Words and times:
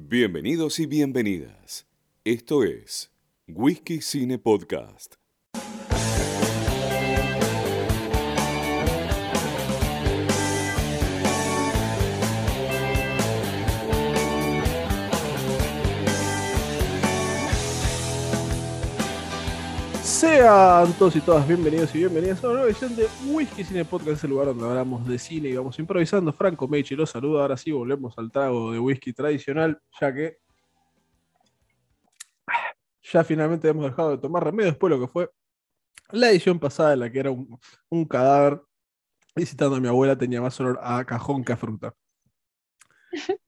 Bienvenidos 0.00 0.78
y 0.78 0.86
bienvenidas. 0.86 1.88
Esto 2.22 2.62
es 2.62 3.10
Whisky 3.48 4.00
Cine 4.00 4.38
Podcast. 4.38 5.16
Sean 20.18 20.92
todos 20.94 21.14
y 21.14 21.20
todas 21.20 21.46
bienvenidos 21.46 21.94
y 21.94 21.98
bienvenidas 21.98 22.42
a 22.42 22.48
una 22.48 22.54
nueva 22.54 22.70
edición 22.70 22.96
de 22.96 23.06
Whisky 23.28 23.62
Cine 23.62 23.84
Podcast, 23.84 24.24
el 24.24 24.30
lugar 24.30 24.46
donde 24.46 24.64
hablamos 24.64 25.06
de 25.06 25.16
cine 25.16 25.50
y 25.50 25.56
vamos 25.56 25.78
improvisando. 25.78 26.32
Franco 26.32 26.66
Mechi 26.66 26.96
los 26.96 27.10
saluda. 27.10 27.42
Ahora 27.42 27.56
sí 27.56 27.70
volvemos 27.70 28.18
al 28.18 28.28
trago 28.32 28.72
de 28.72 28.80
whisky 28.80 29.12
tradicional, 29.12 29.80
ya 30.00 30.12
que 30.12 30.38
ya 33.00 33.22
finalmente 33.22 33.68
hemos 33.68 33.84
dejado 33.84 34.10
de 34.10 34.18
tomar 34.18 34.42
remedio 34.42 34.72
después 34.72 34.90
de 34.90 34.98
lo 34.98 35.06
que 35.06 35.12
fue 35.12 35.30
la 36.10 36.30
edición 36.30 36.58
pasada 36.58 36.94
en 36.94 36.98
la 36.98 37.12
que 37.12 37.20
era 37.20 37.30
un, 37.30 37.56
un 37.88 38.04
cadáver 38.04 38.60
visitando 39.36 39.76
a 39.76 39.80
mi 39.80 39.86
abuela 39.86 40.18
tenía 40.18 40.40
más 40.40 40.58
olor 40.58 40.80
a 40.82 41.04
cajón 41.04 41.44
que 41.44 41.52
a 41.52 41.56
fruta. 41.56 41.94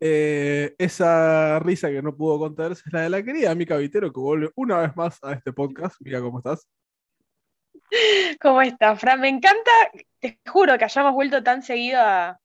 Eh, 0.01 0.75
esa 0.79 1.59
risa 1.61 1.91
que 1.91 2.01
no 2.03 2.17
pudo 2.17 2.39
contenerse 2.39 2.83
es 2.87 2.93
la 2.93 3.03
de 3.03 3.11
la 3.11 3.23
querida 3.23 3.55
Mica 3.55 3.77
Vitero, 3.77 4.13
que 4.13 4.21
vuelve 4.21 4.51
una 4.57 4.79
vez 4.79 4.97
más 4.97 5.19
a 5.23 5.33
este 5.35 5.53
podcast. 5.53 5.97
Mira 6.01 6.21
cómo 6.21 6.39
estás. 6.39 6.67
¿Cómo 8.41 8.63
estás, 8.63 9.01
Fran? 9.01 9.21
Me 9.21 9.29
encanta, 9.29 9.71
te 10.21 10.39
juro 10.49 10.79
que 10.79 10.85
hayamos 10.85 11.13
vuelto 11.13 11.43
tan 11.43 11.63
seguido 11.63 12.01
a, 12.01 12.39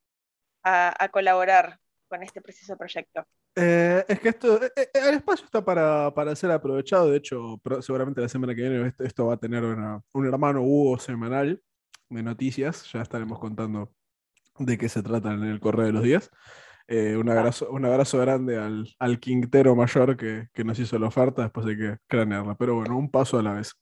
a- 0.64 1.04
a 1.04 1.10
colaborar 1.10 1.80
con 2.08 2.24
este 2.24 2.42
preciso 2.42 2.76
proyecto. 2.78 3.26
Eh, 3.56 4.04
es 4.08 4.20
que 4.20 4.30
esto, 4.30 4.62
eh, 4.64 4.72
eh, 4.76 4.90
el 4.94 5.16
espacio 5.16 5.46
está 5.46 5.64
para, 5.64 6.14
para 6.14 6.36
ser 6.36 6.52
aprovechado. 6.52 7.10
De 7.10 7.18
hecho, 7.18 7.58
pro- 7.64 7.82
seguramente 7.82 8.22
la 8.22 8.28
semana 8.30 8.54
que 8.56 8.62
viene 8.62 8.88
esto, 8.88 9.04
esto 9.04 9.26
va 9.28 9.36
a 9.36 9.38
tener 9.38 9.64
una- 9.64 10.02
un 10.14 10.28
hermano 10.28 10.62
Hugo 10.64 10.98
semanal 11.00 11.62
de 12.10 12.24
noticias. 12.24 12.92
Ya 12.92 13.02
estaremos 13.02 13.40
contando 13.40 13.94
de 14.60 14.78
qué 14.78 14.90
se 14.90 15.04
trata 15.04 15.32
en 15.34 15.44
el 15.44 15.60
correo 15.60 15.86
de 15.86 15.92
los 15.94 16.04
días. 16.04 16.32
Eh, 16.88 17.16
un, 17.18 17.28
abrazo, 17.30 17.70
un 17.72 17.84
abrazo 17.86 18.20
grande 18.20 18.58
al, 18.58 18.88
al 19.00 19.20
Quintero 19.20 19.76
mayor 19.76 20.16
que, 20.16 20.48
que 20.54 20.64
nos 20.64 20.78
hizo 20.80 21.00
la 21.00 21.08
oferta 21.08 21.42
después 21.44 21.66
de 21.66 21.78
que 21.78 21.98
cranearla. 22.08 22.56
Pero 22.56 22.76
bueno, 22.76 22.98
un 22.98 23.10
paso 23.10 23.40
a 23.40 23.44
la 23.44 23.54
vez. 23.54 23.74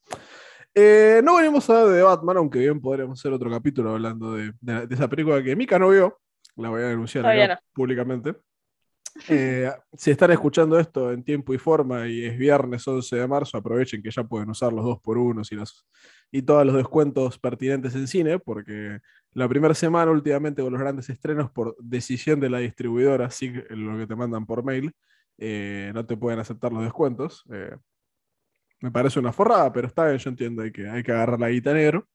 Eh, 0.75 1.21
no 1.23 1.35
venimos 1.35 1.69
a 1.69 1.81
hablar 1.81 1.95
de 1.95 2.01
Batman, 2.01 2.37
aunque 2.37 2.59
bien 2.59 2.79
podríamos 2.81 3.19
hacer 3.19 3.31
otro 3.33 3.49
capítulo 3.51 3.91
hablando 3.91 4.33
de, 4.33 4.53
de- 4.61 4.87
de 4.87 4.95
esa 4.95 5.07
película 5.07 5.43
que 5.43 5.55
Mika 5.55 5.77
no 5.77 5.89
vio. 5.89 6.17
La 6.55 6.69
voy 6.69 6.81
a 6.83 6.87
denunciar 6.87 7.23
no. 7.25 7.29
públicamente. 7.73 8.35
Eh, 9.29 9.71
si 9.95 10.11
están 10.11 10.31
escuchando 10.31 10.79
esto 10.79 11.11
en 11.11 11.23
tiempo 11.23 11.53
y 11.53 11.57
forma 11.57 12.07
y 12.07 12.25
es 12.25 12.37
viernes 12.37 12.87
11 12.87 13.15
de 13.15 13.27
marzo, 13.27 13.57
aprovechen 13.57 14.01
que 14.01 14.09
ya 14.09 14.23
pueden 14.23 14.49
usar 14.49 14.73
los 14.73 14.83
dos 14.83 14.99
por 15.01 15.17
unos 15.17 15.51
y, 15.51 15.55
las, 15.55 15.85
y 16.31 16.41
todos 16.41 16.65
los 16.65 16.75
descuentos 16.75 17.37
pertinentes 17.37 17.93
en 17.95 18.07
cine, 18.07 18.39
porque 18.39 18.99
la 19.33 19.47
primera 19.47 19.73
semana 19.73 20.11
últimamente 20.11 20.61
con 20.63 20.73
los 20.73 20.81
grandes 20.81 21.09
estrenos 21.09 21.51
por 21.51 21.75
decisión 21.79 22.39
de 22.39 22.49
la 22.49 22.59
distribuidora, 22.59 23.29
sí, 23.29 23.53
lo 23.69 23.97
que 23.97 24.07
te 24.07 24.15
mandan 24.15 24.45
por 24.45 24.63
mail, 24.63 24.93
eh, 25.37 25.91
no 25.93 26.05
te 26.05 26.17
pueden 26.17 26.39
aceptar 26.39 26.71
los 26.71 26.83
descuentos. 26.83 27.43
Eh, 27.51 27.75
me 28.81 28.91
parece 28.91 29.19
una 29.19 29.31
forrada, 29.31 29.71
pero 29.71 29.87
está 29.87 30.05
bien, 30.05 30.17
yo 30.17 30.29
entiendo, 30.29 30.63
que, 30.73 30.89
hay 30.89 31.03
que 31.03 31.11
agarrar 31.11 31.39
la 31.39 31.49
guita 31.49 31.73
negro. 31.73 32.07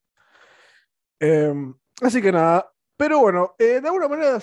Eh, 1.21 1.53
así 2.03 2.21
que 2.23 2.31
nada, 2.31 2.71
pero 2.97 3.21
bueno, 3.21 3.55
de 3.59 3.79
alguna 3.79 4.09
manera 4.09 4.39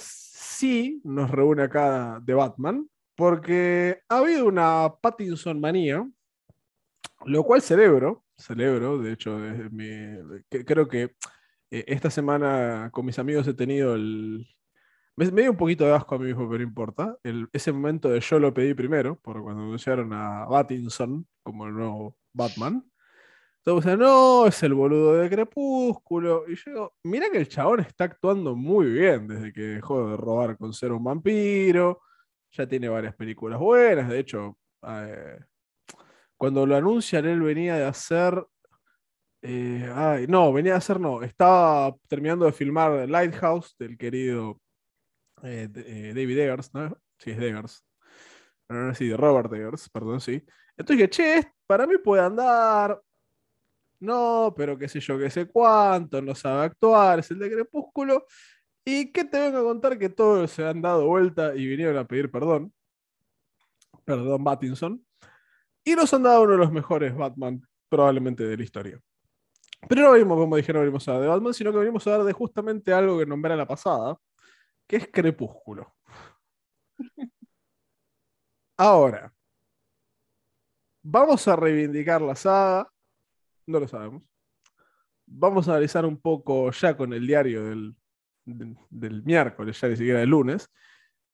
sí 0.56 1.02
nos 1.03 1.30
reúne 1.30 1.64
acá 1.64 2.20
de 2.23 2.34
Batman, 2.34 2.89
porque 3.16 4.00
ha 4.09 4.17
habido 4.20 4.45
una 4.48 4.94
Pattinson 5.02 5.59
manía, 5.59 6.08
lo 7.25 7.44
cual 7.44 7.61
celebro, 7.61 8.23
celebro, 8.38 8.98
de 8.98 9.14
hecho, 9.14 9.39
desde 9.39 9.70
mi- 9.70 10.44
creo 10.66 10.88
que 10.88 11.15
eh, 11.71 11.83
esta 11.88 12.10
semana 12.10 12.89
con 12.92 13.05
mis 13.05 13.20
amigos 13.20 13.48
he 13.48 13.54
tenido 13.54 13.95
el... 13.95 14.48
Me, 15.17 15.26
dio 15.30 15.52
un 15.52 15.58
poquito 15.58 15.86
de 15.86 15.94
asco 15.94 16.15
a 16.15 16.20
mí 16.20 16.26
mismo, 16.26 16.45
pero 16.49 16.58
no 16.58 16.67
importa. 16.67 17.17
Ese 17.54 17.71
momento 17.71 18.10
de 18.10 18.20
yo 18.20 18.38
lo 18.38 18.54
pedí 18.54 18.73
primero, 18.73 19.17
por 19.21 19.42
cuando 19.42 19.64
anunciaron 19.64 20.11
a 20.11 20.45
Pattinson 20.49 21.26
como 21.42 21.67
el 21.67 21.73
nuevo 21.73 22.17
Batman. 22.33 22.83
Todos 23.65 23.83
decían, 23.83 23.99
no, 23.99 24.45
es 24.45 24.61
el 24.64 24.76
boludo 24.76 25.15
de 25.15 25.30
Crepúsculo. 25.30 26.45
Y 26.48 26.55
yo 26.55 26.64
digo, 26.67 26.95
mira 27.03 27.31
que 27.31 27.39
el 27.39 27.48
chabón 27.49 27.80
está 27.80 28.03
actuando 28.05 28.55
muy 28.55 28.86
bien 28.87 29.27
desde 29.27 29.52
que 29.52 29.61
dejó 29.61 30.08
de 30.11 30.17
robar 30.17 30.55
con 30.58 30.71
ser 30.73 30.92
un 30.92 31.03
vampiro. 31.03 32.02
Ya 32.52 32.67
tiene 32.67 32.89
varias 32.89 33.15
películas 33.15 33.59
buenas. 33.59 34.08
De 34.09 34.20
hecho, 34.20 34.58
eh, 34.87 35.39
cuando 36.37 36.65
lo 36.65 36.76
anuncian, 36.76 37.26
él 37.26 37.42
venía 37.42 37.76
de 37.77 37.86
hacer. 37.86 38.45
eh, 39.42 39.92
ay, 39.95 40.27
no, 40.27 40.53
venía 40.53 40.73
de 40.73 40.77
hacer, 40.77 40.99
no. 40.99 41.23
Estaba 41.23 41.95
terminando 42.08 42.45
de 42.45 42.52
filmar 42.53 43.09
Lighthouse 43.09 43.76
del 43.80 43.97
querido 43.97 44.61
eh, 45.43 45.67
David 46.15 46.37
Eggers, 46.39 46.73
¿no? 46.73 46.97
Sí, 47.20 47.32
es 47.32 47.39
Eggers. 47.39 47.86
No, 48.70 48.87
no, 48.87 48.95
sí, 48.95 49.14
Robert 49.15 49.52
Eggers, 49.53 49.89
perdón, 49.89 50.21
sí. 50.21 50.43
Entonces 50.77 50.97
dije, 50.97 51.09
che, 51.09 51.53
para 51.67 51.87
mí 51.87 51.97
puede 51.97 52.23
andar. 52.23 53.02
No, 54.00 54.54
pero 54.56 54.78
qué 54.78 54.88
sé 54.88 55.00
yo, 55.00 55.17
qué 55.17 55.30
sé 55.30 55.48
cuánto, 55.48 56.22
no 56.22 56.36
sabe 56.36 56.66
actuar, 56.66 57.20
es 57.20 57.32
el 57.32 57.39
de 57.39 57.52
Crepúsculo. 57.52 58.26
¿Y 58.86 59.11
qué 59.11 59.26
te 59.26 59.39
vengo 59.39 59.60
a 59.60 59.64
contar? 59.64 59.98
Que 59.98 60.10
todos 60.10 60.52
se 60.52 60.66
han 60.66 60.82
dado 60.82 61.08
vuelta 61.08 61.56
y 61.56 61.66
vinieron 61.67 61.98
a 61.98 62.06
pedir 62.06 62.30
perdón. 62.30 62.73
Perdón, 64.06 64.44
Pattinson. 64.44 65.06
Y 65.83 65.95
nos 65.95 66.14
han 66.14 66.23
dado 66.23 66.44
uno 66.44 66.54
de 66.54 66.58
los 66.60 66.72
mejores 66.72 67.16
Batman, 67.16 67.61
probablemente 67.89 68.44
de 68.44 68.58
la 68.58 68.64
historia. 68.64 69.00
Pero 69.88 70.04
no 70.04 70.12
venimos, 70.12 70.38
como 70.38 70.56
dijeron, 70.56 70.82
no 70.82 70.86
venimos 70.86 71.08
a 71.08 71.12
hablar 71.12 71.23
de 71.23 71.30
Batman, 71.30 71.54
sino 71.54 71.72
que 71.72 71.77
venimos 71.80 72.06
a 72.08 72.12
hablar 72.12 72.27
de 72.27 72.33
justamente 72.33 72.94
algo 72.94 73.20
que 73.20 73.26
nombré 73.26 73.56
la 73.56 73.67
pasada, 73.67 74.17
que 74.88 74.98
es 74.98 75.08
Crepúsculo. 75.12 75.95
Ahora, 78.77 79.33
vamos 81.04 81.48
a 81.48 81.56
reivindicar 81.56 82.22
la 82.22 82.36
saga, 82.36 82.92
no 83.67 83.80
lo 83.80 83.87
sabemos. 83.87 84.23
Vamos 85.26 85.67
a 85.67 85.71
analizar 85.71 86.05
un 86.05 86.20
poco 86.20 86.71
ya 86.71 86.95
con 86.95 87.14
el 87.14 87.26
diario 87.26 87.65
del, 87.65 87.95
del, 88.45 88.77
del 88.89 89.23
miércoles, 89.23 89.80
ya 89.80 89.87
ni 89.87 89.95
siquiera 89.95 90.20
del 90.20 90.30
lunes. 90.30 90.70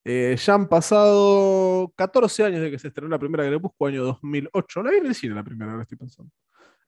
Eh, 0.03 0.35
ya 0.35 0.55
han 0.55 0.67
pasado 0.67 1.93
14 1.95 2.45
años 2.45 2.61
de 2.61 2.71
que 2.71 2.79
se 2.79 2.87
estrenó 2.87 3.09
la 3.09 3.19
primera 3.19 3.47
Crepúsculo, 3.47 3.89
año 3.89 4.03
2008. 4.03 4.83
La 4.83 4.91
vi 4.91 4.97
en 4.97 5.05
el 5.05 5.15
cine 5.15 5.35
la 5.35 5.43
primera, 5.43 5.71
ahora 5.71 5.83
estoy 5.83 5.97
pensando. 5.97 6.31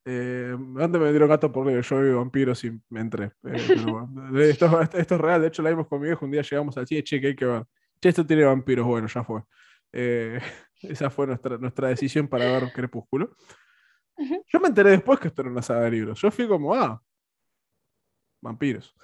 Eh, 0.06 0.56
antes 0.80 1.00
me 1.00 1.10
dieron 1.12 1.30
gato 1.30 1.52
por 1.52 1.70
yo 1.82 2.02
vi 2.02 2.10
vampiros 2.10 2.64
y 2.64 2.80
me 2.90 3.02
entré. 3.02 3.26
Eh, 3.44 3.66
pero 3.68 4.08
bueno, 4.08 4.40
esto, 4.40 4.82
esto 4.82 5.16
es 5.16 5.22
real, 5.22 5.42
de 5.42 5.48
hecho 5.48 5.62
la 5.62 5.70
vimos 5.70 5.88
con 5.88 6.02
mi 6.02 6.08
viejo, 6.08 6.26
un 6.26 6.32
día 6.32 6.42
llegamos 6.42 6.78
al 6.78 6.88
cine, 6.88 7.04
che, 7.04 7.22
que 7.22 7.28
hay 7.28 7.36
que 7.36 7.46
ver. 7.46 7.64
Che, 8.02 8.10
esto 8.10 8.26
tiene 8.26 8.44
vampiros, 8.44 8.86
bueno, 8.86 9.08
ya 9.08 9.24
fue. 9.24 9.44
Esa 10.82 11.10
fue 11.10 11.28
nuestra, 11.28 11.58
nuestra 11.58 11.88
decisión 11.90 12.28
para 12.28 12.46
ver 12.46 12.74
Crepúsculo. 12.74 13.36
Yo 14.48 14.60
me 14.60 14.68
enteré 14.68 14.92
después 14.92 15.20
que 15.20 15.28
esto 15.30 15.42
era 15.42 15.52
una 15.52 15.62
saga 15.62 15.82
de 15.82 15.92
libros. 15.92 16.22
Yo 16.22 16.30
fui 16.32 16.48
como, 16.48 16.74
ah, 16.74 17.02
vampiros. 18.42 18.96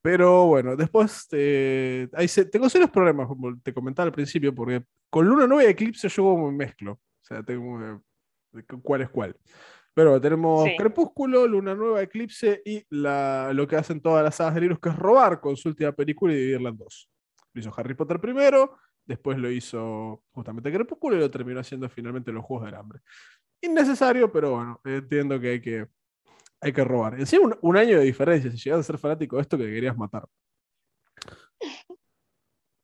Pero 0.00 0.46
bueno, 0.46 0.76
después 0.76 1.26
eh, 1.32 2.08
ahí 2.14 2.28
se- 2.28 2.44
tengo 2.46 2.68
serios 2.68 2.90
problemas, 2.90 3.26
como 3.26 3.58
te 3.60 3.74
comentaba 3.74 4.06
al 4.06 4.12
principio, 4.12 4.54
porque 4.54 4.84
con 5.10 5.26
Luna 5.26 5.46
Nueva 5.46 5.64
y 5.64 5.72
Eclipse 5.72 6.08
yo 6.08 6.22
como 6.22 6.50
me 6.50 6.56
mezclo. 6.56 6.92
O 6.92 7.00
sea, 7.24 7.42
tengo 7.42 7.80
eh, 8.54 8.62
cuál 8.82 9.02
es 9.02 9.10
cuál. 9.10 9.36
Pero 9.94 10.20
tenemos 10.20 10.64
Sí. 10.64 10.76
Crepúsculo, 10.76 11.46
Luna 11.46 11.74
Nueva, 11.74 12.00
Eclipse 12.02 12.62
y 12.64 12.84
la, 12.90 13.50
lo 13.52 13.66
que 13.66 13.76
hacen 13.76 14.00
todas 14.00 14.22
las 14.22 14.36
sagas 14.36 14.54
de 14.54 14.60
libros, 14.62 14.78
que 14.78 14.88
es 14.90 14.96
robar 14.96 15.40
con 15.40 15.56
su 15.56 15.68
última 15.68 15.92
película 15.92 16.32
y 16.32 16.36
dividirla 16.36 16.68
en 16.70 16.76
dos. 16.78 17.10
Lo 17.52 17.60
hizo 17.60 17.74
Harry 17.76 17.94
Potter 17.94 18.20
primero, 18.20 18.78
después 19.04 19.36
lo 19.38 19.50
hizo 19.50 20.22
justamente 20.30 20.72
Crepúsculo 20.72 21.16
y 21.16 21.20
lo 21.20 21.30
terminó 21.30 21.58
haciendo 21.60 21.88
finalmente 21.88 22.30
los 22.30 22.44
Juegos 22.44 22.66
del 22.66 22.76
Hambre. 22.76 23.00
Innecesario, 23.60 24.30
pero 24.30 24.52
bueno, 24.52 24.80
entiendo 24.84 25.38
que 25.40 25.48
hay 25.50 25.60
que, 25.60 25.88
hay 26.60 26.72
que 26.72 26.84
robar. 26.84 27.18
Encima 27.18 27.46
un, 27.46 27.58
un 27.60 27.76
año 27.76 27.98
de 27.98 28.04
diferencia, 28.04 28.50
si 28.50 28.56
llegas 28.56 28.80
a 28.80 28.82
ser 28.84 28.98
fanático 28.98 29.36
de 29.36 29.42
esto 29.42 29.58
que 29.58 29.64
querías 29.66 29.96
matar. 29.96 30.26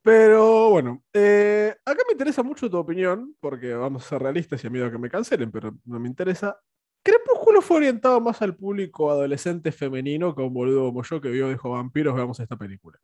Pero 0.03 0.69
bueno, 0.71 1.03
eh, 1.15 1.75
acá 1.85 2.03
me 2.07 2.13
interesa 2.13 2.43
mucho 2.43 2.69
tu 2.69 2.77
opinión, 2.77 3.35
porque 3.41 3.73
vamos 3.73 4.05
a 4.05 4.09
ser 4.11 4.23
realistas 4.23 4.63
y 4.63 4.67
a 4.67 4.71
miedo 4.71 4.87
a 4.87 4.91
que 4.91 4.99
me 4.99 5.09
cancelen, 5.09 5.51
pero 5.51 5.75
no 5.87 5.99
me 5.99 6.09
interesa. 6.09 6.61
Crepúsculo 7.03 7.63
fue 7.63 7.79
orientado 7.79 8.21
más 8.21 8.43
al 8.43 8.55
público 8.55 9.11
adolescente 9.11 9.73
femenino 9.73 10.35
que 10.35 10.43
a 10.43 10.47
un 10.47 10.53
boludo 10.55 10.87
como 10.87 11.03
yo 11.03 11.21
que 11.21 11.31
vio 11.31 11.49
dijo 11.49 11.71
vampiros, 11.71 12.15
veamos 12.15 12.39
esta 12.41 12.57
película. 12.57 12.99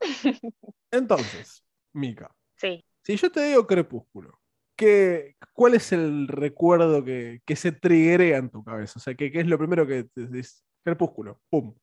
Entonces, 0.92 1.64
Mika, 1.92 2.32
Sí. 2.56 2.84
si 3.02 3.16
yo 3.16 3.30
te 3.30 3.44
digo 3.44 3.66
Crepúsculo, 3.66 4.38
¿qué, 4.76 5.36
¿cuál 5.52 5.74
es 5.74 5.92
el 5.92 6.28
recuerdo 6.28 7.04
que, 7.04 7.40
que 7.44 7.56
se 7.56 7.72
triguea 7.72 8.38
en 8.38 8.50
tu 8.50 8.62
cabeza? 8.62 8.94
O 8.98 9.00
sea, 9.00 9.14
¿qué, 9.14 9.32
qué 9.32 9.40
es 9.40 9.46
lo 9.46 9.58
primero 9.58 9.86
que 9.86 10.04
te 10.04 10.26
dices? 10.26 10.64
Crepúsculo, 10.84 11.40
pum. 11.50 11.74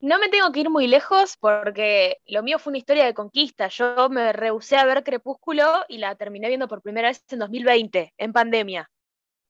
no 0.00 0.18
me 0.18 0.30
tengo 0.30 0.50
que 0.52 0.60
ir 0.60 0.70
muy 0.70 0.86
lejos 0.86 1.36
porque 1.38 2.18
lo 2.26 2.42
mío 2.42 2.58
fue 2.58 2.70
una 2.70 2.78
historia 2.78 3.04
de 3.04 3.12
conquista. 3.12 3.68
Yo 3.68 4.08
me 4.08 4.32
rehusé 4.32 4.76
a 4.76 4.86
ver 4.86 5.04
Crepúsculo 5.04 5.84
y 5.88 5.98
la 5.98 6.14
terminé 6.14 6.48
viendo 6.48 6.68
por 6.68 6.80
primera 6.80 7.08
vez 7.08 7.22
en 7.28 7.40
2020, 7.40 8.14
en 8.16 8.32
pandemia. 8.32 8.90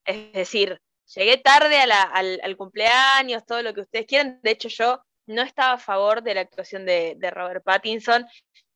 Es 0.05 0.33
decir, 0.33 0.81
llegué 1.13 1.37
tarde 1.37 1.77
al, 1.79 2.57
cumpleaños, 2.57 3.45
todo 3.45 3.61
lo 3.61 3.73
que 3.73 3.81
ustedes 3.81 4.05
quieran. 4.05 4.39
De 4.43 4.51
hecho, 4.51 4.69
yo 4.69 5.01
no 5.27 5.41
estaba 5.41 5.73
a 5.73 5.77
favor 5.77 6.21
de 6.21 6.35
la 6.35 6.41
actuación 6.41 6.85
de, 6.85 7.17
Robert 7.31 7.63
Pattinson. 7.63 8.25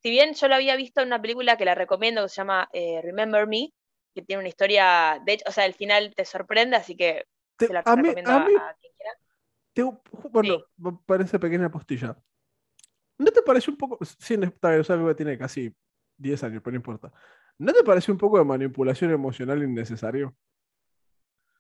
Si 0.02 0.10
bien 0.10 0.34
yo 0.34 0.48
lo 0.48 0.56
había 0.56 0.76
visto 0.76 1.02
en 1.02 1.08
una 1.08 1.22
película 1.22 1.58
que 1.58 1.66
la 1.66 1.76
recomiendo, 1.76 2.24
que 2.24 2.30
se 2.30 2.36
llama 2.36 2.70
eh, 2.74 3.02
Remember 3.04 3.48
Me, 3.48 3.74
que 4.14 4.22
tiene 4.22 4.40
una 4.40 4.50
historia, 4.50 5.22
de 5.26 5.34
hecho, 5.34 5.46
o 5.48 5.52
sea, 5.52 5.66
el 5.66 5.74
final 5.74 6.14
te 6.16 6.26
sorprende, 6.26 6.78
así 6.78 6.96
que 6.96 7.26
se 7.58 7.74
la 7.74 7.82
recomiendo 7.82 8.32
a, 8.32 8.76
quien 8.80 8.94
quiera. 8.96 10.02
bueno, 10.32 10.66
parece 11.06 11.38
pequeña 11.38 11.70
postilla. 11.70 12.18
¿No 13.18 13.32
te 13.32 13.42
parece 13.42 13.70
un 13.70 13.78
poco, 13.78 14.00
sí, 14.06 14.36
está 14.42 14.76
es 14.78 14.90
algo 14.90 15.10
que 15.10 15.16
tiene 15.16 15.38
casi 15.38 15.74
10 16.18 16.44
años, 16.44 16.62
pero 16.64 16.72
no 16.72 16.78
importa. 16.78 17.12
¿No 17.58 17.74
te 17.74 17.84
parece 17.84 18.12
un 18.12 18.18
poco 18.18 18.38
de 18.38 18.46
manipulación 18.46 19.12
emocional 19.12 19.62
innecesario? 19.62 20.36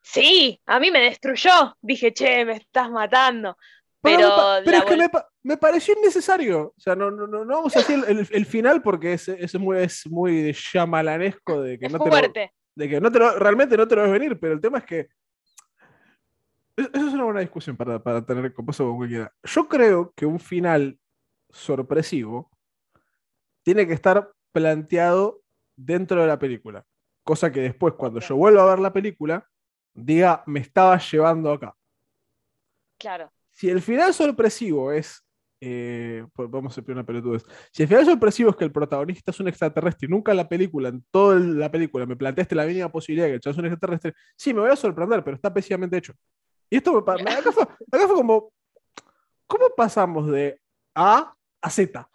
Sí, 0.01 0.61
a 0.65 0.79
mí 0.79 0.91
me 0.91 1.01
destruyó. 1.01 1.77
Dije, 1.81 2.13
che, 2.13 2.45
me 2.45 2.53
estás 2.53 2.89
matando. 2.89 3.57
Pero, 4.01 4.59
es 4.59 4.85
que 4.85 4.95
me, 4.95 5.09
pareció 5.57 5.95
innecesario. 5.97 6.73
O 6.77 6.79
sea, 6.79 6.95
no, 6.95 7.09
no, 7.11 7.27
no, 7.27 7.45
vamos 7.45 7.75
a 7.75 7.79
decir 7.79 8.03
el, 8.07 8.45
final 8.45 8.81
porque 8.81 9.13
es, 9.13 9.27
es, 9.29 9.55
muy, 9.59 9.77
es 9.77 10.07
muy 10.07 10.53
chamalanesco 10.53 11.61
de 11.61 11.79
que 11.79 11.89
no 11.89 11.99
te 11.99 12.09
lo, 12.09 12.33
de 12.75 12.89
que 12.89 13.01
no 13.01 13.11
te 13.11 13.19
realmente 13.39 13.77
no 13.77 13.87
te 13.87 13.95
lo 13.95 14.03
ves 14.03 14.11
venir, 14.11 14.39
pero 14.39 14.53
el 14.53 14.61
tema 14.61 14.79
es 14.79 14.85
que 14.85 15.07
eso 16.75 17.07
es 17.07 17.13
una 17.13 17.25
buena 17.25 17.41
discusión 17.41 17.75
para, 17.75 18.01
para 18.01 18.25
tener 18.25 18.53
con 18.53 18.65
con 18.65 18.97
cualquiera. 18.97 19.33
Yo 19.43 19.67
creo 19.67 20.13
que 20.15 20.25
un 20.25 20.39
final 20.39 20.97
sorpresivo 21.49 22.49
tiene 23.63 23.85
que 23.87 23.93
estar 23.93 24.31
planteado 24.51 25.41
dentro 25.75 26.21
de 26.21 26.27
la 26.27 26.39
película. 26.39 26.85
Cosa 27.23 27.51
que 27.51 27.61
después, 27.61 27.93
cuando 27.95 28.19
yo 28.19 28.35
vuelvo 28.35 28.61
a 28.61 28.69
ver 28.69 28.79
la 28.79 28.93
película, 28.93 29.47
diga, 29.93 30.43
me 30.45 30.59
estaba 30.59 30.97
llevando 30.97 31.51
acá. 31.51 31.75
Claro. 32.97 33.31
Si 33.51 33.69
el 33.69 33.81
final 33.81 34.13
sorpresivo 34.13 34.91
es. 34.91 35.23
Eh, 35.61 36.25
pues 36.33 36.49
vamos 36.49 36.71
a 36.71 36.79
hacer 36.79 36.93
una 36.93 37.05
pelotudez. 37.05 37.43
Si 37.71 37.83
el 37.83 37.89
final 37.89 38.05
sorpresivo 38.05 38.49
es 38.49 38.55
que 38.55 38.63
el 38.63 38.71
protagonista 38.71 39.31
es 39.31 39.39
un 39.39 39.49
extraterrestre 39.49 40.05
y 40.07 40.09
nunca 40.09 40.31
en 40.31 40.37
la 40.37 40.47
película, 40.47 40.89
en 40.89 41.03
toda 41.11 41.37
la 41.37 41.69
película, 41.69 42.05
me 42.05 42.15
planteaste 42.15 42.55
la 42.55 42.65
mínima 42.65 42.89
posibilidad 42.89 43.25
de 43.25 43.31
que 43.31 43.35
el 43.35 43.41
chaval 43.41 43.55
es 43.55 43.59
un 43.59 43.65
extraterrestre, 43.65 44.13
sí, 44.37 44.53
me 44.53 44.61
voy 44.61 44.69
a 44.69 44.75
sorprender, 44.75 45.23
pero 45.23 45.35
está 45.35 45.53
pésimamente 45.53 45.97
hecho. 45.97 46.13
Y 46.69 46.77
esto 46.77 46.93
me, 46.93 46.99
acá, 46.99 47.51
fue, 47.51 47.63
acá 47.63 48.07
fue 48.07 48.15
como. 48.15 48.53
¿Cómo 49.47 49.69
pasamos 49.75 50.29
de 50.29 50.61
A 50.93 51.33
a 51.61 51.69
Z? 51.69 52.07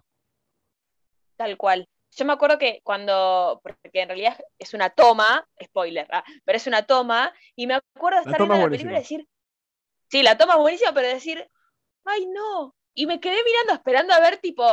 Tal 1.36 1.56
cual. 1.56 1.88
Yo 2.12 2.24
me 2.24 2.32
acuerdo 2.32 2.58
que 2.58 2.80
cuando, 2.84 3.60
porque 3.62 4.00
en 4.00 4.08
realidad 4.08 4.38
es 4.56 4.72
una 4.72 4.88
toma, 4.88 5.46
spoiler, 5.62 6.06
ah, 6.12 6.22
pero 6.44 6.56
es 6.56 6.66
una 6.68 6.86
toma, 6.86 7.34
y 7.56 7.66
me 7.66 7.74
acuerdo 7.74 8.22
de 8.22 8.30
estar 8.30 8.40
en 8.40 8.48
la 8.48 8.64
película 8.68 8.92
y 8.92 8.94
decir, 8.94 9.28
sí, 10.08 10.22
la 10.22 10.38
toma 10.38 10.52
es 10.52 10.60
buenísima, 10.60 10.94
pero 10.94 11.08
decir, 11.08 11.50
ay 12.04 12.26
no, 12.26 12.76
y 12.94 13.06
me 13.06 13.20
quedé 13.20 13.36
mirando, 13.44 13.74
esperando 13.74 14.14
a 14.14 14.20
ver, 14.20 14.38
tipo, 14.38 14.64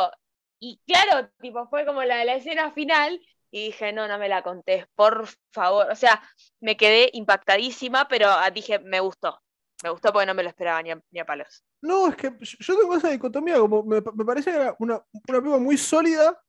y 0.59 0.79
claro, 0.85 1.29
tipo, 1.39 1.67
fue 1.67 1.85
como 1.85 2.03
la, 2.03 2.23
la 2.23 2.35
escena 2.35 2.71
final, 2.71 3.19
y 3.51 3.65
dije, 3.65 3.91
no, 3.91 4.07
no 4.07 4.17
me 4.17 4.29
la 4.29 4.43
contés, 4.43 4.85
por 4.95 5.27
favor, 5.51 5.87
o 5.91 5.95
sea, 5.95 6.21
me 6.61 6.77
quedé 6.77 7.09
impactadísima, 7.13 8.07
pero 8.07 8.27
ah, 8.29 8.49
dije, 8.49 8.79
me 8.79 8.99
gustó, 8.99 9.41
me 9.83 9.89
gustó 9.89 10.13
porque 10.13 10.25
no 10.25 10.33
me 10.33 10.43
lo 10.43 10.49
esperaba 10.49 10.81
ni 10.81 11.19
a, 11.19 11.25
palos. 11.25 11.63
No, 11.81 12.07
es 12.07 12.15
que 12.15 12.31
yo 12.39 12.77
tengo 12.77 12.95
esa 12.95 13.09
dicotomía, 13.09 13.59
como 13.59 13.83
me, 13.83 14.01
parece 14.01 14.51
que 14.51 14.57
era 14.57 14.75
una, 14.79 15.03
una 15.27 15.41
piba 15.41 15.57
muy 15.57 15.77
sólida, 15.77 16.39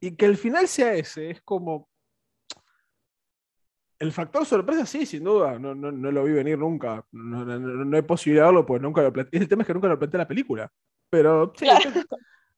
y 0.00 0.16
que 0.16 0.26
el 0.26 0.36
final 0.36 0.68
sea 0.68 0.94
ese, 0.94 1.30
es 1.30 1.42
como. 1.42 1.87
El 3.98 4.12
factor 4.12 4.46
sorpresa, 4.46 4.86
sí, 4.86 5.04
sin 5.04 5.24
duda. 5.24 5.58
No, 5.58 5.74
no, 5.74 5.90
lo 5.90 6.24
vi 6.24 6.32
venir 6.32 6.58
nunca. 6.58 7.04
No, 7.10 7.44
no, 7.44 7.96
hay 7.96 8.02
posibilidad 8.02 8.44
de 8.44 8.52
verlo, 8.52 8.66
pues 8.66 8.80
nunca 8.80 9.02
lo 9.02 9.12
planteé. 9.12 9.40
El 9.40 9.48
tema 9.48 9.62
es 9.62 9.66
que 9.66 9.74
nunca 9.74 9.88
lo 9.88 9.98
planteé 9.98 10.18
la 10.18 10.28
película. 10.28 10.70
Pero 11.10 11.52
sí, 11.56 11.66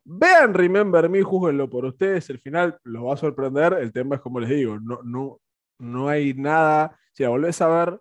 vean 0.04 0.52
Remember 0.52 1.08
Me, 1.08 1.22
júguenlo 1.22 1.70
por 1.70 1.86
ustedes. 1.86 2.28
El 2.28 2.38
final 2.38 2.78
los 2.84 3.06
va 3.06 3.14
a 3.14 3.16
sorprender. 3.16 3.74
El 3.74 3.92
tema 3.92 4.16
es 4.16 4.20
como 4.20 4.38
les 4.38 4.50
digo, 4.50 4.78
no, 4.80 5.00
no, 5.02 5.40
no 5.78 6.08
hay 6.08 6.34
nada. 6.34 6.98
Si 7.12 7.22
la 7.22 7.30
volvés 7.30 7.60
a 7.62 7.68
ver, 7.68 8.00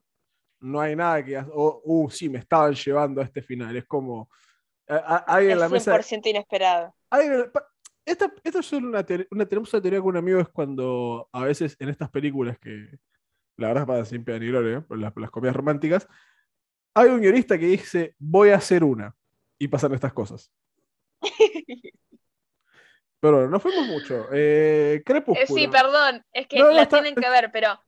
no 0.60 0.82
hay 0.82 0.96
nada 0.96 1.24
que. 1.24 1.38
Oh, 1.54 1.82
uh, 1.86 2.10
sí, 2.10 2.28
me 2.28 2.40
estaban 2.40 2.74
llevando 2.74 3.22
a 3.22 3.24
este 3.24 3.42
final. 3.42 3.76
Es 3.76 3.86
como. 3.86 4.30
Hay 4.88 5.50
en 5.52 5.60
la 5.60 5.70
mesa. 5.70 5.96
100% 5.98 6.28
inesperado. 6.28 6.94
Esta, 8.06 8.34
es 8.44 8.74
una, 8.74 9.06
una, 9.30 9.46
tenemos 9.46 9.72
una 9.72 9.82
teoría 9.82 10.00
con 10.00 10.10
un 10.10 10.18
amigo, 10.18 10.40
es 10.40 10.50
cuando 10.50 11.30
a 11.32 11.44
veces 11.44 11.76
en 11.78 11.90
estas 11.90 12.10
películas 12.10 12.58
que 12.58 12.98
la 13.60 13.68
verdad 13.68 13.84
es 13.84 13.88
para 13.88 14.06
siempre 14.06 14.40
ni 14.40 14.48
gloria, 14.48 14.86
las, 14.90 15.14
las 15.16 15.32
comedias 15.32 15.56
románticas, 15.56 16.08
hay 16.94 17.10
un 17.10 17.22
guionista 17.22 17.58
que 17.58 17.66
dice, 17.68 18.16
voy 18.18 18.50
a 18.50 18.58
hacer 18.58 18.84
una, 18.84 19.16
y 19.58 19.68
pasan 19.68 19.94
estas 19.94 20.14
cosas. 20.14 20.52
pero 23.20 23.50
no 23.50 23.60
fuimos 23.60 23.86
mucho. 23.88 24.28
Eh, 24.32 25.04
Crepúsculo. 25.06 25.44
Eh, 25.44 25.48
sí, 25.48 25.68
perdón, 25.68 26.26
es 26.32 26.48
que 26.48 26.60
la 26.60 26.88
tienen 26.88 27.16
que 27.16 27.30
ver, 27.30 27.52
pero, 27.52 27.80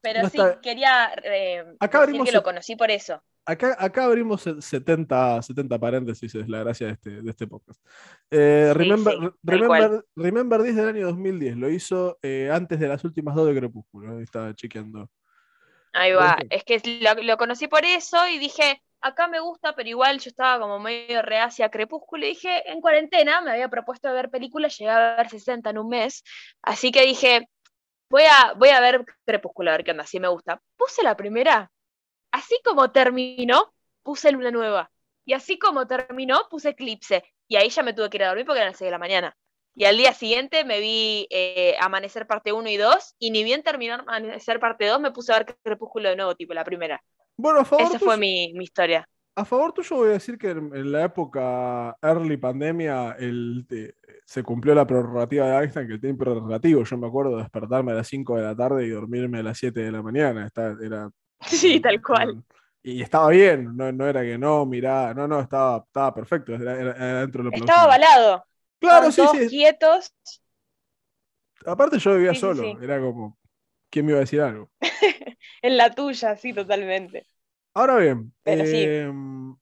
pero 0.00 0.28
sí, 0.28 0.38
quería 0.62 1.12
eh, 1.22 1.64
decir 1.80 2.22
que 2.22 2.32
lo 2.32 2.42
conocí 2.42 2.76
por 2.76 2.90
eso. 2.90 3.22
Acá, 3.48 3.74
acá, 3.78 4.04
abrimos 4.04 4.42
70, 4.42 5.40
70 5.40 5.78
paréntesis, 5.78 6.34
es 6.34 6.46
la 6.50 6.58
gracia 6.58 6.88
de 6.88 6.92
este, 6.92 7.22
de 7.22 7.30
este 7.30 7.46
podcast. 7.46 7.82
Eh, 8.30 8.72
remember, 8.74 9.32
remember, 9.42 10.04
remember, 10.14 10.62
10 10.62 10.76
del 10.76 10.88
año 10.88 11.06
2010, 11.06 11.56
lo 11.56 11.70
hizo 11.70 12.18
eh, 12.20 12.50
antes 12.52 12.78
de 12.78 12.86
las 12.88 13.02
últimas 13.04 13.34
dos 13.34 13.46
de 13.46 13.58
Crepúsculo, 13.58 14.20
estaba 14.20 14.54
chequeando. 14.54 15.08
Ahí 15.94 16.12
va, 16.12 16.36
es 16.50 16.62
que 16.62 16.82
lo, 17.22 17.38
conocí 17.38 17.68
por 17.68 17.86
eso 17.86 18.28
y 18.28 18.38
dije, 18.38 18.82
acá 19.00 19.28
me 19.28 19.40
gusta, 19.40 19.74
pero 19.74 19.88
igual 19.88 20.18
yo 20.18 20.28
estaba 20.28 20.60
como 20.60 20.78
medio 20.78 21.22
reacia 21.22 21.64
a 21.64 21.70
Crepúsculo 21.70 22.26
y 22.26 22.30
dije, 22.30 22.70
en 22.70 22.82
cuarentena 22.82 23.40
me 23.40 23.52
había 23.52 23.70
propuesto 23.70 24.12
ver 24.12 24.28
películas, 24.28 24.76
llegué 24.76 24.90
a 24.90 25.16
ver 25.16 25.30
60 25.30 25.70
en 25.70 25.78
un 25.78 25.88
mes, 25.88 26.22
así 26.60 26.92
que 26.92 27.06
dije, 27.06 27.48
voy 28.10 28.24
a, 28.24 28.52
voy 28.58 28.68
a 28.68 28.80
ver 28.80 29.06
Crepúsculo, 29.24 29.70
a 29.70 29.78
ver 29.78 29.84
qué 29.84 29.92
onda, 29.92 30.04
si 30.04 30.20
me 30.20 30.28
gusta. 30.28 30.60
Puse 30.76 31.02
la 31.02 31.16
primera 31.16 31.70
así 32.32 32.60
como 32.64 32.90
terminó, 32.90 33.72
puse 34.02 34.32
Luna 34.32 34.50
Nueva. 34.50 34.90
Y 35.24 35.34
así 35.34 35.58
como 35.58 35.86
terminó, 35.86 36.46
puse 36.50 36.70
Eclipse. 36.70 37.22
Y 37.48 37.56
ahí 37.56 37.68
ya 37.68 37.82
me 37.82 37.92
tuve 37.92 38.10
que 38.10 38.16
ir 38.16 38.24
a 38.24 38.28
dormir 38.28 38.46
porque 38.46 38.60
eran 38.60 38.70
las 38.70 38.78
6 38.78 38.86
de 38.86 38.92
la 38.92 38.98
mañana. 38.98 39.36
Y 39.74 39.84
al 39.84 39.96
día 39.96 40.12
siguiente 40.12 40.64
me 40.64 40.80
vi 40.80 41.28
eh, 41.30 41.76
Amanecer 41.80 42.26
parte 42.26 42.52
1 42.52 42.68
y 42.68 42.76
2. 42.76 43.14
Y 43.18 43.30
ni 43.30 43.44
bien 43.44 43.62
terminó 43.62 43.94
Amanecer 43.94 44.58
parte 44.58 44.86
2, 44.86 45.00
me 45.00 45.12
puse 45.12 45.32
a 45.32 45.38
ver 45.38 45.56
Crepúsculo 45.62 46.08
de 46.08 46.16
nuevo, 46.16 46.34
tipo 46.34 46.54
la 46.54 46.64
primera. 46.64 47.02
Bueno, 47.36 47.60
a 47.60 47.64
favor 47.64 47.86
Esa 47.86 47.98
fue 47.98 48.16
mi, 48.16 48.46
historia. 48.60 49.08
A 49.36 49.44
favor 49.44 49.72
tuyo 49.72 49.96
voy 49.96 50.08
a 50.08 50.12
decir 50.14 50.36
que 50.36 50.50
en, 50.50 50.90
la 50.90 51.04
época 51.04 51.96
early 52.02 52.36
pandemia 52.36 53.14
el, 53.20 53.64
se 54.24 54.42
cumplió 54.42 54.74
la 54.74 54.84
prerrogativa 54.84 55.46
de 55.46 55.62
Einstein, 55.62 55.86
que 55.86 55.94
el 55.94 56.00
tiempo 56.00 56.24
prerrogativo. 56.24 56.82
Yo 56.82 56.98
me 56.98 57.06
acuerdo 57.06 57.36
de 57.36 57.42
despertarme 57.42 57.92
a 57.92 57.96
las 57.96 58.08
5 58.08 58.36
de 58.36 58.42
la 58.42 58.56
tarde 58.56 58.84
y 58.84 58.90
dormirme 58.90 59.38
a 59.38 59.42
las 59.44 59.58
7 59.58 59.78
de 59.78 59.92
la 59.92 60.02
mañana. 60.02 60.44
Está, 60.44 60.74
era 60.82 61.08
Sí, 61.46 61.80
tal 61.80 62.02
cual. 62.02 62.42
Y 62.82 63.02
estaba 63.02 63.28
bien, 63.30 63.76
no, 63.76 63.92
no 63.92 64.06
era 64.06 64.22
que 64.22 64.38
no, 64.38 64.64
mirá, 64.64 65.12
no, 65.12 65.28
no, 65.28 65.40
estaba, 65.40 65.84
estaba 65.86 66.14
perfecto, 66.14 66.54
era, 66.54 67.20
dentro 67.20 67.42
de 67.42 67.50
lo 67.50 67.56
Estaba 67.56 67.82
avalado. 67.82 68.46
Claro, 68.78 69.10
sí, 69.10 69.22
sí. 69.32 69.48
quietos. 69.48 70.14
Aparte 71.66 71.98
yo 71.98 72.14
vivía 72.14 72.34
solo, 72.34 72.80
era 72.80 73.00
como, 73.00 73.36
¿quién 73.90 74.06
me 74.06 74.12
iba 74.12 74.18
a 74.18 74.20
decir 74.20 74.40
algo? 74.40 74.70
en 75.62 75.76
la 75.76 75.90
tuya, 75.90 76.36
sí, 76.36 76.52
totalmente. 76.52 77.26
Ahora 77.74 77.96
bien, 77.96 78.32
em, 78.44 79.56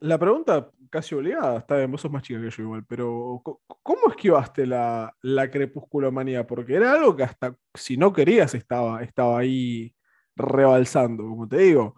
la 0.00 0.18
pregunta 0.18 0.70
casi 0.90 1.14
obligada, 1.14 1.58
está 1.58 1.76
bien, 1.76 1.90
vos 1.90 2.00
sos 2.00 2.10
más 2.10 2.22
chica 2.22 2.40
que 2.40 2.50
yo 2.50 2.62
igual, 2.62 2.84
pero 2.86 3.42
¿cómo 3.82 4.08
esquivaste 4.10 4.66
la, 4.66 5.14
la 5.22 5.50
crepusculomanía? 5.50 6.46
Porque 6.46 6.74
era 6.74 6.92
algo 6.92 7.16
que 7.16 7.22
hasta 7.22 7.56
si 7.74 7.96
no 7.96 8.12
querías 8.12 8.54
estaba, 8.54 9.02
estaba 9.02 9.38
ahí 9.38 9.94
rebalsando, 10.36 11.24
como 11.24 11.48
te 11.48 11.58
digo. 11.58 11.96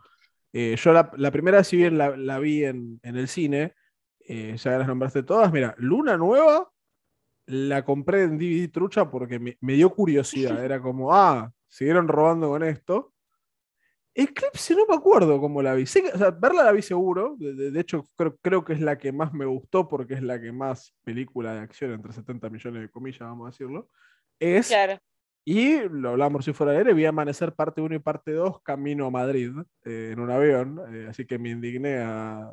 Eh, 0.53 0.77
yo 0.77 0.93
la, 0.93 1.31
primera, 1.33 1.65
si 1.65 1.77
bien 1.77 1.99
la, 1.99 2.39
vi 2.39 2.65
en, 2.65 3.01
el 3.03 3.29
cine, 3.29 3.75
eh, 4.21 4.57
ya 4.57 4.79
las 4.79 4.87
nombraste 4.87 5.23
todas. 5.25 5.53
Mira, 5.53 5.75
Luna 5.79 6.17
Nueva 6.17 6.71
la 7.47 7.85
compré 7.85 8.23
en 8.23 8.39
DVD 8.39 8.71
trucha 8.71 9.11
porque 9.11 9.39
me, 9.39 9.73
dio 9.75 9.91
curiosidad. 9.91 10.65
Era 10.65 10.81
como, 10.81 11.13
ah, 11.13 11.53
siguieron 11.69 12.09
robando 12.09 12.49
con 12.49 12.63
esto. 12.63 13.13
Eclipse 14.17 14.77
no 14.77 14.87
me 14.87 14.95
acuerdo 14.95 15.41
cómo 15.41 15.61
la 15.61 15.75
vi. 15.75 15.85
verla 16.41 16.63
la 16.63 16.73
vi 16.73 16.83
seguro. 16.83 17.35
De, 17.37 17.81
hecho, 17.81 18.07
creo, 18.41 18.65
que 18.65 18.75
es 18.75 18.81
la 18.81 18.97
que 18.97 19.11
más 19.11 19.33
me 19.33 19.45
gustó 19.45 19.89
porque 19.89 20.15
es 20.15 20.23
la 20.23 20.41
que 20.41 20.53
más 20.53 20.95
película 21.03 21.53
de 21.53 21.61
acción 21.61 21.91
entre 21.91 22.13
70 22.13 22.49
millones 22.49 22.83
de 22.83 22.91
comillas, 22.91 23.21
vamos 23.23 23.49
a 23.49 23.51
decirlo. 23.51 23.89
Es. 24.39 24.73
Y 25.45 25.81
lo 25.91 26.11
hablamos 26.11 26.45
si 26.45 26.55
fuera 26.55 26.73
de 26.73 26.79
aire, 26.79 26.95
vi 26.95 27.05
Amanecer 27.05 27.53
parte 27.53 27.83
1 27.83 27.97
y 27.97 27.99
parte 27.99 28.33
2 28.33 28.63
camino 28.63 29.07
a 29.07 29.11
Madrid 29.11 29.53
eh, 29.85 30.11
en 30.13 30.21
un 30.21 30.31
avión, 30.31 30.81
eh, 30.91 31.07
así 31.11 31.27
que 31.27 31.39
me 31.39 31.51
indigné 31.51 31.99
a 31.99 32.51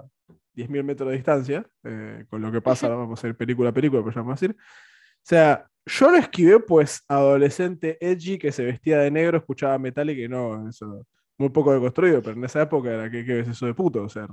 10.000 0.56 0.84
metros 0.84 1.10
de 1.10 1.16
distancia, 1.16 1.66
eh, 1.84 2.26
con 2.30 2.42
lo 2.42 2.52
que 2.52 2.62
pasa, 2.62 2.90
vamos 2.96 3.24
a 3.24 3.28
ir 3.28 3.36
película 3.38 3.70
a 3.70 3.74
película, 3.74 4.02
pero 4.04 4.16
ya 4.16 4.22
vamos 4.22 4.34
a 4.34 4.46
decir. 4.46 4.58
O 4.58 5.24
sea, 5.24 5.68
yo 5.86 6.12
lo 6.12 6.18
esquivé, 6.18 6.60
pues, 6.60 7.04
adolescente 7.08 7.98
edgy 8.02 8.38
que 8.38 8.52
se 8.52 8.66
vestía 8.66 9.00
de 9.00 9.10
negro, 9.10 9.38
escuchaba 9.38 9.78
metal 9.80 10.10
y 10.10 10.16
que 10.18 10.28
no, 10.28 10.68
eso, 10.68 11.08
muy 11.38 11.50
poco 11.50 11.74
deconstruido, 11.74 12.22
pero 12.22 12.36
en 12.36 12.44
esa 12.44 12.62
época 12.64 12.92
era, 12.92 13.10
¿qué, 13.10 13.24
qué 13.24 13.40
es 13.40 13.48
eso 13.48 13.66
de 13.68 13.74
puto? 13.74 14.04
O 14.04 14.10
sea, 14.10 14.24
en 14.24 14.32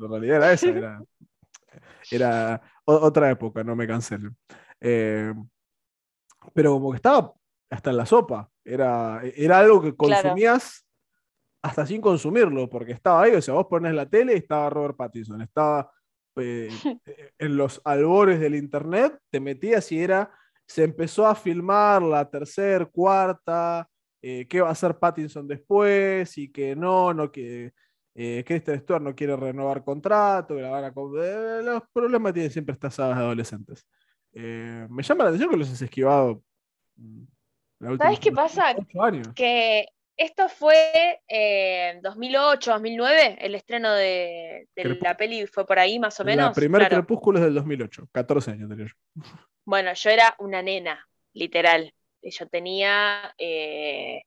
realidad 0.00 0.36
era 0.36 0.52
esa, 0.52 0.68
era, 0.68 1.02
era 2.10 2.62
otra 2.84 3.30
época, 3.30 3.62
no 3.62 3.76
me 3.76 3.86
cancelen. 3.86 4.36
Eh, 4.80 5.32
pero 6.54 6.72
como 6.72 6.90
que 6.90 6.96
estaba 6.96 7.32
hasta 7.70 7.90
en 7.90 7.96
la 7.96 8.06
sopa, 8.06 8.50
era, 8.64 9.22
era 9.36 9.58
algo 9.58 9.80
que 9.80 9.94
consumías 9.94 10.86
hasta 11.62 11.86
sin 11.86 12.00
consumirlo, 12.00 12.68
porque 12.68 12.92
estaba 12.92 13.22
ahí, 13.22 13.32
o 13.32 13.42
sea, 13.42 13.54
vos 13.54 13.66
pones 13.66 13.94
la 13.94 14.06
tele 14.06 14.34
y 14.34 14.38
estaba 14.38 14.70
Robert 14.70 14.96
Pattinson, 14.96 15.40
estaba 15.42 15.92
eh, 16.36 16.70
en 17.38 17.56
los 17.56 17.80
albores 17.84 18.40
del 18.40 18.54
internet, 18.54 19.18
te 19.30 19.40
metías 19.40 19.90
y 19.92 20.00
era, 20.00 20.32
se 20.66 20.84
empezó 20.84 21.26
a 21.26 21.34
filmar 21.34 22.02
la 22.02 22.28
tercera, 22.28 22.86
cuarta, 22.86 23.88
eh, 24.22 24.46
qué 24.48 24.60
va 24.60 24.68
a 24.68 24.72
hacer 24.72 24.98
Pattinson 24.98 25.48
después 25.48 26.36
y 26.36 26.52
que 26.52 26.76
no, 26.76 27.14
no 27.14 27.32
que 27.32 27.72
eh, 28.14 28.44
Kristen 28.46 28.80
Stewart 28.80 29.02
no 29.02 29.14
quiere 29.14 29.34
renovar 29.34 29.82
contrato, 29.82 30.54
que 30.54 30.62
la 30.62 30.70
van 30.70 30.84
a 30.84 30.88
eh, 30.88 31.62
los 31.62 31.82
problemas 31.92 32.34
tienen 32.34 32.50
siempre 32.50 32.74
estas 32.74 32.94
sagas 32.94 33.16
de 33.16 33.24
adolescentes. 33.24 33.86
me 34.32 35.02
llama 35.02 35.24
la 35.24 35.30
atención 35.30 35.50
que 35.50 35.56
los 35.56 35.70
has 35.70 35.82
esquivado. 35.82 36.42
¿Sabes 37.80 38.20
qué 38.20 38.32
pasa? 38.32 38.74
Que 39.34 39.86
esto 40.16 40.50
fue 40.50 41.22
en 41.26 42.02
2008, 42.02 42.72
2009, 42.72 43.38
el 43.40 43.54
estreno 43.54 43.94
de, 43.94 44.68
la 44.76 45.16
peli 45.16 45.46
fue 45.46 45.66
por 45.66 45.78
ahí 45.78 45.98
más 45.98 46.20
o 46.20 46.24
menos. 46.24 46.48
La 46.48 46.52
primera 46.52 46.88
Crepúsculo 46.88 47.38
es 47.38 47.44
del 47.46 47.54
2008, 47.54 48.08
14 48.12 48.50
años 48.50 48.68
tenía 48.68 48.86
yo. 48.86 49.24
Bueno, 49.64 49.94
yo 49.94 50.10
era 50.10 50.34
una 50.38 50.60
nena, 50.60 51.08
literal. 51.32 51.94
Yo 52.22 52.46
tenía. 52.48 53.34
Eh, 53.38 54.22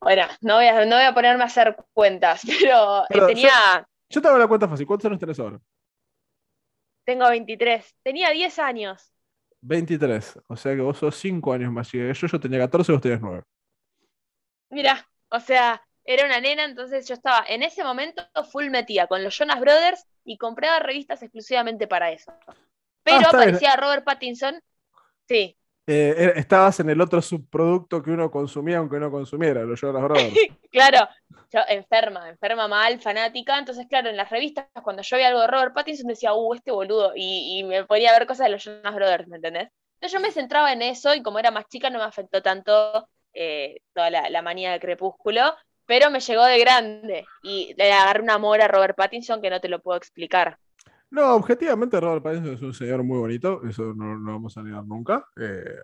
bueno, 0.00 0.26
no 0.42 0.54
voy, 0.56 0.66
a, 0.66 0.84
no 0.84 0.94
voy 0.96 1.04
a 1.04 1.14
ponerme 1.14 1.42
a 1.42 1.46
hacer 1.46 1.76
cuentas, 1.92 2.42
pero, 2.60 3.04
eh, 3.10 3.26
tenía. 3.26 3.88
Yo, 4.08 4.22
te 4.22 4.28
hago 4.28 4.38
la 4.38 4.46
cuenta 4.46 4.68
fácil. 4.68 4.86
¿Cuántos 4.86 5.06
años 5.06 5.18
tenés 5.18 5.40
ahora? 5.40 5.58
Tengo 7.04 7.28
23. 7.28 7.96
Tenía 8.04 8.30
10 8.30 8.58
años. 8.60 9.12
23. 9.66 10.40
O 10.48 10.56
sea 10.56 10.74
que 10.74 10.80
vos 10.80 10.98
sos 10.98 11.16
5 11.16 11.52
años 11.52 11.72
más 11.72 11.90
que 11.90 11.98
yo. 11.98 12.26
Yo 12.26 12.40
tenía 12.40 12.58
14 12.60 12.90
y 12.90 12.94
vos 12.94 13.02
tenías 13.02 13.20
9. 13.20 13.42
Mira, 14.70 15.08
o 15.28 15.40
sea, 15.40 15.82
era 16.04 16.26
una 16.26 16.40
nena, 16.40 16.64
entonces 16.64 17.06
yo 17.08 17.14
estaba 17.14 17.44
en 17.48 17.62
ese 17.62 17.82
momento 17.82 18.22
full 18.50 18.70
metida 18.70 19.06
con 19.06 19.22
los 19.24 19.36
Jonas 19.36 19.60
Brothers 19.60 20.06
y 20.24 20.38
compraba 20.38 20.78
revistas 20.78 21.22
exclusivamente 21.22 21.86
para 21.86 22.10
eso. 22.12 22.32
Pero 23.02 23.26
ah, 23.26 23.30
aparecía 23.30 23.76
Robert 23.76 24.04
Pattinson. 24.04 24.60
Sí, 25.28 25.56
eh, 25.88 26.32
estabas 26.34 26.80
en 26.80 26.90
el 26.90 27.00
otro 27.00 27.22
subproducto 27.22 28.02
que 28.02 28.10
uno 28.10 28.30
consumía 28.30 28.78
aunque 28.78 28.98
no 28.98 29.10
consumiera, 29.10 29.62
lo 29.62 29.76
Jonas 29.76 30.02
Brothers. 30.02 30.34
claro, 30.72 31.08
yo 31.52 31.60
enferma, 31.68 32.28
enferma 32.28 32.66
mal, 32.66 33.00
fanática. 33.00 33.58
Entonces, 33.58 33.86
claro, 33.88 34.10
en 34.10 34.16
las 34.16 34.30
revistas, 34.30 34.66
cuando 34.82 35.02
yo 35.02 35.16
veía 35.16 35.28
algo 35.28 35.40
de 35.40 35.46
Robert 35.46 35.74
Pattinson, 35.74 36.08
decía, 36.08 36.34
uh, 36.34 36.54
este 36.54 36.72
boludo. 36.72 37.12
Y, 37.14 37.62
me 37.64 37.84
ponía 37.84 38.10
a 38.10 38.18
ver 38.18 38.26
cosas 38.26 38.46
de 38.46 38.52
los 38.52 38.64
Jonas 38.64 38.94
Brothers, 38.94 39.28
¿me 39.28 39.36
entendés? 39.36 39.68
Entonces 39.94 40.12
yo 40.12 40.20
me 40.20 40.32
centraba 40.32 40.72
en 40.72 40.82
eso 40.82 41.14
y 41.14 41.22
como 41.22 41.38
era 41.38 41.50
más 41.50 41.68
chica 41.68 41.88
no 41.88 41.98
me 41.98 42.04
afectó 42.04 42.42
tanto 42.42 43.08
eh, 43.32 43.80
toda 43.94 44.10
la, 44.10 44.42
manía 44.42 44.72
de 44.72 44.80
crepúsculo, 44.80 45.54
pero 45.86 46.10
me 46.10 46.20
llegó 46.20 46.44
de 46.44 46.58
grande 46.58 47.24
y 47.42 47.74
le 47.76 47.92
agarré 47.92 48.22
un 48.22 48.30
amor 48.30 48.60
a 48.60 48.68
Robert 48.68 48.96
Pattinson 48.96 49.40
que 49.40 49.50
no 49.50 49.60
te 49.60 49.68
lo 49.68 49.80
puedo 49.80 49.96
explicar. 49.96 50.58
No, 51.10 51.34
objetivamente 51.34 52.00
Robert 52.00 52.22
Pattinson 52.22 52.54
es 52.54 52.62
un 52.62 52.74
señor 52.74 53.02
muy 53.04 53.18
bonito, 53.18 53.62
eso 53.68 53.94
no 53.94 54.16
lo 54.16 54.32
vamos 54.32 54.56
a 54.56 54.62
negar 54.62 54.84
nunca. 54.84 55.24
Eh, 55.36 55.76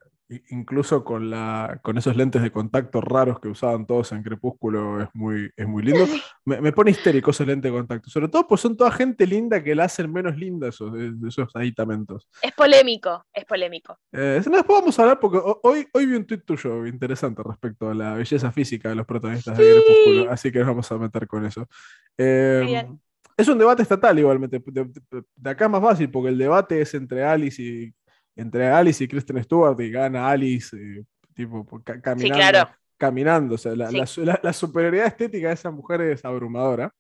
incluso 0.50 1.04
con, 1.04 1.30
la, 1.30 1.80
con 1.82 1.98
esos 1.98 2.16
lentes 2.16 2.42
de 2.42 2.50
contacto 2.50 3.00
raros 3.00 3.40
que 3.40 3.48
usaban 3.48 3.86
todos 3.86 4.12
en 4.12 4.22
Crepúsculo 4.22 5.02
es 5.02 5.08
muy, 5.14 5.50
es 5.56 5.66
muy 5.66 5.82
lindo. 5.82 6.06
Me, 6.44 6.72
pone 6.72 6.90
histérico 6.90 7.30
esos 7.30 7.46
lentes 7.46 7.70
de 7.70 7.76
contacto, 7.76 8.10
sobre 8.10 8.28
todo 8.28 8.46
pues 8.46 8.60
son 8.60 8.76
toda 8.76 8.90
gente 8.90 9.26
linda 9.26 9.62
que 9.62 9.74
la 9.74 9.84
hacen 9.84 10.12
menos 10.12 10.36
linda 10.36 10.68
esos, 10.68 10.92
esos 11.26 11.54
aditamentos. 11.54 12.28
Es 12.40 12.52
polémico, 12.52 13.24
es 13.32 13.44
polémico. 13.44 13.98
Eh, 14.12 14.40
después 14.44 14.64
vamos 14.66 14.98
a 14.98 15.02
hablar 15.02 15.20
porque 15.20 15.38
hoy, 15.62 15.86
hoy 15.92 16.06
vi 16.06 16.16
un 16.16 16.26
tuit 16.26 16.44
tuyo 16.44 16.86
interesante 16.86 17.42
respecto 17.44 17.90
a 17.90 17.94
la 17.94 18.14
belleza 18.14 18.50
física 18.52 18.88
de 18.88 18.94
los 18.94 19.06
protagonistas 19.06 19.56
de 19.58 19.72
Crepúsculo, 19.72 20.30
así 20.30 20.50
que 20.50 20.58
nos 20.58 20.68
vamos 20.68 20.90
a 20.90 20.98
meter 20.98 21.26
con 21.26 21.44
eso. 21.44 21.68
Eh, 22.16 22.62
bien. 22.64 23.00
Es 23.42 23.48
un 23.48 23.58
debate 23.58 23.82
estatal 23.82 24.16
igualmente. 24.16 24.62
De, 24.64 25.50
acá 25.50 25.64
es 25.64 25.70
más 25.70 25.82
fácil 25.82 26.08
porque 26.08 26.28
el 26.28 26.38
debate 26.38 26.80
es 26.80 26.94
entre 26.94 27.24
Alice 27.24 27.60
y 27.60 27.92
entre 28.36 28.68
Alice 28.68 29.02
y 29.02 29.08
Kristen 29.08 29.42
Stewart 29.42 29.78
y 29.80 29.90
gana 29.90 30.28
Alice 30.28 30.76
eh, 30.76 31.04
tipo 31.34 31.66
caminando. 32.00 32.70
Caminando. 32.96 33.54
O 33.56 33.58
sea, 33.58 33.74
la, 33.74 34.52
superioridad 34.52 35.08
estética 35.08 35.48
de 35.48 35.54
esa 35.54 35.72
mujer 35.72 36.02
es 36.02 36.24
abrumadora. 36.24 36.94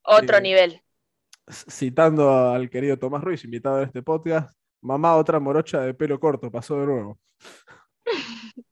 Otro 0.00 0.38
eh, 0.38 0.40
nivel. 0.40 0.80
Citando 1.46 2.48
al 2.54 2.70
querido 2.70 2.98
Tomás 2.98 3.22
Ruiz, 3.22 3.44
invitado 3.44 3.76
a 3.76 3.82
este 3.82 4.02
podcast, 4.02 4.56
mamá 4.80 5.14
otra 5.14 5.38
morocha 5.38 5.82
de 5.82 5.92
pelo 5.92 6.18
corto, 6.18 6.50
pasó 6.50 6.80
de 6.80 6.86
nuevo. 6.86 7.18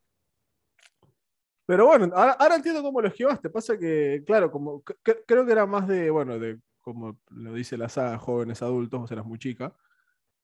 Pero 1.67 1.87
bueno, 1.87 2.11
ahora, 2.15 2.57
entiendo 2.57 2.83
cómo 2.83 3.03
lo 3.03 3.09
esquivaste. 3.09 3.51
Pasa 3.51 3.77
que, 3.79 4.23
claro, 4.27 4.51
como 4.51 4.83
creo 4.83 5.45
que 5.45 5.53
era 5.53 5.67
más 5.67 5.87
de, 5.87 6.09
bueno, 6.11 6.39
de 6.39 6.59
como 6.85 7.19
lo 7.31 7.55
dice 7.55 7.77
la 7.77 7.89
saga, 7.89 8.19
jóvenes 8.19 8.63
adultos, 8.63 9.01
vos 9.01 9.11
eras 9.11 9.25
muy 9.25 9.39
chica. 9.39 9.75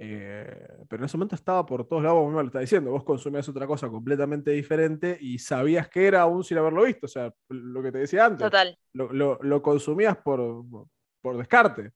Eh, 0.03 0.67
pero 0.89 1.03
en 1.03 1.05
ese 1.05 1.19
momento 1.19 1.35
estaba 1.35 1.67
por 1.67 1.87
todos 1.87 2.03
lados, 2.03 2.21
vos 2.21 2.33
me 2.33 2.41
lo 2.41 2.47
está 2.47 2.61
diciendo, 2.61 2.91
vos 2.91 3.05
consumías 3.05 3.47
otra 3.51 3.67
cosa 3.67 3.91
completamente 3.91 4.51
diferente 4.51 5.19
y 5.21 5.39
sabías 5.39 5.91
que 5.91 6.07
era 6.07 6.23
aún 6.23 6.43
sin 6.43 6.57
haberlo 6.57 6.85
visto, 6.85 7.05
o 7.05 7.09
sea, 7.09 7.31
lo 7.51 7.83
que 7.83 7.93
te 7.93 7.99
decía 7.99 8.25
antes. 8.25 8.47
Total. 8.47 8.79
Lo, 8.95 9.63
consumías 9.63 10.17
por, 10.17 10.65
por 11.21 11.37
descarte. 11.37 11.93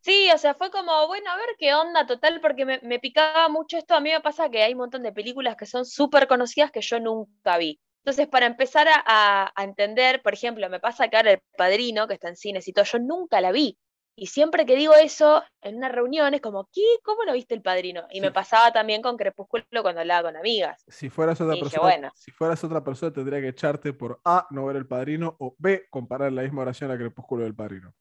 Sí, 0.00 0.28
o 0.34 0.38
sea, 0.38 0.54
fue 0.54 0.70
como, 0.72 1.06
bueno, 1.06 1.30
a 1.30 1.36
ver 1.36 1.50
qué 1.58 1.74
onda 1.74 2.06
total, 2.06 2.40
porque 2.40 2.64
me, 2.64 2.80
me, 2.82 2.98
picaba 2.98 3.48
mucho 3.48 3.78
esto. 3.78 3.94
A 3.94 4.00
mí 4.00 4.10
me 4.10 4.20
pasa 4.20 4.50
que 4.50 4.62
hay 4.62 4.72
un 4.72 4.78
montón 4.78 5.04
de 5.04 5.12
películas 5.12 5.56
que 5.56 5.66
son 5.66 5.84
súper 5.84 6.26
conocidas 6.26 6.72
que 6.72 6.80
yo 6.80 6.98
nunca 6.98 7.56
vi. 7.58 7.80
Entonces, 8.06 8.28
para 8.28 8.46
empezar 8.46 8.86
a, 8.88 9.52
entender, 9.56 10.22
por 10.22 10.32
ejemplo, 10.32 10.70
me 10.70 10.78
pasa 10.78 11.08
que 11.08 11.16
ahora 11.16 11.32
El 11.32 11.40
Padrino, 11.58 12.06
que 12.06 12.14
está 12.14 12.28
en 12.28 12.36
cines 12.36 12.68
y 12.68 12.72
todo, 12.72 12.84
yo 12.84 13.00
nunca 13.00 13.40
la 13.40 13.50
vi. 13.50 13.76
Y 14.14 14.28
siempre 14.28 14.64
que 14.64 14.76
digo 14.76 14.94
eso 14.94 15.42
en 15.60 15.78
una 15.78 15.88
reunión 15.88 16.32
es 16.32 16.40
como, 16.40 16.68
¿qué? 16.72 16.84
¿Cómo 17.02 17.24
no 17.24 17.32
viste 17.32 17.54
El 17.54 17.62
Padrino? 17.62 18.06
Y 18.12 18.20
me 18.20 18.30
pasaba 18.30 18.70
también 18.70 19.02
con 19.02 19.16
Crepúsculo 19.16 19.64
cuando 19.82 20.02
hablaba 20.02 20.28
con 20.28 20.36
amigas. 20.36 20.84
Si 20.86 21.10
fueras 21.10 21.40
otra 21.40 21.56
persona, 21.58 22.12
si 22.14 22.30
fueras 22.30 22.62
otra 22.62 22.84
persona 22.84 23.12
tendría 23.12 23.40
que 23.40 23.48
echarte 23.48 23.92
por 23.92 24.20
A, 24.24 24.46
no 24.50 24.66
ver 24.66 24.76
El 24.76 24.86
Padrino, 24.86 25.34
o 25.40 25.56
B, 25.58 25.88
comparar 25.90 26.30
la 26.30 26.42
misma 26.42 26.62
oración 26.62 26.92
a 26.92 26.96
Crepúsculo 26.96 27.42
del 27.42 27.56
Padrino. 27.56 27.92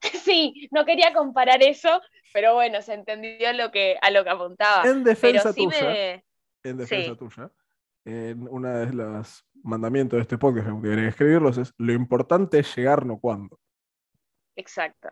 Sí, 0.24 0.68
no 0.70 0.86
quería 0.86 1.12
comparar 1.12 1.62
eso, 1.62 2.00
pero 2.32 2.54
bueno, 2.54 2.80
se 2.80 2.94
entendió 2.94 3.52
lo 3.52 3.70
que, 3.70 3.98
a 4.00 4.10
lo 4.10 4.24
que 4.24 4.30
apuntaba. 4.30 4.88
En 4.88 5.04
defensa 5.04 5.52
tuya. 5.52 6.22
En 6.62 6.78
defensa 6.78 7.14
tuya 7.14 7.50
en 8.04 8.46
una 8.48 8.80
de 8.80 8.92
los 8.92 9.44
mandamientos 9.62 10.18
de 10.18 10.22
este 10.22 10.38
podcast 10.38 10.66
que 10.66 10.88
debería 10.88 11.08
escribirlos 11.08 11.58
es 11.58 11.72
lo 11.78 11.92
importante 11.92 12.58
es 12.58 12.76
llegar, 12.76 13.06
no 13.06 13.18
cuando. 13.18 13.58
Exacto. 14.56 15.08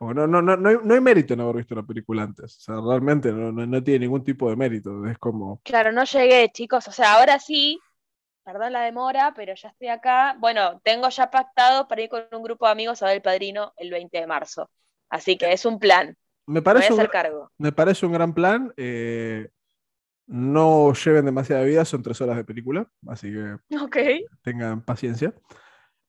no, 0.00 0.14
no, 0.14 0.26
no, 0.26 0.56
no, 0.56 0.94
hay, 0.94 1.00
mérito 1.00 1.34
en 1.34 1.40
haber 1.40 1.56
visto 1.56 1.74
una 1.74 1.86
película 1.86 2.22
antes. 2.22 2.56
O 2.56 2.60
sea, 2.60 2.74
realmente 2.80 3.30
no, 3.32 3.84
tiene 3.84 4.00
ningún 4.00 4.24
tipo 4.24 4.48
de 4.48 4.56
mérito. 4.56 5.06
Es 5.06 5.18
como. 5.18 5.60
Claro, 5.62 5.92
no 5.92 6.04
llegué, 6.04 6.50
chicos. 6.50 6.88
O 6.88 6.92
sea, 6.92 7.18
ahora 7.18 7.38
sí, 7.38 7.78
perdón 8.42 8.72
la 8.72 8.82
demora, 8.82 9.32
pero 9.36 9.54
ya 9.54 9.68
estoy 9.68 9.88
acá. 9.88 10.36
Bueno, 10.38 10.80
tengo 10.82 11.08
ya 11.08 11.30
pactado 11.30 11.86
para 11.86 12.02
ir 12.02 12.08
con 12.08 12.24
un 12.32 12.42
grupo 12.42 12.66
de 12.66 12.72
amigos 12.72 13.02
a 13.02 13.06
ver 13.06 13.16
el 13.16 13.22
padrino 13.22 13.72
el 13.76 13.90
20 13.90 14.18
de 14.18 14.26
marzo. 14.26 14.70
Así 15.10 15.36
que 15.36 15.52
es 15.52 15.64
un 15.64 15.78
plan. 15.78 16.16
Me 16.46 16.62
parece, 16.62 16.92
un, 16.92 17.06
cargo. 17.06 17.52
me 17.58 17.70
parece 17.70 18.06
un 18.06 18.12
gran 18.12 18.34
plan. 18.34 18.72
Eh, 18.76 19.48
no 20.30 20.92
lleven 20.92 21.24
demasiada 21.24 21.64
vida, 21.64 21.84
son 21.84 22.02
tres 22.04 22.20
horas 22.20 22.36
de 22.36 22.44
película, 22.44 22.88
así 23.08 23.32
que 23.32 23.56
tengan 24.42 24.80
paciencia. 24.80 25.34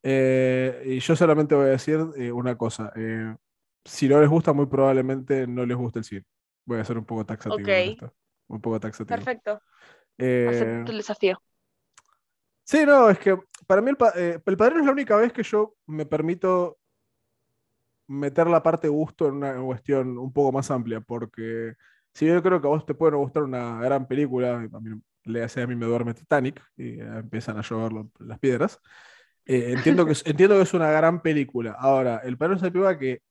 Eh, 0.04 0.84
y 0.86 1.00
yo 1.00 1.16
solamente 1.16 1.56
voy 1.56 1.66
a 1.66 1.70
decir 1.70 2.00
eh, 2.16 2.32
una 2.32 2.56
cosa. 2.56 2.94
Eh, 2.96 3.36
si 3.84 4.08
no 4.08 4.22
les 4.22 4.30
gusta, 4.30 4.54
muy 4.54 4.68
probablemente 4.68 5.48
no 5.48 5.66
les 5.66 5.76
guste 5.76 6.00
el 6.00 6.06
cine. 6.06 6.26
Voy 6.66 6.80
a 6.80 6.86
ser 6.86 7.00
un 7.00 7.06
poco 7.06 7.26
taxativo. 7.26 7.68
Esto. 7.68 8.14
Un 8.48 8.62
poco 8.62 8.80
taxativo. 8.80 9.16
Perfecto. 9.16 9.60
Acepto 10.20 10.92
el 10.92 10.98
desafío. 10.98 11.42
Sí, 12.64 12.86
no, 12.86 13.10
es 13.10 13.18
que 13.18 13.36
para 13.66 13.82
mí 13.82 13.90
el, 13.90 14.42
el 14.46 14.58
padrino 14.58 14.82
es 14.82 14.86
la 14.86 14.92
única 14.92 15.16
vez 15.16 15.34
que 15.34 15.42
yo 15.42 15.78
me 15.88 16.06
permito 16.06 16.78
meter 18.06 18.46
la 18.46 18.62
parte 18.62 18.88
gusto 18.88 19.28
en 19.30 19.36
una 19.36 19.60
cuestión 19.60 20.20
un 20.20 20.32
poco 20.32 20.52
más 20.52 20.70
amplia, 20.70 21.02
porque 21.02 21.74
si 22.14 22.26
yo 22.28 22.42
creo 22.44 22.62
que 22.62 22.68
a 22.68 22.72
vos 22.72 22.86
te 22.86 22.94
puede 22.94 23.16
gustar 23.18 23.44
una 23.44 23.82
gran 23.82 24.08
película, 24.08 24.68
le 25.24 25.44
hace 25.44 25.62
a 25.62 25.68
mí 25.68 25.76
me 25.76 25.86
duerme 25.86 26.14
Titanic 26.14 26.62
y 26.78 27.00
empiezan 27.00 27.58
a 27.58 27.62
llover 27.62 28.06
las 28.20 28.40
piedras. 28.40 28.80
Eh, 29.46 29.74
entiendo, 29.74 30.06
que 30.06 30.14
es, 30.14 30.24
entiendo 30.26 30.56
que 30.56 30.64
es 30.64 30.74
una 30.74 30.92
gran 30.92 31.22
película. 31.22 31.76
Ahora, 31.80 32.22
El 32.24 32.38
Padrino 32.38 32.60
se 32.60 32.72
piba 32.72 32.98
que 32.98 33.22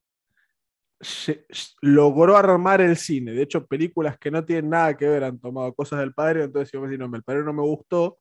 logró 1.81 2.37
armar 2.37 2.81
el 2.81 2.97
cine. 2.97 3.33
De 3.33 3.43
hecho, 3.43 3.67
películas 3.67 4.19
que 4.19 4.31
no 4.31 4.45
tienen 4.45 4.71
nada 4.71 4.97
que 4.97 5.09
ver 5.09 5.25
han 5.25 5.39
tomado 5.39 5.73
cosas 5.75 6.01
del 6.01 6.13
padre. 6.13 6.45
Entonces, 6.45 6.71
si 6.71 6.77
yo 6.77 6.83
me 6.83 6.91
digo, 6.91 7.07
no, 7.07 7.17
el 7.17 7.23
padre 7.23 7.43
no 7.43 7.53
me 7.53 7.63
gustó. 7.63 8.19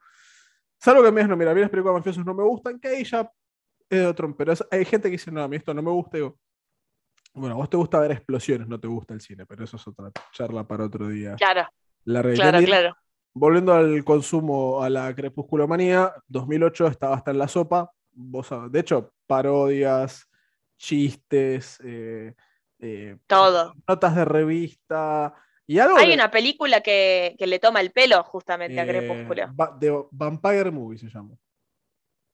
Salvo 0.79 1.01
que 1.01 1.09
a 1.09 1.11
mí 1.11 1.21
no, 1.23 1.35
mira, 1.35 1.51
a 1.51 1.55
mí 1.55 1.61
las 1.61 1.69
películas 1.69 1.97
mafiosas 1.97 2.25
no 2.25 2.33
me 2.33 2.43
gustan, 2.43 2.79
que 2.79 2.87
ahí 2.87 3.03
ya 3.03 3.29
es 3.89 3.99
de 3.99 4.07
otro. 4.07 4.35
Pero 4.35 4.53
hay 4.71 4.85
gente 4.85 5.09
que 5.09 5.13
dice, 5.13 5.31
no, 5.31 5.43
a 5.43 5.47
mí 5.47 5.57
esto 5.57 5.73
no 5.73 5.81
me 5.81 5.91
gusta. 5.91 6.17
Digo, 6.17 6.39
bueno, 7.39 7.55
a 7.55 7.57
vos 7.57 7.69
te 7.69 7.77
gusta 7.77 7.99
ver 7.99 8.11
explosiones, 8.11 8.67
no 8.67 8.79
te 8.79 8.87
gusta 8.87 9.13
el 9.13 9.21
cine, 9.21 9.45
pero 9.45 9.63
eso 9.63 9.77
es 9.77 9.87
otra 9.87 10.11
charla 10.31 10.67
para 10.67 10.85
otro 10.85 11.07
día. 11.07 11.35
Claro. 11.35 11.67
La 12.05 12.21
claro, 12.21 12.59
claro. 12.59 12.95
Volviendo 13.33 13.73
al 13.73 14.03
consumo, 14.03 14.81
a 14.81 14.89
la 14.89 15.13
crepusculomanía, 15.13 16.13
2008 16.27 16.87
estaba 16.87 17.15
hasta 17.15 17.31
en 17.31 17.37
la 17.37 17.47
sopa. 17.47 17.91
Vos, 18.11 18.49
de 18.69 18.79
hecho, 18.79 19.13
parodias, 19.27 20.29
chistes, 20.77 21.79
eh, 21.83 22.33
eh, 22.79 23.17
todo. 23.27 23.73
Notas 23.87 24.15
de 24.15 24.25
revista. 24.25 25.35
Y 25.67 25.77
algo 25.77 25.97
Hay 25.97 26.11
una 26.11 26.31
película 26.31 26.81
que, 26.81 27.35
le 27.37 27.59
toma 27.59 27.81
el 27.81 27.91
pelo 27.91 28.23
justamente 28.23 28.79
a 28.79 28.83
eh, 28.83 28.87
Crepúsculo. 28.87 29.53
de 29.79 30.03
Vampire 30.11 30.71
Movie 30.71 30.97
se 30.97 31.09
llama. 31.09 31.35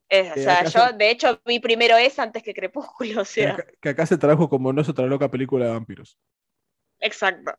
O 0.09 0.35
sea, 0.35 0.63
yo 0.65 0.97
de 0.97 1.09
hecho 1.09 1.39
vi 1.45 1.59
primero 1.59 1.97
esa 1.97 2.23
antes 2.23 2.43
que 2.43 2.53
Crepúsculo. 2.53 3.21
O 3.21 3.25
sea. 3.25 3.57
Que, 3.81 3.89
acá, 3.89 4.05
se 4.05 4.17
trajo 4.17 4.49
como 4.49 4.71
no 4.71 4.81
es 4.81 4.89
otra 4.89 5.05
loca 5.05 5.29
película 5.29 5.65
de 5.65 5.71
vampiros. 5.71 6.17
Exacto. 6.99 7.53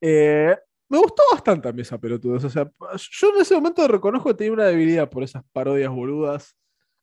Eh, 0.00 0.56
me 0.88 0.98
gustó 0.98 1.22
bastante 1.32 1.68
a 1.68 1.72
mí 1.72 1.82
esa 1.82 1.98
pelotuda. 1.98 2.36
O 2.36 2.50
sea, 2.50 2.70
yo 3.10 3.34
en 3.34 3.40
ese 3.40 3.54
momento 3.54 3.86
reconozco 3.88 4.28
que 4.28 4.34
tenía 4.34 4.52
una 4.52 4.64
debilidad 4.64 5.08
por 5.08 5.22
esas 5.22 5.42
parodias 5.52 5.90
boludas 5.90 6.56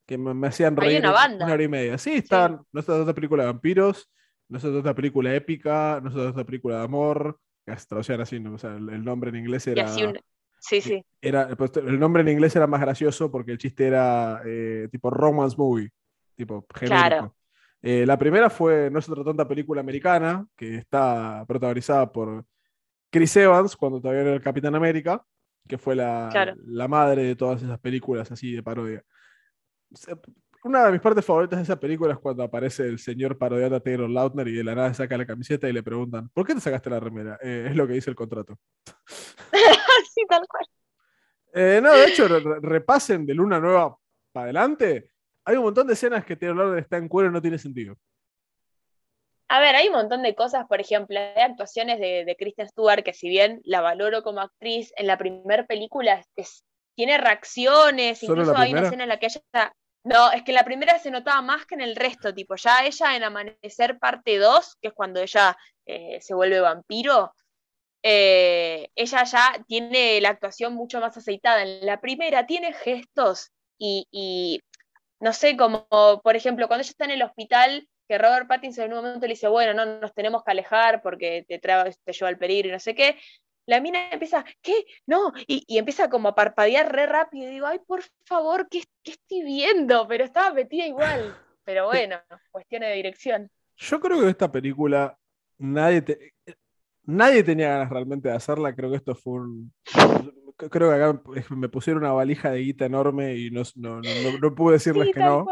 que 0.05 0.17
me, 0.17 0.47
hacían 0.47 0.75
reír 0.75 0.99
una, 0.99 1.11
banda. 1.11 1.45
una 1.45 1.53
hora 1.53 1.63
y 1.63 1.67
media. 1.67 1.97
Sí, 1.97 2.13
están, 2.13 2.61
no 2.71 2.79
es 2.79 2.89
otra 2.89 3.13
película 3.13 3.43
de 3.43 3.51
vampiros, 3.51 4.09
no 4.49 4.57
es 4.57 4.65
otra 4.65 4.93
película 4.93 5.33
épica, 5.33 5.99
no 6.03 6.09
es 6.09 6.15
otra 6.15 6.43
película 6.43 6.77
de 6.77 6.83
amor, 6.83 7.39
que 7.65 7.77
se 7.77 7.85
traducían 7.85 8.21
así, 8.21 8.37
o 8.37 8.57
sea, 8.57 8.71
el, 8.71 9.03
nombre 9.03 9.29
en 9.29 9.37
inglés 9.37 9.67
era... 9.67 9.87
Sí, 10.61 10.79
sí. 10.79 11.03
Era, 11.19 11.49
pues, 11.55 11.75
el 11.75 11.99
nombre 11.99 12.21
en 12.21 12.29
inglés 12.29 12.55
era 12.55 12.67
más 12.67 12.79
gracioso 12.79 13.31
porque 13.31 13.51
el 13.51 13.57
chiste 13.57 13.87
era 13.87 14.41
eh, 14.45 14.87
tipo 14.91 15.09
romance 15.09 15.57
movie, 15.57 15.89
tipo 16.35 16.65
genérico. 16.73 17.07
Claro. 17.07 17.35
Eh, 17.81 18.05
la 18.05 18.17
primera 18.17 18.47
fue 18.49 18.91
No 18.91 18.99
es 18.99 19.09
otra 19.09 19.23
tonta 19.23 19.47
película 19.47 19.81
americana, 19.81 20.45
que 20.55 20.75
está 20.75 21.43
protagonizada 21.47 22.11
por 22.11 22.45
Chris 23.09 23.35
Evans, 23.37 23.75
cuando 23.75 23.99
todavía 23.99 24.21
era 24.21 24.33
el 24.33 24.41
Capitán 24.41 24.75
América, 24.75 25.25
que 25.67 25.79
fue 25.79 25.95
la, 25.95 26.29
la 26.63 26.87
madre 26.87 27.23
de 27.23 27.35
todas 27.35 27.63
esas 27.63 27.79
películas 27.79 28.31
así 28.31 28.53
de 28.53 28.61
parodia. 28.61 29.03
Una 30.63 30.85
de 30.85 30.91
mis 30.91 31.01
partes 31.01 31.25
favoritas 31.25 31.57
de 31.57 31.63
esa 31.63 31.79
película 31.79 32.13
es 32.13 32.19
cuando 32.19 32.43
aparece 32.43 32.83
el 32.83 32.99
señor 32.99 33.35
parodiando 33.35 33.77
a 33.77 33.79
Taylor 33.79 34.07
Lautner 34.07 34.47
y 34.47 34.53
de 34.53 34.63
la 34.63 34.75
nada 34.75 34.93
saca 34.93 35.17
la 35.17 35.25
camiseta 35.25 35.67
y 35.67 35.73
le 35.73 35.81
preguntan, 35.81 36.29
¿por 36.29 36.45
qué 36.45 36.53
te 36.53 36.61
sacaste 36.61 36.91
la 36.91 36.99
remera? 36.99 37.39
Eh, 37.41 37.67
es 37.71 37.75
lo 37.75 37.87
que 37.87 37.93
dice 37.93 38.11
el 38.11 38.15
contrato. 38.15 38.59
sí, 40.13 40.21
tal 40.27 40.47
cual. 40.47 40.65
Eh, 41.53 41.79
no, 41.81 41.93
de 41.93 42.05
hecho, 42.05 42.27
repasen 42.61 43.25
de 43.25 43.33
Luna 43.33 43.59
Nueva 43.59 43.97
para 44.31 44.45
adelante. 44.45 45.11
Hay 45.43 45.57
un 45.57 45.63
montón 45.63 45.87
de 45.87 45.93
escenas 45.93 46.25
que 46.25 46.35
Taylor 46.35 46.57
Lautner 46.57 46.79
está 46.79 46.97
en 46.97 47.09
cuero 47.09 47.29
y 47.29 47.33
no 47.33 47.41
tiene 47.41 47.57
sentido. 47.57 47.97
A 49.49 49.59
ver, 49.59 49.75
hay 49.75 49.87
un 49.87 49.95
montón 49.95 50.21
de 50.23 50.33
cosas, 50.33 50.65
por 50.65 50.79
ejemplo, 50.79 51.19
hay 51.19 51.41
actuaciones 51.41 51.99
de, 51.99 52.35
Kristen 52.39 52.69
Stewart 52.69 53.03
que 53.03 53.13
si 53.13 53.27
bien 53.27 53.59
la 53.65 53.81
valoro 53.81 54.23
como 54.23 54.39
actriz, 54.39 54.93
en 54.95 55.07
la 55.07 55.17
primera 55.17 55.65
película 55.65 56.23
tiene 56.95 57.17
reacciones, 57.17 58.23
incluso 58.23 58.55
hay 58.55 58.71
una 58.71 58.83
escena 58.83 59.03
en 59.03 59.09
la 59.09 59.19
que 59.19 59.25
ella. 59.25 59.73
No, 60.03 60.31
es 60.31 60.43
que 60.43 60.51
en 60.51 60.55
la 60.55 60.63
primera 60.63 60.97
se 60.99 61.11
notaba 61.11 61.41
más 61.41 61.65
que 61.65 61.75
en 61.75 61.81
el 61.81 61.97
resto, 61.97 62.33
tipo, 62.33 62.55
ya 62.55 62.85
ella 62.85 63.15
en 63.15 63.23
Amanecer 63.23 63.99
parte 63.99 64.37
2, 64.37 64.77
que 64.81 64.87
es 64.87 64.93
cuando 64.93 65.19
ella 65.19 65.57
eh, 65.85 66.19
se 66.21 66.33
vuelve 66.33 66.61
vampiro, 66.61 67.33
eh, 68.03 68.89
ella 68.95 69.23
ya 69.23 69.65
tiene 69.67 70.21
la 70.21 70.29
actuación 70.29 70.73
mucho 70.73 70.99
más 70.99 71.15
aceitada. 71.17 71.63
En 71.63 71.85
la 71.85 72.01
primera 72.01 72.45
tiene 72.45 72.73
gestos 72.73 73.51
y, 73.77 74.07
y 74.11 74.61
no 75.19 75.33
sé, 75.33 75.55
como 75.57 75.87
por 76.23 76.35
ejemplo, 76.35 76.67
cuando 76.67 76.81
ella 76.81 76.91
está 76.91 77.05
en 77.05 77.11
el 77.11 77.23
hospital 77.23 77.87
que 78.07 78.17
Robert 78.17 78.47
Pattinson 78.47 78.85
en 78.85 78.93
un 78.93 79.03
momento 79.05 79.25
le 79.25 79.33
dice, 79.33 79.47
bueno, 79.47 79.73
no 79.73 79.99
nos 80.01 80.13
tenemos 80.13 80.43
que 80.43 80.51
alejar 80.51 81.01
porque 81.01 81.45
te, 81.47 81.59
te 81.59 82.11
lleva 82.11 82.27
al 82.27 82.37
peligro 82.37 82.67
y 82.67 82.71
no 82.73 82.79
sé 82.79 82.93
qué. 82.93 83.17
La 83.67 83.79
mina 83.79 84.09
empieza, 84.09 84.43
¿qué? 84.61 84.85
No, 85.05 85.31
y, 85.47 85.77
empieza 85.77 86.09
como 86.09 86.27
a 86.27 86.35
parpadear 86.35 86.91
re 86.91 87.05
rápido. 87.05 87.47
Y 87.47 87.53
digo, 87.53 87.67
ay, 87.67 87.79
por 87.79 88.01
favor, 88.25 88.67
¿qué, 88.69 88.83
estoy 89.03 89.43
viendo? 89.43 90.07
Pero 90.09 90.25
estaba 90.25 90.53
metida 90.53 90.85
igual. 90.85 91.37
Pero 91.63 91.85
bueno, 91.85 92.19
cuestiones 92.51 92.89
de 92.89 92.95
dirección. 92.95 93.51
Yo 93.77 93.99
creo 94.01 94.19
que 94.19 94.29
esta 94.29 94.51
película 94.51 95.17
nadie, 95.57 96.33
nadie 97.03 97.43
tenía 97.43 97.69
ganas 97.69 97.89
realmente 97.89 98.29
de 98.29 98.35
hacerla. 98.35 98.75
Creo 98.75 98.89
que 98.89 98.97
esto 98.97 99.15
fue 99.15 99.41
un. 99.41 99.73
Creo 100.57 100.89
que 100.89 100.95
acá 100.95 101.21
me 101.55 101.69
pusieron 101.69 102.03
una 102.03 102.13
valija 102.13 102.51
de 102.51 102.59
guita 102.59 102.85
enorme 102.85 103.35
y 103.35 103.49
no, 103.49 103.63
no, 103.75 104.55
pude 104.55 104.73
decirles 104.73 105.09
que 105.13 105.19
no. 105.19 105.45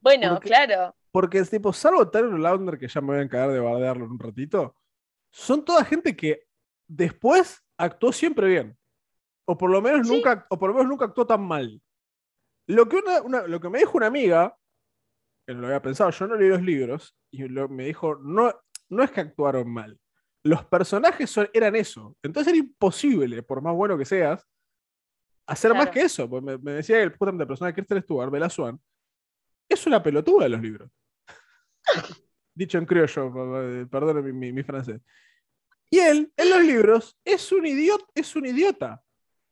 Bueno, 0.00 0.38
claro. 0.38 0.94
Porque 1.10 1.38
es 1.38 1.50
tipo, 1.50 1.72
salvo 1.72 2.08
Taylor 2.10 2.38
Lautner, 2.38 2.78
que 2.78 2.88
ya 2.88 3.00
me 3.00 3.08
voy 3.08 3.18
a 3.18 3.22
encargar 3.22 3.52
de 3.52 3.60
bardearlo 3.60 4.04
en 4.04 4.12
un 4.12 4.18
ratito, 4.18 4.76
son 5.30 5.64
toda 5.64 5.84
gente 5.84 6.14
que 6.14 6.44
después 6.86 7.64
actuó 7.76 8.12
siempre 8.12 8.48
bien. 8.48 8.76
O 9.46 9.56
por 9.58 9.70
lo 9.70 9.82
menos, 9.82 10.06
nunca, 10.08 10.46
o 10.48 10.58
por 10.58 10.70
lo 10.70 10.74
menos 10.74 10.88
nunca 10.88 11.06
actuó 11.06 11.26
tan 11.26 11.42
mal. 11.42 11.80
Lo 12.66 12.88
que, 12.88 13.00
lo 13.46 13.60
que 13.60 13.68
me 13.68 13.78
dijo 13.78 13.96
una 13.96 14.06
amiga, 14.06 14.56
que 15.46 15.54
no 15.54 15.60
lo 15.60 15.66
había 15.66 15.82
pensado, 15.82 16.10
yo 16.10 16.26
no 16.26 16.36
leí 16.36 16.48
los 16.48 16.62
libros, 16.62 17.16
y 17.30 17.42
me 17.44 17.84
dijo, 17.84 18.16
no, 18.16 18.54
no 18.88 19.02
es 19.02 19.10
que 19.10 19.20
actuaron 19.20 19.70
mal. 19.70 19.98
Los 20.44 20.64
personajes 20.66 21.34
eran 21.54 21.74
eso. 21.74 22.16
Entonces 22.22 22.52
era 22.52 22.58
imposible, 22.58 23.42
por 23.42 23.62
más 23.62 23.74
bueno 23.74 23.96
que 23.96 24.04
seas, 24.04 24.46
hacer 25.46 25.72
más 25.74 25.88
que 25.90 26.02
eso. 26.02 26.28
Pues 26.28 26.42
me, 26.42 26.72
decía 26.72 27.02
el 27.02 27.10
de 27.10 27.46
personaje 27.46 27.72
de 27.72 27.74
Kristen 27.74 28.02
Stewart, 28.02 28.30
Bella 28.30 28.50
Swan, 28.50 28.78
es 29.68 29.86
una 29.86 30.02
pelotuda 30.02 30.44
de 30.44 30.50
los 30.50 30.60
libros. 30.60 30.90
Dicho 32.54 32.78
en 32.78 32.86
criollo, 32.86 33.88
perdón 33.90 34.38
mi, 34.38 34.62
francés. 34.62 35.00
Y 35.90 35.98
él, 35.98 36.32
en 36.36 36.50
los 36.50 36.62
libros, 36.62 37.18
es 37.24 37.50
un 37.50 37.66
idiota. 37.66 38.04
Es 38.14 38.36
un 38.36 38.46
idiota. 38.46 39.02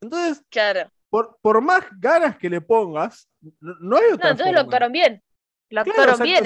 Entonces, 0.00 0.44
claro. 0.50 0.90
por, 1.08 1.38
por 1.40 1.60
más 1.62 1.84
ganas 1.98 2.36
que 2.36 2.50
le 2.50 2.60
pongas, 2.60 3.28
no, 3.60 3.96
hay 3.96 4.12
otra. 4.12 4.26
No, 4.26 4.30
entonces 4.32 4.52
lo 4.52 4.60
actuaron 4.60 4.92
bien. 4.92 5.22
Lo 5.70 5.80
actuaron 5.80 6.20
bien. 6.20 6.44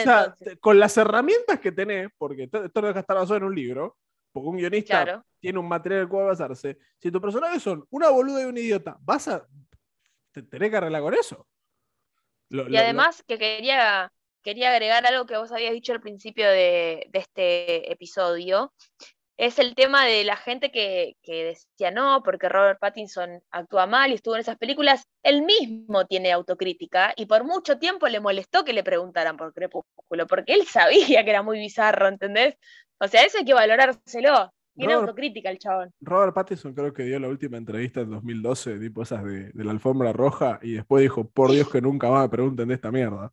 con 0.61 0.79
las 0.79 0.97
herramientas 0.97 1.59
que 1.59 1.73
tenés, 1.73 2.11
porque 2.17 2.45
esto 2.45 2.81
deja 2.81 3.01
estar 3.01 3.17
basado 3.17 3.37
en 3.37 3.45
un 3.45 3.55
libro, 3.55 3.97
porque 4.37 4.51
un 4.51 4.57
guionista 4.59 5.25
tiene 5.41 5.59
un 5.59 5.67
material 5.67 6.03
al 6.03 6.09
cual 6.11 6.27
basarse. 6.27 6.77
Si 6.99 7.11
tus 7.11 7.23
personajes 7.23 7.63
son 7.63 7.87
una 7.89 8.11
boluda 8.11 8.43
y 8.43 8.45
un 8.45 8.59
idiota, 8.59 8.99
vas 9.01 9.29
a. 9.29 9.47
tener 10.33 10.71
que 10.71 10.77
arreglar 10.77 11.01
con 11.01 11.15
eso. 11.15 11.49
y 12.51 12.77
además 12.77 13.25
que 13.27 13.39
quería 13.39 14.13
quería 14.43 14.73
agregar 14.73 15.07
algo 15.07 15.25
que 15.25 15.39
vos 15.39 15.51
habías 15.53 15.73
dicho 15.73 15.95
al 15.95 16.03
principio 16.03 16.47
de, 16.51 17.09
este 17.15 17.91
episodio. 17.91 18.75
Es 19.39 19.59
el 19.59 19.75
tema 19.75 20.05
de 20.05 20.25
la 20.25 20.37
gente 20.37 20.71
que, 20.71 21.17
decía 21.25 21.91
no, 21.91 22.23
porque 22.23 22.51
Robert 22.51 22.79
Pattinson 22.79 23.43
actúa 23.51 23.87
mal 23.87 24.11
y 24.11 24.15
estuvo 24.17 24.35
en 24.35 24.43
esas 24.43 24.59
películas. 24.59 25.05
Él 25.23 25.43
mismo 25.43 26.05
tiene 26.05 26.33
autocrítica 26.33 27.15
y 27.17 27.25
por 27.25 27.45
mucho 27.45 27.79
tiempo 27.79 28.07
le 28.09 28.21
molestó 28.21 28.65
que 28.65 28.75
le 28.75 28.85
preguntaran 28.85 29.39
por 29.39 29.55
Crepúsculo, 29.55 30.27
porque 30.27 30.53
él 30.53 30.67
sabía 30.67 31.25
que 31.25 31.31
era 31.31 31.43
muy 31.43 31.59
bizarro, 31.59 32.07
¿entendés? 32.09 32.57
O 32.99 33.09
sea, 33.09 33.25
eso 33.25 33.39
hay 33.39 33.45
que 33.45 33.55
valorárselo. 33.55 34.53
Tiene 34.75 34.93
autocrítica 34.93 35.51
el 35.51 35.59
chabón. 35.59 35.91
Robert 36.01 36.35
Pattinson 36.35 36.75
creo 36.75 36.93
que 36.93 37.05
dio 37.05 37.19
la 37.19 37.29
última 37.29 37.57
entrevista 37.57 38.01
en 38.03 38.11
2012, 38.11 38.79
tipo 38.79 39.03
esas 39.03 39.25
de, 39.25 39.51
de 39.51 39.65
la 39.65 39.71
alfombra 39.71 40.13
roja, 40.13 40.59
y 40.61 40.73
después 40.73 41.01
dijo, 41.01 41.27
por 41.27 41.51
Dios 41.51 41.71
que 41.71 41.81
nunca 41.81 42.11
más 42.11 42.25
me 42.25 42.29
pregunten 42.29 42.69
de 42.69 42.75
esta 42.75 42.93
mierda. 42.93 43.33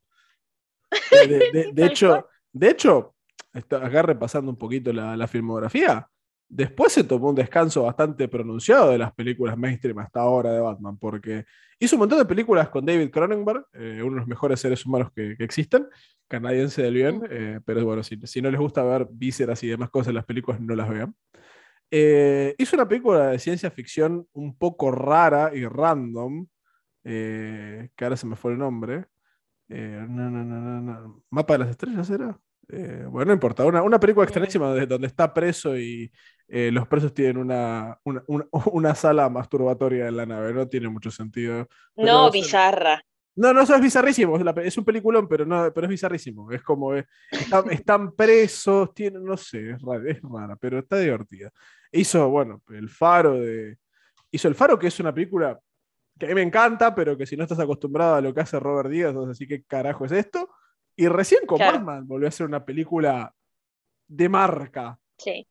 De, 1.73 1.85
hecho, 1.85 2.27
de 2.51 2.69
hecho, 2.69 3.15
acá 3.53 4.01
repasando 4.01 4.51
un 4.51 4.57
poquito 4.57 4.93
la, 4.93 5.27
filmografía, 5.27 6.09
después 6.55 6.93
se 6.93 7.03
tomó 7.03 7.29
un 7.29 7.35
descanso 7.35 7.83
bastante 7.83 8.27
pronunciado 8.27 8.91
de 8.91 8.97
las 8.97 9.13
películas 9.13 9.57
mainstream 9.57 9.99
hasta 9.99 10.21
ahora 10.21 10.51
de 10.51 10.59
Batman, 10.59 10.97
porque 10.97 11.45
hizo 11.79 11.95
un 11.95 12.01
montón 12.01 12.19
de 12.19 12.25
películas 12.25 12.69
con 12.69 12.85
David 12.85 13.09
Cronenberg, 13.09 13.65
eh, 13.73 14.01
uno 14.03 14.13
de 14.13 14.19
los 14.19 14.27
mejores 14.27 14.59
seres 14.59 14.85
humanos 14.85 15.09
que, 15.15 15.35
existen, 15.39 15.87
canadiense 16.27 16.81
del 16.83 16.93
bien, 16.93 17.23
eh, 17.29 17.59
pero 17.65 17.83
bueno, 17.85 18.03
si, 18.03 18.41
no 18.41 18.51
les 18.51 18.59
gusta 18.59 18.83
ver 18.83 19.07
vísceras 19.11 19.63
y 19.63 19.67
demás 19.67 19.89
cosas 19.89 20.09
en 20.09 20.15
las 20.15 20.25
películas, 20.25 20.61
no 20.61 20.75
las 20.75 20.89
vean. 20.89 21.15
Eh, 21.91 22.55
hizo 22.57 22.75
una 22.75 22.87
película 22.87 23.27
de 23.27 23.39
ciencia 23.39 23.69
ficción 23.71 24.27
un 24.33 24.57
poco 24.57 24.91
rara 24.91 25.51
y 25.53 25.65
random, 25.65 26.47
que 27.03 27.91
ahora 28.01 28.15
se 28.15 28.25
me 28.25 28.35
fue 28.35 28.53
el 28.53 28.57
nombre, 28.57 29.07
eh, 29.69 30.05
no, 30.07 30.29
no, 30.29 30.43
no, 30.43 30.81
no, 30.81 31.23
¿Mapa 31.29 31.53
de 31.53 31.59
las 31.59 31.69
estrellas 31.69 32.09
era? 32.09 32.39
Eh, 32.69 33.05
bueno, 33.09 33.27
no 33.27 33.33
importa. 33.33 33.65
Una, 33.65 33.81
una 33.81 33.99
película 33.99 34.23
extrañísima 34.25 34.67
donde, 34.85 35.07
está 35.07 35.33
preso 35.33 35.77
y 35.77 36.11
eh, 36.55 36.69
los 36.71 36.87
presos 36.87 37.15
tienen 37.15 37.37
una, 37.37 37.99
una, 38.71 38.93
sala 38.93 39.27
masturbatoria 39.27 40.07
en 40.07 40.17
la 40.17 40.27
nave. 40.27 40.53
No 40.53 40.67
tiene 40.67 40.87
mucho 40.87 41.09
sentido. 41.09 41.67
No, 41.95 42.29
bizarra. 42.29 43.03
No, 43.35 43.51
no, 43.51 43.61
eso 43.61 43.73
es 43.73 43.81
bizarrísimo. 43.81 44.37
Es 44.61 44.77
un 44.77 44.85
peliculón, 44.85 45.27
pero, 45.27 45.47
no, 45.47 45.73
pero 45.73 45.87
es 45.87 45.89
bizarrísimo. 45.89 46.51
Es 46.51 46.61
como. 46.61 46.95
Eh, 46.95 47.07
están, 47.71 48.11
presos, 48.11 48.93
tienen, 48.93 49.25
no 49.25 49.35
sé, 49.35 49.71
es 49.71 49.81
rara, 49.81 50.03
es 50.07 50.21
rara, 50.21 50.55
pero 50.55 50.77
está 50.77 50.99
divertida. 50.99 51.51
Hizo, 51.91 52.29
bueno, 52.29 52.61
El 52.69 52.87
Faro 52.87 53.33
de. 53.33 53.79
Hizo 54.29 54.47
El 54.47 54.53
Faro, 54.53 54.77
que 54.77 54.87
es 54.87 54.99
una 54.99 55.11
película 55.11 55.59
que 56.19 56.27
a 56.27 56.29
mí 56.29 56.35
me 56.35 56.43
encanta, 56.43 56.93
pero 56.93 57.17
que 57.17 57.25
si 57.25 57.35
no 57.35 57.45
estás 57.45 57.59
acostumbrado 57.59 58.13
a 58.13 58.21
lo 58.21 58.31
que 58.31 58.41
hace 58.41 58.59
Robert 58.59 58.91
Díaz, 58.91 59.09
entonces 59.09 59.37
así 59.37 59.47
qué 59.47 59.63
carajo 59.63 60.05
es 60.05 60.11
esto. 60.11 60.51
Y 60.95 61.07
recién 61.07 61.47
con 61.47 61.57
Batman 61.57 62.07
volvió 62.07 62.27
a 62.27 62.29
hacer 62.29 62.45
una 62.45 62.63
película 62.63 63.33
de 64.07 64.29
marca. 64.29 64.99
Sí. 65.17 65.47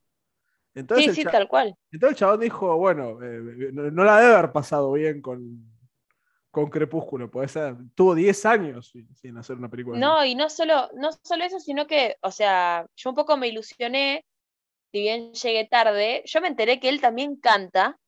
Entonces 0.74 1.14
sí, 1.14 1.22
sí, 1.22 1.28
tal 1.28 1.48
cual. 1.48 1.74
Entonces 1.90 2.16
el 2.16 2.18
chabón 2.18 2.40
dijo, 2.40 2.76
bueno, 2.76 3.22
eh, 3.22 3.70
no, 3.72 4.04
la 4.04 4.20
debe 4.20 4.34
haber 4.34 4.52
pasado 4.52 4.92
bien 4.92 5.20
con, 5.20 5.70
con 6.50 6.70
Crepúsculo, 6.70 7.30
pues 7.30 7.54
tuvo 7.94 8.14
10 8.14 8.46
años 8.46 8.92
sin 9.14 9.36
hacer 9.36 9.56
una 9.56 9.68
película. 9.68 9.98
No, 9.98 10.24
y 10.24 10.34
no 10.34 10.48
solo, 10.48 10.90
no 10.94 11.10
solo 11.22 11.44
eso, 11.44 11.60
sino 11.60 11.86
que, 11.86 12.16
o 12.22 12.30
sea, 12.30 12.86
yo 12.96 13.10
un 13.10 13.16
poco 13.16 13.36
me 13.36 13.48
ilusioné, 13.48 14.24
si 14.92 15.00
bien 15.00 15.32
llegué 15.32 15.66
tarde, 15.66 16.22
yo 16.26 16.40
me 16.40 16.48
enteré 16.48 16.80
que 16.80 16.88
él 16.88 17.00
también 17.00 17.36
canta, 17.36 17.98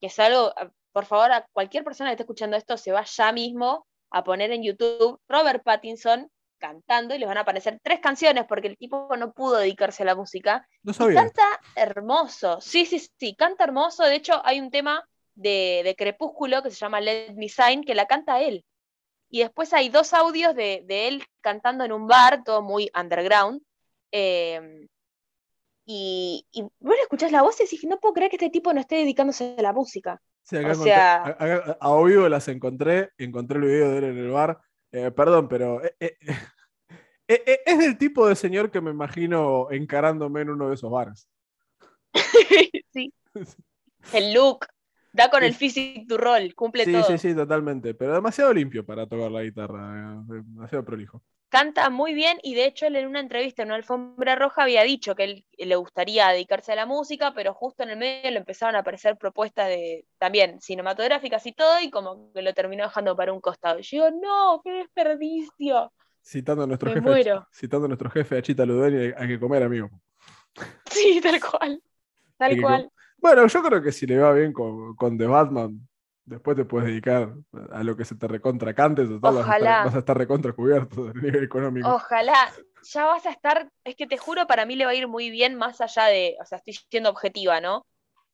que 0.00 0.06
es 0.08 0.18
algo, 0.18 0.52
por 0.92 1.06
favor, 1.06 1.32
a 1.32 1.46
cualquier 1.52 1.84
persona 1.84 2.10
que 2.10 2.14
esté 2.14 2.22
escuchando 2.24 2.56
esto 2.56 2.76
se 2.76 2.92
va 2.92 3.04
ya 3.04 3.32
mismo 3.32 3.86
a 4.10 4.24
poner 4.24 4.50
en 4.50 4.62
YouTube 4.62 5.20
Robert 5.28 5.62
Pattinson 5.62 6.30
cantando 6.60 7.14
y 7.14 7.18
les 7.18 7.26
van 7.26 7.38
a 7.38 7.40
aparecer 7.40 7.80
tres 7.82 7.98
canciones 7.98 8.44
porque 8.46 8.68
el 8.68 8.76
tipo 8.76 9.08
no 9.16 9.32
pudo 9.32 9.56
dedicarse 9.56 10.04
a 10.04 10.06
la 10.06 10.14
música. 10.14 10.68
No 10.84 10.92
y 10.92 11.14
canta 11.14 11.42
hermoso. 11.74 12.60
Sí, 12.60 12.86
sí, 12.86 13.04
sí, 13.18 13.34
canta 13.34 13.64
hermoso. 13.64 14.04
De 14.04 14.14
hecho, 14.14 14.40
hay 14.44 14.60
un 14.60 14.70
tema 14.70 15.04
de, 15.34 15.94
Crepúsculo 15.98 16.62
que 16.62 16.70
se 16.70 16.76
llama 16.76 17.00
Let 17.00 17.34
Me 17.34 17.48
Sign 17.48 17.82
que 17.82 17.96
la 17.96 18.06
canta 18.06 18.40
él. 18.40 18.64
Y 19.30 19.40
después 19.40 19.72
hay 19.72 19.88
dos 19.88 20.12
audios 20.12 20.54
de, 20.54 20.84
él 20.88 21.24
cantando 21.40 21.84
en 21.84 21.92
un 21.92 22.06
bar, 22.06 22.44
todo 22.44 22.62
muy 22.62 22.90
underground. 22.98 23.62
Em, 24.12 24.86
y, 25.84 26.46
y 26.52 26.62
vos 26.62 26.96
escuchás 27.02 27.32
la 27.32 27.42
voz 27.42 27.58
y 27.60 27.64
decís, 27.64 27.84
no 27.88 27.98
puedo 27.98 28.14
creer 28.14 28.30
que 28.30 28.36
este 28.36 28.50
tipo 28.50 28.72
no 28.72 28.80
esté 28.80 28.96
dedicándose 28.96 29.56
a 29.58 29.62
la 29.62 29.72
música. 29.72 30.20
Sí, 30.42 30.56
acá 30.56 31.36
a, 31.38 31.76
a, 31.80 32.02
vivo 32.02 32.28
las 32.28 32.48
encontré, 32.48 33.10
encontré 33.18 33.58
el 33.58 33.64
video 33.64 33.90
de 33.90 33.98
él 33.98 34.04
en 34.04 34.18
el 34.18 34.30
bar 34.30 34.60
eh, 34.92 35.10
perdón, 35.10 35.48
pero 35.48 35.82
eh, 36.00 36.16
eh, 37.28 37.60
es 37.64 37.78
del 37.78 37.96
tipo 37.98 38.26
de 38.28 38.36
señor 38.36 38.70
que 38.70 38.80
me 38.80 38.90
imagino 38.90 39.68
encarándome 39.70 40.42
en 40.42 40.50
uno 40.50 40.68
de 40.68 40.74
esos 40.74 40.90
bares. 40.90 41.28
sí. 42.92 43.12
El 44.12 44.32
look, 44.32 44.66
da 45.12 45.28
con 45.28 45.42
el 45.42 45.54
physic 45.54 46.08
tu 46.08 46.16
rol, 46.16 46.54
cumple 46.54 46.86
todo. 46.86 47.02
Sí, 47.02 47.18
sí, 47.18 47.28
sí, 47.28 47.34
totalmente. 47.34 47.92
Pero 47.92 48.14
demasiado 48.14 48.54
limpio 48.54 48.84
para 48.84 49.06
tocar 49.06 49.30
la 49.30 49.42
guitarra, 49.42 50.24
demasiado 50.26 50.86
prolijo. 50.86 51.22
Canta 51.50 51.90
muy 51.90 52.14
bien 52.14 52.38
y 52.44 52.54
de 52.54 52.64
hecho 52.64 52.86
él 52.86 52.94
en 52.94 53.08
una 53.08 53.18
entrevista 53.18 53.62
en 53.62 53.68
una 53.68 53.74
alfombra 53.74 54.36
roja 54.36 54.62
había 54.62 54.84
dicho 54.84 55.16
que 55.16 55.24
él 55.24 55.44
le 55.58 55.74
gustaría 55.74 56.28
dedicarse 56.28 56.70
a 56.70 56.76
la 56.76 56.86
música, 56.86 57.34
pero 57.34 57.54
justo 57.54 57.82
en 57.82 57.90
el 57.90 57.98
medio 57.98 58.30
le 58.30 58.38
empezaron 58.38 58.76
a 58.76 58.78
aparecer 58.78 59.16
propuestas 59.16 59.66
de 59.66 60.06
también 60.18 60.60
cinematográficas 60.60 61.44
y 61.46 61.52
todo 61.52 61.80
y 61.80 61.90
como 61.90 62.32
que 62.32 62.42
lo 62.42 62.54
terminó 62.54 62.84
dejando 62.84 63.16
para 63.16 63.32
un 63.32 63.40
costado. 63.40 63.80
Y 63.80 63.82
yo, 63.82 64.12
no, 64.12 64.60
qué 64.62 64.70
desperdicio. 64.70 65.92
Citando 66.22 66.62
a 66.62 66.66
nuestro 66.68 66.92
jefe, 66.92 67.32
citando 67.52 67.86
a 67.86 67.88
nuestro 67.88 68.10
jefe 68.10 68.38
Achita 68.38 68.64
Ludeni, 68.64 69.12
hay 69.16 69.26
que 69.26 69.40
comer, 69.40 69.64
amigo. 69.64 69.90
Sí, 70.88 71.20
tal 71.20 71.40
cual. 71.40 71.82
Tal 72.36 72.60
cual. 72.60 72.90
Bueno, 73.18 73.46
yo 73.48 73.62
creo 73.62 73.82
que 73.82 73.90
si 73.90 74.06
le 74.06 74.18
va 74.18 74.32
bien 74.32 74.52
con, 74.52 74.94
con 74.94 75.18
The 75.18 75.26
Batman, 75.26 75.88
después 76.30 76.56
te 76.56 76.64
puedes 76.64 76.88
dedicar 76.88 77.34
a 77.72 77.82
lo 77.82 77.96
que 77.96 78.04
se 78.04 78.14
te 78.14 78.28
recontra 78.28 78.72
cante, 78.72 79.02
Ojalá. 79.02 79.84
Vas, 79.84 79.94
a 79.96 79.98
estar, 79.98 80.16
recontra 80.16 80.52
cubierto 80.52 81.08
a 81.10 81.12
nivel 81.12 81.44
económico. 81.44 81.88
Ojalá, 81.88 82.52
ya 82.82 83.04
vas 83.04 83.26
a 83.26 83.30
estar, 83.30 83.68
es 83.84 83.96
que 83.96 84.06
te 84.06 84.16
juro, 84.16 84.46
para 84.46 84.64
mí 84.64 84.76
le 84.76 84.84
va 84.84 84.92
a 84.92 84.94
ir 84.94 85.08
muy 85.08 85.30
bien 85.30 85.56
más 85.56 85.80
allá 85.80 86.06
de, 86.06 86.36
o 86.40 86.46
sea, 86.46 86.58
estoy 86.58 86.74
siendo 86.88 87.10
objetiva, 87.10 87.60
¿no? 87.60 87.84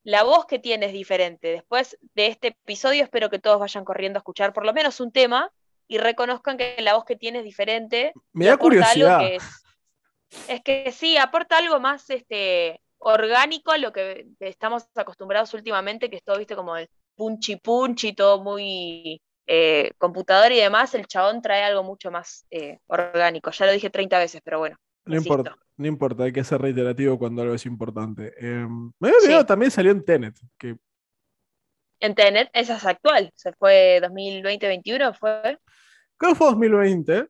La 0.05 0.23
voz 0.23 0.47
que 0.47 0.59
tiene 0.59 0.87
es 0.87 0.93
diferente. 0.93 1.49
Después 1.49 1.99
de 2.15 2.29
este 2.29 2.49
episodio 2.49 3.03
espero 3.03 3.31
que 3.31 3.41
todos 3.41 3.59
vayan 3.59 3.85
corriendo 3.85 4.19
a 4.19 4.21
escuchar 4.21 4.53
por 4.53 4.65
lo 4.65 4.73
menos 4.73 5.01
un 5.01 5.11
tema 5.11 5.51
y 5.89 5.99
reconozcan 5.99 6.59
que 6.59 6.77
la 6.81 6.95
voz 6.95 7.05
que 7.05 7.17
tiene 7.17 7.39
es 7.39 7.45
diferente. 7.45 8.13
Me 8.33 8.47
da 8.47 8.57
curiosidad. 8.57 9.25
es, 9.25 9.43
es 10.49 10.63
que 10.63 10.93
sí, 10.93 11.17
aporta 11.17 11.59
algo 11.59 11.81
más 11.81 12.09
este, 12.11 12.81
orgánico 12.99 13.73
a 13.73 13.79
lo 13.79 13.93
que 13.93 14.27
estamos 14.41 14.87
acostumbrados 14.95 15.55
últimamente, 15.55 16.11
que 16.11 16.17
es 16.17 16.23
todo, 16.23 16.39
viste, 16.39 16.55
como 16.55 16.77
el 16.77 16.89
punchi 17.17 17.57
punchi, 17.57 18.15
todo 18.15 18.43
muy 18.43 19.21
eh, 19.47 19.93
computador 19.99 20.53
y 20.53 20.59
demás, 20.59 20.95
el 20.95 21.07
chabón 21.07 21.41
trae 21.41 21.63
algo 21.63 21.83
mucho 21.85 22.11
más 22.11 22.47
eh, 22.51 22.79
orgánico. 22.87 23.51
Ya 23.51 23.67
lo 23.67 23.73
dije 23.73 23.91
30 23.91 24.19
veces, 24.19 24.41
pero 24.45 24.59
bueno. 24.59 24.77
No 25.05 25.17
importa, 25.17 25.57
no 25.77 25.87
importa, 25.87 26.25
hay 26.25 26.33
que 26.33 26.43
ser 26.43 26.61
reiterativo 26.61 27.17
cuando 27.19 27.43
algo 27.43 27.55
es 27.55 27.65
importante. 27.65 28.35
Em, 28.39 28.93
me 28.99 29.09
había 29.09 29.21
olvidado, 29.21 29.47
también 29.47 29.71
salió 29.71 29.93
en 29.93 30.05
Tenet. 30.05 30.35
Que... 30.59 30.77
En 32.01 32.15
Tenet, 32.15 32.51
esa 32.53 32.77
es 32.77 32.85
actual, 32.85 33.31
se 33.37 33.53
fue 33.53 34.01
2020-21, 34.03 35.17
fue. 35.17 35.59
Creo 36.17 36.33
que 36.33 36.35
fue 36.35 36.47
2020. 36.49 37.29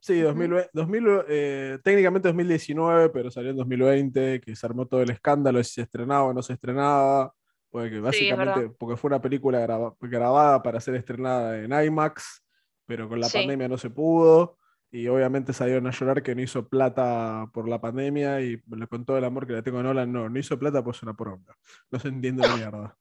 Sí, 0.00 0.20
2020, 0.20 1.24
eh, 1.28 1.78
técnicamente 1.82 2.28
2019, 2.28 3.10
pero 3.10 3.30
salió 3.30 3.50
en 3.50 3.56
2020, 3.56 4.40
que 4.40 4.56
se 4.56 4.66
armó 4.66 4.86
todo 4.86 5.02
el 5.02 5.10
escándalo 5.10 5.62
si 5.62 5.74
se 5.74 5.82
estrenaba 5.82 6.24
o 6.24 6.32
no 6.32 6.42
se 6.42 6.52
estrenaba. 6.52 7.32
Porque 7.70 8.00
básicamente, 8.00 8.70
porque 8.78 8.96
fue 8.96 9.08
una 9.08 9.20
película 9.20 9.94
grabada 10.00 10.62
para 10.62 10.80
ser 10.80 10.94
estrenada 10.94 11.58
en 11.58 11.72
IMAX, 11.72 12.42
pero 12.86 13.08
con 13.08 13.20
la 13.20 13.28
pandemia 13.28 13.68
no 13.68 13.78
se 13.78 13.90
pudo. 13.90 14.58
Y 14.90 15.08
obviamente 15.08 15.52
salieron 15.52 15.86
a 15.86 15.90
llorar 15.90 16.22
que 16.22 16.34
no 16.34 16.42
hizo 16.42 16.68
plata 16.68 17.50
por 17.52 17.68
la 17.68 17.80
pandemia 17.80 18.40
y 18.40 18.62
con 18.88 19.04
todo 19.04 19.18
el 19.18 19.24
amor 19.24 19.46
que 19.46 19.52
le 19.52 19.62
tengo 19.62 19.80
a 19.80 19.82
Nolan, 19.82 20.10
no, 20.10 20.28
no 20.28 20.38
hizo 20.38 20.58
plata 20.58 20.82
pues 20.82 21.02
una 21.02 21.14
poronga. 21.14 21.54
No 21.90 21.98
se 21.98 22.08
entiende 22.08 22.46
la 22.46 22.56
mierda. 22.56 22.96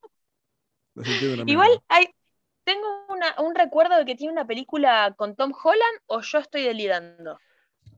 Igual 1.46 1.82
hay, 1.88 2.08
tengo 2.64 2.88
un 3.40 3.56
recuerdo 3.56 3.98
de 3.98 4.06
que 4.06 4.16
tiene 4.16 4.34
una 4.34 4.48
película 4.48 5.14
con 5.18 5.36
Tom 5.36 5.52
Holland 5.52 6.00
o 6.08 6.22
yo 6.22 6.40
estoy 6.40 6.64
delirando. 6.64 7.38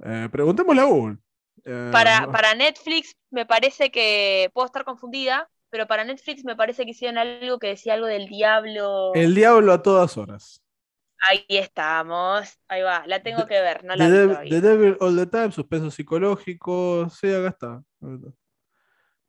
Eh, 0.04 0.30
preguntémosle 0.32 0.82
a 0.82 0.86
Google. 0.86 1.18
Eh, 1.64 1.90
para, 1.92 2.32
para 2.32 2.54
Netflix 2.54 3.16
me 3.30 3.46
parece 3.46 3.90
que 3.90 4.52
puedo 4.54 4.66
estar 4.66 4.84
confundida, 4.84 5.50
pero 5.70 5.88
para 5.88 6.04
Netflix 6.04 6.44
me 6.44 6.56
parece 6.56 6.86
que 6.86 6.92
hicieron 6.92 7.18
algo 7.18 7.60
que 7.60 7.68
decía 7.68 7.94
algo 7.94 8.08
del 8.08 8.28
diablo. 8.28 9.14
El 9.14 9.36
diablo 9.36 9.74
a 9.74 9.82
todas 9.82 10.18
horas. 10.18 10.64
Ahí 11.28 11.46
estamos, 11.50 12.60
ahí 12.68 12.84
va, 12.84 13.06
la 13.08 13.24
tengo 13.24 13.48
que 13.48 13.60
ver, 13.60 13.84
no 13.84 13.96
la 13.96 14.08
vi 14.44 14.50
The 14.50 14.62
Devil 14.62 14.98
All 15.00 15.16
the 15.16 15.26
Time, 15.26 15.52
suspenso 15.52 15.90
psicológico, 15.90 17.10
sí, 17.10 17.34
acá 17.34 17.48
está. 17.48 17.84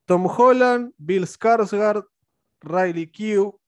Tom 0.05 0.27
Holland, 0.27 0.92
Bill 0.98 1.27
Skarsgård, 1.27 2.07
Riley 2.61 3.11
Q. 3.11 3.59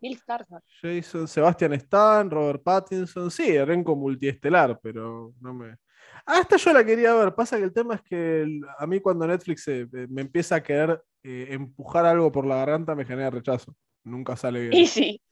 Bill 0.00 0.18
Skarsgård. 0.18 0.62
Jason, 0.82 1.28
Sebastian 1.28 1.72
Stan, 1.74 2.28
Robert 2.28 2.62
Pattinson, 2.62 3.30
sí, 3.30 3.54
elenco 3.54 3.94
multiestelar, 3.94 4.78
pero 4.82 5.34
no 5.40 5.54
me... 5.54 5.76
Ah, 6.26 6.40
esta 6.40 6.56
yo 6.56 6.72
la 6.72 6.84
quería 6.84 7.14
ver. 7.14 7.34
Pasa 7.34 7.58
que 7.58 7.64
el 7.64 7.72
tema 7.72 7.96
es 7.96 8.02
que 8.02 8.46
a 8.78 8.86
mí 8.86 9.00
cuando 9.00 9.26
Netflix 9.26 9.66
me 10.08 10.22
empieza 10.22 10.56
a 10.56 10.62
querer 10.62 11.02
eh, 11.22 11.48
empujar 11.50 12.04
algo 12.04 12.30
por 12.30 12.46
la 12.46 12.56
garganta 12.56 12.94
me 12.94 13.04
genera 13.06 13.30
rechazo. 13.30 13.74
Nunca 14.04 14.36
sale 14.36 14.60
bien. 14.60 14.74
Y 14.74 14.86
sí, 14.86 15.22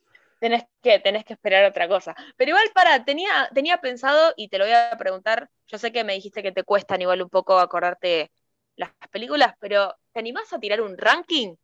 tenés 0.41 0.65
que, 0.83 0.99
tenés 1.01 1.25
que 1.25 1.35
esperar 1.35 1.65
otra 1.67 1.87
cosa. 1.87 2.15
Pero 2.37 2.51
igual, 2.51 2.65
para, 2.75 3.05
tenía, 3.05 3.51
tenía 3.55 3.79
pensado, 3.79 4.33
y 4.37 4.49
te 4.49 4.59
lo 4.59 4.65
voy 4.65 4.73
a 4.75 4.97
preguntar, 4.99 5.51
yo 5.67 5.79
sé 5.79 5.93
que 5.93 6.03
me 6.03 6.15
dijiste 6.15 6.43
que 6.43 6.53
te 6.53 6.65
cuestan 6.65 7.03
igual 7.03 7.23
un 7.23 7.29
poco 7.29 7.59
acordarte 7.59 8.33
las 8.77 8.91
películas, 9.11 9.55
pero 9.61 9.95
¿te 10.13 10.21
animás 10.21 10.51
a 10.53 10.59
tirar 10.59 10.81
un 10.81 10.97
ranking? 10.97 11.55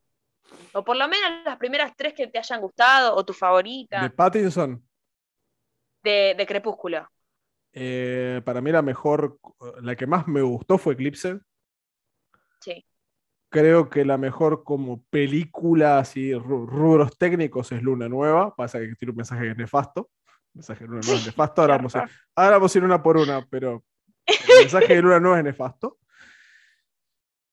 O 0.74 0.84
por 0.84 0.96
lo 0.96 1.08
menos 1.08 1.30
las 1.44 1.56
primeras 1.56 1.92
tres 1.96 2.12
que 2.12 2.26
te 2.26 2.38
hayan 2.38 2.60
gustado, 2.60 3.14
o 3.16 3.24
tu 3.24 3.32
favorita. 3.32 4.02
¿De 4.02 4.10
Pattinson? 4.10 4.86
De, 6.02 6.34
de 6.36 6.46
Crepúsculo. 6.46 7.08
Eh, 7.72 8.40
para 8.44 8.60
mí 8.60 8.72
la 8.72 8.82
mejor, 8.82 9.38
la 9.82 9.96
que 9.96 10.06
más 10.06 10.26
me 10.26 10.42
gustó 10.42 10.78
fue 10.78 10.94
Eclipse. 10.94 11.38
Sí. 12.60 12.84
Creo 13.50 13.88
que 13.88 14.04
la 14.04 14.18
mejor 14.18 14.64
como 14.64 15.02
película, 15.10 15.98
así, 15.98 16.34
rubros 16.34 17.16
técnicos, 17.16 17.72
es 17.72 17.82
Luna 17.82 18.08
Nueva. 18.08 18.54
Pasa 18.54 18.78
que 18.78 18.94
tiene 18.94 19.10
un 19.10 19.16
mensaje 19.16 19.54
nefasto. 19.54 20.10
mensaje 20.54 20.84
de 20.84 20.88
Luna 20.88 21.00
Nueva 21.04 21.20
es 21.20 21.26
nefasto. 21.26 21.62
Ahora 21.62 21.76
vamos, 21.76 21.96
a, 21.96 22.08
ahora 22.34 22.56
vamos 22.56 22.74
a 22.74 22.78
ir 22.78 22.84
una 22.84 23.02
por 23.02 23.16
una, 23.16 23.46
pero 23.46 23.84
el 24.26 24.60
mensaje 24.60 24.94
de 24.94 25.02
Luna 25.02 25.20
Nueva 25.20 25.38
es 25.38 25.44
nefasto. 25.44 25.98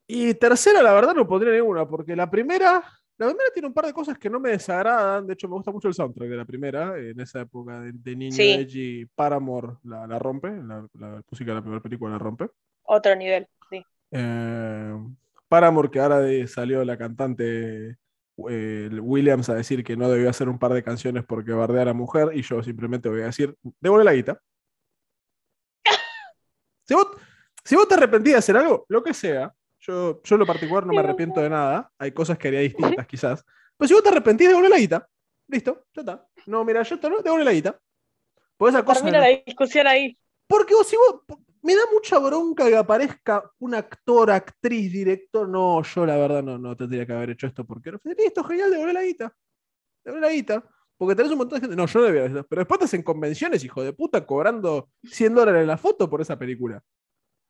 Y 0.07 0.35
tercera, 0.35 0.83
la 0.83 0.93
verdad, 0.93 1.15
no 1.15 1.27
pondría 1.27 1.53
ninguna, 1.53 1.87
porque 1.87 2.15
la 2.15 2.29
primera 2.29 2.83
la 3.17 3.27
primera 3.27 3.49
tiene 3.53 3.67
un 3.67 3.73
par 3.73 3.85
de 3.85 3.93
cosas 3.93 4.17
que 4.17 4.29
no 4.29 4.39
me 4.39 4.51
desagradan. 4.51 5.25
De 5.25 5.33
hecho, 5.33 5.47
me 5.47 5.55
gusta 5.55 5.71
mucho 5.71 5.87
el 5.87 5.93
soundtrack 5.93 6.29
de 6.29 6.37
la 6.37 6.45
primera. 6.45 6.97
En 6.97 7.19
esa 7.19 7.41
época 7.41 7.79
de, 7.79 7.93
de 7.93 8.15
niño 8.15 8.35
Edgy, 8.37 9.05
Paramore 9.05 9.77
la, 9.83 10.05
la 10.05 10.19
rompe. 10.19 10.49
La, 10.49 10.85
música 11.29 11.51
de 11.51 11.55
la 11.55 11.61
primera 11.61 11.81
película 11.81 12.11
la 12.11 12.19
rompe. 12.19 12.49
Otro 12.83 13.15
nivel, 13.15 13.47
sí. 13.69 13.85
Eh, 14.11 14.93
Paramore, 15.47 15.89
que 15.89 15.99
ahora 15.99 16.25
salió 16.47 16.83
la 16.83 16.97
cantante 16.97 17.97
eh, 18.49 18.89
Williams 19.01 19.49
a 19.49 19.55
decir 19.55 19.83
que 19.83 19.95
no 19.95 20.09
debió 20.09 20.29
hacer 20.29 20.49
un 20.49 20.59
par 20.59 20.73
de 20.73 20.83
canciones 20.83 21.23
porque 21.23 21.53
bardea 21.53 21.83
a 21.83 21.85
la 21.85 21.93
mujer, 21.93 22.31
y 22.33 22.41
yo 22.41 22.61
simplemente 22.61 23.07
voy 23.07 23.21
a 23.21 23.27
decir, 23.27 23.55
devuelve 23.79 24.03
la 24.03 24.13
guita. 24.13 24.41
si, 26.83 26.93
vos, 26.93 27.07
si 27.63 27.75
vos 27.75 27.87
te 27.87 27.95
arrepentís 27.95 28.33
de 28.33 28.39
hacer 28.39 28.57
algo, 28.57 28.85
lo 28.89 29.01
que 29.01 29.13
sea, 29.13 29.53
yo, 29.87 30.21
yo 30.23 30.35
en 30.35 30.39
lo 30.39 30.45
particular 30.45 30.85
no 30.85 30.93
me 30.93 30.99
arrepiento 30.99 31.41
de 31.41 31.49
nada, 31.49 31.91
hay 31.97 32.11
cosas 32.11 32.37
que 32.37 32.47
haría 32.47 32.61
distintas 32.61 33.05
quizás, 33.07 33.45
pero 33.77 33.87
si 33.87 33.93
vos 33.93 34.03
te 34.03 34.09
arrepentís, 34.09 34.47
devuelve 34.47 34.69
la 34.69 34.77
guita. 34.77 35.09
Listo, 35.47 35.85
ya 35.93 36.01
está. 36.01 36.27
No, 36.47 36.63
mira, 36.65 36.81
yo 36.83 36.99
te 36.99 37.07
devuelve 37.07 37.45
la 37.45 37.51
guita. 37.51 37.79
esa 38.59 38.85
cosa 38.85 39.01
Termina 39.01 39.19
la 39.19 39.27
discusión 39.45 39.87
ahí. 39.87 40.17
Porque 40.47 40.73
vos, 40.73 40.87
si 40.87 40.95
vos, 40.95 41.21
me 41.61 41.75
da 41.75 41.81
mucha 41.91 42.19
bronca 42.19 42.67
que 42.67 42.77
aparezca 42.77 43.51
un 43.59 43.75
actor, 43.75 44.31
actriz, 44.31 44.91
director. 44.91 45.47
No, 45.47 45.83
yo 45.83 46.05
la 46.05 46.17
verdad 46.17 46.41
no, 46.41 46.57
no 46.57 46.75
tendría 46.75 47.05
que 47.05 47.13
haber 47.13 47.31
hecho 47.31 47.47
esto 47.47 47.65
porque 47.65 47.91
esto 48.17 48.41
es 48.41 48.47
genial, 48.47 48.71
devolver 48.71 48.93
la 48.93 49.03
guita. 49.03 49.35
Devolver 50.03 50.29
la 50.29 50.33
guita. 50.33 50.63
Porque 50.97 51.15
tenés 51.15 51.31
un 51.31 51.39
montón 51.39 51.57
de 51.57 51.61
gente. 51.61 51.75
No, 51.75 51.85
yo 51.85 51.99
no 51.99 52.05
debía 52.05 52.45
Pero 52.47 52.61
después 52.61 52.79
estás 52.79 52.93
en 52.93 53.03
convenciones, 53.03 53.63
hijo 53.63 53.83
de 53.83 53.93
puta, 53.93 54.25
cobrando 54.25 54.89
100 55.03 55.35
dólares 55.35 55.61
en 55.61 55.67
la 55.67 55.77
foto 55.77 56.09
por 56.09 56.21
esa 56.21 56.39
película. 56.39 56.81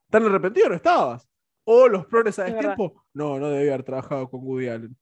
¿Tan 0.10 0.26
arrepentido 0.26 0.70
no 0.70 0.76
estabas? 0.76 1.30
O 1.66 1.88
los 1.88 2.06
progres 2.06 2.40
a 2.40 2.46
tiempo. 2.46 3.06
No, 3.14 3.40
no 3.40 3.50
debía 3.50 3.74
haber 3.74 3.84
trabajado 3.84 4.30
con 4.30 4.42
Woody 4.44 4.68
Allen. 4.68 4.98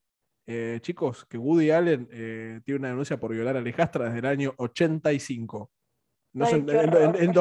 Eh, 0.46 0.80
chicos, 0.82 1.26
que 1.26 1.38
Woody 1.38 1.72
Allen 1.72 2.08
eh, 2.12 2.60
tiene 2.66 2.80
una 2.80 2.90
denuncia 2.90 3.20
por 3.20 3.32
violar 3.32 3.56
a 3.56 3.60
Alejastra 3.60 4.06
desde 4.06 4.20
el 4.20 4.26
año 4.26 4.54
85 4.58 5.72
en, 6.34 7.34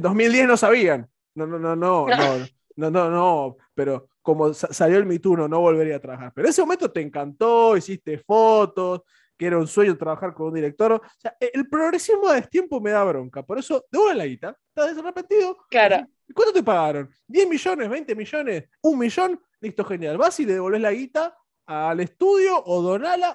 2010 0.00 0.46
no 0.46 0.56
sabían. 0.56 1.08
No, 1.34 1.46
no, 1.46 1.58
no, 1.58 1.76
no, 1.76 2.06
no, 2.06 2.06
no, 2.76 2.90
no, 2.90 3.10
no, 3.10 3.56
pero 3.74 4.08
como 4.22 4.52
salió 4.52 4.98
el 4.98 5.06
mituno, 5.06 5.48
no 5.48 5.60
volvería 5.60 5.96
a 5.96 6.00
trabajar. 6.00 6.32
Pero 6.34 6.46
en 6.46 6.50
ese 6.50 6.62
momento 6.62 6.90
te 6.90 7.00
encantó, 7.00 7.76
hiciste 7.76 8.18
fotos, 8.18 9.02
que 9.40 9.46
era 9.46 9.56
un 9.56 9.66
sueño 9.66 9.96
trabajar 9.96 10.34
con 10.34 10.48
un 10.48 10.54
director. 10.54 10.92
O 10.92 11.02
sea, 11.16 11.34
e, 11.40 11.50
el 11.54 11.66
progresismo 11.66 12.30
de 12.30 12.42
tiempo 12.42 12.78
me 12.78 12.90
da 12.90 13.02
bronca. 13.04 13.42
Por 13.42 13.58
eso, 13.58 13.86
devuelve 13.90 14.14
la 14.14 14.26
guita. 14.26 14.54
¿Estás 14.68 14.94
desarrepentido? 14.94 15.56
Claro. 15.70 16.06
¿Cuánto 16.34 16.52
te 16.52 16.62
pagaron? 16.62 17.08
¿10 17.26 17.48
millones? 17.48 17.88
¿20 17.88 18.14
millones? 18.14 18.64
¿Un 18.82 18.98
millón? 18.98 19.40
Listo, 19.62 19.82
genial. 19.86 20.18
Vas 20.18 20.38
y 20.40 20.44
le 20.44 20.52
devolves 20.52 20.82
la 20.82 20.92
guita 20.92 21.34
al 21.64 22.00
estudio 22.00 22.62
o 22.62 22.82
donala. 22.82 23.34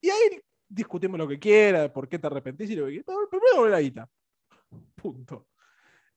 Y 0.00 0.10
ahí 0.10 0.40
discutimos 0.68 1.18
lo 1.18 1.26
que 1.26 1.40
quieras, 1.40 1.90
por 1.90 2.08
qué 2.08 2.20
te 2.20 2.28
arrepentís 2.28 2.70
y 2.70 2.76
lo 2.76 2.84
que 2.84 2.90
quieras. 2.92 3.06
Pero 3.08 3.28
primero 3.28 3.52
devuelve 3.54 3.76
la 3.76 3.80
guita. 3.80 4.08
Punto. 4.94 5.48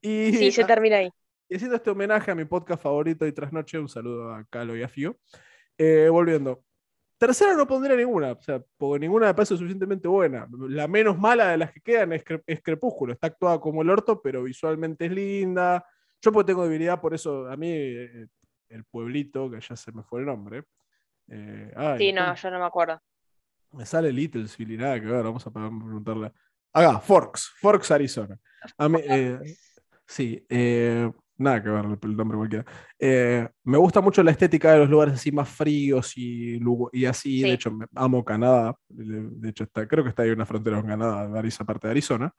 Y, 0.02 0.34
sí, 0.34 0.52
se 0.52 0.66
termina 0.66 0.98
ahí. 0.98 1.10
Y 1.50 1.56
haciendo 1.56 1.78
este 1.78 1.90
homenaje 1.90 2.30
a 2.30 2.36
mi 2.36 2.46
podcast 2.46 2.84
favorito 2.84 3.26
y 3.26 3.32
trasnoche, 3.32 3.80
un 3.80 3.90
saludo 3.90 4.36
a 4.36 4.46
Calo 4.52 4.78
y 4.78 4.84
a 4.84 4.88
Fío. 4.88 5.18
Eh, 5.80 6.10
volviendo. 6.12 6.64
Tercera 7.18 7.54
no 7.54 7.66
pondría 7.66 7.96
ninguna, 7.96 8.34
o 8.34 8.42
sea, 8.42 8.62
porque 8.78 9.00
ninguna 9.00 9.28
me 9.28 9.34
parece 9.34 9.56
suficientemente 9.56 10.08
buena. 10.08 10.48
La 10.68 10.88
menos 10.88 11.18
mala 11.18 11.50
de 11.50 11.58
las 11.58 11.72
que 11.72 11.80
quedan 11.80 12.12
es, 12.14 12.24
Crepúsculo. 12.62 13.14
Está 13.14 13.28
actuada 13.28 13.60
como 13.60 13.82
el 13.82 13.90
orto, 13.90 14.22
pero 14.22 14.44
visualmente 14.44 15.06
es 15.06 15.12
linda. 15.12 15.86
Yo 16.22 16.32
porque 16.32 16.48
tengo 16.48 16.64
debilidad, 16.64 17.00
por 17.00 17.14
eso 17.14 17.48
a 17.48 17.56
mí 17.56 17.70
eh, 17.70 18.28
el 18.70 18.84
pueblito, 18.84 19.50
que 19.50 19.62
ya 19.62 19.76
se 19.76 19.92
me 19.92 20.04
fue 20.04 20.20
el 20.20 20.26
nombre. 20.26 20.64
Eh, 21.30 21.74
sí, 21.98 22.12
no, 22.12 22.36
yo 22.36 22.52
no 22.52 22.60
me 22.60 22.66
acuerdo. 22.66 23.02
Me 23.72 23.86
sale 23.86 24.12
Littlesville 24.12 24.74
y 24.74 24.78
nada 24.78 25.00
que 25.00 25.06
ver, 25.06 25.24
vamos 25.24 25.46
a 25.46 25.52
preguntarle. 25.52 26.32
Haga, 26.74 27.00
Forks, 27.00 27.54
Forks, 27.60 27.92
Arizona. 27.92 28.38
Eh, 29.08 29.40
sí, 30.06 30.46
eh, 30.50 31.10
nada 31.38 31.62
que 31.62 31.70
ver 31.70 31.86
el 32.02 32.18
nombre 32.18 32.38
cualquiera. 32.38 32.66
Eh, 33.00 33.48
me 33.64 33.78
gusta 33.78 34.02
mucho 34.02 34.24
la 34.24 34.32
estética 34.32 34.74
de 34.74 34.80
los 34.80 34.90
lugares 34.90 35.16
así 35.16 35.32
más 35.32 35.50
fríos 35.50 36.18
y, 36.18 36.60
y 36.94 37.06
así. 37.06 37.42
De 37.42 37.54
hecho, 37.54 37.78
amo 37.96 38.24
Canadá. 38.24 38.76
De 38.88 39.50
hecho, 39.50 39.66
está, 39.66 39.88
creo 39.88 40.04
que 40.04 40.10
está 40.10 40.24
ahí 40.24 40.32
una 40.32 40.46
frontera 40.46 40.78
con 40.78 40.88
Canadá, 40.88 41.42
esa 41.48 41.66
parte 41.66 41.88
de 41.88 41.92
Arizona. 41.92 42.34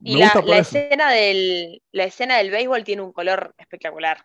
y 0.00 0.16
la, 0.16 0.58
escena 0.58 1.10
del, 1.10 1.82
la 1.92 2.04
escena 2.04 2.36
del 2.38 2.50
béisbol 2.50 2.84
tiene 2.84 3.02
un 3.02 3.12
color 3.12 3.54
espectacular. 3.58 4.24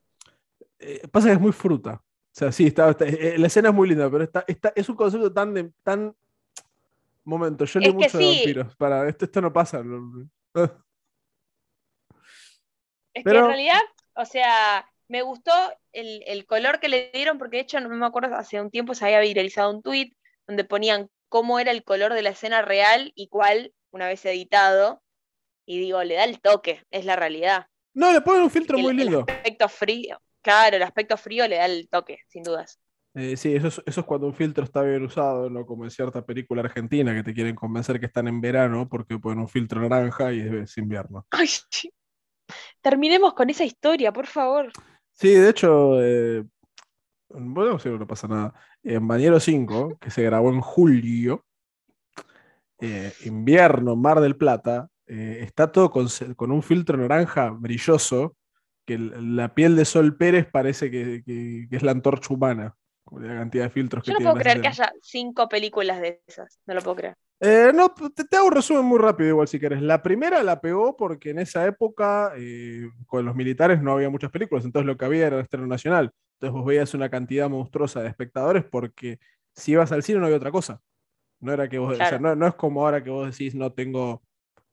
pasa 1.11 1.27
que 1.27 1.33
es 1.33 1.41
muy 1.41 1.53
fruta. 1.53 2.01
O 2.01 2.37
sea, 2.37 2.51
sí, 2.51 2.67
está, 2.67 2.95
la 3.37 3.47
escena 3.47 3.69
es 3.69 3.75
muy 3.75 3.87
linda, 3.87 4.11
pero 4.11 4.25
está, 4.25 4.43
está, 4.45 4.73
es 4.75 4.89
un 4.89 4.95
concepto 4.97 5.31
tan, 5.31 5.73
tan 5.83 6.13
Momento, 7.25 7.65
yo 7.65 7.79
leo 7.79 7.93
mucho 7.93 8.17
de 8.17 8.23
vampiros. 8.23 8.75
Para, 8.75 9.09
esto, 9.09 9.25
esto 9.25 9.41
no 9.41 9.51
pasa. 9.51 9.83
Es 13.15 13.23
que 13.23 13.31
en 13.31 13.47
realidad, 13.47 13.81
o 14.13 14.25
sea, 14.25 14.85
me 15.07 15.21
gustó 15.21 15.51
el, 15.93 16.45
color 16.45 16.79
que 16.79 16.89
le 16.89 17.11
dieron, 17.13 17.37
porque 17.37 17.57
de 17.57 17.63
hecho, 17.63 17.79
no 17.79 17.89
me 17.89 18.05
acuerdo, 18.05 18.35
hace 18.35 18.61
un 18.61 18.69
tiempo 18.69 18.93
se 18.93 19.05
había 19.05 19.21
viralizado 19.21 19.71
un 19.71 19.81
tweet 19.81 20.11
donde 20.47 20.65
ponían 20.65 21.09
cómo 21.29 21.59
era 21.59 21.71
el 21.71 21.83
color 21.83 22.13
de 22.13 22.21
la 22.21 22.31
escena 22.31 22.61
real 22.61 23.11
y 23.15 23.29
cuál, 23.29 23.73
una 23.91 24.07
vez 24.07 24.23
editado. 24.25 25.01
Y 25.65 25.79
digo, 25.79 26.03
le 26.03 26.15
da 26.15 26.25
el 26.25 26.41
toque, 26.41 26.83
es 26.91 27.05
la 27.05 27.15
realidad. 27.15 27.67
No, 27.93 28.11
le 28.11 28.21
ponen 28.21 28.43
un 28.43 28.51
filtro 28.51 28.77
muy 28.77 28.93
lindo. 28.93 29.25
El 29.27 29.35
aspecto 29.35 29.69
frío, 29.69 30.21
claro, 30.41 30.75
el 30.75 30.83
aspecto 30.83 31.17
frío 31.17 31.47
le 31.47 31.55
da 31.55 31.65
el 31.65 31.87
toque, 31.89 32.19
sin 32.27 32.43
dudas. 32.43 32.79
Eh, 33.15 33.37
sí, 33.37 33.55
eso 33.55 33.81
es, 33.85 33.95
cuando 34.05 34.27
un 34.27 34.33
filtro 34.33 34.65
está 34.65 34.81
bien 34.81 35.03
usado, 35.03 35.49
¿no? 35.49 35.65
Como 35.65 35.85
en 35.85 35.89
cierta 35.89 36.25
película 36.25 36.61
argentina 36.61 37.15
que 37.15 37.23
te 37.23 37.33
quieren 37.33 37.55
convencer 37.55 37.97
que 37.97 38.07
están 38.07 38.27
en 38.27 38.41
verano 38.41 38.89
porque 38.89 39.17
ponen 39.17 39.39
un 39.39 39.47
filtro 39.47 39.79
naranja 39.79 40.33
y 40.33 40.41
es, 40.41 40.77
invierno. 40.77 41.25
Ay, 41.31 41.47
Terminemos 42.81 43.33
con 43.33 43.49
esa 43.49 43.63
historia, 43.63 44.11
por 44.11 44.27
favor. 44.27 44.71
Sí, 45.11 45.33
de 45.33 45.49
hecho, 45.49 46.01
eh, 46.03 46.43
bueno, 47.29 47.77
no 47.83 48.07
pasa 48.07 48.27
nada. 48.27 48.53
En 48.83 49.07
Bañero 49.07 49.39
5, 49.39 49.97
que 49.99 50.11
se 50.11 50.23
grabó 50.23 50.49
en 50.49 50.61
julio, 50.61 51.45
eh, 52.79 53.13
invierno, 53.23 53.95
Mar 53.95 54.19
del 54.19 54.35
Plata, 54.35 54.89
está 55.07 55.71
todo 55.71 55.91
con, 55.91 56.51
un 56.51 56.63
filtro 56.63 56.97
naranja 56.97 57.51
brilloso, 57.51 58.35
que 58.85 58.97
la 58.97 59.53
piel 59.53 59.75
de 59.75 59.85
Sol 59.85 60.17
Pérez 60.17 60.47
parece 60.51 60.89
que 60.91 61.67
es 61.69 61.83
la 61.83 61.91
antorcha 61.91 62.33
humana 62.33 62.75
la 63.11 63.35
cantidad 63.35 63.65
de 63.65 63.69
filtros 63.69 64.05
Yo 64.05 64.13
no 64.13 64.19
puedo 64.19 64.35
creer 64.35 64.61
que 64.61 64.67
haya 64.67 64.91
cinco 65.01 65.47
películas 65.47 66.01
de 66.01 66.21
esas, 66.27 66.59
no 66.65 66.73
lo 66.73 66.81
puedo 66.81 66.97
creer. 66.97 67.17
Eh, 67.41 67.71
no, 67.73 67.93
te, 67.93 68.37
hago 68.37 68.47
un 68.47 68.53
resumen 68.53 68.85
muy 68.85 68.97
rápido 68.97 69.29
igual 69.29 69.47
si 69.47 69.59
querés. 69.59 69.81
La 69.81 70.01
primera 70.01 70.41
la 70.43 70.61
pegó 70.61 70.95
porque 70.95 71.31
en 71.31 71.39
esa 71.39 71.65
época 71.65 72.33
eh, 72.37 72.89
con 73.07 73.25
los 73.25 73.35
militares 73.35 73.81
no 73.81 73.91
había 73.91 74.09
muchas 74.09 74.31
películas, 74.31 74.63
entonces 74.63 74.87
lo 74.87 74.97
que 74.97 75.05
había 75.05 75.27
era 75.27 75.37
el 75.37 75.43
estreno 75.43 75.67
nacional. 75.67 76.11
Entonces 76.35 76.53
vos 76.53 76.65
veías 76.65 76.93
una 76.93 77.09
cantidad 77.09 77.49
monstruosa 77.49 78.01
de 78.01 78.09
espectadores 78.09 78.63
porque 78.63 79.19
si 79.53 79.73
ibas 79.73 79.91
al 79.91 80.03
cine 80.03 80.19
no 80.19 80.25
había 80.25 80.37
otra 80.37 80.51
cosa. 80.51 80.81
No 81.39 81.51
era 81.51 81.67
que 81.67 81.77
vos, 81.77 81.97
no, 82.21 82.35
no, 82.35 82.47
es 82.47 82.55
como 82.55 82.85
ahora 82.85 83.03
que 83.03 83.09
vos 83.09 83.29
decís 83.29 83.53
no 83.53 83.71
tengo 83.73 84.23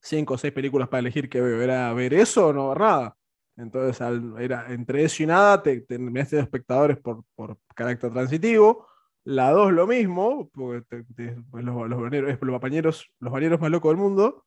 cinco 0.00 0.34
o 0.34 0.38
seis 0.38 0.52
películas 0.52 0.88
para 0.88 1.00
elegir 1.00 1.28
que 1.28 1.40
veo, 1.40 1.60
era 1.60 1.92
ver 1.92 2.14
eso 2.14 2.48
o 2.48 2.52
no 2.52 2.68
ver 2.70 2.80
nada. 2.80 3.16
Entonces, 3.56 4.00
era 4.38 4.72
entre 4.72 5.04
eso 5.04 5.22
y 5.22 5.26
nada, 5.26 5.62
te, 5.62 5.82
te 5.82 5.98
espectadores 6.38 6.98
por, 6.98 7.24
por, 7.34 7.58
carácter 7.74 8.10
transitivo. 8.12 8.86
La 9.24 9.50
2 9.50 9.72
lo 9.72 9.86
mismo, 9.86 10.50
porque 10.52 11.04
pues 11.50 11.64
los, 11.64 11.88
los, 11.88 12.00
bañeros, 12.00 12.38
los, 12.40 12.60
bañeros, 12.60 13.12
los 13.20 13.32
bañeros 13.32 13.60
más 13.60 13.70
locos 13.70 13.90
del 13.92 13.98
mundo, 13.98 14.44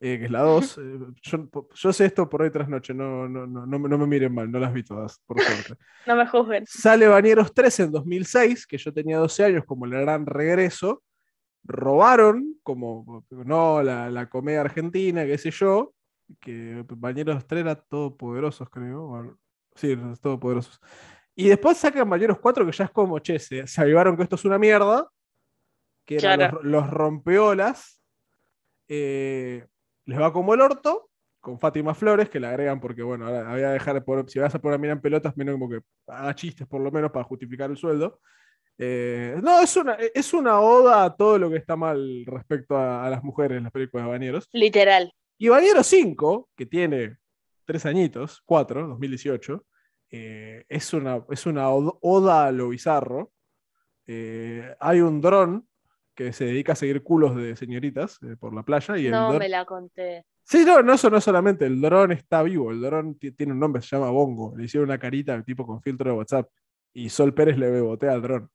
eh, 0.00 0.18
que 0.18 0.24
es 0.26 0.30
la 0.30 0.42
2. 0.42 0.78
Eh, 0.88 1.48
yo, 1.74 1.92
sé 1.92 2.04
esto 2.06 2.28
por 2.28 2.42
hoy 2.42 2.50
tras 2.50 2.68
noche, 2.68 2.94
no, 2.94 3.28
no, 3.28 3.46
no, 3.46 3.66
no, 3.66 3.98
me 3.98 4.06
miren 4.06 4.34
mal, 4.34 4.50
no 4.50 4.58
las 4.58 4.72
vi 4.72 4.82
todas, 4.82 5.20
por 5.26 5.40
suerte. 5.40 5.74
no 6.06 6.16
me 6.16 6.26
juzguen. 6.26 6.64
Sale 6.66 7.08
Bañeros 7.08 7.52
3 7.54 7.80
en 7.80 7.92
2006, 7.92 8.66
que 8.66 8.78
yo 8.78 8.92
tenía 8.92 9.18
12 9.18 9.44
años, 9.44 9.64
como 9.66 9.86
el 9.86 9.92
gran 9.92 10.26
regreso. 10.26 11.02
Robaron, 11.64 12.54
como 12.62 13.24
no 13.30 13.82
la, 13.82 14.10
la 14.10 14.28
comedia 14.28 14.60
argentina, 14.60 15.26
qué 15.26 15.36
sé 15.36 15.50
yo, 15.50 15.92
que 16.40 16.84
Bañeros 16.88 17.46
3 17.46 17.60
era 17.62 17.74
todopoderosos, 17.74 18.68
creo. 18.70 19.36
Sí, 19.74 19.96
todopoderosos. 20.20 20.80
Y 21.40 21.48
después 21.48 21.76
sacan 21.76 22.10
Bañeros 22.10 22.40
4, 22.40 22.66
que 22.66 22.72
ya 22.72 22.86
es 22.86 22.90
como, 22.90 23.20
che, 23.20 23.38
se, 23.38 23.64
se 23.64 23.80
avivaron 23.80 24.16
que 24.16 24.24
esto 24.24 24.34
es 24.34 24.44
una 24.44 24.58
mierda, 24.58 25.08
que 26.04 26.16
eran 26.16 26.50
los, 26.62 26.90
rompeolas. 26.90 28.02
Eh, 28.88 29.64
les 30.06 30.20
va 30.20 30.32
como 30.32 30.54
el 30.54 30.60
orto, 30.62 31.10
con 31.38 31.60
Fátima 31.60 31.94
Flores, 31.94 32.28
que 32.28 32.40
le 32.40 32.48
agregan 32.48 32.80
porque, 32.80 33.04
bueno, 33.04 33.28
ahora 33.28 33.54
que 33.54 33.72
dejar, 33.74 34.04
por, 34.04 34.28
si 34.28 34.40
vas 34.40 34.52
a 34.52 34.58
poner 34.58 34.74
a 34.74 34.78
mirar 34.78 34.96
en 34.96 35.00
pelotas, 35.00 35.36
menos 35.36 35.52
como 35.52 35.70
que 35.70 35.78
haga 36.08 36.34
chistes 36.34 36.66
por 36.66 36.80
lo 36.80 36.90
menos 36.90 37.12
para 37.12 37.24
justificar 37.24 37.70
el 37.70 37.76
sueldo. 37.76 38.18
Eh, 38.76 39.36
no, 39.40 39.60
es 39.60 39.76
una, 39.76 39.94
es 39.94 40.34
una 40.34 40.58
oda 40.58 41.04
a 41.04 41.14
todo 41.14 41.38
lo 41.38 41.50
que 41.50 41.58
está 41.58 41.76
mal 41.76 42.24
respecto 42.26 42.76
a, 42.76 43.06
a 43.06 43.10
las 43.10 43.22
mujeres 43.22 43.58
en 43.58 43.62
las 43.62 43.72
películas 43.72 44.06
de 44.06 44.10
Bañeros. 44.10 44.48
Literal. 44.50 45.12
Y 45.38 45.46
Bañero 45.46 45.84
5, 45.84 46.48
que 46.56 46.66
tiene 46.66 47.16
tres 47.64 47.86
añitos, 47.86 48.42
cuatro, 48.44 48.88
2018, 48.88 49.64
eh, 50.10 50.64
es, 50.68 50.92
una, 50.92 51.24
es 51.30 51.46
una 51.46 51.70
oda 51.70 52.46
a 52.46 52.52
lo 52.52 52.70
bizarro. 52.70 53.32
Eh, 54.06 54.74
hay 54.80 55.00
un 55.00 55.20
dron 55.20 55.66
que 56.14 56.32
se 56.32 56.46
dedica 56.46 56.72
a 56.72 56.76
seguir 56.76 57.02
culos 57.02 57.36
de 57.36 57.54
señoritas 57.56 58.18
eh, 58.22 58.36
por 58.36 58.54
la 58.54 58.62
playa. 58.62 58.96
Y 58.98 59.08
no 59.08 59.34
me 59.34 59.48
la 59.48 59.64
conté. 59.64 60.24
Sí, 60.42 60.64
no, 60.64 60.82
no, 60.82 60.94
eso 60.94 61.10
no 61.10 61.20
solamente, 61.20 61.66
el 61.66 61.78
dron 61.80 62.10
está 62.10 62.42
vivo, 62.42 62.70
el 62.70 62.80
dron 62.80 63.18
tiene 63.18 63.52
un 63.52 63.60
nombre, 63.60 63.82
se 63.82 63.94
llama 63.94 64.10
Bongo, 64.10 64.56
le 64.56 64.64
hicieron 64.64 64.88
una 64.88 64.98
carita 64.98 65.42
tipo 65.42 65.66
con 65.66 65.82
filtro 65.82 66.10
de 66.10 66.16
WhatsApp 66.16 66.48
y 66.94 67.10
Sol 67.10 67.34
Pérez 67.34 67.58
le 67.58 67.70
bebotea 67.70 68.12
al 68.12 68.22
dron. 68.22 68.50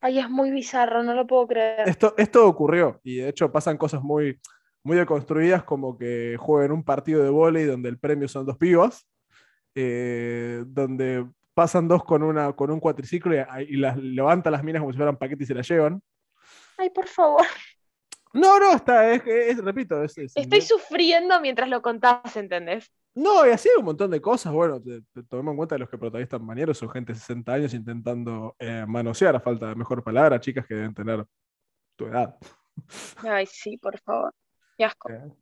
Ay, 0.00 0.18
es 0.18 0.28
muy 0.28 0.50
bizarro, 0.50 1.04
no 1.04 1.14
lo 1.14 1.24
puedo 1.24 1.46
creer. 1.46 1.88
Esto, 1.88 2.14
esto 2.18 2.48
ocurrió 2.48 3.00
y 3.04 3.18
de 3.18 3.28
hecho 3.28 3.52
pasan 3.52 3.76
cosas 3.76 4.02
muy, 4.02 4.40
muy 4.82 4.96
deconstruidas 4.96 5.62
como 5.62 5.96
que 5.96 6.36
jueguen 6.36 6.72
un 6.72 6.82
partido 6.82 7.22
de 7.22 7.30
volei 7.30 7.64
donde 7.64 7.88
el 7.88 7.98
premio 7.98 8.26
son 8.26 8.44
dos 8.44 8.58
pibas, 8.58 9.06
eh, 9.80 10.64
donde 10.66 11.24
pasan 11.54 11.86
dos 11.86 12.04
con, 12.04 12.24
una, 12.24 12.52
con 12.52 12.68
un 12.72 12.80
cuatriciclo 12.80 13.32
y, 13.60 13.76
las 13.76 13.96
levanta 13.96 14.50
las 14.50 14.64
minas 14.64 14.80
como 14.80 14.90
si 14.90 14.96
fueran 14.96 15.16
paquetes 15.16 15.44
y 15.44 15.46
se 15.46 15.54
las 15.54 15.68
llevan. 15.68 16.02
Ay, 16.76 16.90
por 16.90 17.06
favor. 17.06 17.46
No, 18.32 18.58
no, 18.58 18.74
está, 18.74 19.12
es, 19.12 19.56
repito. 19.58 20.02
Es, 20.02 20.18
Estoy 20.18 20.60
sufriendo 20.62 21.40
mientras 21.40 21.68
lo 21.68 21.80
contás, 21.80 22.36
¿entendés? 22.36 22.92
No, 23.14 23.46
y 23.46 23.50
así 23.50 23.68
hay 23.68 23.78
un 23.78 23.84
montón 23.84 24.10
de 24.10 24.20
cosas. 24.20 24.52
Bueno, 24.52 24.82
tomemos 25.28 25.52
en 25.52 25.56
cuenta 25.56 25.76
que 25.76 25.80
los 25.80 25.88
que 25.88 25.98
protagonistas 25.98 26.40
manieros 26.40 26.76
son 26.76 26.90
gente 26.90 27.12
de 27.12 27.18
60 27.20 27.52
años 27.52 27.74
intentando 27.74 28.56
eh, 28.58 28.84
manosear, 28.86 29.36
a 29.36 29.40
falta 29.40 29.68
de 29.68 29.76
mejor 29.76 30.02
palabra, 30.02 30.40
chicas 30.40 30.66
que 30.66 30.74
deben 30.74 30.94
tener 30.94 31.24
tu 31.96 32.06
edad. 32.06 32.36
Ay, 33.18 33.46
sí, 33.46 33.76
por 33.78 33.98
favor. 34.00 34.34
Qué 34.76 34.84
asco. 34.84 35.10
Eh, 35.10 35.32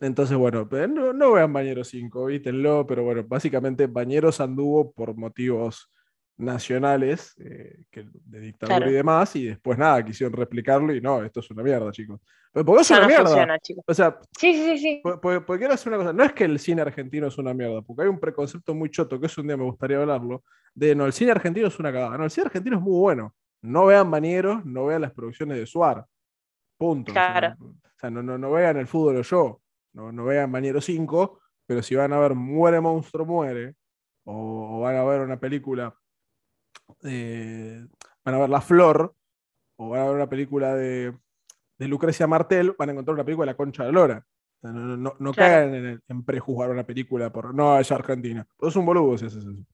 entonces, 0.00 0.36
bueno, 0.36 0.68
no, 0.88 1.12
no 1.12 1.32
vean 1.32 1.52
Bañeros 1.52 1.88
5, 1.88 2.26
vítenlo, 2.26 2.86
pero 2.86 3.04
bueno, 3.04 3.24
básicamente 3.26 3.86
Bañeros 3.86 4.40
anduvo 4.40 4.92
por 4.92 5.14
motivos 5.16 5.90
nacionales 6.36 7.32
eh, 7.38 7.84
de 7.92 8.40
dictadura 8.40 8.88
y 8.88 8.92
demás, 8.92 9.36
y 9.36 9.46
después 9.46 9.78
nada, 9.78 10.04
quisieron 10.04 10.32
replicarlo 10.32 10.92
y 10.92 11.00
no, 11.00 11.22
esto 11.22 11.40
es 11.40 11.50
una 11.50 11.62
mierda, 11.62 11.92
chicos. 11.92 12.20
Pero 12.52 12.64
porque 12.64 12.82
es 12.82 12.90
una 12.90 13.06
mierda. 13.06 13.58
o 13.86 13.94
sea, 13.94 14.18
sí, 14.38 14.52
sí, 14.52 14.78
sí. 14.78 15.00
Porque, 15.02 15.58
quiero 15.58 15.74
hacer 15.74 15.92
una 15.92 15.98
cosa, 15.98 16.12
no 16.12 16.24
es 16.24 16.32
que 16.32 16.44
el 16.44 16.58
cine 16.58 16.82
argentino 16.82 17.28
es 17.28 17.38
una 17.38 17.54
mierda, 17.54 17.82
porque 17.82 18.02
hay 18.02 18.08
un 18.08 18.18
preconcepto 18.18 18.74
muy 18.74 18.90
choto, 18.90 19.20
que 19.20 19.26
es 19.26 19.38
un 19.38 19.46
día 19.46 19.56
me 19.56 19.64
gustaría 19.64 19.98
hablarlo, 19.98 20.42
de 20.74 20.94
no, 20.94 21.06
el 21.06 21.12
cine 21.12 21.30
argentino 21.30 21.68
es 21.68 21.78
una 21.78 21.92
cagada. 21.92 22.18
No, 22.18 22.24
el 22.24 22.30
cine 22.30 22.46
argentino 22.46 22.76
es 22.76 22.82
muy 22.82 22.98
bueno. 22.98 23.34
No 23.62 23.86
vean 23.86 24.10
Bañeros, 24.10 24.64
no 24.64 24.86
vean 24.86 25.02
las 25.02 25.12
producciones 25.12 25.56
de 25.58 25.66
Suar. 25.66 26.04
Punto. 26.76 27.12
Claro. 27.12 27.54
O 27.60 27.98
sea, 27.98 28.10
no, 28.10 28.22
no, 28.22 28.36
no 28.36 28.50
vean 28.52 28.76
el 28.76 28.86
fútbol 28.86 29.16
o 29.16 29.22
yo, 29.22 29.60
no, 29.94 30.12
no 30.12 30.24
vean 30.24 30.52
Bañero 30.52 30.80
5, 30.80 31.40
pero 31.66 31.82
si 31.82 31.94
van 31.94 32.12
a 32.12 32.18
ver 32.18 32.34
Muere 32.34 32.80
Monstruo 32.80 33.24
Muere, 33.24 33.74
o 34.24 34.80
van 34.80 34.96
a 34.96 35.04
ver 35.04 35.20
una 35.20 35.38
película 35.38 35.94
eh, 37.02 37.86
van 38.24 38.34
a 38.34 38.38
ver 38.38 38.48
La 38.48 38.60
Flor 38.60 39.14
o 39.76 39.88
van 39.90 40.00
a 40.00 40.04
ver 40.04 40.14
una 40.14 40.28
película 40.28 40.74
de, 40.74 41.14
Lucrecia 41.78 42.26
Martel, 42.26 42.74
van 42.78 42.88
a 42.88 42.92
encontrar 42.92 43.14
una 43.14 43.24
película 43.24 43.46
de 43.46 43.52
La 43.52 43.56
Concha 43.56 43.84
de 43.84 43.92
Lora. 43.92 44.24
no, 44.62 45.14
no, 45.18 45.34
caigan 45.34 46.00
en, 46.06 46.24
prejuzgar 46.24 46.70
una 46.70 46.84
película 46.84 47.30
por 47.30 47.54
no, 47.54 47.78
es 47.78 47.90
Argentina. 47.92 48.46
Pues 48.56 48.70
es 48.72 48.76
un 48.76 48.86
boludo 48.86 49.18
si 49.18 49.26
haces 49.26 49.44
eso. 49.44 49.64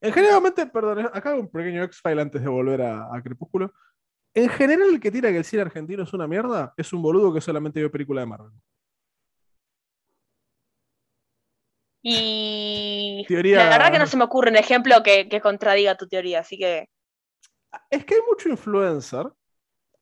En 0.00 0.12
generalmente, 0.12 0.66
perdón, 0.66 1.06
acá 1.12 1.30
hago 1.30 1.40
un 1.40 1.48
pequeño 1.48 1.84
X-File 1.84 2.20
antes 2.20 2.42
de 2.42 2.48
volver 2.48 2.82
a, 2.82 3.08
Crepúsculo. 3.22 3.72
En 4.34 4.48
general, 4.48 4.88
el 4.94 5.00
que 5.00 5.12
tira 5.12 5.30
que 5.30 5.36
el 5.38 5.44
cine 5.44 5.62
argentino 5.62 6.02
es 6.02 6.12
una 6.12 6.26
mierda 6.26 6.74
es 6.76 6.92
un 6.92 7.02
boludo 7.02 7.32
que 7.32 7.40
solamente 7.40 7.78
vio 7.78 7.90
película 7.90 8.22
de 8.22 8.26
Marvel. 8.26 8.52
Y 12.02 13.24
la 13.28 13.68
verdad 13.68 13.92
que 13.92 13.98
no 13.98 14.06
se 14.06 14.16
me 14.16 14.24
ocurre 14.24 14.50
un 14.50 14.56
ejemplo 14.56 15.02
que, 15.02 15.40
contradiga 15.40 15.96
tu 15.96 16.08
teoría, 16.08 16.40
así 16.40 16.58
que... 16.58 16.88
Es 17.90 18.04
que 18.04 18.16
hay 18.16 18.20
mucho 18.28 18.48
influencer 18.48 19.26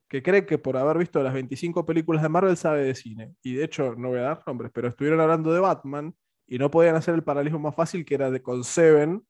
que 0.08 0.22
cree 0.22 0.44
que 0.44 0.58
por 0.58 0.76
haber 0.76 0.98
visto 0.98 1.22
las 1.22 1.34
25 1.34 1.86
películas 1.86 2.22
de 2.22 2.28
Marvel 2.28 2.56
sabe 2.56 2.82
de 2.82 2.94
cine. 2.94 3.34
Y 3.42 3.54
de 3.54 3.64
hecho, 3.64 3.94
no 3.96 4.08
voy 4.08 4.18
a 4.18 4.22
dar 4.22 4.42
nombres, 4.46 4.72
pero 4.74 4.88
estuvieron 4.88 5.20
hablando 5.20 5.52
de 5.52 5.60
Batman 5.60 6.14
y 6.48 6.58
no 6.58 6.70
podían 6.70 6.96
hacer 6.96 7.14
el 7.14 7.22
paralelismo 7.22 7.60
más 7.60 7.76
fácil 7.76 8.04
que 8.04 8.14
era 8.14 8.30
de 8.30 8.42
con 8.42 8.64
Seven 8.64 9.24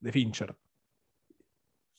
de 0.00 0.12
Fincher 0.12 0.56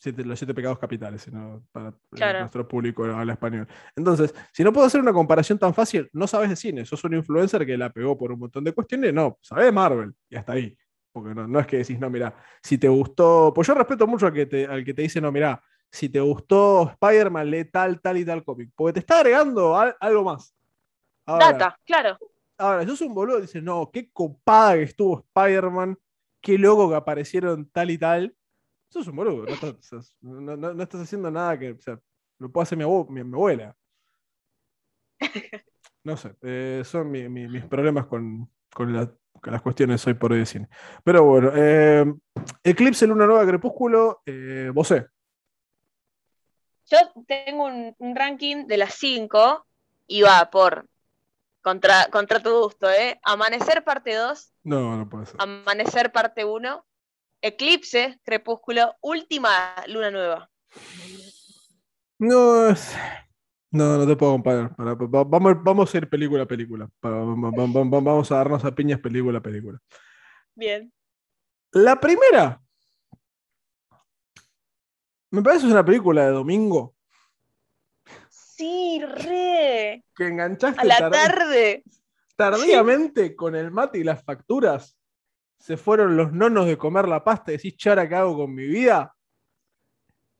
los 0.03 0.39
siete 0.39 0.53
pecados 0.53 0.77
capitales, 0.77 1.21
sino 1.21 1.63
para 1.71 1.93
nuestro 2.11 2.67
público 2.67 3.05
habla 3.05 3.33
español. 3.33 3.67
Entonces, 3.95 4.33
si 4.51 4.63
no 4.63 4.71
puedo 4.71 4.87
hacer 4.87 5.01
una 5.01 5.13
comparación 5.13 5.57
tan 5.57 5.73
fácil, 5.73 6.09
no 6.13 6.27
sabes 6.27 6.49
de 6.49 6.55
cine, 6.55 6.85
sos 6.85 7.03
un 7.03 7.15
influencer 7.15 7.65
que 7.65 7.77
la 7.77 7.89
pegó 7.91 8.17
por 8.17 8.31
un 8.31 8.39
montón 8.39 8.63
de 8.63 8.73
cuestiones, 8.73 9.13
no, 9.13 9.37
sabes 9.41 9.71
Marvel, 9.73 10.13
y 10.29 10.35
hasta 10.35 10.53
ahí. 10.53 10.77
Porque 11.11 11.33
no, 11.33 11.59
es 11.59 11.67
que 11.67 11.77
decís, 11.77 11.97
no, 11.97 12.09
mira, 12.09 12.35
si 12.61 12.77
te 12.77 12.89
gustó, 12.89 13.53
pues 13.55 13.67
yo 13.67 13.73
respeto 13.73 14.05
mucho 14.05 14.27
al 14.27 14.33
que 14.33 14.45
te, 14.45 14.65
al 14.65 14.83
que 14.83 14.93
te 14.93 15.01
dice, 15.01 15.21
no, 15.21 15.31
mira, 15.31 15.61
si 15.89 16.09
te 16.09 16.19
gustó 16.19 16.91
Spider-Man, 16.91 17.49
lee 17.49 17.65
tal, 17.65 18.01
tal 18.01 18.17
y 18.17 18.25
tal 18.25 18.43
cómic, 18.43 18.71
porque 18.75 18.93
te 18.93 18.99
está 18.99 19.19
agregando 19.19 19.77
algo 19.77 20.23
más. 20.23 20.53
Data, 21.25 21.79
claro. 21.85 22.17
Ahora, 22.57 22.83
yo 22.83 22.95
soy 22.95 23.07
un 23.07 23.15
boludo, 23.15 23.39
dices, 23.39 23.63
no, 23.63 23.89
qué 23.91 24.11
copada 24.11 24.75
que 24.75 24.83
estuvo 24.83 25.19
Spider-Man, 25.19 25.97
qué 26.41 26.57
loco 26.57 26.89
que 26.89 26.95
aparecieron 26.95 27.69
tal 27.69 27.91
y 27.91 27.97
tal 27.97 28.35
es 28.93 29.07
un 29.07 29.15
boludo. 29.15 29.45
No 30.21 30.83
estás, 30.83 31.01
haciendo 31.01 31.31
nada 31.31 31.57
que. 31.57 31.71
O 31.71 31.81
sea, 31.81 31.99
lo 32.39 32.51
puede 32.51 32.63
hacer 32.63 32.77
mi, 32.77 32.83
abuela. 32.83 33.75
No 36.03 36.15
sé. 36.17 36.35
Eh, 36.43 36.83
son 36.85 37.11
mis 37.11 37.65
problemas 37.65 38.05
con, 38.05 38.47
las 39.43 39.61
cuestiones 39.61 40.05
hoy 40.05 40.13
por 40.13 40.31
hoy 40.31 40.39
de 40.39 40.45
cine. 40.45 40.69
Pero 41.03 41.23
bueno. 41.23 41.51
Eh, 41.55 42.05
Eclipse, 42.63 43.07
Luna 43.07 43.25
Nueva, 43.25 43.45
Crepúsculo. 43.45 44.21
Eh, 44.25 44.71
sé 44.83 45.07
Yo 46.85 46.97
tengo 47.27 47.65
un, 47.65 48.15
ranking 48.15 48.67
de 48.67 48.77
las 48.77 48.93
5 48.95 49.65
y 50.07 50.21
va 50.21 50.49
por. 50.49 50.87
Contra, 51.61 52.05
contra 52.11 52.43
tu 52.43 52.51
gusto, 52.61 52.87
¿eh? 52.91 53.19
Amanecer 53.23 53.83
parte 53.83 54.13
2. 54.13 54.53
No, 54.65 54.95
no 54.95 55.09
puede 55.09 55.25
ser. 55.25 55.41
Amanecer 55.41 56.11
parte 56.11 56.45
1. 56.45 56.85
Eclipse, 57.45 58.19
Crepúsculo, 58.23 58.95
última 59.01 59.75
luna 59.85 60.09
nueva. 60.09 60.49
No, 62.17 62.69
no, 63.69 63.97
no 63.99 64.07
te 64.07 64.15
puedo 64.15 64.31
comparar. 64.31 64.73
vamos, 64.75 65.63
vamos 65.63 65.93
a 65.93 65.97
ir 65.99 66.09
película 66.09 66.41
a 66.41 66.47
película. 66.47 66.89
vamos 67.03 68.31
a 68.31 68.35
darnos 68.37 68.65
a 68.65 68.73
piñas 68.73 68.99
película 68.99 69.37
a 69.37 69.43
película. 69.43 69.79
Bien. 70.55 70.91
La 71.71 71.99
primera. 71.99 72.59
Me 75.29 75.43
parece 75.43 75.67
una 75.67 75.85
película 75.85 76.25
de 76.25 76.31
domingo. 76.31 76.95
Sí, 78.27 79.03
re. 79.05 80.03
Que 80.15 80.27
enganchaste 80.29 80.81
a 80.81 80.83
la 80.83 81.11
tarde. 81.11 81.83
Tardíamente 82.35 83.35
con 83.35 83.55
el 83.55 83.69
mate 83.69 83.99
y 83.99 84.03
las 84.03 84.23
facturas 84.23 84.97
se 85.57 85.77
fueron 85.77 86.15
los 86.15 86.31
nonos 86.31 86.67
de 86.67 86.77
comer 86.77 87.07
la 87.07 87.23
pasta 87.23 87.51
y 87.51 87.57
decís, 87.57 87.75
chara, 87.77 88.07
¿qué 88.07 88.15
hago 88.15 88.35
con 88.35 88.53
mi 88.53 88.67
vida? 88.67 89.15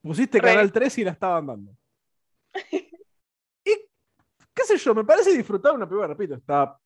Pusiste 0.02 0.40
Canal 0.40 0.72
3 0.72 0.98
y 1.00 1.04
la 1.04 1.12
estaban 1.12 1.48
dando. 1.48 1.76
y 2.72 3.76
qué 4.54 4.64
sé 4.64 4.78
yo, 4.78 4.94
me 4.94 5.04
parece 5.04 5.36
disfrutar 5.36 5.74
una 5.74 5.88
película, 5.88 6.08
repito, 6.08 6.36
está 6.36 6.78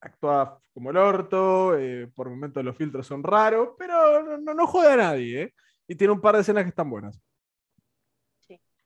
actuada 0.00 0.58
como 0.74 0.90
el 0.90 0.96
orto, 0.96 1.78
eh, 1.78 2.10
por 2.14 2.28
momentos 2.28 2.64
los 2.64 2.76
filtros 2.76 3.06
son 3.06 3.22
raros, 3.22 3.70
pero 3.78 4.38
no, 4.38 4.52
no, 4.52 4.66
jode 4.66 4.92
a 4.92 4.96
nadie, 4.96 5.42
¿eh? 5.42 5.54
Y 5.86 5.94
tiene 5.94 6.12
un 6.12 6.20
par 6.20 6.34
de 6.34 6.42
escenas 6.42 6.64
que 6.64 6.70
están 6.70 6.90
buenas. 6.90 7.18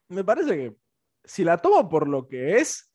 Me 0.07 0.23
parece 0.23 0.55
que 0.55 0.75
si 1.23 1.43
la 1.43 1.57
tomo 1.57 1.89
por 1.89 2.07
lo 2.07 2.27
que 2.27 2.57
es, 2.57 2.93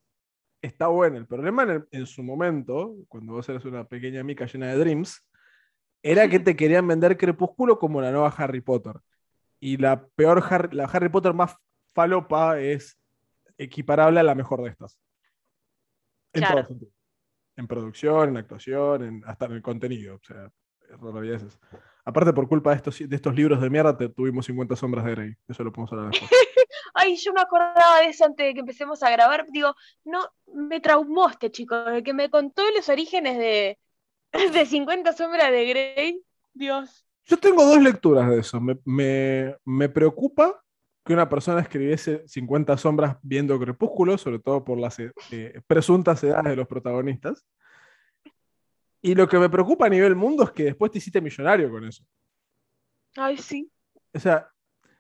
está 0.63 0.87
buena. 0.89 1.19
El 1.19 1.27
problema 1.27 1.63
en, 1.65 1.87
en 1.91 2.07
su 2.07 2.23
momento, 2.23 2.95
cuando 3.09 3.35
vos 3.35 3.49
eres 3.49 3.65
una 3.65 3.85
pequeña 3.85 4.23
mica 4.23 4.47
llena 4.47 4.69
de 4.69 4.79
dreams, 4.79 5.23
era 6.05 6.29
que 6.29 6.39
te 6.39 6.55
querían 6.55 6.87
vender 6.87 7.17
Crepúsculo 7.17 7.79
como 7.79 8.03
la 8.03 8.13
nueva 8.13 8.29
Harry 8.29 8.61
Potter. 8.61 9.01
Y 9.59 9.79
la 9.79 10.07
peor 10.07 10.45
Harry, 10.51 10.77
la 10.77 10.85
Harry 10.85 11.09
Potter 11.09 11.33
más 11.33 11.57
falopa 11.95 12.61
es 12.61 12.99
equiparable 13.57 14.21
a 14.21 14.23
la 14.23 14.35
mejor 14.35 14.63
de 14.63 14.69
estas. 14.69 15.01
En 16.35 16.45
todo. 16.45 16.69
En 17.57 17.67
producción, 17.67 18.29
en 18.29 18.37
actuación, 18.37 19.23
hasta 19.27 19.47
en 19.47 19.53
el 19.53 19.63
contenido. 19.63 20.17
O 20.17 20.21
sea, 20.23 20.51
es 20.91 21.59
Aparte, 22.05 22.35
por 22.35 22.49
culpa 22.49 22.71
de 22.71 22.77
estos, 22.77 22.99
de 22.99 23.17
estos 23.17 23.35
libros 23.35 23.59
de 23.63 23.71
mierda, 23.71 23.97
te, 23.97 24.11
tuvimos 24.11 24.45
50 24.45 24.77
sombras 24.77 25.07
de 25.07 25.11
Grey. 25.13 25.35
Eso 25.49 25.65
lo 25.65 25.73
podemos 25.73 25.91
hablar 25.93 26.11
después. 26.11 26.31
Ay, 26.93 27.17
yo 27.17 27.33
me 27.33 27.41
acordaba 27.41 28.01
de 28.01 28.09
eso 28.09 28.27
antes 28.27 28.47
de 28.47 28.53
que 28.53 28.61
empecemos 28.61 29.03
a 29.03 29.09
grabar. 29.09 29.47
Digo, 29.51 29.75
no, 30.05 30.29
me 30.53 30.81
traumó 30.81 31.31
este 31.31 31.51
chico, 31.51 31.77
de 31.77 32.03
que 32.03 32.13
me 32.13 32.29
contó 32.29 32.63
los 32.77 32.91
orígenes 32.91 33.39
de, 33.39 33.79
de 34.53 34.67
50 34.67 35.13
sombras 35.13 35.51
de 35.51 35.67
Grey, 35.67 36.23
Dios. 36.53 37.07
Yo 37.25 37.39
tengo 37.39 37.65
dos 37.65 37.81
lecturas 37.81 38.29
de 38.29 38.41
eso. 38.41 38.61
Me, 38.61 39.89
preocupa 39.89 40.63
que 41.05 41.13
una 41.13 41.29
persona 41.29 41.61
escribiese 41.61 42.27
50 42.27 42.77
sombras 42.77 43.17
viendo 43.23 43.59
Crepúsculo, 43.59 44.19
sobre 44.19 44.39
todo 44.39 44.65
por 44.65 44.79
las 44.79 44.99
eh, 44.99 45.61
presuntas 45.67 46.23
edades 46.25 46.45
de 46.45 46.57
los 46.57 46.69
protagonistas. 46.69 47.47
Y 49.01 49.15
lo 49.15 49.29
que 49.29 49.39
me 49.39 49.51
preocupa 49.51 49.87
a 49.87 49.91
nivel 49.91 50.17
mundo 50.17 50.45
es 50.45 50.51
que 50.51 50.65
después 50.65 50.91
te 50.91 50.99
hiciste 50.99 51.21
millonario 51.21 51.71
con 51.71 51.85
eso. 51.85 52.05
Ay, 53.17 53.37
sí. 53.37 53.71
O 54.13 54.19
sea, 54.19 54.49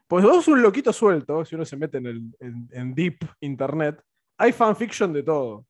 pues 0.06 0.24
vos 0.24 0.36
sos 0.36 0.48
un 0.48 0.62
loquito 0.62 0.92
suelto, 0.92 1.44
si 1.44 1.54
uno 1.54 1.64
se 1.64 1.76
mete 1.76 1.98
en, 1.98 2.06
el, 2.06 2.22
en 2.38 2.94
deep 2.94 3.18
internet, 3.40 4.02
hay 4.36 4.52
fanfiction 4.52 5.12
de 5.12 5.22
todo. 5.22 5.66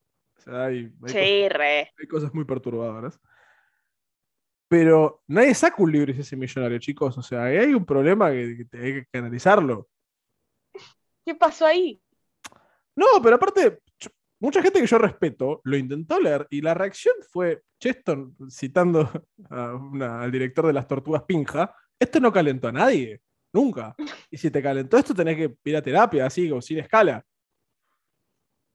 O 0.47 0.57
hay, 0.57 0.93
sí, 1.07 1.49
re. 1.49 1.91
hay 1.99 2.07
cosas 2.09 2.35
muy 2.35 2.45
perturbadoras. 2.45 3.19
Pero 4.69 5.23
nadie 5.27 5.55
saca 5.55 5.83
un 5.83 5.93
libro 5.93 6.11
y 6.11 6.15
se 6.15 6.23
hace 6.23 6.37
millonario, 6.37 6.79
chicos. 6.79 7.17
O 7.19 7.23
sea, 7.23 7.45
hay 7.45 7.75
un 7.75 7.85
problema 7.85 8.31
que, 8.31 8.67
hay 8.73 9.05
que 9.05 9.19
analizarlo. 9.19 9.89
¿Qué 11.25 11.35
pasó 11.35 11.67
ahí? 11.67 12.01
No, 12.97 13.07
pero 13.23 13.37
aparte, 13.37 13.81
mucha 14.41 14.63
gente 14.63 14.81
que 14.81 14.87
yo 14.87 14.99
respeto 14.99 15.61
lo 15.65 15.77
intentó 15.77 16.21
leer 16.21 16.47
y 16.51 16.61
la 16.61 16.75
reacción 16.75 17.15
fue 17.29 17.63
Cheston 17.81 18.37
citando 18.51 19.11
al 19.51 20.31
director 20.31 20.67
de 20.67 20.73
las 20.73 20.87
tortugas 20.87 21.23
Pinja. 21.25 21.75
Esto 21.99 22.21
no 22.21 22.33
calentó 22.33 22.69
a 22.69 22.73
nadie, 22.73 23.21
nunca. 23.53 23.95
Y 24.31 24.37
si 24.37 24.51
te 24.51 24.63
calentó 24.63 24.99
esto, 24.99 25.15
tenés 25.15 25.37
que 25.37 25.57
ir 25.65 25.77
a 25.77 25.83
terapia, 25.83 26.27
así, 26.27 26.51
o 26.51 26.61
sin 26.61 26.79
escala. 26.79 27.25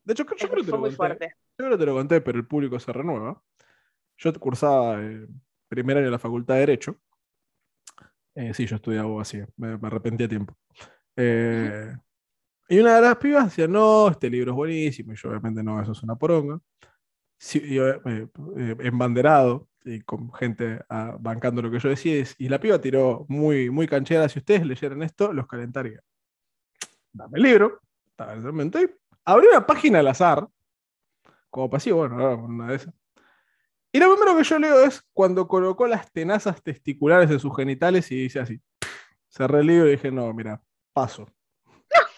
De 0.03 0.13
hecho, 0.13 0.23
yo 0.23 0.49
creo 0.49 0.63
que 0.63 0.71
te 0.71 0.71
lo 0.71 0.97
conté. 0.97 1.27
Yo 1.27 1.65
creo 1.65 1.71
que 1.71 1.77
te 1.77 1.85
lo 1.85 1.93
conté, 1.93 2.21
pero 2.21 2.39
el 2.39 2.47
público 2.47 2.79
se 2.79 2.91
renueva. 2.91 3.41
Yo 4.17 4.33
cursaba 4.33 5.01
eh, 5.01 5.27
primer 5.69 5.97
año 5.97 6.07
de 6.07 6.11
la 6.11 6.19
Facultad 6.19 6.55
de 6.55 6.59
Derecho. 6.61 6.97
Eh, 8.35 8.53
sí, 8.53 8.65
yo 8.65 8.75
estudiaba 8.75 9.07
abogacía, 9.07 9.47
me, 9.57 9.77
me 9.77 9.87
arrepentí 9.87 10.23
a 10.23 10.29
tiempo. 10.29 10.55
Eh, 11.15 11.95
y 12.69 12.79
una 12.79 12.95
de 12.95 13.01
las 13.01 13.17
pibas 13.17 13.45
decía, 13.45 13.67
no, 13.67 14.09
este 14.09 14.29
libro 14.29 14.51
es 14.51 14.55
buenísimo. 14.55 15.13
Y 15.13 15.15
yo, 15.15 15.29
obviamente, 15.29 15.63
no, 15.63 15.81
eso 15.81 15.91
es 15.91 16.03
una 16.03 16.15
poronga. 16.15 16.59
Sí, 17.37 17.61
eh, 17.63 18.29
embanderado 18.79 19.67
y 19.85 20.01
con 20.01 20.31
gente 20.33 20.81
ah, 20.89 21.15
bancando 21.19 21.61
lo 21.61 21.71
que 21.71 21.79
yo 21.79 21.89
decía. 21.89 22.23
Y 22.37 22.47
la 22.47 22.59
piba 22.59 22.79
tiró 22.79 23.25
muy, 23.27 23.69
muy 23.69 23.87
canchera. 23.87 24.29
Si 24.29 24.39
ustedes 24.39 24.65
leyeran 24.65 25.01
esto, 25.03 25.33
los 25.33 25.47
calentaría. 25.47 26.01
Dame 27.11 27.37
el 27.37 27.43
libro. 27.43 27.81
Abrí 29.25 29.47
una 29.47 29.65
página 29.65 29.99
al 29.99 30.07
azar. 30.07 30.47
Como 31.49 31.69
pasivo, 31.69 31.99
bueno, 31.99 32.45
una 32.45 32.67
de 32.67 32.75
esas. 32.75 32.93
Y 33.91 33.99
lo 33.99 34.13
primero 34.13 34.37
que 34.37 34.43
yo 34.43 34.59
leo 34.59 34.83
es 34.83 35.01
cuando 35.13 35.47
colocó 35.47 35.87
las 35.87 36.11
tenazas 36.11 36.61
testiculares 36.61 37.29
en 37.31 37.39
sus 37.39 37.55
genitales 37.55 38.11
y 38.11 38.23
dice 38.23 38.39
así. 38.39 38.61
Cerré 39.27 39.59
el 39.59 39.67
libro 39.67 39.87
y 39.87 39.91
dije, 39.91 40.11
no, 40.11 40.31
mira, 40.33 40.61
paso. 40.93 41.27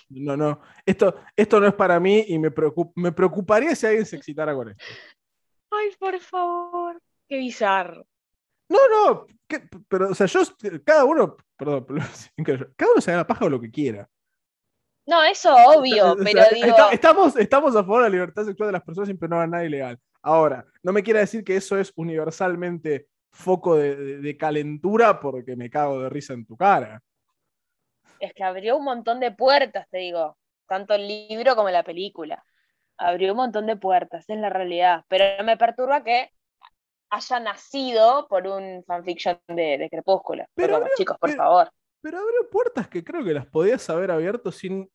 No, 0.09 0.36
no. 0.36 0.61
Esto, 0.86 1.15
esto 1.36 1.59
no 1.59 1.67
es 1.67 1.74
para 1.74 1.99
mí 1.99 2.26
y 2.28 2.38
me, 2.38 2.51
me 2.95 3.11
preocuparía 3.13 3.76
si 3.76 3.86
alguien 3.86 4.05
se 4.05 4.17
excitara 4.17 4.53
con 4.53 4.69
esto. 4.69 4.84
Ay, 5.72 5.89
por 5.97 6.19
favor. 6.19 7.01
Qué 7.30 7.38
bizarro. 7.38 8.05
No, 8.67 8.80
no. 8.89 9.26
pero, 9.88 10.09
o 10.09 10.15
sea, 10.15 10.28
yo, 10.28 10.41
cada 10.84 11.05
uno, 11.05 11.38
perdón, 11.55 11.86
cada 12.76 12.91
uno 12.91 13.01
se 13.01 13.11
haga 13.11 13.28
paja 13.28 13.45
o 13.45 13.49
lo 13.49 13.61
que 13.61 13.72
quiera. 13.72 14.09
No, 15.05 15.24
eso 15.24 15.53
obvio, 15.53 16.15
pero 16.24 16.43
digo. 16.53 16.76
estamos, 16.91 17.36
estamos 17.36 17.76
a 17.76 17.84
favor 17.84 18.03
de 18.03 18.09
la 18.09 18.13
libertad 18.13 18.45
sexual 18.45 18.67
de 18.67 18.74
las 18.74 18.84
personas, 18.84 19.07
siempre 19.07 19.28
no 19.28 19.38
hagan 19.38 19.51
nada 19.51 19.65
ilegal. 19.65 19.99
Ahora, 20.22 20.65
no 20.84 20.91
me 20.91 21.03
quiera 21.03 21.19
decir 21.19 21.43
que 21.43 21.55
eso 21.55 21.78
es 21.78 21.91
universalmente 21.95 23.07
foco 23.32 23.78
de 23.78 24.36
calentura 24.38 25.19
porque 25.19 25.55
me 25.55 25.69
cago 25.69 26.01
de 26.01 26.09
risa 26.09 26.34
en 26.34 26.45
tu 26.45 26.57
cara 26.57 27.01
es 28.22 28.34
que 28.34 28.43
abrió 28.43 28.78
un 28.78 28.86
montón 28.86 29.19
de 29.19 29.32
puertas, 29.32 29.89
te 29.89 29.97
digo, 29.97 30.38
tanto 30.67 30.93
el 30.93 31.07
libro 31.07 31.55
como 31.55 31.69
la 31.69 31.84
película. 31.84 32.43
Abrió 32.97 33.32
un 33.32 33.38
montón 33.38 33.65
de 33.65 33.76
puertas, 33.76 34.30
es 34.30 34.38
la 34.38 34.49
realidad. 34.49 35.03
Pero 35.07 35.43
me 35.43 35.57
perturba 35.57 36.03
que 36.03 36.30
haya 37.09 37.39
nacido 37.39 38.28
por 38.30 38.47
un 38.47 38.84
fanfiction 38.86 39.39
de, 39.47 39.88
Crepúsculo. 39.91 40.45
Pero, 40.53 40.86
chicos, 40.95 41.17
por 41.17 41.32
favor. 41.32 41.72
Pero 41.99 42.19
abrió 42.19 42.49
puertas 42.49 42.88
que 42.88 43.03
creo 43.03 43.24
que 43.24 43.34
las 43.34 43.47
podías 43.47 43.89
haber 43.89 44.11
abierto 44.11 44.51
sin, 44.51 44.89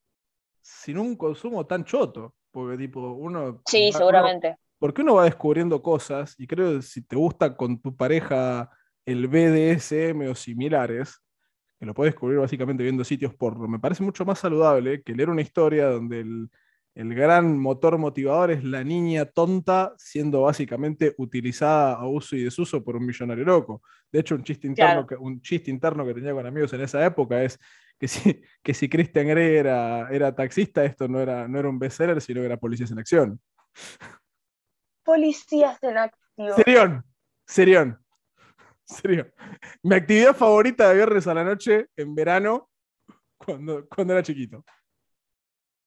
sin 0.60 0.98
un 0.98 1.16
consumo 1.16 1.66
tan 1.66 1.84
choto. 1.84 2.34
Porque, 2.52 2.78
tipo, 2.78 3.00
uno. 3.00 3.60
Sí, 3.66 3.90
seguramente. 3.92 4.56
Porque 4.78 5.02
uno 5.02 5.14
va 5.14 5.24
descubriendo 5.24 5.82
cosas 5.82 6.34
y 6.38 6.46
creo 6.46 6.76
que 6.76 6.82
si 6.82 7.02
te 7.02 7.16
gusta 7.16 7.56
con 7.56 7.80
tu 7.80 7.96
pareja 7.96 8.70
el 9.04 9.28
BDSM 9.28 10.28
o 10.30 10.34
similares, 10.34 11.22
que 11.78 11.86
lo 11.86 11.94
puedes 11.94 12.12
descubrir 12.12 12.38
básicamente 12.38 12.82
viendo 12.82 13.04
sitios 13.04 13.34
porno, 13.34 13.68
me 13.68 13.78
parece 13.78 14.02
mucho 14.02 14.24
más 14.24 14.38
saludable 14.38 15.02
que 15.02 15.14
leer 15.14 15.30
una 15.30 15.42
historia 15.42 15.86
donde 15.86 16.20
el, 16.20 16.50
gran 16.94 17.58
motor 17.58 17.98
motivador 17.98 18.50
es 18.50 18.64
la 18.64 18.82
niña 18.82 19.26
tonta 19.26 19.92
siendo 19.98 20.42
básicamente 20.42 21.14
utilizada 21.18 21.94
a 21.94 22.06
uso 22.06 22.36
y 22.36 22.44
desuso 22.44 22.82
por 22.82 22.96
un 22.96 23.04
millonario 23.04 23.44
loco. 23.44 23.82
De 24.10 24.20
hecho, 24.20 24.34
un 24.34 24.42
chiste 24.42 24.66
interno, 24.66 25.06
que, 25.06 25.14
un 25.14 25.42
chiste 25.42 25.70
interno 25.70 26.06
que 26.06 26.14
tenía 26.14 26.32
con 26.32 26.46
amigos 26.46 26.72
en 26.72 26.80
esa 26.80 27.04
época 27.04 27.42
es 27.42 27.58
que 27.98 28.08
si, 28.08 28.40
que 28.62 28.72
si 28.72 28.88
Christian 28.88 29.28
Grey 29.28 29.56
era, 29.56 30.08
era 30.10 30.34
taxista, 30.34 30.84
esto 30.84 31.06
no 31.06 31.20
era, 31.20 31.46
no 31.46 31.58
era 31.58 31.68
un 31.68 31.78
bestseller, 31.78 32.20
sino 32.22 32.40
que 32.40 32.46
era 32.46 32.56
Policías 32.56 32.90
en 32.90 32.98
Acción. 32.98 33.40
Policías 35.06 35.82
en 35.82 35.96
Acción. 35.96 36.54
Serión, 36.56 37.04
serión 37.46 38.06
serio. 38.86 39.32
Mi 39.82 39.96
actividad 39.96 40.34
favorita 40.34 40.88
de 40.88 40.96
viernes 40.96 41.26
a 41.26 41.34
la 41.34 41.44
noche 41.44 41.88
en 41.96 42.14
verano, 42.14 42.70
cuando, 43.36 43.86
cuando 43.88 44.12
era 44.12 44.22
chiquito. 44.22 44.64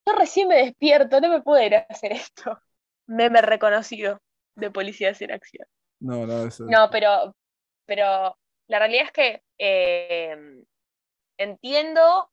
Yo 0.06 0.16
recién 0.16 0.48
me 0.48 0.58
despierto, 0.58 1.20
no 1.22 1.30
me 1.30 1.42
puedo 1.42 1.64
ir 1.64 1.76
a 1.76 1.86
hacer 1.90 2.12
esto. 2.12 2.60
Meme 3.08 3.42
reconocido 3.42 4.22
de 4.56 4.72
policías 4.72 5.22
en 5.22 5.32
acción. 5.32 5.68
No, 6.00 6.26
no, 6.26 6.46
eso. 6.46 6.66
No, 6.66 6.90
pero, 6.92 7.36
pero 7.86 8.38
la 8.68 8.80
realidad 8.80 9.06
es 9.06 9.12
que 9.12 9.44
eh, 9.58 10.64
entiendo 11.38 12.32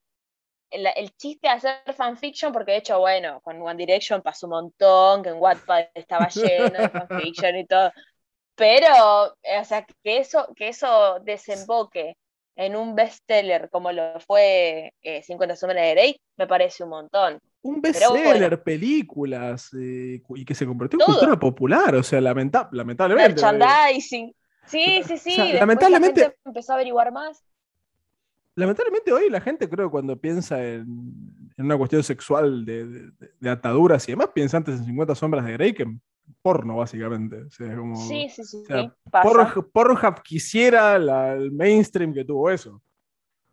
el, 0.71 0.87
el, 0.97 1.11
chiste 1.17 1.49
de 1.49 1.55
hacer 1.55 1.95
fanfiction, 1.95 2.53
porque 2.53 2.73
de 2.73 2.79
hecho, 2.79 2.99
bueno, 3.01 3.41
con 3.41 3.61
One 3.61 3.77
Direction 3.77 4.23
pasó 4.23 4.47
un 4.47 4.51
montón, 4.51 5.23
que 5.23 5.31
en 5.31 5.37
Wattpad 5.39 5.87
estaba 5.95 6.29
lleno 6.29 6.79
de 6.79 6.89
fanfiction 6.89 7.57
y 7.57 7.67
todo. 7.67 7.93
Pero, 8.55 8.87
o 9.25 9.65
sea, 9.65 9.87
que 10.03 10.19
eso, 10.19 10.49
que 10.57 10.69
eso 10.69 11.21
desemboque 11.23 12.17
en 12.57 12.75
un 12.75 12.95
bestseller 12.95 13.69
como 13.71 13.93
lo 13.93 14.19
fue 14.21 14.93
50 15.03 15.53
eh, 15.53 15.57
sombras 15.57 15.83
de 15.83 15.91
Grey, 15.91 16.21
me 16.37 16.47
parece 16.47 16.85
un 16.85 16.91
montón. 16.91 17.39
Un 17.63 17.81
bestseller, 17.83 18.63
películas, 18.63 19.71
eh, 19.75 20.23
y 20.35 20.45
que 20.45 20.55
se 20.55 20.67
convirtió 20.67 20.99
en 20.99 21.05
cultura 21.05 21.39
popular, 21.39 21.95
o 21.97 22.03
sea, 22.03 22.21
lamentablemente. 22.21 23.05
Merchandising. 23.15 24.35
Sí, 24.67 25.03
sí, 25.05 25.19
sí. 25.19 25.53
lamentablemente. 25.53 26.37
empezó 26.45 26.73
a 26.73 26.75
averiguar 26.77 27.13
más. 27.13 27.45
Lamentablemente 28.57 29.13
hoy 29.13 29.29
la 29.29 29.41
gente 29.41 29.69
creo 29.69 29.91
cuando 29.91 30.17
piensa 30.17 30.65
en, 30.65 30.87
una 31.59 31.77
cuestión 31.77 32.03
sexual 32.03 32.65
de, 32.65 33.13
ataduras 33.51 34.09
y 34.09 34.13
demás, 34.13 34.31
piensa 34.35 34.57
antes 34.57 34.79
en 34.81 34.87
50 34.87 35.15
sombras 35.15 35.45
de 35.45 35.53
Grey 35.53 35.75
que 35.75 35.87
porno, 36.41 36.77
básicamente. 36.77 37.45
sí, 37.51 38.29
sí, 38.31 38.45
sí. 38.45 38.65
Pornhub 39.73 40.23
quisiera 40.23 40.97
el 40.97 41.53
mainstream 41.53 42.15
que 42.15 42.25
tuvo 42.25 42.51
eso. 42.51 42.83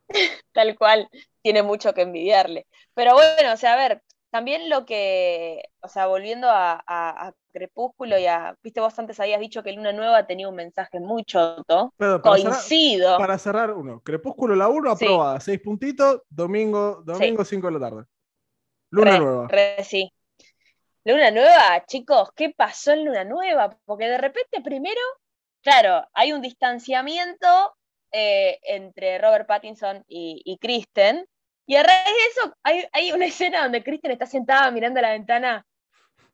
Tal 0.54 0.78
cual, 0.78 1.10
tiene 1.41 1.64
mucho 1.64 1.93
que 1.93 2.04
envidiarle. 2.04 2.66
Pero 2.93 3.14
bueno, 3.14 3.54
o 3.54 3.58
sea, 3.58 3.74
a 3.74 3.78
ver, 3.78 4.01
también 4.34 4.67
lo 4.67 4.84
que, 4.84 5.61
o 5.79 5.88
sea, 5.88 6.07
volviendo 6.07 6.47
a, 6.49 7.31
Crepúsculo 7.51 8.17
y 8.17 8.25
a, 8.25 8.57
viste, 8.63 8.79
vos 8.79 8.97
antes 8.97 9.19
habías 9.19 9.39
dicho 9.39 9.61
que 9.61 9.73
Luna 9.73 9.93
Nueva 9.93 10.25
tenía 10.25 10.49
un 10.49 10.55
mensaje 10.55 10.99
muy 10.99 11.23
choto. 11.23 11.93
Coincido. 12.23 13.19
para 13.19 13.38
cerrar 13.38 13.73
uno, 13.73 14.01
Crepúsculo 14.01 14.55
la 14.55 14.69
1 14.69 14.89
aprobada, 14.89 15.39
seis 15.39 15.59
puntitos, 15.59 16.23
domingo, 16.29 17.03
domingo 17.05 17.45
5 17.45 17.67
de 17.67 17.73
la 17.73 17.79
tarde. 17.79 18.05
Luna 18.89 19.19
Nueva. 19.19 19.47
sí. 19.84 20.11
Luna 21.05 21.29
Nueva, 21.29 21.86
chicos, 21.86 22.31
¿qué 22.36 22.49
pasó 22.57 22.93
en 22.93 23.05
Luna 23.05 23.25
Nueva? 23.25 23.77
Porque 23.86 24.05
de 24.05 24.17
repente 24.17 24.61
primero, 24.63 25.01
claro, 25.61 26.07
hay 26.11 26.34
un 26.34 26.41
distanciamiento 26.41 27.47
eh, 28.11 28.57
entre 28.63 29.19
Robert 29.19 29.45
Pattinson 29.45 30.03
y, 30.07 30.57
Kristen, 30.59 31.27
y 31.66 31.76
a 31.76 31.84
raíz 31.84 32.05
de 32.05 32.41
eso 32.41 32.57
hay, 32.64 33.11
una 33.11 33.26
escena 33.26 33.64
donde 33.64 33.84
Kristen 33.84 34.11
está 34.11 34.26
sentada 34.26 34.70
mirando 34.72 34.99
a 34.99 35.03
la 35.03 35.11
ventana 35.11 35.66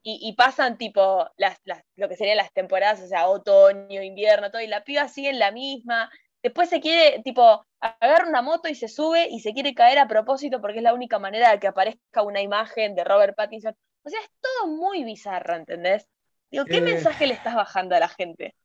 y, 0.02 0.34
pasan 0.34 0.78
tipo 0.78 1.30
las, 1.38 1.60
lo 1.96 2.08
que 2.08 2.16
serían 2.16 2.38
las 2.38 2.54
temporadas, 2.54 3.02
o 3.02 3.08
sea, 3.08 3.28
otoño, 3.28 4.02
invierno, 4.02 4.50
todo, 4.50 4.62
y 4.62 4.68
la 4.68 4.84
piba 4.84 5.08
sigue 5.08 5.30
en 5.30 5.40
la 5.40 5.52
misma. 5.52 6.10
Después 6.42 6.70
se 6.70 6.80
quiere, 6.80 7.22
tipo, 7.22 7.66
agarra 7.80 8.28
una 8.28 8.42
moto 8.42 8.70
y 8.70 8.76
se 8.76 8.88
sube 8.88 9.28
y 9.30 9.42
se 9.42 9.54
quiere 9.54 9.74
caer 9.76 10.00
a 10.00 10.08
propósito 10.08 10.62
porque 10.62 10.78
es 10.78 10.84
la 10.84 10.94
única 10.94 11.20
manera 11.20 11.52
de 11.52 11.60
que 11.60 11.68
aparezca 11.68 12.24
una 12.24 12.42
imagen 12.42 12.96
de 12.96 13.04
Robert 13.04 13.36
Pattinson. 13.36 13.76
O 14.04 14.10
sea, 14.10 14.20
es 14.22 14.30
todo 14.40 14.68
muy 14.68 15.04
bizarro, 15.04 15.56
¿entendés? 15.56 16.08
Digo, 16.50 16.66
¿qué 16.66 16.78
eh, 16.78 16.82
mensaje 16.82 17.28
le 17.28 17.34
estás 17.34 17.56
bajando 17.56 17.96
a 17.96 18.00
la 18.00 18.08
gente? 18.08 18.56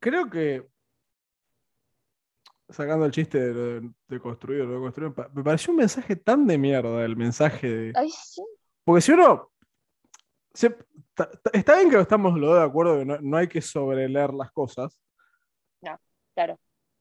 Creo 0.00 0.30
que, 0.30 0.62
sacando 2.68 3.06
el 3.06 3.12
chiste 3.12 3.52
de, 3.52 3.90
de 4.08 4.20
construir 4.20 4.64
lo 4.64 4.74
de 4.74 4.80
construir, 4.80 5.12
me 5.34 5.42
pareció 5.42 5.72
un 5.72 5.78
mensaje 5.78 6.16
tan 6.16 6.46
de 6.46 6.58
mierda 6.58 7.04
el 7.04 7.16
mensaje 7.16 7.68
de... 7.68 7.92
Ay, 7.94 8.10
sí. 8.10 8.42
Porque 8.84 9.00
si 9.00 9.12
uno... 9.12 9.50
está 11.52 11.76
bien 11.76 11.90
que 11.90 12.00
estamos 12.00 12.38
los 12.38 12.50
dos 12.50 12.58
de 12.58 12.64
acuerdo 12.64 12.98
que 12.98 13.04
no, 13.04 13.36
hay 13.36 13.48
que 13.48 13.60
sobreleer 13.60 14.32
las 14.34 14.50
cosas. 14.52 15.00
No, 15.82 15.98
claro. 16.34 16.58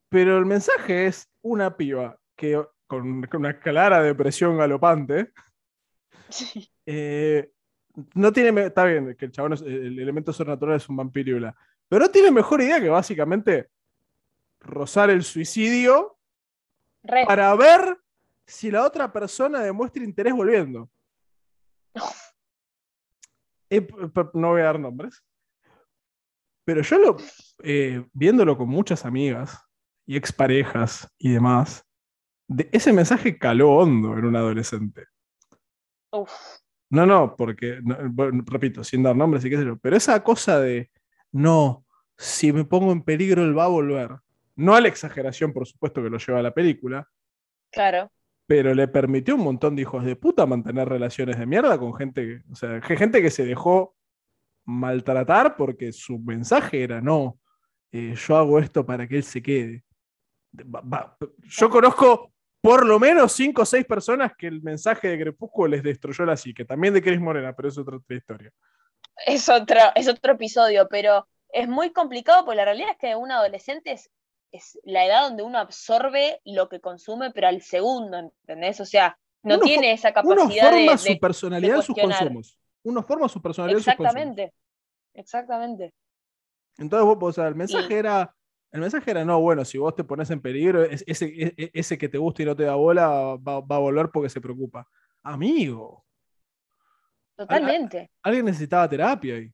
Pero 0.09 0.37
el 0.37 0.45
mensaje 0.45 1.07
es 1.07 1.27
una 1.41 1.75
piba 1.75 2.17
que 2.35 2.63
con, 2.87 3.27
una 3.33 3.59
clara 3.59 4.01
depresión 4.01 4.57
galopante 4.57 5.31
sí. 6.29 6.69
eh, 6.85 7.51
no 8.15 8.31
tiene, 8.31 8.65
está 8.65 8.85
bien 8.85 9.15
que 9.15 9.25
el 9.25 9.31
chabón, 9.31 9.53
el 9.53 9.99
elemento 9.99 10.33
sobrenatural 10.33 10.77
es 10.77 10.89
un 10.89 10.97
vampiro 10.97 11.31
y 11.31 11.39
bla, 11.39 11.55
pero 11.87 12.05
no 12.05 12.11
tiene 12.11 12.31
mejor 12.31 12.61
idea 12.61 12.81
que 12.81 12.89
básicamente 12.89 13.69
rozar 14.63 15.09
el 15.09 15.23
suicidio 15.23 16.17
para 17.27 17.53
ver 17.55 17.97
si 18.45 18.71
la 18.71 18.85
otra 18.85 19.11
persona 19.11 19.61
demuestra 19.61 20.03
interés 20.03 20.33
volviendo. 20.33 20.89
Eh, 23.69 23.87
no 24.35 24.49
voy 24.49 24.61
a 24.61 24.65
dar 24.65 24.79
nombres. 24.79 25.23
Pero 26.63 26.83
yo 26.83 26.99
lo, 26.99 27.17
eh, 27.63 28.05
viéndolo 28.13 28.55
con 28.55 28.69
muchas 28.69 29.03
amigas 29.03 29.59
y 30.05 30.15
exparejas 30.15 31.11
y 31.17 31.31
demás, 31.31 31.83
ese 32.71 32.93
mensaje 32.93 33.39
caló 33.39 33.71
hondo 33.71 34.15
en 34.15 34.25
un 34.25 34.35
adolescente. 34.35 35.07
No, 36.91 37.05
no, 37.07 37.35
porque, 37.35 37.79
repito, 38.45 38.83
sin 38.83 39.01
dar 39.01 39.15
nombres 39.15 39.43
y 39.43 39.49
qué 39.49 39.57
sé 39.57 39.65
yo, 39.65 39.77
pero 39.77 39.97
esa 39.97 40.23
cosa 40.23 40.59
de, 40.59 40.91
no, 41.31 41.83
si 42.17 42.53
me 42.53 42.65
pongo 42.65 42.91
en 42.91 43.01
peligro, 43.01 43.43
él 43.43 43.57
va 43.57 43.65
a 43.65 43.69
volver. 43.69 44.11
No 44.55 44.75
a 44.75 44.81
la 44.81 44.87
exageración, 44.87 45.53
por 45.53 45.67
supuesto, 45.67 46.01
que 46.03 46.09
lo 46.09 46.17
lleva 46.17 46.39
a 46.39 46.43
la 46.43 46.53
película. 46.53 47.07
Claro. 47.71 48.11
Pero 48.45 48.73
le 48.73 48.87
permitió 48.87 49.35
un 49.35 49.43
montón 49.43 49.75
de 49.75 49.83
hijos 49.83 50.03
de 50.03 50.15
puta 50.15 50.45
mantener 50.45 50.87
relaciones 50.87 51.39
de 51.39 51.45
mierda 51.45 51.77
con 51.77 51.95
gente, 51.95 52.43
o 52.51 52.55
sea, 52.55 52.81
gente 52.81 53.21
que 53.21 53.31
se 53.31 53.45
dejó 53.45 53.95
maltratar 54.65 55.55
porque 55.55 55.91
su 55.91 56.19
mensaje 56.19 56.83
era, 56.83 57.01
no, 57.01 57.39
eh, 57.91 58.15
yo 58.15 58.37
hago 58.37 58.59
esto 58.59 58.85
para 58.85 59.07
que 59.07 59.17
él 59.17 59.23
se 59.23 59.41
quede. 59.41 59.83
Yo 61.43 61.69
conozco 61.69 62.33
por 62.61 62.85
lo 62.85 62.99
menos 62.99 63.33
cinco 63.33 63.63
o 63.63 63.65
seis 63.65 63.85
personas 63.85 64.33
que 64.37 64.47
el 64.47 64.61
mensaje 64.61 65.09
de 65.09 65.19
Crepúsculo 65.19 65.69
les 65.69 65.83
destruyó 65.83 66.25
la 66.25 66.37
psique, 66.37 66.63
también 66.63 66.93
de 66.93 67.01
Cris 67.01 67.19
Morena, 67.19 67.53
pero 67.53 67.69
es 67.69 67.77
otra, 67.77 67.99
historia. 68.09 68.51
Es 69.25 69.49
otro, 69.49 69.79
es 69.95 70.07
otro 70.07 70.33
episodio, 70.33 70.87
pero 70.89 71.27
es 71.49 71.67
muy 71.67 71.91
complicado 71.91 72.45
porque 72.45 72.57
la 72.57 72.65
realidad 72.65 72.91
es 72.91 72.97
que 72.97 73.15
un 73.15 73.31
adolescente 73.31 73.91
es, 73.91 74.09
es 74.53 74.79
la 74.83 75.05
edad 75.05 75.23
donde 75.23 75.43
uno 75.43 75.57
absorbe 75.57 76.39
lo 76.45 76.69
que 76.69 76.79
consume, 76.79 77.31
pero 77.31 77.47
al 77.47 77.61
segundo, 77.61 78.19
¿entendés? 78.19 78.79
O 78.79 78.85
sea, 78.85 79.17
no 79.41 79.59
tiene 79.59 79.91
esa 79.91 80.13
capacidad 80.13 80.71
uno 80.71 80.85
forma 80.85 80.97
su 80.97 81.19
personalidad 81.19 81.75
en 81.77 81.81
sus 81.81 81.95
consumos. 81.95 82.57
Uno 82.83 83.03
forma 83.03 83.27
su 83.27 83.41
personalidad 83.41 83.79
en 83.79 83.83
sus 83.83 83.95
consumos. 83.95 84.15
Exactamente, 84.15 84.53
exactamente. 85.15 85.93
Entonces, 86.77 87.05
vos, 87.05 87.17
o 87.19 87.33
sea, 87.33 87.47
el 87.47 87.55
mensaje 87.55 87.97
era, 87.97 88.33
el 88.71 88.81
mensaje 88.81 89.09
era, 89.09 89.25
no, 89.25 89.41
bueno, 89.41 89.65
si 89.65 89.79
vos 89.79 89.95
te 89.95 90.03
pones 90.03 90.29
en 90.29 90.39
peligro, 90.39 90.83
ese, 90.83 91.25
e, 91.25 91.53
e, 91.57 91.71
ese 91.73 91.97
que 91.97 92.07
te 92.07 92.19
gusta 92.19 92.43
y 92.43 92.45
no 92.45 92.55
te 92.55 92.63
da 92.63 92.75
bola 92.75 93.07
va, 93.35 93.59
va 93.59 93.75
a 93.75 93.79
volver 93.79 94.11
porque 94.11 94.29
se 94.29 94.39
preocupa. 94.39 94.87
Amigo. 95.23 96.05
Totalmente. 97.35 98.11
alguien 98.21 98.45
necesitaba 98.45 98.87
terapia 98.87 99.35
ahí. 99.35 99.51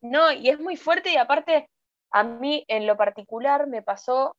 No, 0.00 0.32
y 0.32 0.48
es 0.48 0.58
muy 0.58 0.76
fuerte 0.76 1.12
y 1.12 1.16
aparte 1.16 1.68
a 2.12 2.24
mí 2.24 2.64
en 2.68 2.86
lo 2.86 2.96
particular 2.96 3.66
me 3.66 3.82
pasó 3.82 4.36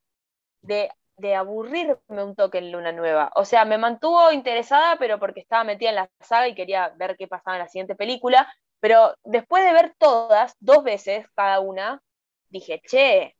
de, 0.61 0.91
aburrirme 1.35 2.23
un 2.23 2.35
toque 2.35 2.59
en 2.59 2.71
Luna 2.71 2.91
Nueva. 2.91 3.31
O 3.35 3.45
sea, 3.45 3.65
me 3.65 3.77
mantuvo 3.77 4.31
interesada, 4.31 4.97
pero 4.97 5.19
porque 5.19 5.41
estaba 5.41 5.63
metida 5.63 5.89
en 5.89 5.95
la 5.95 6.09
saga 6.19 6.47
y 6.47 6.55
quería 6.55 6.89
ver 6.97 7.15
qué 7.17 7.27
pasaba 7.27 7.57
en 7.57 7.63
la 7.63 7.69
siguiente 7.69 7.95
película. 7.95 8.51
Pero 8.79 9.15
después 9.23 9.63
de 9.63 9.73
ver 9.73 9.95
todas, 9.97 10.55
dos 10.59 10.83
veces 10.83 11.27
cada 11.35 11.59
una, 11.59 12.01
dije, 12.49 12.81
che, 12.85 13.35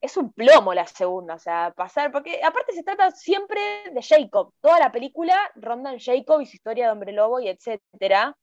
es 0.00 0.16
un 0.16 0.32
plomo 0.32 0.74
la 0.74 0.86
segunda, 0.86 1.34
o 1.34 1.38
sea, 1.38 1.72
pasar, 1.76 2.12
porque 2.12 2.40
aparte 2.42 2.72
se 2.72 2.82
trata 2.84 3.10
siempre 3.10 3.60
de 3.92 4.02
Jacob, 4.02 4.52
toda 4.60 4.78
la 4.78 4.92
película 4.92 5.36
ronda 5.56 5.92
en 5.92 5.98
Jacob 5.98 6.40
y 6.40 6.46
su 6.46 6.56
historia 6.56 6.86
de 6.86 6.92
hombre 6.92 7.12
lobo 7.12 7.40
y 7.40 7.48
etcétera, 7.48 8.36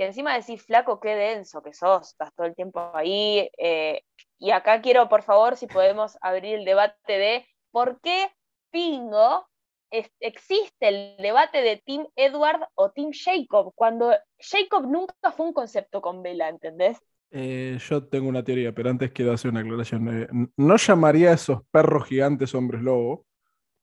y 0.00 0.02
encima 0.02 0.34
decís, 0.34 0.62
flaco, 0.62 0.98
qué 0.98 1.14
denso 1.14 1.60
que 1.60 1.74
sos, 1.74 2.08
estás 2.08 2.34
todo 2.34 2.46
el 2.46 2.54
tiempo 2.54 2.90
ahí, 2.94 3.50
eh, 3.58 4.02
y 4.38 4.50
acá 4.50 4.80
quiero, 4.80 5.10
por 5.10 5.22
favor, 5.22 5.58
si 5.58 5.66
podemos 5.66 6.16
abrir 6.22 6.54
el 6.54 6.64
debate 6.64 7.18
de 7.18 7.46
por 7.70 8.00
qué 8.00 8.30
Pingo 8.70 9.46
existe 9.90 10.88
el 10.88 11.16
debate 11.18 11.60
de 11.60 11.82
Team 11.84 12.06
Edward 12.16 12.60
o 12.76 12.90
Team 12.92 13.10
Jacob, 13.12 13.72
cuando 13.74 14.14
Jacob 14.38 14.86
nunca 14.86 15.32
fue 15.36 15.46
un 15.46 15.52
concepto 15.52 16.00
con 16.00 16.22
Vela, 16.22 16.48
¿entendés? 16.48 16.98
Eh, 17.30 17.76
yo 17.78 18.06
tengo 18.06 18.28
una 18.28 18.42
teoría, 18.42 18.72
pero 18.72 18.88
antes 18.88 19.12
quiero 19.12 19.32
hacer 19.32 19.50
una 19.50 19.60
aclaración. 19.60 20.22
Eh, 20.22 20.28
no 20.56 20.76
llamaría 20.78 21.30
a 21.30 21.34
esos 21.34 21.60
perros 21.70 22.06
gigantes 22.06 22.54
hombres 22.54 22.80
lobo. 22.80 23.26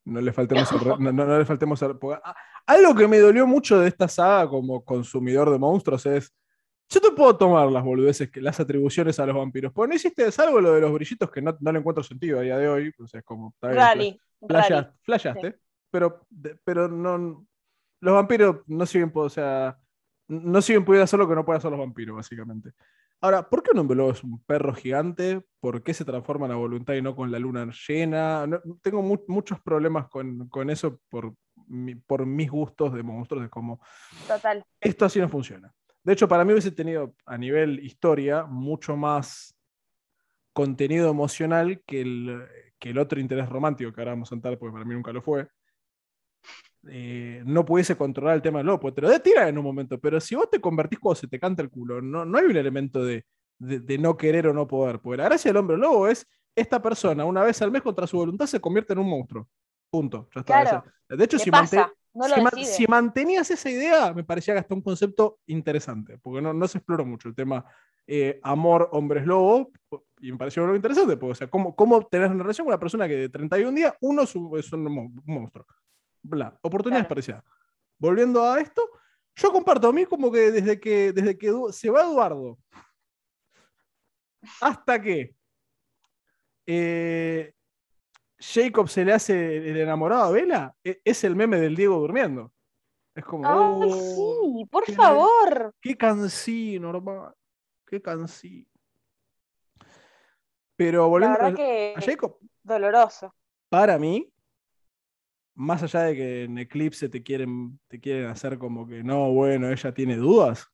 No 0.08 0.22
le 0.22 0.32
faltemos, 0.32 0.70
no. 1.00 1.12
no, 1.12 1.38
le 1.38 1.46
faltemos 1.46 1.84
algo 2.66 2.96
que 2.96 3.08
me 3.08 3.20
dolió 3.20 3.46
mucho 3.46 3.80
de 3.80 3.90
esta 3.90 4.08
saga 4.08 4.48
como 4.50 4.84
consumidor 4.84 5.52
de 5.52 5.60
monstruos 5.60 6.06
es. 6.06 6.34
Yo 6.90 7.02
te 7.02 7.12
puedo 7.12 7.36
tomar 7.36 7.70
las 7.70 7.84
boludeces, 7.84 8.30
las 8.36 8.58
atribuciones 8.62 9.20
a 9.20 9.26
los 9.26 9.36
vampiros. 9.36 9.74
Pues 9.74 9.90
no 9.90 9.96
hiciste 9.96 10.26
algo 10.38 10.62
lo 10.62 10.72
de 10.72 10.80
los 10.80 10.94
brillitos 10.94 11.30
que 11.30 11.42
no, 11.42 11.58
le 11.60 11.80
encuentro 11.80 12.02
sentido 12.02 12.40
a 12.40 12.44
día 12.44 12.58
de 12.58 12.70
hoy. 12.70 12.94
O 12.98 13.08
sea, 13.08 13.20
es 13.20 13.26
como. 13.26 13.54
Rally. 13.62 14.18
Flashaste. 15.02 15.60
Pero, 15.92 16.26
pero 16.64 16.88
no. 16.88 17.46
Los 18.00 18.14
vampiros 18.14 18.58
no 18.68 18.86
siguen, 18.86 19.12
o 19.14 19.30
sea, 19.30 19.78
no 20.30 20.62
siguen 20.62 20.86
pudiendo 20.86 21.04
hacer 21.04 21.20
lo 21.20 21.28
que 21.28 21.36
no 21.36 21.44
pueden 21.44 21.58
hacer 21.58 21.72
los 21.72 21.80
vampiros, 21.80 22.16
básicamente. 22.16 22.72
Ahora, 23.20 23.50
¿por 23.50 23.64
qué 23.64 23.72
un 23.74 23.80
hombre 23.80 24.10
es 24.10 24.24
un 24.24 24.44
perro 24.44 24.74
gigante? 24.74 25.42
¿Por 25.60 25.82
qué 25.82 25.94
se 25.94 26.06
transforma 26.06 26.46
en 26.46 26.52
la 26.52 26.58
voluntad 26.58 26.94
y 26.94 27.02
no 27.02 27.16
con 27.16 27.32
la 27.32 27.40
luna 27.40 27.68
llena? 27.88 28.46
tengo 28.82 29.02
muchos 29.02 29.60
problemas 29.62 30.08
con, 30.08 30.70
eso 30.70 31.00
por, 31.10 31.34
por 32.06 32.26
mis 32.26 32.50
gustos 32.50 32.94
de 32.94 33.02
monstruos. 33.02 33.46
Es 33.46 33.50
como. 33.50 33.82
Total. 34.28 34.64
Esto 34.80 35.06
así 35.06 35.20
no 35.20 35.30
funciona. 35.30 35.74
De 36.04 36.14
hecho, 36.14 36.28
para 36.28 36.46
mí 36.46 36.52
hubiese 36.52 36.72
tenido 36.72 37.16
a 37.26 37.38
nivel 37.38 37.80
historia 37.80 38.46
mucho 38.46 38.96
más 38.96 39.56
contenido 40.54 41.10
emocional 41.10 41.82
que 41.86 42.02
el, 42.02 42.48
que 42.80 42.92
el 42.92 42.98
otro 42.98 43.20
interés 43.20 43.50
romántico 43.50 43.92
que 43.92 44.02
ahora 44.02 44.12
vamos 44.12 44.32
a 44.32 44.36
entrar, 44.36 44.58
porque 44.58 44.74
para 44.74 44.86
mí 44.86 44.94
nunca 44.94 45.12
lo 45.12 45.22
fue, 45.22 45.48
eh, 46.90 47.44
no 47.46 47.66
pudiese 47.66 47.96
controlar 47.96 48.36
el 48.36 48.42
tema 48.42 48.60
del 48.60 48.68
lobo, 48.68 48.94
te 48.94 49.02
lo 49.02 49.20
tira 49.22 49.48
en 49.48 49.58
un 49.58 49.64
momento, 49.64 50.00
pero 50.00 50.20
si 50.20 50.36
vos 50.36 50.50
te 50.50 50.60
convertís 50.60 51.00
cuando 51.00 51.16
se 51.16 51.28
te 51.28 51.40
canta 51.40 51.62
el 51.62 51.70
culo, 51.70 52.02
no, 52.02 52.26
no 52.26 52.38
hay 52.38 52.46
un 52.46 52.58
elemento 52.58 53.04
de, 53.04 53.26
de, 53.60 53.98
no 53.98 54.18
querer 54.18 54.48
o 54.48 54.54
no 54.54 54.68
poder, 54.68 55.00
porque 55.00 55.18
la 55.18 55.26
gracia 55.26 55.50
del 55.50 55.58
hombre 55.58 55.78
lobo 55.78 56.08
es 56.08 56.28
esta 56.56 56.82
persona 56.82 57.26
una 57.26 57.44
vez 57.44 57.62
al 57.62 57.72
mes 57.72 57.82
contra 57.82 58.08
su 58.08 58.18
voluntad 58.18 58.46
se 58.46 58.60
convierte 58.60 58.94
en 58.94 59.00
un 59.00 59.10
monstruo. 59.10 59.48
Punto. 59.90 60.28
de 61.10 61.24
hecho, 61.24 61.40
si, 61.40 61.50
si, 62.66 62.88
mantenías 62.88 63.50
esa 63.50 63.70
idea, 63.70 64.14
me 64.14 64.24
parecía 64.24 64.54
que 64.54 64.60
hasta 64.60 64.76
un 64.76 64.82
concepto 64.82 65.40
interesante, 65.46 66.18
porque 66.18 66.42
no, 66.42 66.54
no 66.54 66.68
se 66.68 66.80
exploró 66.80 67.06
mucho 67.06 67.30
el 67.30 67.36
tema 67.36 67.64
eh, 68.06 68.40
amor, 68.44 68.90
hombres 68.92 69.26
lobo, 69.26 69.72
y 70.20 70.32
me 70.32 70.38
pareció 70.38 70.64
algo 70.64 70.76
interesante, 70.76 71.16
porque, 71.16 71.32
o 71.32 71.36
sea, 71.36 71.50
¿cómo, 71.50 71.76
cómo 71.76 72.06
tener 72.08 72.30
una 72.30 72.44
relación 72.44 72.66
con 72.66 72.74
una 72.74 72.80
persona 72.80 73.08
que 73.08 73.16
de 73.16 73.30
31 73.30 73.72
días, 73.76 73.94
uno 74.02 74.24
es 74.24 74.36
un 74.74 75.22
monstruo 75.26 75.66
bla, 76.28 76.58
oportunidades 76.62 77.08
parecidas. 77.08 77.44
Volviendo 77.98 78.44
a 78.44 78.60
esto, 78.60 78.90
yo 79.36 79.52
comparto 79.52 79.88
a 79.88 79.94
mí 79.94 80.06
como 80.06 80.32
que 80.32 80.52
desde 80.52 80.80
que, 80.80 81.14
desde 81.14 81.38
que 81.38 81.52
se 81.72 81.90
va 81.90 82.04
Eduardo 82.04 82.58
hasta 84.62 85.02
que 85.02 85.36
eh, 86.66 87.54
Jacob 88.40 88.88
se 88.88 89.06
le 89.06 89.14
hace 89.14 89.58
el 89.58 89.78
enamorado 89.78 90.24
a 90.24 90.32
Vela, 90.32 90.76
e, 90.84 91.02
es 91.04 91.24
el 91.24 91.36
meme 91.36 91.60
del 91.60 91.76
Diego 91.76 92.00
durmiendo. 92.00 92.52
Es 93.16 93.26
como. 93.26 93.82
¡Ay, 93.82 93.92
sí! 93.92 94.66
¡Por 94.70 94.92
favor! 94.92 95.74
¡Qué 95.82 95.98
cansino, 95.98 96.92
normal! 96.92 97.34
¡Qué 97.86 98.02
cansino! 98.02 98.70
Pero 100.76 101.10
volviendo 101.10 101.40
a 101.40 101.54
Jacob. 102.00 102.38
Doloroso. 102.62 103.34
Para 103.70 103.98
mí, 103.98 104.32
más 105.58 105.82
allá 105.84 106.04
de 106.04 106.16
que 106.16 106.44
en 106.44 106.58
Eclipse 106.60 107.10
te 107.10 107.24
quieren, 107.24 107.80
te 107.88 108.00
quieren 108.00 108.28
hacer 108.28 108.58
como 108.60 108.88
que 108.88 109.04
no, 109.04 109.32
bueno, 109.32 109.70
ella 109.70 109.94
tiene 109.94 110.16
dudas. 110.16 110.68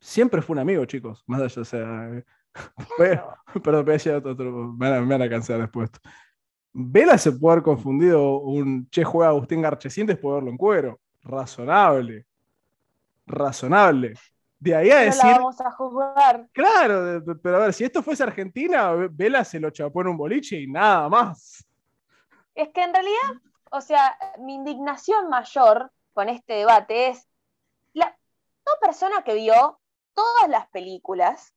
Siempre 0.00 0.42
fue 0.42 0.54
un 0.54 0.60
amigo, 0.60 0.84
chicos. 0.84 1.22
Más 1.26 1.40
allá, 1.42 1.62
o 1.62 1.64
sea. 1.64 2.22
a 2.98 3.82
decir 3.84 4.12
otro, 4.12 4.72
me, 4.72 5.00
van 5.00 5.22
a, 5.22 5.28
cansar 5.30 5.60
después. 5.60 5.90
Vela 6.72 7.18
se 7.18 7.32
puede 7.32 7.52
haber 7.54 7.64
confundido 7.64 8.38
un 8.38 8.88
che 8.90 9.04
juega 9.04 9.30
Agustín 9.30 9.62
Garchesín 9.62 10.06
después 10.06 10.32
de 10.32 10.34
verlo 10.36 10.50
en 10.50 10.56
cuero. 10.56 11.00
Razonable. 11.22 12.26
Razonable. 13.26 14.14
De 14.58 14.74
ahí 14.74 14.90
a 14.90 15.00
decir. 15.00 15.22
vamos 15.22 15.60
a 15.60 15.70
jugar. 15.70 16.48
Claro, 16.52 17.22
pero 17.42 17.56
a 17.56 17.60
ver, 17.60 17.72
si 17.72 17.84
esto 17.84 18.02
fuese 18.02 18.22
Argentina, 18.22 18.92
Vela 19.10 19.44
se 19.44 19.60
lo 19.60 19.70
chapó 19.70 20.00
en 20.00 20.08
un 20.08 20.16
boliche 20.16 20.58
y 20.58 20.66
nada 20.66 21.08
más. 21.08 21.66
Es 22.54 22.70
que 22.70 22.82
en 22.82 22.94
realidad, 22.94 23.42
o 23.70 23.80
sea, 23.80 24.16
mi 24.38 24.54
indignación 24.54 25.28
mayor 25.28 25.92
con 26.14 26.30
este 26.30 26.54
debate 26.54 27.08
es 27.08 27.28
la 27.92 28.16
toda 28.64 28.78
persona 28.80 29.22
que 29.22 29.34
vio 29.34 29.78
todas 30.14 30.48
las 30.48 30.66
películas. 30.68 31.52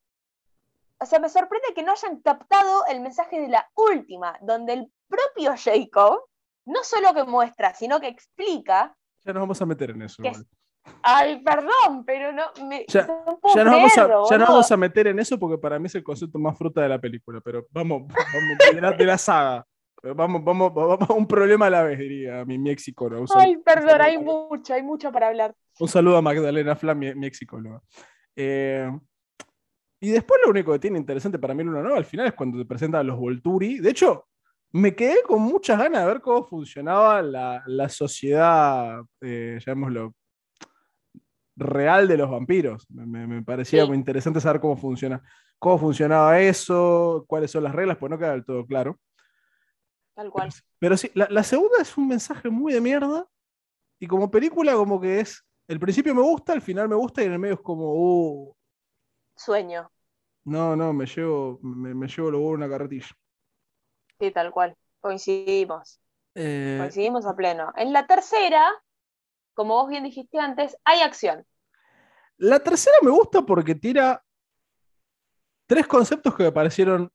O 0.99 1.05
sea, 1.05 1.19
me 1.19 1.29
sorprende 1.29 1.73
que 1.73 1.83
no 1.83 1.93
hayan 1.93 2.19
captado 2.19 2.85
el 2.87 2.99
mensaje 2.99 3.39
de 3.39 3.47
la 3.47 3.69
última, 3.75 4.37
donde 4.41 4.73
el 4.73 4.91
propio 5.07 5.53
Jacob 5.57 6.25
no 6.65 6.83
solo 6.83 7.13
que 7.13 7.23
muestra, 7.23 7.73
sino 7.73 7.99
que 7.99 8.07
explica 8.07 8.95
Ya 9.25 9.33
nos 9.33 9.41
vamos 9.41 9.61
a 9.61 9.65
meter 9.65 9.91
en 9.91 10.03
eso. 10.03 10.21
Ay, 11.01 11.41
perdón, 11.43 12.03
pero 12.05 12.31
no. 12.31 12.43
Me, 12.67 12.85
ya, 12.87 13.07
ya, 13.55 13.63
nos 13.63 13.73
vamos 13.73 13.97
a, 13.97 14.07
ya, 14.29 14.37
nos 14.37 14.47
vamos 14.47 14.71
a, 14.71 14.77
meter 14.77 15.07
en 15.07 15.19
eso 15.19 15.37
porque 15.39 15.57
para 15.57 15.79
mí 15.79 15.87
es 15.87 15.95
el 15.95 16.03
concepto 16.03 16.37
más 16.39 16.57
fruta 16.57 16.81
de 16.81 16.89
la 16.89 16.99
película. 16.99 17.41
Pero 17.41 17.67
vamos, 17.71 18.03
vamos 18.07 18.97
de, 18.97 19.05
la, 19.05 19.17
saga. 19.17 19.65
Vamos, 20.01 20.43
vamos, 20.43 20.73
vamos, 20.73 21.09
un 21.09 21.27
problema 21.27 21.67
a 21.67 21.69
la 21.69 21.83
vez, 21.83 21.99
diría 21.99 22.45
mi, 22.45 22.57
mi 22.57 22.69
ex 22.71 22.91
Ay, 23.35 23.57
perdón, 23.57 24.01
hay 24.01 24.17
mucho, 24.17 24.73
hay 24.73 24.83
mucho 24.83 25.11
para 25.11 25.27
hablar. 25.27 25.53
Un 25.79 25.87
saludo 25.87 26.17
a 26.17 26.21
Magdalena 26.21 26.75
Flam, 26.75 26.99
mi, 26.99 27.13
mi 27.15 27.27
ex 27.27 27.39
eh, 28.35 28.89
y 30.01 30.11
después 30.11 30.39
lo 30.43 30.51
único 30.51 30.71
que 30.71 30.79
tiene 30.79 30.97
interesante 30.97 31.37
para 31.39 31.53
mí 31.53 31.63
Luna 31.63 31.81
Nueva 31.81 31.97
al 31.97 32.05
final 32.05 32.27
es 32.27 32.33
cuando 32.33 32.57
te 32.57 32.65
presentan 32.65 33.01
a 33.01 33.03
los 33.03 33.17
Volturi. 33.17 33.79
De 33.79 33.89
hecho, 33.89 34.27
me 34.71 34.95
quedé 34.95 35.23
con 35.23 35.41
muchas 35.41 35.79
ganas 35.79 36.01
de 36.01 36.07
ver 36.07 36.21
cómo 36.21 36.45
funcionaba 36.45 37.21
la, 37.21 37.63
la 37.65 37.89
sociedad, 37.89 39.01
eh, 39.21 39.59
llamémoslo, 39.65 40.13
real 41.59 42.07
de 42.07 42.17
los 42.17 42.29
vampiros. 42.29 42.87
Me, 42.89 43.43
parecía 43.43 43.85
muy 43.85 43.97
interesante 43.97 44.39
saber 44.39 44.61
cómo 44.61 44.77
funciona, 44.77 45.21
cómo 45.59 45.77
funcionaba 45.77 46.39
eso, 46.39 47.25
cuáles 47.27 47.51
son 47.51 47.63
las 47.63 47.75
reglas, 47.75 47.97
pues 47.97 48.09
no 48.09 48.17
queda 48.17 48.31
del 48.31 48.45
todo 48.45 48.65
claro. 48.65 48.99
Tal 50.15 50.31
cual. 50.31 50.49
Pero, 50.79 50.97
sí, 50.97 51.11
la, 51.13 51.43
segunda 51.43 51.81
es 51.81 51.97
un 51.97 52.07
mensaje 52.07 52.49
muy 52.49 52.73
de 52.73 52.81
mierda. 52.81 53.27
Y 53.99 54.07
como 54.07 54.31
película, 54.31 54.73
como 54.73 54.99
que 54.99 55.19
es. 55.19 55.45
El 55.67 55.79
principio 55.79 56.15
me 56.15 56.21
gusta, 56.21 56.53
el 56.53 56.61
final 56.61 56.89
me 56.89 56.95
gusta 56.95 57.21
y 57.21 57.25
en 57.25 57.33
el 57.33 57.39
medio 57.39 57.55
es 57.55 57.61
como. 57.61 57.93
Uh, 57.93 58.55
Sueño. 59.35 59.89
No, 60.43 60.75
no, 60.75 60.93
me 60.93 61.05
llevo, 61.05 61.59
me, 61.61 62.07
llevo 62.07 62.31
luego 62.31 62.49
una 62.49 62.67
carretilla. 62.67 63.07
Sí, 64.19 64.31
tal 64.31 64.51
cual. 64.51 64.75
Coincidimos. 64.99 66.01
Eh, 66.35 66.77
Coincidimos 66.79 67.25
a 67.25 67.35
pleno. 67.35 67.71
En 67.75 67.93
la 67.93 68.07
tercera, 68.07 68.65
como 69.53 69.75
vos 69.75 69.89
bien 69.89 70.03
dijiste 70.03 70.39
antes, 70.39 70.75
hay 70.83 71.01
acción. 71.01 71.45
La 72.39 72.59
tercera 72.59 72.95
me 73.01 73.11
gusta 73.11 73.41
porque 73.45 73.75
tira 73.75 74.23
tres 75.67 75.85
conceptos 75.85 76.33
que 76.35 76.43
me 76.43 76.51
parecieron 76.51 77.11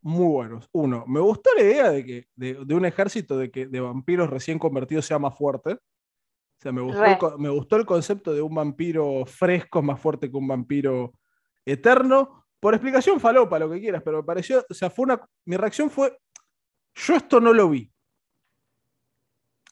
muy 0.00 0.26
buenos. 0.26 0.68
Uno, 0.72 1.04
me 1.06 1.20
gustó 1.20 1.50
la 1.54 1.62
idea 1.62 1.90
de 1.90 2.04
que 2.04 2.28
de, 2.34 2.74
un 2.74 2.86
ejército 2.86 3.36
de, 3.36 3.50
que, 3.50 3.66
de 3.66 3.80
vampiros 3.80 4.30
recién 4.30 4.58
convertidos 4.58 5.04
sea 5.04 5.18
más 5.18 5.36
fuerte. 5.36 5.72
O 5.72 6.60
sea, 6.60 6.72
me 6.72 6.80
gustó, 6.80 7.04
el, 7.04 7.38
me 7.38 7.50
gustó 7.50 7.76
el 7.76 7.84
concepto 7.84 8.32
de 8.32 8.40
un 8.40 8.54
vampiro 8.54 9.24
fresco 9.26 9.82
más 9.82 10.00
fuerte 10.00 10.30
que 10.30 10.36
un 10.36 10.48
vampiro 10.48 11.12
eterno. 11.66 12.46
Por 12.58 12.72
explicación 12.72 13.20
falopa, 13.20 13.58
lo 13.58 13.70
que 13.70 13.80
quieras, 13.80 14.02
pero 14.02 14.18
me 14.18 14.24
pareció, 14.24 14.64
o 14.68 14.74
sea, 14.74 14.88
fue 14.88 15.04
una, 15.04 15.20
mi 15.44 15.58
reacción 15.58 15.90
fue, 15.90 16.18
yo 16.94 17.16
esto 17.16 17.38
no 17.38 17.52
lo 17.52 17.68
vi. 17.68 17.92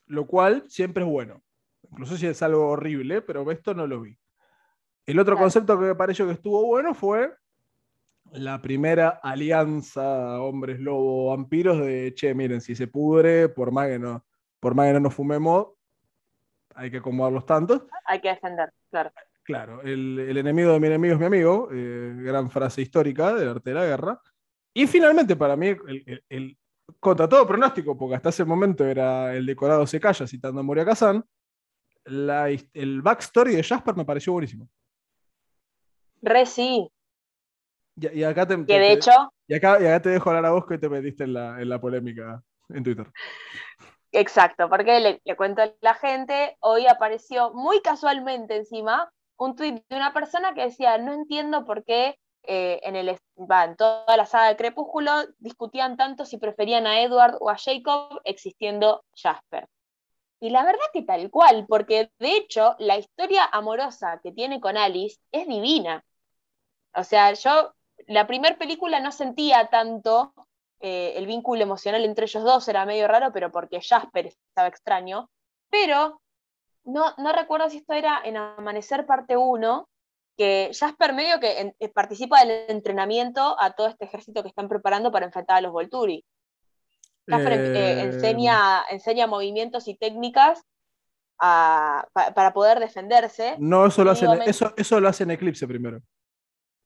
Lo 0.06 0.26
cual 0.26 0.64
siempre 0.68 1.02
es 1.02 1.08
bueno. 1.08 1.42
Incluso 1.90 2.18
si 2.18 2.26
es 2.26 2.42
algo 2.42 2.68
horrible, 2.68 3.22
pero 3.22 3.50
esto 3.50 3.72
no 3.72 3.86
lo 3.86 4.02
vi. 4.02 4.18
El 5.06 5.18
otro 5.18 5.36
concepto 5.36 5.78
que 5.78 5.86
me 5.86 5.94
pareció 5.94 6.26
que 6.26 6.32
estuvo 6.32 6.64
bueno 6.64 6.94
fue 6.94 7.34
la 8.32 8.62
primera 8.62 9.20
alianza 9.22 10.40
hombres 10.40 10.80
lobo 10.80 11.30
vampiros 11.30 11.78
de 11.80 12.12
che, 12.14 12.34
miren, 12.34 12.60
si 12.60 12.74
se 12.74 12.86
pudre, 12.86 13.48
por 13.48 13.72
más 13.72 13.88
que 13.88 13.98
no, 13.98 14.24
por 14.60 14.74
más 14.74 14.86
que 14.86 14.92
no 14.94 15.00
nos 15.00 15.14
fumemos, 15.14 15.68
hay 16.74 16.90
que 16.90 16.98
acomodar 16.98 17.32
los 17.32 17.44
tantos. 17.44 17.82
Hay 18.06 18.20
que 18.20 18.28
defender, 18.28 18.72
claro. 18.90 19.10
Claro, 19.44 19.82
el, 19.82 20.36
enemigo 20.36 20.72
de 20.72 20.78
mi 20.78 20.86
enemigo 20.86 21.14
es 21.14 21.20
mi 21.20 21.26
amigo, 21.26 21.68
eh, 21.72 22.14
gran 22.18 22.48
frase 22.48 22.80
histórica 22.80 23.34
del 23.34 23.48
arte 23.48 23.70
de 23.70 23.74
la 23.74 23.84
guerra. 23.84 24.20
Y 24.72 24.86
finalmente, 24.86 25.34
para 25.34 25.56
mí, 25.56 25.74
el, 26.28 26.56
contra 27.00 27.28
todo 27.28 27.46
pronóstico, 27.46 27.98
porque 27.98 28.14
hasta 28.14 28.28
ese 28.28 28.44
momento 28.44 28.86
era 28.86 29.34
el 29.34 29.44
decorado 29.44 29.84
se 29.86 29.98
calla 29.98 30.28
citando 30.28 30.60
a 30.60 30.62
Moria 30.62 30.84
Kazan, 30.84 31.24
el 32.04 33.02
backstory 33.02 33.56
de 33.56 33.64
Jasper 33.64 33.96
me 33.96 34.04
pareció 34.04 34.32
buenísimo. 34.32 34.68
Re 36.22 36.46
sí. 36.46 36.88
Y, 37.96 38.22
acá 38.24 38.46
te, 38.46 38.64
que 38.64 38.78
de 38.78 38.92
hecho. 38.92 39.10
Y 39.46 39.54
acá, 39.54 39.78
y 39.80 39.86
acá, 39.86 40.00
te 40.00 40.08
dejo 40.10 40.30
hablar 40.30 40.46
a 40.46 40.52
vos 40.52 40.66
que 40.66 40.78
te 40.78 40.88
metiste 40.88 41.24
en 41.24 41.34
la, 41.34 41.60
en 41.60 41.68
la 41.68 41.80
polémica 41.80 42.42
en 42.70 42.82
Twitter. 42.82 43.06
Exacto, 44.12 44.68
porque 44.68 45.00
le, 45.00 45.20
le, 45.24 45.36
cuento 45.36 45.62
a 45.62 45.72
la 45.80 45.94
gente, 45.94 46.56
hoy 46.60 46.86
apareció 46.86 47.52
muy 47.52 47.80
casualmente 47.80 48.56
encima 48.56 49.10
un 49.36 49.56
tweet 49.56 49.82
de 49.88 49.96
una 49.96 50.12
persona 50.12 50.54
que 50.54 50.62
decía, 50.62 50.98
no 50.98 51.12
entiendo 51.12 51.64
por 51.64 51.84
qué 51.84 52.16
eh, 52.44 52.80
en, 52.82 52.96
el, 52.96 53.16
va, 53.38 53.64
en 53.64 53.76
toda 53.76 54.16
la 54.16 54.26
saga 54.26 54.48
de 54.48 54.56
Crepúsculo 54.56 55.12
discutían 55.38 55.96
tanto 55.96 56.24
si 56.24 56.38
preferían 56.38 56.86
a 56.86 57.00
Edward 57.00 57.36
o 57.40 57.50
a 57.50 57.56
Jacob 57.56 58.20
existiendo 58.24 59.04
Jasper. 59.14 59.68
Y 60.40 60.50
la 60.50 60.64
verdad 60.64 60.80
que 60.92 61.02
tal 61.02 61.30
cual, 61.30 61.66
porque 61.68 62.10
de 62.18 62.36
hecho 62.36 62.74
la 62.80 62.98
historia 62.98 63.44
amorosa 63.44 64.20
que 64.22 64.32
tiene 64.32 64.60
con 64.60 64.76
Alice 64.76 65.18
es 65.30 65.46
divina. 65.46 66.04
O 66.94 67.04
sea, 67.04 67.32
yo 67.32 67.74
la 68.06 68.26
primera 68.26 68.56
película 68.56 69.00
no 69.00 69.12
sentía 69.12 69.66
tanto 69.66 70.34
eh, 70.80 71.14
el 71.16 71.26
vínculo 71.26 71.62
emocional 71.62 72.04
entre 72.04 72.24
ellos 72.24 72.42
dos, 72.42 72.68
era 72.68 72.84
medio 72.84 73.06
raro, 73.08 73.32
pero 73.32 73.50
porque 73.52 73.80
Jasper 73.80 74.26
estaba 74.26 74.68
extraño. 74.68 75.30
Pero 75.70 76.20
no, 76.84 77.14
no 77.18 77.32
recuerdo 77.32 77.70
si 77.70 77.78
esto 77.78 77.92
era 77.92 78.20
en 78.24 78.36
Amanecer 78.36 79.06
parte 79.06 79.36
1, 79.36 79.88
que 80.36 80.70
Jasper 80.78 81.12
medio 81.12 81.38
que 81.40 81.74
eh, 81.78 81.88
participa 81.90 82.44
del 82.44 82.64
entrenamiento 82.68 83.56
a 83.60 83.72
todo 83.72 83.86
este 83.86 84.06
ejército 84.06 84.42
que 84.42 84.48
están 84.48 84.68
preparando 84.68 85.12
para 85.12 85.26
enfrentar 85.26 85.58
a 85.58 85.60
los 85.60 85.72
Volturi. 85.72 86.24
Jasper 87.28 87.52
eh, 87.52 88.00
enseña, 88.00 88.82
enseña 88.90 89.28
movimientos 89.28 89.86
y 89.86 89.94
técnicas 89.94 90.64
para 91.38 92.52
poder 92.52 92.78
defenderse. 92.78 93.56
No, 93.58 93.86
eso 93.86 94.04
lo, 94.04 94.12
hacen, 94.12 94.42
eso, 94.42 94.72
eso 94.76 95.00
lo 95.00 95.08
hace 95.08 95.24
en 95.24 95.32
Eclipse 95.32 95.66
primero. 95.66 96.00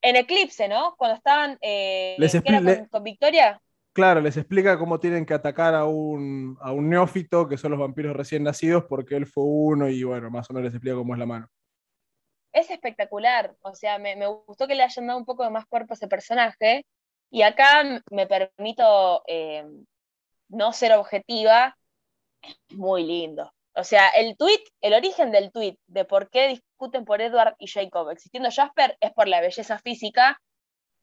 En 0.07 0.15
Eclipse, 0.15 0.69
¿no? 0.69 0.95
Cuando 0.97 1.17
estaban 1.17 1.59
eh, 1.61 2.17
con, 2.93 3.03
Victoria. 3.03 3.61
Claro, 3.93 4.21
les 4.21 4.37
explica 4.37 4.79
cómo 4.79 5.01
tienen 5.01 5.27
que 5.27 5.35
atacar 5.35 5.75
a 5.75 5.85
un, 5.85 6.57
a 6.61 6.71
un 6.71 6.89
neófito, 6.89 7.49
que 7.49 7.59
son 7.59 7.73
los 7.73 7.81
vampiros 7.81 8.15
recién 8.15 8.45
nacidos, 8.45 8.85
porque 8.89 9.17
él 9.17 9.27
fue 9.27 9.43
uno 9.43 9.89
y 9.89 10.05
bueno, 10.05 10.31
más 10.31 10.49
o 10.49 10.53
menos 10.53 10.67
les 10.67 10.75
explica 10.75 10.95
cómo 10.95 11.13
es 11.15 11.19
la 11.19 11.27
mano. 11.27 11.49
Es 12.53 12.71
espectacular, 12.71 13.57
o 13.63 13.75
sea, 13.75 13.99
me, 13.99 14.15
gustó 14.47 14.69
que 14.69 14.77
le 14.77 14.85
hayan 14.85 15.09
dado 15.09 15.19
un 15.19 15.25
poco 15.25 15.43
de 15.43 15.51
más 15.51 15.67
cuerpo 15.67 15.93
a 15.93 15.97
ese 15.97 16.07
personaje. 16.07 16.87
Y 17.29 17.43
acá 17.43 17.83
me 18.13 18.29
permito 18.29 19.25
eh, 19.27 19.65
no 20.51 20.73
ser 20.73 20.93
objetiva, 20.93 21.77
muy 22.71 23.05
lindo. 23.05 23.53
O 23.77 23.85
sea, 23.85 24.09
el 24.09 24.37
tweet, 24.39 24.63
el 24.81 24.95
origen 24.95 25.31
del 25.31 25.53
tweet 25.53 25.77
de 25.87 26.07
por 26.07 26.31
qué 26.31 26.49
discuten 26.49 27.05
por 27.05 27.21
Edward 27.21 27.57
y 27.59 27.67
Jacob 27.69 28.09
existiendo 28.09 28.51
Jasper 28.51 28.97
es 29.01 29.13
por 29.13 29.29
la 29.29 29.43
belleza 29.43 29.79
física 29.79 30.41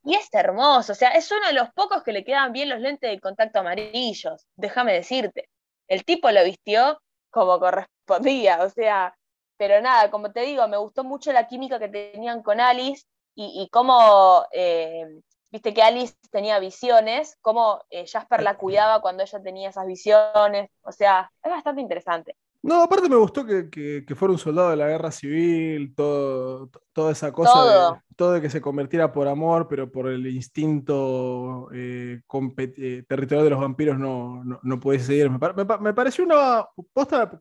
y 0.02 0.14
es 0.14 0.28
hermoso. 0.32 0.92
O 0.92 0.94
sea, 0.96 1.10
es 1.10 1.30
uno 1.30 1.46
de 1.46 1.52
los 1.52 1.70
pocos 1.72 2.02
que 2.02 2.12
le 2.12 2.24
quedan 2.24 2.52
bien 2.52 2.68
los 2.68 2.80
lentes 2.80 3.10
de 3.10 3.20
contacto 3.20 3.60
amarillos, 3.60 4.46
déjame 4.56 4.92
decirte. 4.92 5.48
El 5.88 6.04
tipo 6.04 6.30
lo 6.32 6.42
vistió 6.44 7.00
como 7.30 7.60
correspondía, 7.60 8.62
o 8.62 8.70
sea, 8.70 9.14
pero 9.56 9.80
nada, 9.80 10.10
como 10.10 10.32
te 10.32 10.40
digo, 10.40 10.66
me 10.68 10.76
gustó 10.76 11.04
mucho 11.04 11.32
la 11.32 11.46
química 11.46 11.78
que 11.78 11.88
tenían 11.88 12.42
con 12.42 12.60
Alice 12.60 13.04
y, 13.36 13.68
cómo 13.70 14.46
eh, 14.52 15.20
viste 15.50 15.74
que 15.74 15.82
Alice 15.82 16.14
tenía 16.30 16.58
visiones, 16.58 17.36
cómo 17.40 17.84
eh, 17.90 18.06
Jasper 18.06 18.42
la 18.42 18.56
cuidaba 18.56 19.00
cuando 19.00 19.22
ella 19.22 19.42
tenía 19.42 19.70
esas 19.70 19.86
visiones, 19.86 20.70
o 20.82 20.92
sea, 20.92 21.30
es 21.42 21.50
bastante 21.50 21.80
interesante. 21.80 22.36
No, 22.64 22.82
aparte 22.82 23.10
me 23.10 23.16
gustó 23.16 23.44
que, 23.44 24.06
fuera 24.16 24.32
un 24.32 24.38
soldado 24.38 24.70
de 24.70 24.76
la 24.76 24.88
guerra 24.88 25.10
civil, 25.10 25.94
todo, 25.94 26.70
toda 26.94 27.12
esa 27.12 27.30
cosa, 27.30 27.92
De, 27.92 28.00
todo 28.16 28.32
de 28.32 28.40
que 28.40 28.48
se 28.48 28.62
convirtiera 28.62 29.12
por 29.12 29.28
amor, 29.28 29.68
pero 29.68 29.92
por 29.92 30.08
el 30.08 30.26
instinto 30.26 31.68
eh, 31.74 32.22
eh, 32.56 33.04
territorial 33.06 33.44
de 33.44 33.50
los 33.50 33.60
vampiros 33.60 33.98
no, 33.98 34.42
no, 34.62 34.80
pudiese 34.80 35.04
seguir. 35.04 35.30
Me, 35.30 35.92
pareció 35.92 36.24
una 36.24 36.66
posta, 36.94 37.38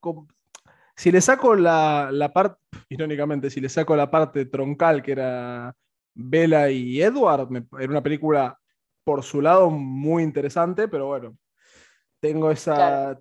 si 0.93 1.09
le 1.09 1.21
saco 1.21 1.55
la, 1.55 2.09
la 2.11 2.33
parte, 2.33 2.59
irónicamente, 2.89 3.49
si 3.49 3.61
le 3.61 3.69
saco 3.69 3.95
la 3.95 4.11
parte 4.11 4.45
troncal 4.47 5.01
que 5.01 5.13
era 5.13 5.73
Bella 6.13 6.69
y 6.69 7.01
Edward, 7.01 7.47
era 7.79 7.89
una 7.89 8.03
película 8.03 8.59
por 9.05 9.23
su 9.23 9.39
lado 9.41 9.69
muy 9.69 10.21
interesante, 10.21 10.89
pero 10.89 11.07
bueno, 11.07 11.37
tengo 12.23 12.51
esa. 12.51 13.19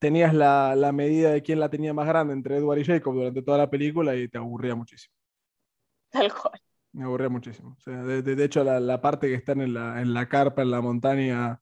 tenías 0.00 0.34
la, 0.34 0.90
medida 0.92 1.30
de 1.30 1.42
quién 1.42 1.60
la 1.60 1.70
tenía 1.70 1.94
más 1.94 2.08
grande 2.08 2.32
entre 2.32 2.56
Edward 2.56 2.80
y 2.80 2.84
Jacob 2.84 3.14
durante 3.14 3.40
toda 3.40 3.56
la 3.56 3.70
película 3.70 4.16
y 4.16 4.26
te 4.26 4.36
aburría 4.36 4.74
muchísimo. 4.74 5.14
Tal 6.10 6.32
cual. 6.34 6.60
Me 6.92 7.04
aburría 7.04 7.28
muchísimo. 7.28 7.76
de, 7.86 8.44
hecho, 8.44 8.64
la, 8.64 9.00
parte 9.00 9.28
que 9.28 9.34
están 9.34 9.60
en 9.60 9.74
la, 9.74 10.02
en 10.02 10.12
la 10.12 10.28
carpa, 10.28 10.62
en 10.62 10.72
la 10.72 10.80
montaña, 10.80 11.60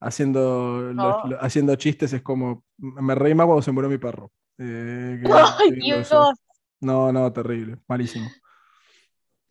haciendo, 0.00 0.92
haciendo 1.38 1.76
chistes 1.76 2.12
es 2.12 2.22
como. 2.22 2.64
Me 2.76 3.14
reí 3.14 3.32
más 3.32 3.46
cuando 3.46 3.62
se 3.62 3.70
murió 3.70 3.88
mi 3.88 3.98
perro. 3.98 4.32
Eh, 4.58 5.22
no, 6.80 7.12
no, 7.12 7.32
terrible, 7.32 7.78
malísimo. 7.86 8.28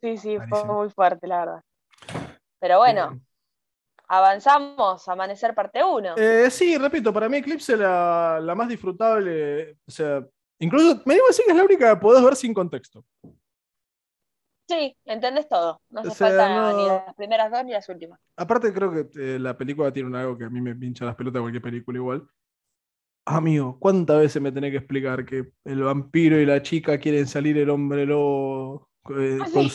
Sí, 0.02 0.18
sí, 0.18 0.36
fue 0.46 0.62
muy 0.66 0.90
fuerte, 0.90 1.26
la 1.26 1.38
verdad. 1.38 1.64
Pero 2.60 2.78
bueno, 2.78 3.18
avanzamos, 4.08 5.08
Amanecer 5.08 5.54
parte 5.54 5.82
1. 5.82 6.14
Eh, 6.16 6.50
sí, 6.50 6.76
repito, 6.78 7.12
para 7.12 7.28
mí 7.28 7.38
Eclipse 7.38 7.76
la, 7.76 8.38
la 8.42 8.54
más 8.54 8.68
disfrutable, 8.68 9.78
o 9.86 9.90
sea, 9.90 10.24
Incluso 10.58 11.02
me 11.04 11.14
digo 11.14 11.26
así 11.28 11.42
que 11.44 11.50
es 11.50 11.56
la 11.56 11.64
única 11.64 11.94
que 11.94 12.00
podés 12.00 12.24
ver 12.24 12.36
sin 12.36 12.54
contexto. 12.54 13.04
Sí, 14.68 14.96
entendés 15.04 15.48
todo. 15.48 15.80
No 15.90 16.00
hace 16.00 16.10
falta 16.10 16.72
ni 16.72 16.86
las 16.86 17.14
primeras 17.14 17.52
dos 17.52 17.64
ni 17.64 17.72
las 17.72 17.88
últimas. 17.88 18.18
Aparte, 18.36 18.72
creo 18.72 18.90
que 18.90 19.08
eh, 19.14 19.38
la 19.38 19.56
película 19.56 19.92
tiene 19.92 20.16
algo 20.18 20.36
que 20.36 20.44
a 20.44 20.50
mí 20.50 20.60
me 20.60 20.74
pincha 20.74 21.04
las 21.04 21.14
pelotas 21.14 21.40
cualquier 21.40 21.62
película 21.62 21.98
igual. 21.98 22.28
Amigo, 23.26 23.78
¿cuántas 23.78 24.18
veces 24.18 24.40
me 24.40 24.52
tenés 24.52 24.70
que 24.70 24.78
explicar 24.78 25.24
que 25.24 25.52
el 25.64 25.82
vampiro 25.82 26.38
y 26.40 26.46
la 26.46 26.62
chica 26.62 26.98
quieren 26.98 27.26
salir 27.26 27.58
el 27.58 27.70
hombre 27.70 28.06
lobo? 28.06 28.88
Eh, 29.18 29.38
ah, 29.40 29.68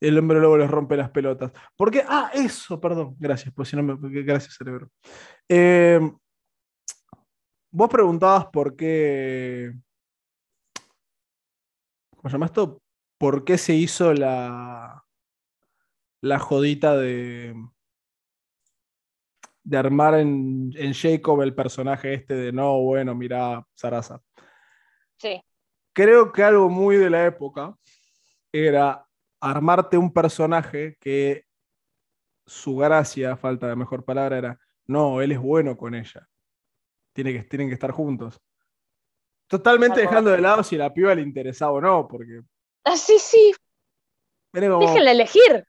el 0.00 0.18
hombre 0.18 0.40
lobo 0.40 0.56
les 0.56 0.70
rompe 0.70 0.96
las 0.96 1.10
pelotas. 1.10 1.52
¿Por 1.76 1.90
qué? 1.90 2.04
Ah, 2.06 2.30
eso, 2.34 2.80
perdón. 2.80 3.16
Gracias, 3.18 3.52
pues 3.54 3.68
si 3.68 3.76
no 3.76 3.82
me. 3.82 3.96
Gracias, 4.22 4.54
cerebro. 4.54 4.90
Eh, 5.48 6.00
vos 7.70 7.88
preguntabas 7.88 8.46
por 8.46 8.76
qué. 8.76 9.72
¿Cómo 12.16 12.28
se 12.28 12.34
llama 12.34 12.46
esto? 12.46 12.82
por 13.18 13.44
qué 13.44 13.58
se 13.58 13.74
hizo 13.74 14.12
la, 14.12 15.04
la 16.20 16.38
jodita 16.38 16.96
de, 16.96 17.54
de 19.64 19.76
armar 19.76 20.14
en, 20.14 20.72
en, 20.76 20.92
Jacob 20.92 21.42
el 21.42 21.54
personaje 21.54 22.14
este 22.14 22.34
de 22.34 22.52
no, 22.52 22.80
bueno, 22.80 23.14
mira, 23.14 23.66
Sarasa. 23.74 24.20
Sí. 25.18 25.40
Creo 25.94 26.30
que 26.32 26.42
algo 26.42 26.68
muy 26.68 26.96
de 26.96 27.10
la 27.10 27.24
época 27.24 27.74
era 28.52 29.06
armarte 29.40 29.98
un 29.98 30.12
personaje 30.12 30.96
que 31.00 31.44
su 32.46 32.76
gracia, 32.76 33.36
falta 33.36 33.68
de 33.68 33.76
mejor 33.76 34.04
palabra, 34.04 34.38
era 34.38 34.60
no, 34.86 35.20
él 35.20 35.32
es 35.32 35.38
bueno 35.38 35.76
con 35.76 35.94
ella. 35.94 36.28
Tiene 37.12 37.32
que, 37.32 37.42
tienen 37.44 37.68
que 37.68 37.74
estar 37.74 37.90
juntos. 37.90 38.40
Totalmente 39.48 40.00
dejando 40.00 40.30
de 40.30 40.40
lado 40.40 40.62
si 40.62 40.76
la 40.76 40.92
piba 40.92 41.14
le 41.14 41.22
interesaba 41.22 41.72
o 41.72 41.80
no, 41.80 42.06
porque 42.08 42.42
Ah, 42.86 42.96
sí, 42.96 43.18
sí. 43.18 43.52
Déjenla 44.52 45.10
elegir. 45.10 45.66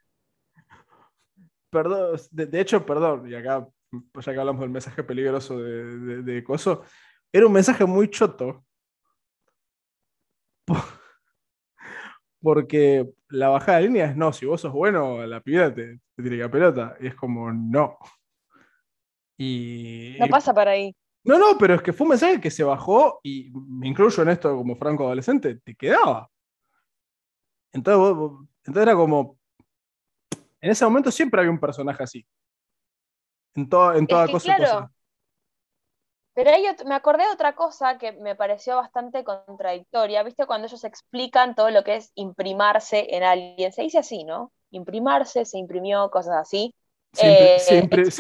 Perdón, 1.71 2.19
de, 2.31 2.61
hecho, 2.61 2.85
perdón, 2.85 3.29
y 3.29 3.33
acá, 3.33 3.67
pues 4.11 4.25
ya 4.25 4.33
que 4.33 4.39
hablamos 4.39 4.61
del 4.61 4.69
mensaje 4.69 5.03
peligroso 5.03 5.57
de, 5.59 6.21
de, 6.21 6.43
Coso, 6.43 6.83
era 7.33 7.47
un 7.47 7.53
mensaje 7.53 7.85
muy 7.85 8.07
choto. 8.09 8.63
Porque 12.41 13.07
la 13.29 13.49
bajada 13.49 13.79
de 13.79 13.87
línea 13.87 14.05
es 14.05 14.15
no, 14.15 14.31
si 14.31 14.45
vos 14.45 14.61
sos 14.61 14.71
bueno, 14.71 15.25
la 15.25 15.41
piba 15.41 15.73
te, 15.73 15.99
tiene 16.15 16.37
que 16.37 16.49
pelota. 16.49 16.95
Y 16.99 17.07
es 17.07 17.15
como 17.15 17.51
no. 17.51 17.97
Y. 19.37 20.15
No 20.19 20.27
pasa 20.27 20.53
para 20.53 20.71
ahí. 20.71 20.95
No, 21.23 21.37
no, 21.37 21.57
pero 21.57 21.75
es 21.75 21.81
que 21.81 21.93
fue 21.93 22.05
un 22.05 22.09
mensaje 22.09 22.39
que 22.39 22.51
se 22.51 22.63
bajó 22.63 23.19
y 23.21 23.51
me 23.51 23.87
incluyo 23.87 24.23
en 24.23 24.29
esto 24.29 24.55
como 24.55 24.75
franco 24.75 25.05
adolescente, 25.05 25.55
te 25.55 25.75
quedaba. 25.75 26.29
Entonces, 27.73 28.47
entonces 28.63 28.83
era 28.83 28.95
como. 28.95 29.37
En 30.61 30.71
ese 30.71 30.85
momento 30.85 31.11
siempre 31.11 31.41
había 31.41 31.51
un 31.51 31.59
personaje 31.59 32.03
así. 32.03 32.25
En, 33.55 33.63
en 33.95 34.07
toda 34.07 34.27
cosa. 34.27 34.55
Claro. 34.55 34.91
Pero 36.37 36.51
ahí 36.51 36.67
me 36.85 36.93
acordé 36.93 37.23
de 37.23 37.31
otra 37.31 37.55
cosa 37.55 37.97
que 37.97 38.11
me 38.11 38.35
pareció 38.35 38.75
bastante 38.75 39.23
contradictoria. 39.23 40.21
¿Viste 40.21 40.45
cuando 40.45 40.67
ellos 40.67 40.83
explican 40.83 41.55
todo 41.55 41.71
lo 41.71 41.83
que 41.83 41.95
es 41.95 42.11
imprimarse 42.13 43.07
en 43.09 43.23
alguien? 43.23 43.73
Se 43.73 43.81
dice 43.81 43.97
así, 43.97 44.23
¿no? 44.23 44.51
Imprimarse, 44.69 45.45
se 45.45 45.57
imprimió, 45.57 46.11
cosas 46.11 46.35
así. 46.35 46.75
Eh, 47.19 47.57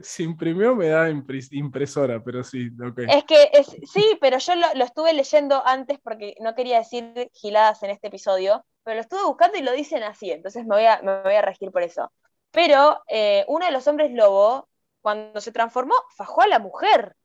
se, 0.00 0.22
imprimió, 0.22 0.76
me 0.76 0.90
da 0.90 1.10
impresora, 1.10 2.22
pero 2.22 2.44
sí, 2.44 2.68
ok. 2.80 3.00
Es 3.08 3.24
que 3.24 3.50
es, 3.52 3.66
sí, 3.90 4.16
pero 4.20 4.38
yo 4.38 4.54
lo, 4.54 4.84
estuve 4.84 5.12
leyendo 5.12 5.60
antes 5.66 5.98
porque 5.98 6.36
no 6.38 6.54
quería 6.54 6.78
decir 6.78 7.32
giladas 7.32 7.82
en 7.82 7.90
este 7.90 8.06
episodio, 8.06 8.64
pero 8.84 8.94
lo 8.94 9.00
estuve 9.00 9.24
buscando 9.24 9.58
y 9.58 9.62
lo 9.62 9.72
dicen 9.72 10.04
así, 10.04 10.30
entonces 10.30 10.64
me 10.66 10.76
voy 10.76 10.84
a, 10.84 11.02
me 11.02 11.20
voy 11.20 11.34
a 11.34 11.42
regir 11.42 11.72
por 11.72 11.82
eso. 11.82 12.12
Pero 12.52 13.02
eh, 13.08 13.44
uno 13.48 13.66
de 13.66 13.72
los 13.72 13.88
hombres 13.88 14.12
lobo, 14.12 14.68
cuando 15.00 15.40
se 15.40 15.50
transformó, 15.50 15.96
fajó 16.16 16.42
a 16.42 16.46
la 16.46 16.60
mujer. 16.60 17.16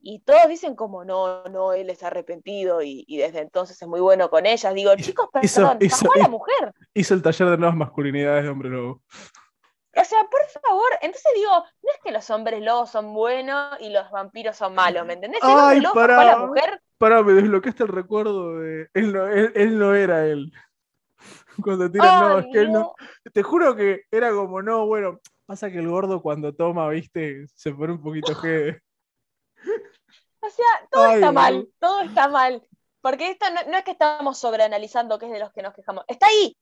Y 0.00 0.20
todos 0.20 0.48
dicen 0.48 0.76
como, 0.76 1.04
no, 1.04 1.44
no, 1.44 1.72
él 1.72 1.90
está 1.90 2.08
arrepentido 2.08 2.82
y, 2.82 3.04
desde 3.08 3.40
entonces 3.40 3.80
es 3.80 3.88
muy 3.88 4.00
bueno 4.00 4.30
con 4.30 4.46
ellas. 4.46 4.74
Digo, 4.74 4.94
chicos, 4.96 5.28
perdón, 5.32 5.78
fajó 5.88 6.12
a 6.14 6.18
la 6.18 6.28
mujer. 6.28 6.72
Hizo 6.94 7.14
el 7.14 7.22
taller 7.22 7.50
de 7.50 7.58
nuevas 7.58 7.76
masculinidades 7.76 8.44
de 8.44 8.50
hombre 8.50 8.70
lobo. 8.70 9.02
O 9.98 10.04
sea, 10.04 10.18
por 10.30 10.62
favor, 10.62 10.90
entonces 11.00 11.32
digo, 11.34 11.50
no 11.50 11.90
es 11.90 12.00
que 12.04 12.12
los 12.12 12.28
hombres 12.28 12.62
lobos 12.62 12.90
son 12.90 13.14
buenos 13.14 13.80
y 13.80 13.88
los 13.88 14.10
vampiros 14.10 14.54
son 14.54 14.74
malos, 14.74 15.06
¿me 15.06 15.14
entendés? 15.14 15.40
El 15.42 15.48
Ay, 15.50 15.80
lobo 15.80 15.94
para, 15.94 16.20
a 16.20 16.24
la 16.24 16.38
mujer. 16.38 16.82
Pará, 16.98 17.22
me 17.22 17.32
desbloqueaste 17.32 17.84
el 17.84 17.88
recuerdo 17.88 18.58
de. 18.58 18.88
Él 18.92 19.12
no, 19.12 19.26
él, 19.26 19.78
no 19.78 19.94
era 19.94 20.26
él. 20.26 20.52
Cuando 21.64 21.90
tiran, 21.90 22.20
no, 22.20 22.38
es 22.40 22.46
que 22.52 22.58
él 22.60 22.72
no. 22.72 22.94
Te 23.32 23.42
juro 23.42 23.74
que 23.74 24.02
era 24.10 24.32
como, 24.32 24.60
no, 24.60 24.86
bueno, 24.86 25.18
pasa 25.46 25.70
que 25.70 25.78
el 25.78 25.88
gordo 25.88 26.20
cuando 26.20 26.54
toma, 26.54 26.88
viste, 26.90 27.46
se 27.54 27.72
pone 27.72 27.94
un 27.94 28.02
poquito 28.02 28.32
que. 28.42 28.80
O 30.46 30.50
sea, 30.50 30.88
todo 30.90 31.06
está 31.10 31.32
mal, 31.32 31.68
todo 31.78 32.00
está 32.02 32.28
mal. 32.28 32.62
Porque 33.00 33.30
esto 33.30 33.46
no, 33.50 33.70
no 33.70 33.78
es 33.78 33.84
que 33.84 33.92
estamos 33.92 34.38
sobreanalizando 34.38 35.18
qué 35.18 35.26
es 35.26 35.32
de 35.32 35.38
los 35.38 35.52
que 35.52 35.62
nos 35.62 35.74
quejamos. 35.74 36.04
Está 36.08 36.26
ahí, 36.26 36.56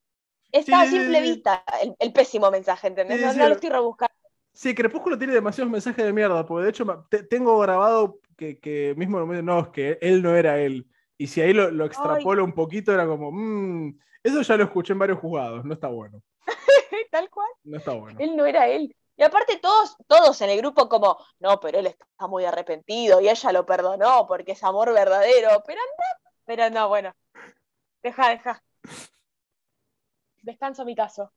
Está 0.51 0.81
a 0.81 0.87
simple 0.87 1.21
vista 1.21 1.63
el, 1.99 2.13
pésimo 2.13 2.49
mensaje, 2.49 2.87
¿entendés? 2.87 3.35
no, 3.35 3.47
lo 3.47 3.55
estoy 3.55 3.69
rebuscando. 3.69 4.13
Sí, 4.53 4.73
Crepúsculo 4.73 5.17
tiene 5.17 5.33
demasiados 5.33 5.69
mensajes 5.71 6.05
de 6.05 6.13
mierda, 6.13 6.45
porque 6.45 6.63
de 6.63 6.69
hecho 6.69 7.07
tengo 7.29 7.59
grabado 7.59 8.19
que, 8.37 8.57
que 8.59 8.93
mismo 8.95 9.19
no, 9.25 9.59
es 9.59 9.67
que 9.69 9.97
él 10.01 10.21
no 10.21 10.35
era 10.35 10.57
él. 10.59 10.87
Y 11.17 11.27
si 11.27 11.41
ahí 11.41 11.53
lo, 11.53 11.71
lo 11.71 11.85
extrapolo 11.85 12.43
un 12.43 12.53
poquito, 12.53 12.93
era 12.93 13.05
como, 13.05 13.31
mmm, 13.31 13.97
eso 14.23 14.41
ya 14.41 14.55
lo 14.55 14.63
escuché 14.63 14.93
en 14.93 14.99
varios 14.99 15.19
jugados, 15.19 15.65
no 15.65 15.73
está 15.73 15.87
bueno. 15.87 16.21
Tal 17.11 17.29
cual. 17.29 17.49
No 17.63 17.77
está 17.77 17.93
bueno. 17.93 18.17
Él 18.19 18.35
no 18.37 18.45
era 18.45 18.67
él. 18.67 18.95
Y 19.17 19.23
aparte 19.23 19.57
todos, 19.57 19.95
todos 20.07 20.41
en 20.41 20.49
el 20.49 20.57
grupo 20.57 20.89
como, 20.89 21.17
no, 21.39 21.59
pero 21.59 21.79
él 21.79 21.87
está 21.87 22.27
muy 22.27 22.45
arrepentido 22.45 23.21
y 23.21 23.29
ella 23.29 23.51
lo 23.51 23.65
perdonó 23.65 24.27
porque 24.27 24.53
es 24.53 24.63
amor 24.63 24.93
verdadero. 24.93 25.63
Pero 25.65 25.79
anda, 25.81 26.31
pero 26.45 26.69
no, 26.69 26.89
bueno. 26.89 27.13
Deja, 28.03 28.29
deja 28.29 28.61
descanso 30.45 30.85
mi 30.85 30.95
caso. 30.95 31.33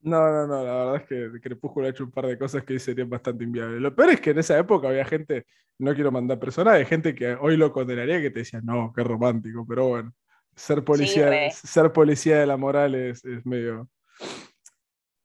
No, 0.00 0.30
no, 0.30 0.46
no, 0.46 0.64
la 0.64 0.74
verdad 0.74 0.96
es 0.96 1.02
que 1.08 1.40
Crepúsculo 1.40 1.86
ha 1.86 1.90
hecho 1.90 2.04
un 2.04 2.12
par 2.12 2.26
de 2.26 2.38
cosas 2.38 2.62
que 2.64 2.78
serían 2.78 3.10
bastante 3.10 3.44
inviables. 3.44 3.80
Lo 3.80 3.94
peor 3.94 4.10
es 4.10 4.20
que 4.20 4.30
en 4.30 4.38
esa 4.38 4.56
época 4.56 4.88
había 4.88 5.04
gente, 5.04 5.46
no 5.78 5.94
quiero 5.94 6.12
mandar 6.12 6.38
personas, 6.38 6.86
gente 6.86 7.14
que 7.14 7.34
hoy 7.34 7.56
lo 7.56 7.72
condenaría 7.72 8.20
que 8.20 8.30
te 8.30 8.40
decía, 8.40 8.60
no, 8.62 8.92
qué 8.94 9.02
romántico, 9.02 9.66
pero 9.66 9.88
bueno, 9.88 10.12
ser 10.54 10.84
policía, 10.84 11.50
ser 11.50 11.92
policía 11.92 12.38
de 12.38 12.46
la 12.46 12.56
moral 12.56 12.94
es, 12.94 13.24
medio, 13.44 13.88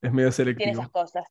es 0.01 0.11
medio 0.11 0.32
selectivo. 0.32 0.66
Tiene 0.66 0.80
esas 0.80 0.91
cosas. 0.91 1.26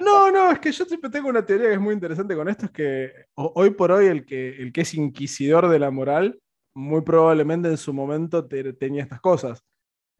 No, 0.00 0.30
no, 0.30 0.50
es 0.50 0.58
que 0.58 0.72
yo 0.72 0.84
siempre 0.84 1.10
tengo 1.10 1.28
una 1.28 1.44
teoría 1.44 1.68
que 1.68 1.74
es 1.74 1.80
muy 1.80 1.94
interesante 1.94 2.34
con 2.34 2.48
esto, 2.48 2.66
es 2.66 2.72
que 2.72 3.12
hoy 3.34 3.70
por 3.70 3.92
hoy 3.92 4.06
el 4.06 4.24
que, 4.26 4.56
el 4.56 4.72
que 4.72 4.82
es 4.82 4.94
inquisidor 4.94 5.68
de 5.68 5.78
la 5.78 5.90
moral, 5.90 6.40
muy 6.74 7.02
probablemente 7.02 7.68
en 7.68 7.76
su 7.76 7.92
momento 7.92 8.46
tenía 8.46 9.02
estas 9.02 9.20
cosas 9.20 9.64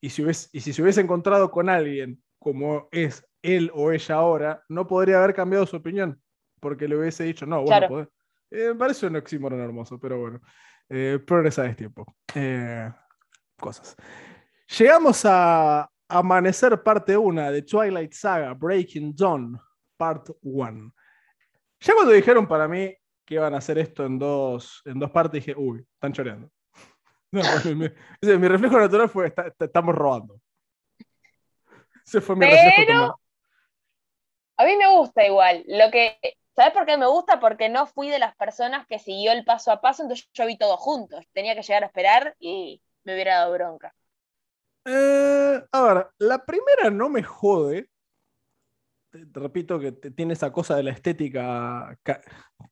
y 0.01 0.11
si, 0.11 0.23
y 0.23 0.61
si 0.61 0.73
se 0.73 0.83
hubiese 0.83 1.01
encontrado 1.01 1.51
con 1.51 1.69
alguien 1.69 2.23
como 2.39 2.89
es 2.91 3.25
él 3.43 3.71
o 3.75 3.93
ella 3.93 4.15
ahora, 4.15 4.63
no 4.69 4.87
podría 4.87 5.19
haber 5.19 5.35
cambiado 5.35 5.67
su 5.67 5.77
opinión, 5.77 6.21
porque 6.59 6.89
le 6.89 6.97
hubiese 6.97 7.25
dicho, 7.25 7.47
no, 7.47 7.63
bueno, 7.63 8.09
eh, 8.51 8.69
me 8.69 8.75
parece 8.75 9.07
un 9.07 9.17
oxímoron 9.17 9.61
hermoso, 9.61 9.99
pero 9.99 10.19
bueno, 10.19 10.41
eh, 10.89 11.19
progresa 11.25 11.67
es 11.67 11.77
tiempo. 11.77 12.07
Eh, 12.35 12.91
cosas. 13.59 13.95
Llegamos 14.79 15.23
a 15.25 15.90
Amanecer 16.11 16.83
parte 16.83 17.17
1 17.17 17.53
de 17.53 17.63
Twilight 17.63 18.13
Saga 18.13 18.53
Breaking 18.55 19.15
Dawn 19.15 19.59
Part 19.97 20.31
1. 20.43 20.95
Ya 21.81 21.95
cuando 21.95 22.13
dijeron 22.13 22.47
para 22.47 22.69
mí 22.69 22.95
que 23.25 23.35
iban 23.35 23.55
a 23.55 23.59
hacer 23.59 23.79
esto 23.79 24.05
en 24.05 24.19
dos, 24.19 24.83
en 24.85 24.99
dos 24.99 25.11
partes, 25.11 25.45
dije, 25.45 25.55
uy, 25.57 25.87
están 25.95 26.13
choreando. 26.13 26.51
No, 27.33 27.43
mi, 27.77 28.49
reflejo 28.49 28.77
natural 28.77 29.09
fue, 29.09 29.33
estamos 29.61 29.95
robando. 29.95 30.41
Ese 32.05 32.21
fue 32.21 32.35
mi 32.35 32.45
reflejo 32.45 33.21
A 34.57 34.65
mí 34.65 34.77
me 34.77 34.89
gusta 34.89 35.25
igual. 35.25 35.63
Lo 35.69 35.93
que, 35.93 36.19
¿Sabes 36.57 36.73
por 36.75 36.85
qué 36.87 36.97
me 36.97 37.07
gusta? 37.07 37.41
Porque 37.41 37.69
no 37.69 37.87
fui 37.87 38.11
de 38.11 38.19
las 38.19 38.35
personas 38.37 38.87
que 38.87 38.99
siguió 38.99 39.33
el 39.33 39.45
paso 39.45 39.71
a 39.71 39.81
paso, 39.81 40.03
entonces 40.03 40.29
yo 40.35 40.45
vi 40.47 40.59
todo 40.59 40.77
juntos. 40.77 41.25
Tenía 41.33 41.55
que 41.55 41.63
llegar 41.63 41.85
a 41.85 41.87
esperar 41.87 42.37
y 42.39 42.83
me 43.05 43.15
hubiera 43.15 43.37
dado 43.37 43.53
bronca. 43.53 43.95
Eh, 44.85 45.63
a 45.71 45.83
ver, 45.83 46.07
la 46.19 46.45
primera 46.45 46.91
no 46.91 47.09
me 47.09 47.23
jode. 47.23 47.89
Te, 49.11 49.27
repito 49.33 49.79
que 49.79 49.93
tiene 49.93 50.35
esa 50.35 50.53
cosa 50.53 50.77
de 50.77 50.85
la 50.85 50.93
estética 50.93 51.99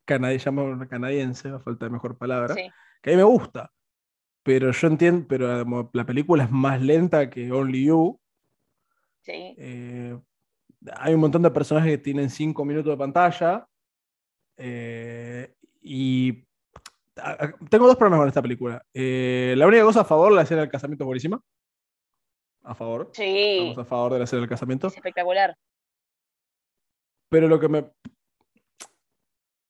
canadiense, 0.05 1.49
a 1.49 1.59
falta 1.59 1.85
de 1.85 1.91
mejor 1.91 2.17
palabra, 2.17 2.55
que 2.55 3.09
a 3.09 3.13
mí 3.13 3.17
me 3.17 3.23
gusta 3.23 3.71
pero 4.49 4.71
yo 4.71 4.87
entiendo, 4.87 5.27
pero 5.27 5.89
la 5.93 6.05
película 6.07 6.45
es 6.45 6.49
más 6.49 6.81
lenta 6.81 7.29
que 7.29 7.51
Only 7.51 7.85
You. 7.85 8.19
Sí. 9.21 9.53
Eh, 9.57 10.17
hay 10.93 11.13
un 11.13 11.19
montón 11.19 11.43
de 11.43 11.51
personajes 11.51 11.91
que 11.91 11.97
tienen 11.99 12.31
cinco 12.31 12.65
minutos 12.65 12.91
de 12.91 12.97
pantalla. 12.97 13.67
Eh, 14.57 15.53
y 15.83 16.45
tengo 17.69 17.85
dos 17.85 17.95
problemas 17.95 18.21
con 18.21 18.27
esta 18.27 18.41
película. 18.41 18.83
Eh, 18.91 19.53
la 19.55 19.67
única 19.67 19.83
cosa 19.83 20.01
a 20.01 20.05
favor, 20.05 20.31
la 20.31 20.41
escena 20.41 20.61
del 20.61 20.71
casamiento 20.71 21.03
es 21.03 21.07
buenísima. 21.07 21.39
A 22.69 22.75
favor. 22.75 23.09
Sí. 23.13 23.57
Estamos 23.57 23.79
a 23.79 23.85
favor 23.85 24.13
de 24.13 24.23
escena 24.23 24.41
del 24.41 24.49
casamiento. 24.49 24.87
Es 24.87 24.95
espectacular. 24.95 25.57
Pero 27.27 27.47
lo 27.47 27.59
que 27.59 27.67
me. 27.67 27.81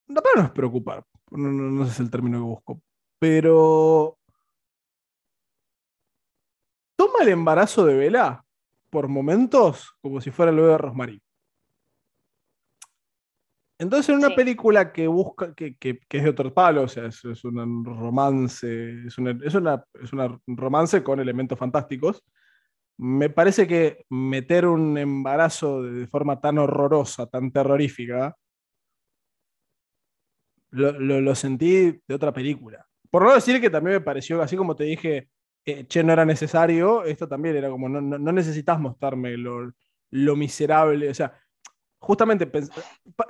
No, 0.07 0.21
no 0.35 0.43
es 0.43 0.51
preocupar. 0.51 1.05
No, 1.31 1.47
no, 1.47 1.85
sé 1.85 1.91
si 1.91 1.93
es 1.93 1.99
el 2.01 2.11
término 2.11 2.39
que 2.39 2.43
busco. 2.43 2.81
Pero. 3.17 4.17
Toma 6.97 7.19
el 7.21 7.29
embarazo 7.29 7.85
de 7.85 7.95
Vela 7.95 8.43
por 8.89 9.07
momentos 9.07 9.95
como 10.01 10.19
si 10.19 10.29
fuera 10.31 10.49
el 10.49 10.57
bebé 10.57 10.71
de 10.71 10.77
Rosemary. 10.77 11.21
Entonces, 13.77 14.09
en 14.09 14.15
una 14.15 14.35
película 14.35 14.91
que 14.91 15.07
busca, 15.07 15.55
que, 15.55 15.77
es 15.79 16.23
de 16.23 16.29
otro 16.29 16.53
palo, 16.53 16.81
o 16.81 16.87
sea, 16.89 17.05
es, 17.05 17.23
un 17.45 17.85
romance, 17.85 19.07
es 19.07 19.17
una, 19.17 19.39
es, 19.41 19.55
una, 19.55 19.85
romance 20.47 21.01
con 21.01 21.21
elementos 21.21 21.57
fantásticos, 21.57 22.21
me 22.99 23.29
parece 23.29 23.65
que 23.65 24.05
meter 24.09 24.65
un 24.65 24.97
embarazo 24.97 25.81
de, 25.83 26.05
forma 26.05 26.41
tan 26.41 26.57
horrorosa, 26.57 27.27
tan 27.27 27.49
terrorífica, 27.49 28.35
lo, 30.71 31.33
sentí 31.33 32.01
de 32.05 32.13
otra 32.13 32.33
película. 32.33 32.85
Por 33.09 33.23
no 33.23 33.33
decir 33.33 33.61
que 33.61 33.69
también 33.69 33.95
me 33.95 34.01
pareció, 34.01 34.41
así 34.41 34.57
como 34.57 34.75
te 34.75 34.83
dije, 34.83 35.29
eh, 35.65 35.85
che, 35.87 36.03
no 36.03 36.11
era 36.11 36.25
necesario, 36.25 37.05
esto 37.05 37.25
también 37.25 37.55
era 37.55 37.69
como, 37.69 37.87
no, 37.87 38.01
no, 38.01 38.31
necesitas 38.33 38.77
mostrarme 38.77 39.37
lo, 39.37 39.71
miserable, 40.35 41.09
o 41.09 41.13
sea, 41.13 41.33
justamente, 41.99 42.51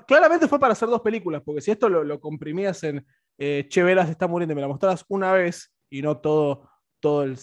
claramente 0.08 0.48
fue 0.48 0.60
para 0.60 0.74
hacer 0.74 0.90
dos 0.90 1.02
películas, 1.02 1.44
porque 1.46 1.62
si 1.62 1.70
esto 1.70 1.90
lo, 1.90 2.20
comprimías 2.20 2.84
en 2.84 3.06
eh, 3.38 3.68
Che 3.70 3.84
Velas 3.84 4.10
está 4.10 4.28
muriendo 4.28 4.54
y 4.54 4.56
me 4.56 4.62
la 4.62 4.68
mostraras 4.68 5.06
una 5.10 5.32
vez 5.32 5.72
y 5.92 6.02
no 6.02 6.18
todo, 6.18 6.69
todo, 7.00 7.24
el, 7.24 7.38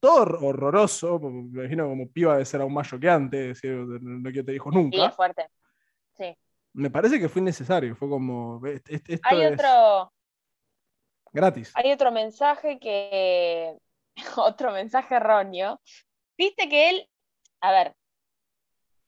todo 0.00 0.38
horroroso, 0.40 1.18
me 1.18 1.62
imagino 1.62 1.88
como 1.88 2.08
piba 2.08 2.36
de 2.36 2.44
ser 2.44 2.60
aún 2.60 2.74
más 2.74 2.88
choqueante, 2.88 3.52
lo 3.62 4.32
que 4.32 4.42
te 4.42 4.52
dijo 4.52 4.70
nunca. 4.70 4.96
Sí, 4.96 5.04
es 5.04 5.14
fuerte. 5.14 5.46
Sí. 6.16 6.36
Me 6.72 6.90
parece 6.90 7.18
que 7.18 7.28
fue 7.28 7.42
innecesario, 7.42 7.96
fue 7.96 8.08
como... 8.08 8.60
Hay 9.22 9.46
otro... 9.46 10.12
Gratis. 11.32 11.72
Hay 11.74 11.92
otro 11.92 12.10
mensaje 12.10 12.78
que... 12.78 13.76
otro 14.36 14.72
mensaje 14.72 15.16
erróneo. 15.16 15.80
Viste 16.36 16.68
que 16.68 16.90
él... 16.90 17.08
A 17.60 17.72
ver, 17.72 17.94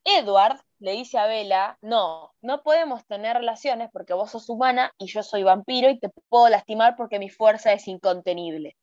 Edward 0.04 0.60
le 0.78 0.92
dice 0.92 1.18
a 1.18 1.26
Bella, 1.26 1.78
no, 1.82 2.34
no 2.40 2.62
podemos 2.62 3.06
tener 3.06 3.36
relaciones 3.36 3.90
porque 3.92 4.14
vos 4.14 4.30
sos 4.30 4.48
humana 4.48 4.92
y 4.98 5.06
yo 5.06 5.22
soy 5.22 5.42
vampiro 5.42 5.90
y 5.90 5.98
te 5.98 6.10
puedo 6.28 6.48
lastimar 6.48 6.96
porque 6.96 7.18
mi 7.18 7.28
fuerza 7.28 7.72
es 7.72 7.86
incontenible. 7.86 8.76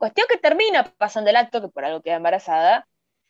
Cuestión 0.00 0.26
que 0.30 0.38
termina 0.38 0.84
pasando 0.96 1.28
el 1.28 1.36
acto, 1.36 1.60
que 1.60 1.68
por 1.68 1.84
algo 1.84 2.00
queda 2.00 2.16
embarazada, 2.16 2.88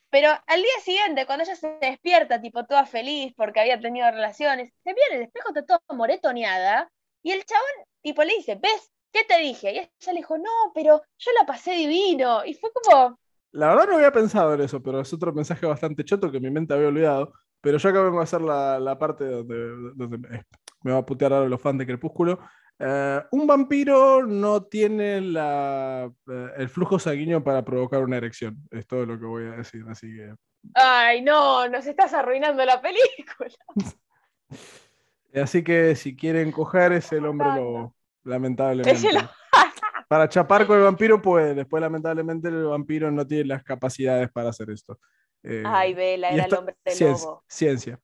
pero 0.08 0.28
al 0.46 0.62
día 0.62 0.80
siguiente, 0.84 1.26
cuando 1.26 1.42
ella 1.42 1.56
se 1.56 1.76
despierta, 1.80 2.40
tipo 2.40 2.64
toda 2.64 2.86
feliz 2.86 3.34
porque 3.36 3.58
había 3.58 3.80
tenido 3.80 4.08
relaciones, 4.08 4.72
se 4.84 4.94
viene 4.94 5.16
el 5.16 5.22
espejo, 5.22 5.48
está 5.48 5.66
toda 5.66 5.80
moretoneada, 5.96 6.88
y 7.24 7.32
el 7.32 7.44
chabón, 7.44 7.86
tipo, 8.02 8.22
le 8.22 8.34
dice, 8.36 8.54
¿ves? 8.54 8.92
¿Qué 9.12 9.24
te 9.24 9.38
dije? 9.38 9.72
Y 9.72 9.78
ella 9.78 10.12
le 10.12 10.20
dijo, 10.20 10.38
no, 10.38 10.72
pero 10.72 11.02
yo 11.18 11.30
la 11.38 11.44
pasé 11.44 11.72
divino. 11.72 12.44
Y 12.44 12.54
fue 12.54 12.70
como... 12.72 13.18
La 13.50 13.68
verdad 13.70 13.88
no 13.88 13.96
había 13.96 14.12
pensado 14.12 14.54
en 14.54 14.60
eso, 14.60 14.80
pero 14.80 15.00
es 15.00 15.12
otro 15.12 15.32
mensaje 15.32 15.66
bastante 15.66 16.04
choto 16.04 16.30
que 16.30 16.38
mi 16.38 16.50
mente 16.50 16.72
había 16.72 16.86
olvidado. 16.86 17.32
Pero 17.60 17.78
yo 17.78 17.88
acabo 17.88 18.16
de 18.16 18.22
hacer 18.22 18.40
la, 18.40 18.96
parte 18.98 19.26
donde, 19.26 20.44
me 20.82 20.92
va 20.92 20.98
a 20.98 21.06
putear 21.06 21.32
ahora 21.32 21.48
los 21.48 21.60
fans 21.60 21.78
de 21.78 21.86
Crepúsculo. 21.86 22.38
Eh, 22.82 23.22
un 23.32 23.46
vampiro 23.46 24.24
no 24.26 24.62
tiene 24.62 25.18
eh, 25.18 26.10
el 26.56 26.68
flujo 26.70 26.98
sanguíneo 26.98 27.44
para 27.44 27.62
provocar 27.62 28.02
una 28.02 28.16
erección. 28.16 28.56
Es 28.70 28.86
todo 28.86 29.04
lo 29.04 29.18
que 29.18 29.26
voy 29.26 29.46
a 29.48 29.52
decir, 29.52 29.84
así 29.88 30.06
que. 30.14 30.34
Ay, 30.74 31.20
no, 31.20 31.68
nos 31.68 31.86
estás 31.86 32.14
arruinando 32.14 32.64
la 32.64 32.80
película. 32.80 33.54
así 35.34 35.62
que 35.62 35.94
si 35.94 36.16
quieren 36.16 36.50
coger 36.52 36.92
es 36.92 37.12
el 37.12 37.26
hombre 37.26 37.48
lobo, 37.48 37.94
lamentablemente. 38.24 39.08
Para 40.08 40.28
chapar 40.28 40.66
con 40.66 40.78
el 40.78 40.84
vampiro 40.84 41.22
puede, 41.22 41.54
después 41.54 41.80
lamentablemente 41.80 42.48
el 42.48 42.64
vampiro 42.64 43.12
no 43.12 43.24
tiene 43.24 43.44
las 43.44 43.62
capacidades 43.62 44.28
para 44.32 44.48
hacer 44.48 44.68
esto. 44.70 44.98
Eh, 45.42 45.62
Ay, 45.64 45.94
Vela, 45.94 46.30
era 46.30 46.46
el 46.46 46.54
hombre 46.54 46.76
de 46.84 46.90
ciencia, 46.90 47.26
lobo. 47.26 47.44
Ciencia. 47.46 48.00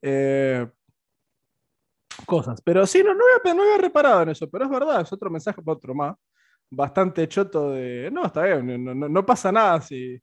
Eh, 0.00 0.66
cosas. 2.24 2.60
Pero 2.62 2.86
sí, 2.86 3.02
no, 3.02 3.14
no, 3.14 3.24
había, 3.44 3.78
reparado 3.78 4.22
en 4.22 4.30
eso, 4.30 4.48
pero 4.50 4.64
es 4.64 4.70
verdad, 4.70 5.00
es 5.00 5.12
otro 5.12 5.30
mensaje 5.30 5.62
para 5.62 5.76
otro 5.76 5.94
más. 5.94 6.16
Bastante 6.70 7.28
choto 7.28 7.70
de. 7.70 8.10
No, 8.10 8.26
está 8.26 8.42
bien, 8.44 8.84
no, 9.12 9.26
pasa 9.26 9.52
nada 9.52 9.80
si, 9.80 10.20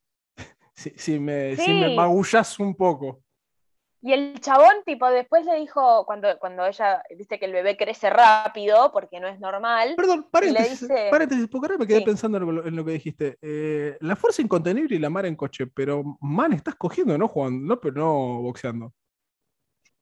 si, 0.74 1.20
me, 1.20 1.56
si 1.56 1.72
me 1.72 1.96
magullas 1.96 2.60
un 2.60 2.76
poco. 2.76 3.22
Y 4.04 4.14
el 4.14 4.40
chabón, 4.40 4.74
tipo, 4.84 5.08
después 5.12 5.46
le 5.46 5.60
dijo, 5.60 6.06
cuando, 6.08 6.28
cuando 6.40 6.66
ella, 6.66 7.04
dice 7.16 7.38
que 7.38 7.46
el 7.46 7.52
bebé 7.52 7.78
crece 7.78 8.10
rápido, 8.10 8.92
porque 8.92 9.20
no 9.20 9.28
es 9.28 9.40
normal. 9.40 9.94
Perdón, 9.96 10.28
paréntesis, 10.32 10.90
paréntesis 11.12 11.48
porque 11.48 11.68
ahora 11.68 11.78
me 11.78 11.86
quedé 11.86 12.02
pensando 12.02 12.40
en 12.40 12.76
lo, 12.76 12.84
que 12.84 12.92
dijiste. 12.94 13.38
Eh, 13.44 13.98
la 14.02 14.16
fuerza 14.16 14.42
incontenible 14.42 14.96
y 14.96 15.00
la 15.00 15.12
mar 15.12 15.28
en 15.28 15.36
coche, 15.36 15.68
pero 15.68 16.18
man, 16.20 16.52
estás 16.54 16.74
cogiendo, 16.76 17.16
no 17.16 17.28
jugando, 17.28 17.64
no, 17.64 17.80
pero 17.80 17.94
no 17.94 18.42
boxeando. 18.42 18.92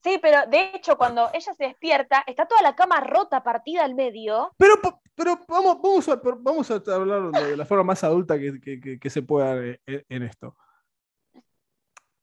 Sí, 0.03 0.17
pero 0.21 0.45
de 0.49 0.71
hecho, 0.75 0.97
cuando 0.97 1.29
ella 1.33 1.53
se 1.53 1.65
despierta, 1.65 2.23
está 2.25 2.45
toda 2.45 2.61
la 2.61 2.75
cama 2.75 3.01
rota, 3.01 3.43
partida 3.43 3.83
al 3.83 3.95
medio. 3.95 4.53
Pero, 4.57 4.75
pero 5.13 5.39
vamos, 5.47 5.79
vamos, 6.41 6.71
a, 6.71 6.73
a 6.75 6.95
hablar 6.95 7.31
de 7.31 7.57
la 7.57 7.65
forma 7.65 7.83
más 7.83 8.03
adulta 8.03 8.39
que, 8.39 9.09
se 9.09 9.21
pueda 9.21 9.55
en, 9.65 10.05
en 10.07 10.23
esto. 10.23 10.55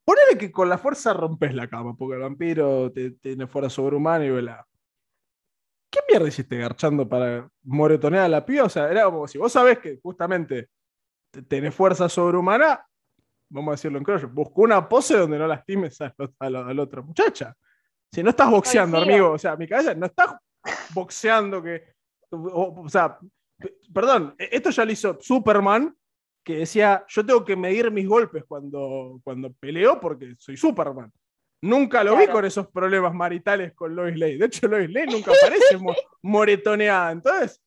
Ponele 0.07 0.39
que 0.39 0.53
con 0.53 0.68
la 0.68 0.79
fuerza 0.79 1.12
rompes 1.12 1.53
la 1.53 1.68
cama, 1.68 1.97
porque 1.97 2.14
el 2.14 2.22
vampiro 2.22 2.93
te, 2.93 3.11
tiene 3.11 3.49
fuerza 3.49 3.70
sobrehumana 3.70 4.24
y 4.24 4.31
vela. 4.31 4.64
¿Qué 5.91 5.99
mierda 6.09 6.29
hiciste 6.29 6.57
garchando 6.57 7.09
para 7.09 7.51
moretonear 7.64 8.24
a 8.24 8.29
la 8.29 8.47
piba? 8.47 8.64
O 8.64 8.68
sea, 8.68 8.89
era 8.89 9.05
como 9.05 9.27
si 9.27 9.37
vos 9.37 9.53
sabés 9.53 9.81
que 9.81 9.99
justamente 10.01 10.68
tenés 11.49 11.74
fuerza 11.74 12.09
sobrehumana, 12.09 12.87
vamos 13.49 13.72
a 13.72 13.72
decirlo 13.72 13.99
en 13.99 14.05
crollo, 14.05 14.29
busca 14.29 14.61
una 14.61 14.89
pose 14.89 15.16
donde 15.16 15.39
no 15.39 15.47
lastimes 15.49 15.99
a, 16.01 16.51
la, 16.51 16.83
otra 16.83 17.03
muchacha. 17.03 17.57
Si 18.17 18.23
no 18.23 18.31
estás 18.31 18.51
boxeando, 18.51 18.97
amigo, 18.97 19.33
o 19.33 19.39
sea, 19.39 19.57
mi 19.57 19.69
cabeza 19.69 19.95
no 19.95 20.07
estás 20.07 20.37
boxeando 20.95 21.62
que. 21.62 21.85
o 22.31 22.89
sea, 22.89 23.19
perdón, 23.93 24.35
e, 24.39 24.49
esto 24.53 24.71
ya 24.71 24.87
lo 24.87 24.93
hizo 24.93 25.19
Superman 25.21 25.95
que 26.43 26.61
decía, 26.61 27.05
yo 27.09 27.27
tengo 27.27 27.45
que 27.45 27.57
medir 27.57 27.91
mis 27.91 28.09
golpes 28.09 28.45
cuando, 28.49 29.21
cuando 29.23 29.53
peleo 29.53 30.01
porque 30.01 30.35
soy 30.39 30.57
Superman. 30.57 31.12
Nunca 31.61 32.03
lo 32.03 32.17
vi 32.17 32.27
con 32.27 32.47
esos 32.47 32.69
problemas 32.69 33.12
maritales 33.12 33.75
con 33.75 33.95
Lois 33.95 34.17
Lane. 34.17 34.39
De 34.39 34.47
hecho, 34.47 34.67
Lois 34.67 34.91
Lane 34.91 35.12
nunca 35.12 35.33
aparece 35.33 35.77
moretoneada. 36.23 37.12
Entonces, 37.12 37.62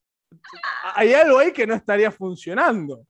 hay 0.96 1.14
algo 1.14 1.38
ahí 1.38 1.54
que 1.54 1.68
no 1.68 1.76
estaría 1.76 2.10
funcionando. 2.10 3.06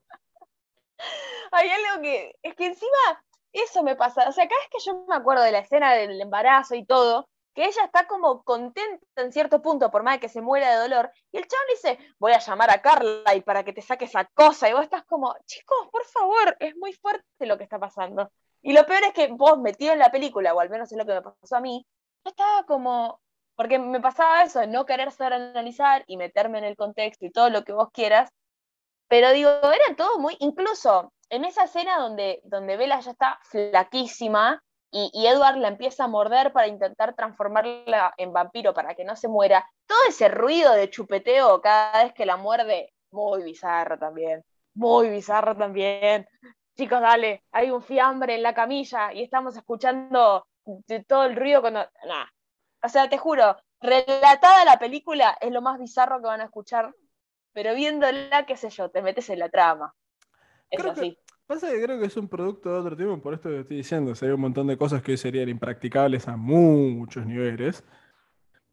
Hay 1.53 1.69
algo 1.69 2.01
que. 2.01 2.35
Es 2.43 2.53
que 2.55 2.65
encima, 2.65 3.23
eso 3.53 3.83
me 3.83 3.95
pasa. 3.95 4.27
O 4.27 4.31
sea, 4.31 4.47
cada 4.47 4.59
vez 4.61 4.69
que 4.71 4.79
yo 4.79 5.05
me 5.07 5.15
acuerdo 5.15 5.43
de 5.43 5.51
la 5.51 5.59
escena 5.59 5.93
del 5.93 6.19
embarazo 6.21 6.75
y 6.75 6.85
todo, 6.85 7.27
que 7.53 7.65
ella 7.65 7.83
está 7.85 8.07
como 8.07 8.43
contenta 8.43 9.05
en 9.15 9.31
cierto 9.31 9.61
punto, 9.61 9.91
por 9.91 10.03
más 10.03 10.15
de 10.15 10.19
que 10.19 10.29
se 10.29 10.41
muera 10.41 10.71
de 10.71 10.77
dolor, 10.77 11.11
y 11.31 11.37
el 11.37 11.47
chabón 11.47 11.65
dice, 11.69 11.99
voy 12.19 12.33
a 12.33 12.39
llamar 12.39 12.69
a 12.69 12.81
Carla 12.81 13.35
y 13.35 13.41
para 13.41 13.63
que 13.63 13.73
te 13.73 13.81
saque 13.81 14.05
esa 14.05 14.25
cosa, 14.25 14.69
y 14.69 14.73
vos 14.73 14.83
estás 14.83 15.03
como, 15.05 15.35
chicos, 15.45 15.77
por 15.91 16.05
favor, 16.05 16.55
es 16.59 16.75
muy 16.77 16.93
fuerte 16.93 17.25
lo 17.41 17.57
que 17.57 17.63
está 17.63 17.79
pasando. 17.79 18.31
Y 18.61 18.73
lo 18.73 18.85
peor 18.85 19.03
es 19.03 19.13
que 19.13 19.27
vos 19.27 19.57
metido 19.59 19.93
en 19.93 19.99
la 19.99 20.11
película, 20.11 20.53
o 20.53 20.59
al 20.59 20.69
menos 20.69 20.91
es 20.91 20.97
lo 20.97 21.05
que 21.05 21.13
me 21.13 21.21
pasó 21.21 21.55
a 21.55 21.61
mí, 21.61 21.85
yo 22.23 22.29
estaba 22.29 22.63
como, 22.65 23.19
porque 23.55 23.79
me 23.79 23.99
pasaba 23.99 24.43
eso, 24.43 24.65
no 24.67 24.85
querer 24.85 25.11
saber 25.11 25.33
analizar 25.33 26.03
y 26.07 26.17
meterme 26.17 26.59
en 26.59 26.65
el 26.65 26.75
contexto 26.75 27.25
y 27.25 27.31
todo 27.31 27.49
lo 27.49 27.63
que 27.63 27.73
vos 27.73 27.89
quieras, 27.91 28.29
pero 29.07 29.31
digo, 29.31 29.49
era 29.49 29.95
todo 29.97 30.19
muy, 30.19 30.35
incluso 30.39 31.11
en 31.29 31.45
esa 31.45 31.63
escena 31.63 31.97
donde, 31.99 32.41
donde 32.43 32.77
Bella 32.77 32.99
ya 32.99 33.11
está 33.11 33.39
flaquísima, 33.43 34.61
y, 34.91 35.27
Edward 35.27 35.57
la 35.57 35.67
empieza 35.67 36.05
a 36.05 36.07
morder 36.07 36.51
para 36.51 36.67
intentar 36.67 37.15
transformarla 37.15 38.13
en 38.17 38.33
vampiro 38.33 38.73
para 38.73 38.95
que 38.95 39.03
no 39.03 39.15
se 39.15 39.27
muera. 39.27 39.69
Todo 39.85 39.99
ese 40.07 40.29
ruido 40.29 40.73
de 40.73 40.89
chupeteo 40.89 41.61
cada 41.61 42.03
vez 42.03 42.13
que 42.13 42.25
la 42.25 42.37
muerde, 42.37 42.93
muy 43.11 43.43
bizarro 43.43 43.99
también. 43.99 44.43
Muy 44.73 45.09
bizarro 45.09 45.55
también. 45.55 46.27
Chicos, 46.75 47.01
dale, 47.01 47.43
hay 47.51 47.71
un 47.71 47.83
fiambre 47.83 48.35
en 48.35 48.43
la 48.43 48.53
camilla 48.53 49.13
y 49.13 49.21
estamos 49.21 49.55
escuchando 49.57 50.47
todo 51.07 51.25
el 51.25 51.35
ruido 51.35 51.61
cuando. 51.61 51.81
Nah. 52.07 52.25
O 52.81 52.89
sea, 52.89 53.09
te 53.09 53.17
juro, 53.17 53.57
relatada 53.81 54.65
la 54.65 54.79
película 54.79 55.37
es 55.41 55.51
lo 55.51 55.61
más 55.61 55.79
bizarro 55.79 56.19
que 56.19 56.27
van 56.27 56.41
a 56.41 56.45
escuchar, 56.45 56.93
pero 57.51 57.75
viéndola, 57.75 58.45
qué 58.45 58.55
sé 58.55 58.69
yo, 58.69 58.89
te 58.89 59.01
metes 59.01 59.29
en 59.29 59.39
la 59.39 59.49
trama. 59.49 59.93
Es 60.69 60.85
así. 60.85 61.17
Pasa 61.47 61.71
que 61.71 61.81
creo 61.81 61.99
que 61.99 62.05
es 62.05 62.15
un 62.15 62.27
producto 62.27 62.71
de 62.71 62.79
otro 62.79 62.95
tiempo, 62.95 63.19
por 63.19 63.33
esto 63.33 63.49
que 63.49 63.61
estoy 63.61 63.77
diciendo. 63.77 64.13
Sería 64.13 64.35
un 64.35 64.41
montón 64.41 64.67
de 64.67 64.77
cosas 64.77 65.01
que 65.01 65.17
serían 65.17 65.49
impracticables 65.49 66.27
a 66.27 66.37
muchos 66.37 67.25
niveles. 67.25 67.83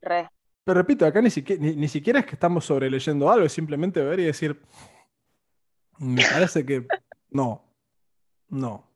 Re. 0.03 0.28
Pero 0.66 0.80
repito, 0.80 1.07
acá 1.07 1.22
ni 1.22 1.30
siquiera, 1.30 1.62
ni, 1.62 1.88
siquiera 1.88 2.20
es 2.20 2.26
que 2.26 2.34
estamos 2.34 2.64
sobreleyendo 2.64 3.30
algo, 3.30 3.47
es 3.47 3.53
simplemente 3.53 4.03
ver 4.03 4.18
y 4.18 4.24
decir, 4.24 4.61
me 5.99 6.22
parece 6.22 6.66
que 6.66 6.86
no, 7.30 7.64
no. 8.49 8.90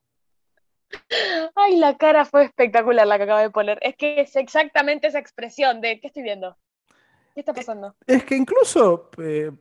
Ay, 1.54 1.76
la 1.76 1.96
cara 1.96 2.24
fue 2.24 2.44
espectacular 2.44 3.06
la 3.06 3.18
que 3.18 3.22
acabo 3.24 3.40
de 3.40 3.50
poner. 3.50 3.78
Es 3.82 3.96
que 3.96 4.20
es 4.20 4.34
exactamente 4.34 5.06
esa 5.06 5.20
expresión 5.20 5.80
de 5.80 6.00
¿qué 6.00 6.08
estoy 6.08 6.24
viendo? 6.24 6.56
¿Qué 7.34 7.40
está 7.40 7.54
pasando? 7.54 7.94
Es 8.06 8.24
que 8.24 8.36
incluso 8.36 9.08
eh, 9.22 9.52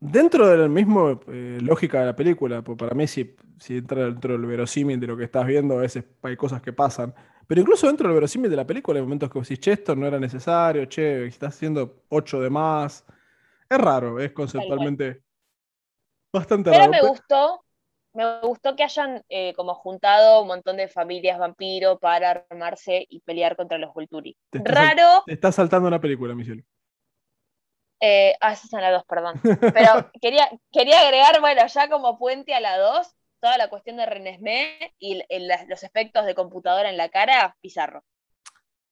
dentro 0.00 0.46
de 0.46 0.56
la 0.58 0.68
misma 0.68 1.18
eh, 1.28 1.58
lógica 1.60 2.00
de 2.00 2.06
la 2.06 2.16
película, 2.16 2.62
pues 2.62 2.78
para 2.78 2.94
mí 2.94 3.06
si, 3.06 3.36
si 3.58 3.78
entra 3.78 4.04
dentro 4.06 4.32
del 4.32 4.46
verosímil 4.46 5.00
de 5.00 5.06
lo 5.06 5.16
que 5.16 5.24
estás 5.24 5.46
viendo, 5.46 5.78
a 5.78 5.82
veces 5.82 6.04
hay 6.22 6.36
cosas 6.36 6.62
que 6.62 6.72
pasan. 6.72 7.14
Pero 7.46 7.62
incluso 7.62 7.86
dentro 7.86 8.08
del 8.08 8.14
verosímil 8.14 8.50
de 8.50 8.56
la 8.56 8.66
película 8.66 8.98
hay 8.98 9.02
momentos 9.02 9.30
que 9.30 9.40
decís, 9.40 9.58
che, 9.58 9.72
esto 9.72 9.96
no 9.96 10.06
era 10.06 10.20
necesario, 10.20 10.86
che, 10.86 11.26
estás 11.26 11.54
haciendo 11.54 12.04
ocho 12.08 12.40
de 12.40 12.50
más. 12.50 13.04
Es 13.68 13.78
raro, 13.78 14.20
es 14.20 14.32
conceptualmente 14.32 15.22
bastante 16.32 16.70
raro. 16.70 16.90
Pero 16.90 17.02
me 17.02 17.08
gustó, 17.08 17.64
me 18.12 18.40
gustó 18.40 18.76
que 18.76 18.82
hayan 18.82 19.22
eh, 19.28 19.54
como 19.54 19.74
juntado 19.74 20.42
un 20.42 20.48
montón 20.48 20.76
de 20.76 20.88
familias 20.88 21.38
vampiro 21.38 21.98
para 21.98 22.44
armarse 22.50 23.06
y 23.08 23.20
pelear 23.20 23.56
contra 23.56 23.78
los 23.78 23.94
Volturi. 23.94 24.36
Raro. 24.52 25.22
Te 25.26 25.32
está 25.32 25.50
saltando 25.50 25.88
una 25.88 26.00
película, 26.00 26.34
Michelle. 26.34 26.64
Eh, 28.00 28.34
ah, 28.40 28.52
esas 28.52 28.70
son 28.70 28.80
las 28.80 28.92
dos, 28.92 29.04
perdón. 29.04 29.40
Pero 29.74 30.10
quería, 30.20 30.48
quería 30.72 31.00
agregar, 31.00 31.40
bueno, 31.40 31.66
ya 31.66 31.88
como 31.88 32.18
puente 32.18 32.54
a 32.54 32.60
la 32.60 32.78
dos, 32.78 33.14
toda 33.40 33.58
la 33.58 33.68
cuestión 33.68 33.96
de 33.96 34.06
Renesmé 34.06 34.94
y 34.98 35.22
los 35.68 35.82
efectos 35.82 36.26
de 36.26 36.34
computadora 36.34 36.90
en 36.90 36.96
la 36.96 37.08
cara, 37.08 37.56
bizarro. 37.62 38.04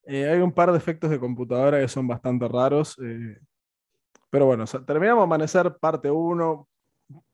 Eh, 0.04 0.28
hay 0.28 0.38
un 0.38 0.52
par 0.52 0.70
de 0.70 0.78
efectos 0.78 1.10
de 1.10 1.18
computadora 1.18 1.80
que 1.80 1.88
son 1.88 2.06
bastante 2.06 2.46
raros. 2.46 2.96
Eh, 3.02 3.38
pero 4.30 4.46
bueno, 4.46 4.64
terminamos 4.86 5.24
Amanecer 5.24 5.76
parte 5.78 6.10
1. 6.10 6.68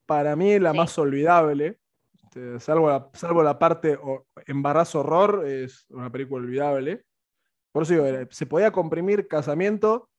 Para 0.05 0.35
mí 0.35 0.59
la 0.59 0.73
más 0.73 0.97
olvidable, 0.97 1.79
este, 2.23 2.59
salvo, 2.59 2.89
la, 2.89 3.09
salvo 3.13 3.43
la 3.43 3.57
parte 3.57 3.97
embarazo 4.47 4.99
horror, 4.99 5.47
es 5.47 5.85
una 5.89 6.11
película 6.11 6.43
olvidable. 6.43 7.05
Por 7.71 7.83
eso 7.83 7.93
digo, 7.93 8.05
eh, 8.05 8.27
se 8.31 8.45
podía 8.45 8.71
comprimir 8.71 9.27
casamiento, 9.27 10.09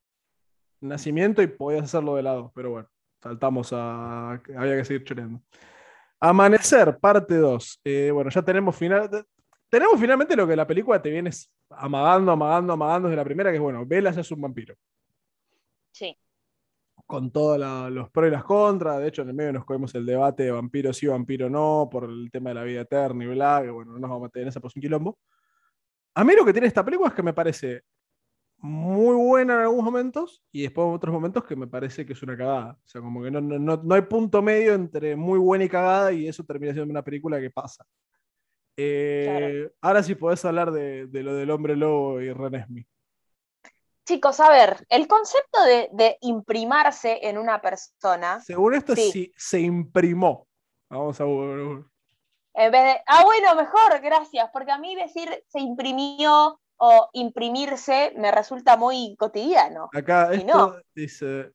nacimiento 0.88 1.42
y 1.42 1.46
podías 1.46 1.84
hacerlo 1.84 2.16
de 2.16 2.22
lado. 2.22 2.52
Pero 2.54 2.70
bueno, 2.70 2.88
saltamos 3.22 3.72
a... 3.72 4.32
Había 4.32 4.76
que 4.76 4.84
seguir 4.84 5.04
choreando. 5.04 5.40
Amanecer, 6.20 6.98
parte 6.98 7.36
2. 7.36 7.80
Eh, 7.84 8.10
bueno, 8.12 8.30
ya 8.30 8.42
tenemos 8.42 8.76
final. 8.76 9.26
Tenemos 9.68 10.00
finalmente 10.00 10.36
lo 10.36 10.46
que 10.46 10.56
la 10.56 10.66
película 10.66 11.02
te 11.02 11.10
viene 11.10 11.30
amagando, 11.70 12.32
amagando, 12.32 12.72
amagando 12.72 13.08
desde 13.08 13.16
la 13.16 13.24
primera, 13.24 13.50
que 13.50 13.56
es 13.56 13.62
bueno, 13.62 13.84
Vela 13.84 14.10
ya 14.10 14.20
es 14.20 14.30
un 14.30 14.40
vampiro. 14.40 14.74
Sí. 15.92 16.16
Con 17.06 17.30
todos 17.30 17.58
los 17.90 18.10
pros 18.10 18.28
y 18.28 18.30
las 18.30 18.44
contras. 18.44 19.00
De 19.00 19.08
hecho, 19.08 19.22
en 19.22 19.28
el 19.28 19.34
medio 19.34 19.52
nos 19.52 19.64
cogemos 19.64 19.94
el 19.94 20.06
debate 20.06 20.44
de 20.44 20.50
vampiro 20.52 20.92
sí, 20.92 21.06
vampiro 21.06 21.50
no, 21.50 21.88
por 21.90 22.04
el 22.04 22.30
tema 22.30 22.50
de 22.50 22.54
la 22.54 22.62
vida 22.64 22.82
eterna 22.82 23.24
y 23.24 23.28
bla, 23.28 23.60
que 23.62 23.70
bueno, 23.70 23.92
no 23.92 23.98
nos 23.98 24.10
vamos 24.10 24.22
a 24.22 24.26
meter 24.28 24.42
en 24.42 24.48
esa 24.48 24.60
por 24.60 24.72
un 24.74 24.80
quilombo. 24.80 25.18
A 26.14 26.24
mí 26.24 26.34
lo 26.34 26.44
que 26.44 26.52
tiene 26.52 26.68
esta 26.68 26.84
película 26.84 27.08
es 27.08 27.14
que 27.14 27.22
me 27.22 27.34
parece 27.34 27.82
muy 28.64 29.14
buena 29.14 29.56
en 29.56 29.60
algunos 29.60 29.84
momentos 29.84 30.42
y 30.50 30.62
después 30.62 30.88
en 30.88 30.94
otros 30.94 31.12
momentos 31.12 31.44
que 31.44 31.54
me 31.54 31.66
parece 31.66 32.06
que 32.06 32.14
es 32.14 32.22
una 32.22 32.34
cagada. 32.34 32.78
O 32.82 32.88
sea, 32.88 33.02
como 33.02 33.22
que 33.22 33.30
no, 33.30 33.42
no, 33.42 33.76
no 33.76 33.94
hay 33.94 34.00
punto 34.02 34.40
medio 34.40 34.72
entre 34.72 35.16
muy 35.16 35.38
buena 35.38 35.64
y 35.64 35.68
cagada 35.68 36.12
y 36.12 36.26
eso 36.26 36.44
termina 36.44 36.72
siendo 36.72 36.90
una 36.90 37.04
película 37.04 37.38
que 37.38 37.50
pasa. 37.50 37.84
Eh, 38.74 39.70
ahora 39.82 40.02
sí 40.02 40.14
podés 40.14 40.42
hablar 40.46 40.72
de, 40.72 41.06
de, 41.08 41.22
lo 41.22 41.34
del 41.34 41.50
hombre 41.50 41.76
lobo 41.76 42.22
y 42.22 42.32
Renesmi. 42.32 42.86
Chicos, 44.06 44.40
a 44.40 44.48
ver, 44.48 44.86
el 44.88 45.08
concepto 45.08 45.62
de, 45.64 45.90
de, 45.92 46.16
imprimarse 46.22 47.18
en 47.20 47.36
una 47.36 47.60
persona. 47.60 48.40
Según 48.40 48.76
esto, 48.76 48.96
sí. 48.96 49.30
se 49.36 49.60
imprimó. 49.60 50.48
Vamos 50.88 51.20
a. 51.20 51.24
En 51.24 52.72
vez 52.72 52.84
de. 52.84 52.96
Ah, 53.06 53.24
bueno, 53.24 53.54
mejor, 53.56 54.00
gracias. 54.00 54.48
Porque 54.54 54.72
a 54.72 54.78
mí 54.78 54.94
decir 54.94 55.28
se 55.48 55.60
imprimió 55.60 56.58
o 56.78 57.08
imprimirse 57.12 58.12
me 58.16 58.30
resulta 58.30 58.76
muy 58.76 59.16
cotidiano. 59.16 59.88
Acá 59.92 60.32
esto 60.32 60.80
dice, 60.94 61.52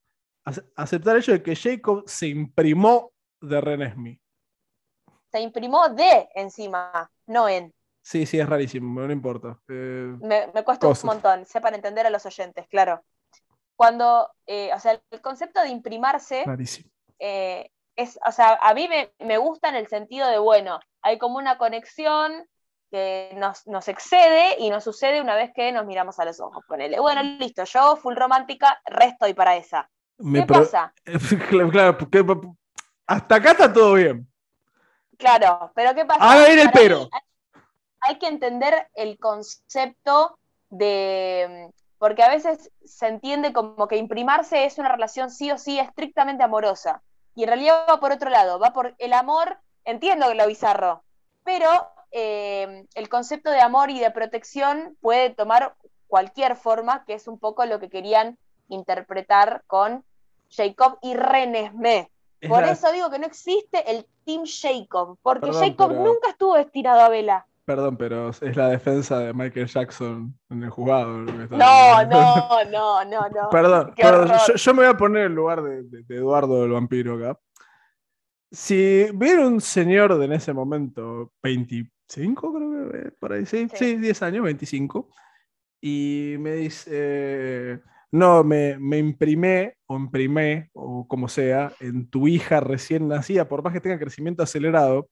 aceptar 0.75 1.15
el 1.15 1.21
hecho 1.21 1.31
de 1.33 1.43
que 1.43 1.55
Jacob 1.55 2.03
se 2.07 2.27
imprimó 2.27 3.11
de 3.41 3.61
Renesmi. 3.61 4.21
Se 5.31 5.39
imprimó 5.39 5.89
de 5.89 6.29
encima, 6.35 7.11
no 7.27 7.47
en. 7.47 7.73
Sí, 8.01 8.25
sí, 8.25 8.39
es 8.39 8.49
rarísimo, 8.49 9.01
no 9.01 9.13
importa. 9.13 9.59
Eh, 9.67 10.15
me, 10.21 10.63
cuesta 10.63 10.87
un 10.87 10.95
montón, 11.03 11.45
para 11.61 11.75
entender 11.75 12.07
a 12.07 12.09
los 12.09 12.25
oyentes, 12.25 12.67
claro. 12.67 13.03
Cuando, 13.75 14.29
eh, 14.47 14.71
o 14.73 14.79
sea, 14.79 14.99
el 15.11 15.21
concepto 15.21 15.61
de 15.61 15.69
imprimarse 15.69 16.43
eh, 17.19 17.69
es, 17.95 18.19
o 18.25 18.31
sea, 18.31 18.57
a 18.61 18.73
mí 18.73 18.87
me, 18.87 19.13
me 19.19 19.37
gusta 19.37 19.69
en 19.69 19.75
el 19.75 19.87
sentido 19.87 20.27
de, 20.27 20.39
bueno, 20.39 20.79
hay 21.01 21.17
como 21.17 21.37
una 21.37 21.57
conexión 21.57 22.47
que 22.89 23.35
nos, 23.35 23.87
excede 23.87 24.55
y 24.59 24.69
nos 24.69 24.83
sucede 24.83 25.21
una 25.21 25.35
vez 25.35 25.51
que 25.53 25.71
nos 25.71 25.85
miramos 25.85 26.19
a 26.19 26.25
los 26.25 26.39
ojos. 26.39 26.63
Ponele. 26.67 26.99
Bueno, 26.99 27.23
listo, 27.23 27.63
yo, 27.63 27.95
full 27.95 28.15
romántica, 28.15 28.81
resto 28.85 29.27
y 29.27 29.33
para 29.33 29.55
esa. 29.55 29.89
¿Qué 30.33 30.43
pasa? 30.43 30.93
claro, 31.71 31.97
porque 31.97 32.25
hasta 33.07 33.35
acá 33.35 33.51
está 33.51 33.71
todo 33.71 33.93
bien. 33.93 34.27
Claro, 35.17 35.71
pero 35.75 35.93
¿qué 35.95 36.05
pasa? 36.05 36.21
Ahora 36.21 36.47
viene 36.47 36.63
el 36.63 36.71
pero. 36.71 37.09
hay 38.01 38.17
que 38.17 38.27
entender 38.27 38.89
el 38.95 39.17
concepto 39.17 40.37
de. 40.69 41.71
Porque 41.97 42.23
a 42.23 42.29
veces 42.29 42.71
se 42.85 43.07
entiende 43.07 43.51
como 43.51 43.87
que 43.87 43.97
imprimarse 43.97 44.65
es 44.65 44.77
una 44.77 44.89
relación 44.89 45.29
sí 45.29 45.51
o 45.51 45.57
sí 45.57 45.79
estrictamente 45.79 46.43
amorosa. 46.43 47.01
Y 47.35 47.43
en 47.43 47.49
realidad 47.49 47.85
va 47.89 47.99
por 47.99 48.11
otro 48.11 48.29
lado, 48.29 48.59
va 48.59 48.71
por 48.71 48.95
el 48.97 49.13
amor, 49.13 49.59
entiendo 49.83 50.33
lo 50.33 50.47
bizarro, 50.47 51.03
pero 51.43 51.91
eh, 52.11 52.85
el 52.95 53.09
concepto 53.09 53.51
de 53.51 53.61
amor 53.61 53.89
y 53.89 53.99
de 53.99 54.11
protección 54.11 54.97
puede 55.01 55.29
tomar 55.29 55.75
cualquier 56.07 56.55
forma, 56.55 57.05
que 57.05 57.13
es 57.13 57.27
un 57.27 57.39
poco 57.39 57.65
lo 57.65 57.79
que 57.79 57.89
querían 57.89 58.37
interpretar 58.67 59.63
con 59.67 60.03
Jacob 60.49 60.97
y 61.01 61.13
Renesmee. 61.13 62.09
Por 62.47 62.63
eso 62.63 62.91
digo 62.91 63.09
que 63.09 63.19
no 63.19 63.25
existe 63.25 63.91
el 63.91 64.05
Team 64.25 64.43
Jacob, 64.45 65.17
porque 65.21 65.51
Jacob 65.51 65.91
nunca 65.93 66.29
estuvo 66.29 66.55
destinado 66.55 67.01
a 67.01 67.09
Vela. 67.09 67.45
Perdón, 67.65 67.97
pero 67.97 68.29
es 68.29 68.55
la 68.55 68.69
defensa 68.69 69.19
de 69.19 69.33
Michael 69.33 69.67
Jackson 69.67 70.33
en 70.49 70.63
el 70.63 70.69
jugado. 70.71 71.19
No, 71.19 72.03
no, 72.05 72.63
no, 72.71 73.05
no, 73.05 73.29
no. 73.29 73.49
Perdón, 73.51 73.93
Yo, 74.55 74.73
me 74.73 74.83
voy 74.83 74.91
a 74.91 74.97
poner 74.97 75.25
en 75.25 75.35
lugar 75.35 75.61
de, 75.61 75.83
de 75.83 76.15
Eduardo 76.15 76.63
el 76.65 76.71
vampiro 76.71 77.15
acá. 77.15 77.39
Si 78.51 79.05
viene 79.13 79.45
un 79.45 79.61
señor 79.61 80.17
de 80.17 80.25
en 80.25 80.31
ese 80.31 80.51
momento, 80.53 81.31
20 81.43 81.91
5, 82.09 82.53
creo 82.53 82.91
que 82.91 82.97
eh, 82.97 83.11
por 83.19 83.33
ahí, 83.33 83.45
sí, 83.45 83.67
sí, 83.73 83.95
10 83.95 84.21
años, 84.23 84.43
25. 84.43 85.09
Y 85.81 86.35
me 86.39 86.55
dice, 86.55 87.81
no, 88.11 88.43
me, 88.43 88.77
me 88.79 88.97
imprimé 88.97 89.77
o 89.85 89.97
imprimé, 89.97 90.69
o 90.73 91.07
como 91.07 91.27
sea, 91.29 91.71
en 91.79 92.09
tu 92.09 92.27
hija 92.27 92.59
recién 92.59 93.07
nacida, 93.07 93.47
por 93.47 93.63
más 93.63 93.71
que 93.71 93.79
tenga 93.79 93.99
crecimiento 93.99 94.43
acelerado, 94.43 95.09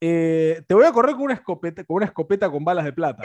eh, 0.00 0.62
te 0.66 0.74
voy 0.74 0.84
a 0.84 0.92
correr 0.92 1.14
con 1.14 1.24
una 1.24 1.34
escopeta, 1.34 1.84
con 1.84 1.96
una 1.96 2.06
escopeta 2.06 2.50
con 2.50 2.64
balas 2.64 2.84
de 2.84 2.92
plata. 2.92 3.22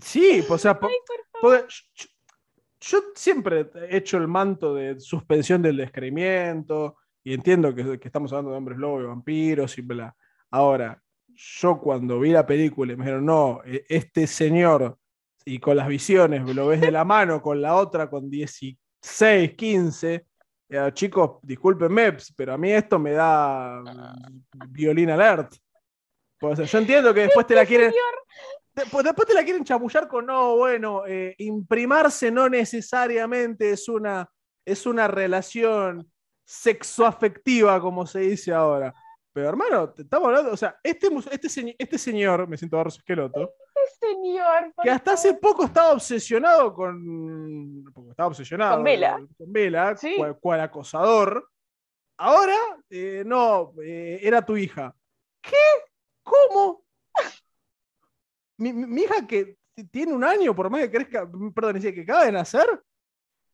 Sí, 0.00 0.44
o 0.48 0.58
sea, 0.58 0.78
yo, 2.80 3.00
siempre 3.14 3.70
he 3.88 3.96
hecho 3.96 4.16
el 4.16 4.28
manto 4.28 4.74
de 4.74 4.98
suspensión 5.00 5.62
del 5.62 5.76
descreimiento, 5.76 6.96
y 7.24 7.34
entiendo 7.34 7.74
que, 7.74 7.98
estamos 8.02 8.32
hablando 8.32 8.50
de 8.50 8.56
hombres 8.56 8.78
lobos 8.78 9.02
y 9.02 9.06
vampiros 9.06 9.78
y 9.78 9.82
bla. 9.82 10.14
Ahora, 10.50 11.00
yo 11.28 11.78
cuando 11.78 12.20
vi 12.20 12.30
la 12.30 12.46
película 12.46 12.92
y 12.92 12.96
me 12.96 13.04
dijeron, 13.04 13.26
no, 13.26 13.60
e, 13.64 13.84
este 13.88 14.26
señor, 14.26 14.98
y 15.44 15.58
con 15.58 15.76
las 15.76 15.88
visiones, 15.88 16.42
lo 16.54 16.68
ves 16.68 16.80
de 16.80 16.90
la 16.90 17.04
mano, 17.04 17.40
con 17.40 17.60
la 17.60 17.74
otra 17.74 18.08
con 18.08 18.28
16, 18.28 19.54
15, 19.54 20.26
chicos, 20.92 21.38
discúlpenme, 21.42 22.16
pero 22.36 22.54
a 22.54 22.58
mí 22.58 22.72
esto 22.72 22.98
me 22.98 23.12
da 23.12 23.82
violín 24.68 25.10
alert. 25.10 25.54
Pues, 26.38 26.70
yo 26.70 26.78
entiendo 26.78 27.12
que 27.12 27.22
después 27.22 27.46
te 27.46 27.54
la 27.54 27.66
quieren... 27.66 27.92
Después, 28.74 29.04
te 29.26 29.34
la 29.34 29.44
quieren 29.44 29.64
chamullar 29.64 30.08
con, 30.08 30.24
no, 30.24 30.56
bueno, 30.56 31.02
eh, 31.06 31.34
imprimarse 31.38 32.30
no 32.30 32.48
necesariamente 32.48 33.72
es 33.72 33.86
una, 33.86 34.26
es 34.64 34.86
una 34.86 35.06
relación 35.06 36.10
sexoafectiva, 36.44 37.80
como 37.80 38.06
se 38.06 38.20
dice 38.20 38.52
ahora. 38.52 38.94
Pero 39.32 39.48
hermano, 39.48 39.94
estamos 39.96 40.28
hablando, 40.28 40.52
o 40.52 40.56
sea, 40.56 40.78
este, 40.82 41.08
este, 41.30 41.76
este 41.78 41.98
señor, 41.98 42.46
me 42.46 42.58
siento 42.58 42.76
Barros 42.76 42.98
Esqueloto, 42.98 43.54
este 43.86 44.08
señor, 44.08 44.74
que 44.82 44.90
hasta 44.90 45.12
hace 45.14 45.34
poco 45.34 45.64
estaba 45.64 45.92
obsesionado 45.92 46.74
con, 46.74 47.84
estaba 48.10 48.28
obsesionado 48.28 48.74
con 48.74 48.84
Vela, 48.84 49.26
con 49.38 49.52
Vela 49.52 49.96
cual, 50.38 50.60
acosador, 50.60 51.48
ahora, 52.18 52.56
eh, 52.90 53.22
no, 53.24 53.72
eh, 53.82 54.20
era 54.22 54.44
tu 54.44 54.56
hija. 54.56 54.94
¿Qué? 55.40 55.56
¿Cómo? 56.22 56.84
Mi, 58.58 59.02
hija 59.02 59.26
que 59.26 59.56
tiene 59.90 60.12
un 60.12 60.24
año, 60.24 60.54
por 60.54 60.68
más 60.70 60.82
que 60.82 60.90
crezca, 60.90 61.28
perdón, 61.54 61.80
que 61.80 62.02
acaba 62.02 62.26
de 62.26 62.32
nacer, 62.32 62.82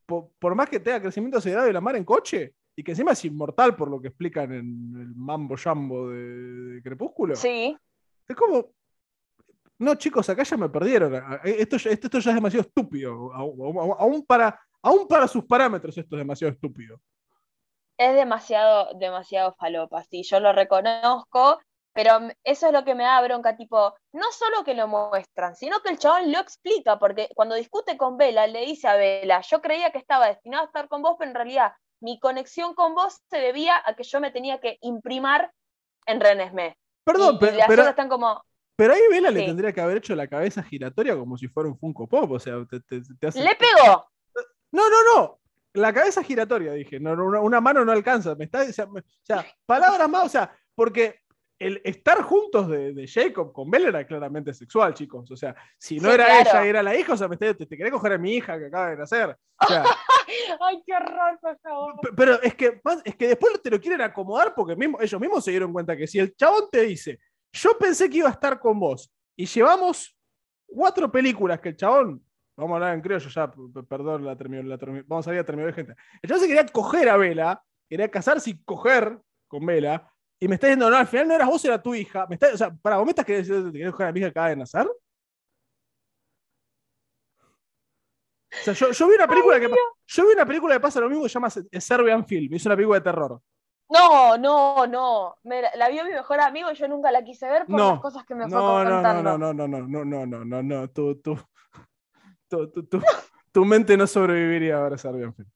por, 0.04 0.54
más 0.54 0.68
que 0.68 0.80
tenga 0.80 1.00
crecimiento 1.00 1.38
acelerado 1.38 1.68
y 1.68 1.72
la 1.72 1.80
mar 1.80 1.96
en 1.96 2.04
coche, 2.04 2.54
y 2.78 2.84
que 2.84 2.92
encima 2.92 3.10
es 3.10 3.24
inmortal 3.24 3.74
por 3.74 3.90
lo 3.90 4.00
que 4.00 4.06
explican 4.06 4.52
en 4.52 4.94
el 5.00 5.12
mambo 5.16 5.56
jambo 5.56 6.10
de, 6.10 6.80
Crepúsculo. 6.80 7.34
Sí. 7.34 7.76
Es 8.28 8.36
como. 8.36 8.66
No, 9.80 9.96
chicos, 9.96 10.28
acá 10.30 10.44
ya 10.44 10.56
me 10.56 10.68
perdieron. 10.68 11.12
Esto, 11.42 11.74
esto, 11.74 12.18
ya 12.20 12.30
es 12.30 12.36
demasiado 12.36 12.68
estúpido. 12.68 13.32
Aún 13.34 14.24
para, 14.24 14.60
aún 14.80 15.08
para 15.08 15.26
sus 15.26 15.44
parámetros, 15.44 15.98
esto 15.98 16.14
es 16.14 16.20
demasiado 16.20 16.52
estúpido. 16.52 17.00
Es 17.96 18.14
demasiado, 18.14 18.94
demasiado 18.96 19.56
falopa, 19.58 20.04
sí, 20.04 20.22
yo 20.22 20.38
lo 20.38 20.52
reconozco. 20.52 21.58
Pero 21.92 22.28
eso 22.44 22.68
es 22.68 22.72
lo 22.72 22.84
que 22.84 22.94
me 22.94 23.02
da 23.02 23.20
bronca, 23.22 23.56
tipo, 23.56 23.92
no 24.12 24.30
solo 24.30 24.62
que 24.62 24.74
lo 24.74 24.86
muestran, 24.86 25.56
sino 25.56 25.80
que 25.80 25.90
el 25.90 25.98
chabón 25.98 26.30
lo 26.30 26.38
explica, 26.38 26.96
porque 26.96 27.28
cuando 27.34 27.56
discute 27.56 27.96
con 27.96 28.16
Vela, 28.16 28.46
le 28.46 28.66
dice 28.66 28.86
a 28.86 28.94
Vela, 28.94 29.40
yo 29.40 29.60
creía 29.60 29.90
que 29.90 29.98
estaba 29.98 30.28
destinado 30.28 30.62
a 30.62 30.66
estar 30.66 30.86
con 30.86 31.02
vos, 31.02 31.16
pero 31.18 31.30
en 31.30 31.34
realidad 31.34 31.72
mi 32.00 32.18
conexión 32.20 32.74
con 32.74 32.94
vos 32.94 33.20
se 33.28 33.38
debía 33.38 33.74
a 33.84 33.94
que 33.94 34.04
yo 34.04 34.20
me 34.20 34.30
tenía 34.30 34.60
que 34.60 34.78
imprimar 34.82 35.52
en 36.06 36.20
Renesme. 36.20 36.78
Perdón, 37.04 37.38
pero, 37.40 37.58
pero, 37.66 37.88
están 37.88 38.08
como... 38.08 38.44
pero 38.76 38.94
ahí 38.94 39.00
Vela 39.10 39.30
le 39.30 39.46
tendría 39.46 39.72
que 39.72 39.80
haber 39.80 39.98
hecho 39.98 40.14
la 40.14 40.26
cabeza 40.26 40.62
giratoria 40.62 41.16
como 41.16 41.38
si 41.38 41.48
fuera 41.48 41.68
un 41.68 41.78
Funko 41.78 42.06
Pop, 42.06 42.30
o 42.32 42.38
sea, 42.38 42.54
te, 42.66 43.26
hace... 43.26 43.42
¡Le 43.42 43.56
pegó! 43.56 44.10
No, 44.72 44.88
no, 44.90 44.96
no. 45.04 45.40
La 45.74 45.92
cabeza 45.92 46.22
giratoria, 46.22 46.72
dije. 46.72 46.98
No, 46.98 47.12
una, 47.12 47.60
mano 47.60 47.84
no 47.84 47.92
alcanza. 47.92 48.34
Me 48.34 48.46
está, 48.46 48.62
o 48.62 48.72
sea, 49.22 49.46
palabras 49.64 50.08
más, 50.08 50.26
o 50.26 50.28
sea, 50.28 50.52
porque 50.74 51.20
el 51.58 51.80
estar 51.84 52.22
juntos 52.22 52.68
de, 52.68 53.06
Jacob 53.08 53.52
con 53.52 53.70
Bella 53.70 53.88
era 53.88 54.06
claramente 54.06 54.54
sexual, 54.54 54.94
chicos. 54.94 55.30
O 55.30 55.36
sea, 55.36 55.54
si 55.76 55.98
no 55.98 56.10
era 56.10 56.40
ella, 56.40 56.64
era 56.64 56.82
la 56.82 56.96
hija, 56.96 57.14
o 57.14 57.16
sea, 57.16 57.28
te, 57.28 57.54
te, 57.54 57.66
quería 57.66 57.90
coger 57.90 58.12
a 58.12 58.18
mi 58.18 58.34
hija 58.34 58.58
que 58.58 58.66
acaba 58.66 58.90
de 58.90 58.96
nacer. 58.96 59.36
Ay, 60.60 60.82
qué 60.86 60.94
horror, 60.94 61.38
por 61.40 61.58
favor. 61.58 61.94
Pero 62.16 62.40
es 62.42 62.54
que, 62.54 62.80
es 63.04 63.16
que 63.16 63.28
después 63.28 63.60
te 63.60 63.70
lo 63.70 63.80
quieren 63.80 64.00
acomodar 64.02 64.54
porque 64.54 64.76
mismo, 64.76 65.00
ellos 65.00 65.20
mismos 65.20 65.44
se 65.44 65.50
dieron 65.50 65.72
cuenta 65.72 65.96
que 65.96 66.06
si 66.06 66.18
el 66.18 66.34
chabón 66.36 66.68
te 66.70 66.82
dice, 66.82 67.18
yo 67.52 67.76
pensé 67.78 68.08
que 68.08 68.18
iba 68.18 68.28
a 68.28 68.32
estar 68.32 68.60
con 68.60 68.78
vos 68.78 69.10
y 69.36 69.46
llevamos 69.46 70.16
cuatro 70.66 71.10
películas 71.10 71.60
que 71.60 71.70
el 71.70 71.76
chabón, 71.76 72.22
vamos 72.56 72.72
a 72.72 72.76
hablar 72.76 72.94
en 72.94 73.00
criollo 73.00 73.28
ya, 73.28 73.52
perdón 73.88 74.24
la 74.24 74.36
terminación, 74.36 75.04
vamos 75.08 75.24
a 75.24 75.28
salir 75.30 75.40
a 75.40 75.44
terminar 75.44 75.72
de 75.72 75.76
gente. 75.76 75.94
El 76.22 76.28
chabón 76.28 76.42
se 76.42 76.46
quería 76.46 76.66
coger 76.66 77.08
a 77.08 77.16
Vela, 77.16 77.62
quería 77.88 78.08
casarse 78.08 78.50
y 78.50 78.62
coger 78.62 79.18
con 79.48 79.66
Vela 79.66 80.12
y 80.40 80.46
me 80.48 80.54
estás 80.54 80.68
diciendo, 80.68 80.88
no, 80.88 80.96
al 80.96 81.06
final 81.06 81.28
no 81.28 81.34
eras 81.34 81.48
vos, 81.48 81.64
era 81.64 81.82
tu 81.82 81.94
hija. 81.94 82.26
Me 82.28 82.36
está, 82.36 82.52
o 82.52 82.56
sea, 82.56 82.74
para 82.74 82.96
vos 82.96 83.04
me 83.04 83.10
estás 83.10 83.24
queriendo 83.24 83.70
decir 83.70 83.92
que 83.92 84.04
a 84.04 84.12
mi 84.12 84.20
hija 84.20 84.28
acaba 84.28 84.48
de 84.50 84.56
nacer. 84.56 84.86
O 88.50 88.64
sea, 88.64 88.72
yo, 88.72 88.92
yo, 88.92 89.08
vi 89.08 89.14
una 89.14 89.26
película 89.26 89.60
que 89.60 89.68
yo 90.06 90.26
vi 90.26 90.32
una 90.32 90.46
película 90.46 90.74
que 90.74 90.80
pasa 90.80 91.00
lo 91.00 91.08
mismo 91.08 91.24
que 91.24 91.28
se 91.28 91.34
llama 91.34 91.50
Serbian 91.50 92.26
Film, 92.26 92.54
es 92.54 92.66
una 92.66 92.76
película 92.76 92.98
de 92.98 93.04
terror. 93.04 93.40
No, 93.90 94.36
no, 94.36 94.86
no. 94.86 95.36
la, 95.42 95.88
vio 95.88 96.04
mi 96.04 96.10
mejor 96.10 96.40
amigo 96.40 96.70
y 96.70 96.74
yo 96.74 96.88
nunca 96.88 97.10
la 97.10 97.24
quise 97.24 97.48
ver 97.48 97.66
por 97.66 97.80
las 97.80 98.00
cosas 98.00 98.24
que 98.24 98.34
me 98.34 98.48
fue 98.48 98.58
contando. 98.58 99.22
No, 99.22 99.38
no, 99.38 99.54
no, 99.54 99.66
no, 99.66 99.78
no, 99.78 100.04
no, 100.04 100.26
no, 100.26 100.44
no, 100.44 100.62
no, 100.62 100.90
tú, 100.90 101.16
tú, 101.20 101.38
tú, 102.48 102.70
tú, 102.70 103.02
tu 103.50 103.64
mente 103.64 103.96
no 103.96 104.06
sobreviviría 104.06 104.78
a 104.78 104.88
ver 104.88 104.98
Serbian 104.98 105.34
Film. 105.34 105.48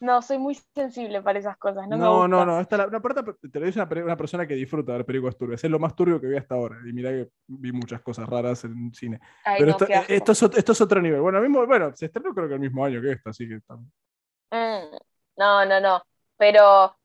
No, 0.00 0.22
soy 0.22 0.38
muy 0.38 0.54
sensible 0.74 1.20
para 1.20 1.38
esas 1.38 1.58
cosas. 1.58 1.86
No, 1.86 1.96
no, 1.96 2.26
no, 2.26 2.46
no. 2.46 2.58
Esta, 2.58 2.86
una 2.86 3.00
parte 3.00 3.22
te 3.52 3.60
lo 3.60 3.66
dice 3.66 3.80
una, 3.80 4.16
persona 4.16 4.46
que 4.46 4.54
disfruta 4.54 4.92
de 4.92 4.98
ver 4.98 5.06
películas 5.06 5.36
turbias. 5.36 5.62
Es 5.62 5.70
lo 5.70 5.78
más 5.78 5.94
turbio 5.94 6.18
que 6.18 6.26
vi 6.26 6.38
hasta 6.38 6.54
ahora. 6.54 6.78
Y 6.88 6.92
mira 6.94 7.10
que 7.10 7.28
vi 7.46 7.70
muchas 7.70 8.00
cosas 8.00 8.26
raras 8.26 8.64
en 8.64 8.94
cine. 8.94 9.20
Pero 9.58 9.72
esto, 9.72 9.86
esto, 10.08 10.72
es, 10.72 10.80
otro 10.80 11.02
nivel. 11.02 11.20
Bueno, 11.20 11.40
mismo, 11.42 11.66
bueno, 11.66 11.94
se 11.94 12.06
estrenó 12.06 12.34
creo 12.34 12.48
que 12.48 12.54
el 12.54 12.60
mismo 12.60 12.82
año 12.82 13.02
que 13.02 13.12
esta, 13.12 13.30
así 13.30 13.46
que 13.46 13.56
mm, 13.56 14.96
no, 15.36 15.66
no, 15.66 15.80
no. 15.80 16.02
Pero 16.38 16.96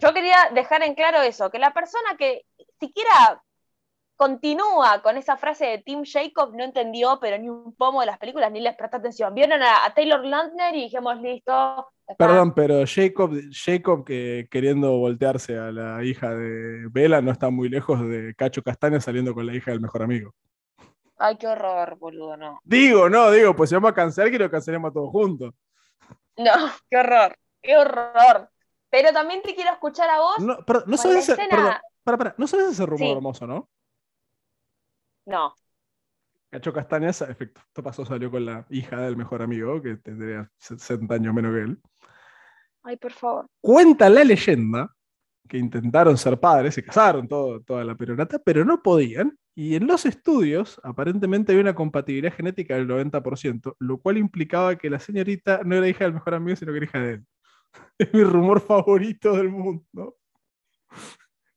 yo 0.00 0.12
quería 0.12 0.50
dejar 0.52 0.82
en 0.82 0.96
claro 0.96 1.22
eso, 1.22 1.50
que 1.52 1.60
la 1.60 1.72
persona 1.72 2.16
que 2.18 2.46
siquiera 2.80 3.40
continúa 4.16 5.02
con 5.02 5.16
esa 5.16 5.36
frase 5.36 5.66
de 5.66 5.78
Tim 5.78 6.02
Jacob, 6.04 6.52
no 6.54 6.64
entendió, 6.64 7.18
pero 7.20 7.38
ni 7.38 7.48
un 7.48 7.74
pomo 7.76 8.00
de 8.00 8.06
las 8.06 8.18
películas, 8.18 8.50
ni 8.50 8.60
les 8.60 8.76
prestó 8.76 8.96
atención. 8.96 9.34
Vieron 9.34 9.62
a, 9.62 9.92
Taylor 9.94 10.24
Landner 10.24 10.74
y 10.74 10.82
dijimos, 10.82 11.20
listo. 11.20 11.93
Perdón, 12.18 12.52
pero 12.54 12.84
Jacob, 12.86 13.32
Jacob 13.50 14.04
que 14.04 14.46
queriendo 14.50 14.98
voltearse 14.98 15.58
a 15.58 15.72
la 15.72 16.04
hija 16.04 16.34
de 16.34 16.86
Bella 16.90 17.22
no 17.22 17.30
está 17.30 17.48
muy 17.48 17.68
lejos 17.68 18.00
de 18.06 18.34
Cacho 18.34 18.62
Castaña 18.62 19.00
saliendo 19.00 19.34
con 19.34 19.46
la 19.46 19.54
hija 19.54 19.70
del 19.70 19.80
mejor 19.80 20.02
amigo. 20.02 20.34
Ay, 21.16 21.36
qué 21.38 21.46
horror, 21.46 21.96
boludo, 21.98 22.36
no. 22.36 22.60
Digo, 22.64 23.08
no, 23.08 23.30
digo, 23.30 23.56
pues 23.56 23.70
si 23.70 23.76
vamos 23.76 23.92
a 23.92 23.94
cancelar, 23.94 24.30
que 24.30 24.38
lo 24.38 24.50
cancelemos 24.50 24.92
todos 24.92 25.10
juntos. 25.10 25.54
No, 26.36 26.52
qué 26.90 26.96
horror, 26.98 27.36
qué 27.62 27.76
horror. 27.76 28.50
Pero 28.90 29.12
también 29.12 29.40
te 29.42 29.54
quiero 29.54 29.72
escuchar 29.72 30.10
a 30.10 30.20
vos. 30.20 30.38
No, 30.40 30.58
perdón, 30.64 30.84
no 30.88 30.96
sabes 30.96 31.28
ese, 31.28 31.48
para, 31.48 31.80
para, 32.04 32.34
no 32.36 32.46
sabes 32.46 32.66
ese 32.68 32.86
rumor 32.86 33.16
hermoso, 33.16 33.46
¿no? 33.46 33.68
No. 35.26 35.54
Cacho 36.54 36.72
Castañas, 36.72 37.20
efecto, 37.28 37.60
esto 37.66 37.82
pasó, 37.82 38.06
salió 38.06 38.30
con 38.30 38.46
la 38.46 38.64
hija 38.70 39.00
del 39.00 39.16
mejor 39.16 39.42
amigo, 39.42 39.82
que 39.82 39.96
tendría 39.96 40.48
60 40.58 41.12
años 41.12 41.34
menos 41.34 41.52
que 41.52 41.60
él. 41.62 41.82
Ay, 42.84 42.96
por 42.96 43.10
favor. 43.10 43.46
Cuenta 43.60 44.08
la 44.08 44.22
leyenda 44.22 44.94
que 45.48 45.58
intentaron 45.58 46.16
ser 46.16 46.38
padres, 46.38 46.76
se 46.76 46.84
casaron 46.84 47.26
todo, 47.26 47.60
toda 47.62 47.82
la 47.82 47.96
peronata, 47.96 48.38
pero 48.38 48.64
no 48.64 48.84
podían. 48.84 49.36
Y 49.56 49.74
en 49.74 49.88
los 49.88 50.06
estudios, 50.06 50.80
aparentemente 50.84 51.50
había 51.50 51.62
una 51.62 51.74
compatibilidad 51.74 52.32
genética 52.32 52.76
del 52.76 52.86
90%, 52.86 53.74
lo 53.80 53.98
cual 53.98 54.18
implicaba 54.18 54.76
que 54.76 54.90
la 54.90 55.00
señorita 55.00 55.62
no 55.64 55.74
era 55.74 55.88
hija 55.88 56.04
del 56.04 56.14
mejor 56.14 56.34
amigo, 56.34 56.54
sino 56.54 56.70
que 56.70 56.76
era 56.76 56.86
hija 56.86 57.00
de 57.00 57.12
él. 57.14 57.26
Es 57.98 58.14
mi 58.14 58.22
rumor 58.22 58.60
favorito 58.60 59.36
del 59.36 59.48
mundo. 59.48 60.18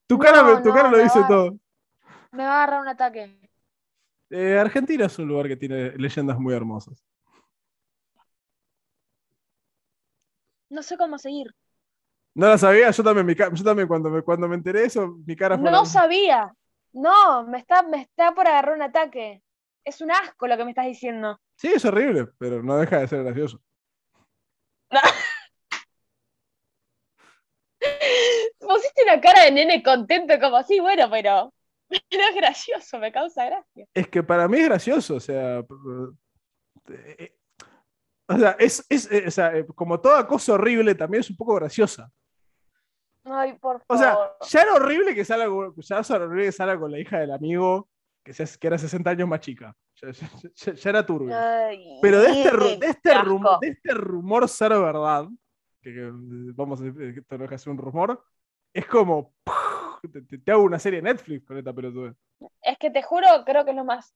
Tu 0.07 0.17
cara, 0.17 0.59
tu 0.63 0.73
cara 0.73 0.89
lo 0.89 0.97
dice 0.97 1.19
todo. 1.27 1.55
Me 2.31 2.43
va 2.43 2.61
a 2.61 2.63
agarrar 2.63 2.81
un 2.81 2.87
ataque. 2.87 3.46
Eh, 4.29 4.57
Argentina 4.59 5.05
es 5.05 5.17
un 5.19 5.27
lugar 5.27 5.47
que 5.47 5.55
tiene 5.55 5.91
leyendas 5.97 6.37
muy 6.37 6.53
hermosas. 6.53 7.03
No 10.69 10.83
sé 10.83 10.97
cómo 10.97 11.17
seguir. 11.17 11.55
No 12.35 12.47
la 12.49 12.57
sabía, 12.57 12.91
yo 12.91 13.03
también, 13.03 13.35
yo 13.35 13.63
también 13.63 13.87
cuando, 13.87 14.09
me, 14.09 14.21
cuando 14.21 14.47
me 14.47 14.55
enteré 14.55 14.83
eso, 14.83 15.07
mi 15.25 15.35
cara 15.35 15.57
fue... 15.57 15.71
No 15.71 15.85
sabía. 15.85 16.53
No, 16.93 17.43
me 17.47 17.59
está, 17.59 17.81
me 17.83 18.01
está 18.01 18.33
por 18.35 18.47
agarrar 18.47 18.75
un 18.75 18.81
ataque. 18.81 19.41
Es 19.83 20.01
un 20.01 20.11
asco 20.11 20.47
lo 20.47 20.57
que 20.57 20.65
me 20.65 20.71
estás 20.71 20.85
diciendo. 20.85 21.39
Sí, 21.55 21.69
es 21.73 21.85
horrible, 21.85 22.27
pero 22.37 22.61
no 22.61 22.77
deja 22.77 22.99
de 22.99 23.07
ser 23.07 23.23
gracioso. 23.23 23.61
Pusiste 28.59 29.03
una 29.03 29.21
cara 29.21 29.45
de 29.45 29.51
nene 29.51 29.81
contento 29.81 30.39
como 30.39 30.57
así, 30.57 30.79
bueno, 30.79 31.09
pero 31.09 31.53
Pero 32.09 32.23
es 32.29 32.35
gracioso, 32.35 32.99
me 32.99 33.11
causa 33.11 33.45
gracia. 33.45 33.87
Es 33.93 34.07
que 34.07 34.23
para 34.23 34.47
mí 34.47 34.59
es 34.59 34.65
gracioso, 34.65 35.15
o 35.15 35.19
sea. 35.19 35.63
Eh, 36.89 37.35
o 38.29 38.37
sea, 38.37 38.55
es, 38.59 38.85
es 38.89 39.11
eh, 39.11 39.23
o 39.27 39.31
sea, 39.31 39.55
eh, 39.57 39.65
como 39.75 39.99
toda 39.99 40.27
cosa 40.27 40.53
horrible, 40.53 40.95
también 40.95 41.21
es 41.21 41.29
un 41.29 41.37
poco 41.37 41.55
graciosa. 41.55 42.11
Ay, 43.23 43.53
por 43.53 43.81
favor. 43.83 43.87
O 43.87 43.97
sea, 43.97 44.17
ya 44.49 44.61
era 44.61 44.73
horrible 44.75 45.15
que 45.15 45.25
salga, 45.25 45.47
ya 45.77 45.97
era 45.97 46.25
horrible 46.25 46.45
que 46.45 46.51
salga 46.51 46.79
con 46.79 46.91
la 46.91 46.99
hija 46.99 47.19
del 47.19 47.31
amigo 47.31 47.89
que, 48.23 48.33
que 48.59 48.67
era 48.67 48.77
60 48.77 49.09
años 49.09 49.27
más 49.27 49.39
chica. 49.39 49.75
Ya, 49.95 50.89
era 50.89 51.05
turbio. 51.05 51.35
Pero 52.01 52.21
de 52.21 52.29
este, 52.29 52.57
de, 52.77 52.85
este 52.85 53.13
rumor, 53.21 53.59
de 53.59 53.67
este 53.69 53.93
rumor 53.93 54.47
ser 54.47 54.69
verdad, 54.69 55.27
que, 55.81 56.11
vamos 56.53 56.81
a 56.81 56.83
decir, 56.83 57.19
esto 57.19 57.37
no 57.37 57.45
es 57.45 57.67
un 57.67 57.77
rumor, 57.77 58.23
es 58.73 58.85
como 58.85 59.33
te, 60.45 60.51
hago 60.51 60.63
una 60.63 60.79
serie 60.79 61.01
de 61.01 61.09
Netflix 61.13 61.45
con 61.45 61.57
esta 61.57 61.73
pelotuda. 61.73 62.13
Es 62.61 62.77
que 62.77 62.89
te 62.91 63.01
juro, 63.01 63.27
creo 63.45 63.65
que 63.65 63.71
es 63.71 63.77
lo 63.77 63.85
más 63.85 64.13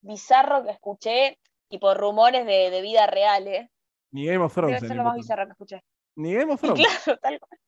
bizarro 0.00 0.64
que 0.64 0.70
escuché, 0.70 1.38
tipo 1.68 1.94
rumores 1.94 2.46
de, 2.46 2.70
de 2.70 2.82
vida 2.82 3.06
real, 3.06 3.46
¿eh? 3.48 3.70
Ni 4.12 4.26
Game 4.26 4.44
of 4.44 4.54
Thrones. 4.54 4.80
Debe 4.80 4.88
ser 4.88 4.96
lo 4.96 5.04
más 5.04 5.16
bizarro 5.16 5.46
que 5.46 5.52
escuché. 5.52 5.82
Ni 6.16 6.34
Game 6.34 6.52
of 6.52 6.60
Thrones. 6.60 6.86
claro, 6.86 7.18
tal 7.20 7.40
cual. 7.40 7.60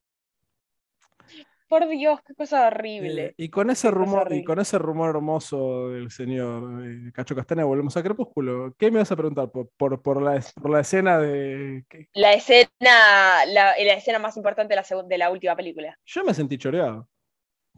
Por 1.73 1.89
Dios, 1.89 2.21
qué 2.27 2.35
cosa 2.35 2.67
horrible. 2.67 3.25
Eh, 3.25 3.35
y 3.39 3.49
con 3.49 3.71
ese 3.71 3.91
rumor, 3.91 4.31
y 4.31 4.45
con 4.45 4.61
ese 4.61 4.77
rumor 4.77 5.17
hermoso 5.17 5.89
del 5.89 6.11
señor 6.11 6.85
eh, 6.85 7.11
Cacho 7.15 7.35
Castaña, 7.35 7.65
volvemos 7.65 7.97
a 7.97 8.03
Crepúsculo. 8.03 8.75
¿Qué 8.77 8.91
me 8.91 8.99
vas 8.99 9.11
a 9.11 9.17
preguntar? 9.17 9.51
Por, 9.51 9.71
por, 9.79 10.03
por, 10.03 10.21
la, 10.21 10.39
por 10.61 10.71
la, 10.71 10.81
escena 10.81 11.19
de. 11.19 11.87
La 12.13 12.35
escena, 12.35 13.47
la, 13.47 13.73
la, 13.79 13.95
escena 13.95 14.19
más 14.19 14.37
importante 14.37 14.75
de 14.75 14.83
la, 14.83 15.03
de 15.03 15.17
la 15.17 15.31
última 15.31 15.57
película. 15.57 15.99
Yo 16.05 16.23
me 16.25 16.35
sentí 16.35 16.59
choreado. 16.59 17.09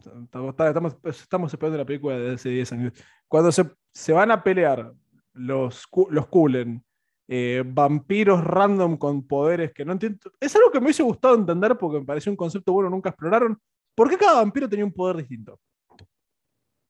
Estamos, 0.05 0.95
estamos 1.03 1.53
esperando 1.53 1.77
la 1.77 1.85
película 1.85 2.17
de 2.17 2.33
hace 2.33 2.49
10 2.49 2.71
años. 2.73 2.93
Cuando 3.27 3.51
se, 3.51 3.69
se 3.93 4.13
van 4.13 4.31
a 4.31 4.43
pelear 4.43 4.93
los, 5.33 5.85
los 6.09 6.27
Kulen, 6.27 6.83
eh, 7.27 7.63
vampiros 7.65 8.43
random 8.43 8.97
con 8.97 9.27
poderes 9.27 9.73
que 9.73 9.83
no 9.83 9.93
entiendo. 9.93 10.31
Es 10.39 10.55
algo 10.55 10.71
que 10.71 10.79
me 10.79 10.85
hubiese 10.85 11.03
gustado 11.03 11.35
entender 11.35 11.77
porque 11.77 11.99
me 11.99 12.05
pareció 12.05 12.31
un 12.31 12.37
concepto 12.37 12.73
bueno, 12.73 12.89
nunca 12.89 13.09
exploraron. 13.09 13.59
¿Por 13.95 14.09
qué 14.09 14.17
cada 14.17 14.41
vampiro 14.41 14.69
tenía 14.69 14.85
un 14.85 14.93
poder 14.93 15.17
distinto? 15.17 15.59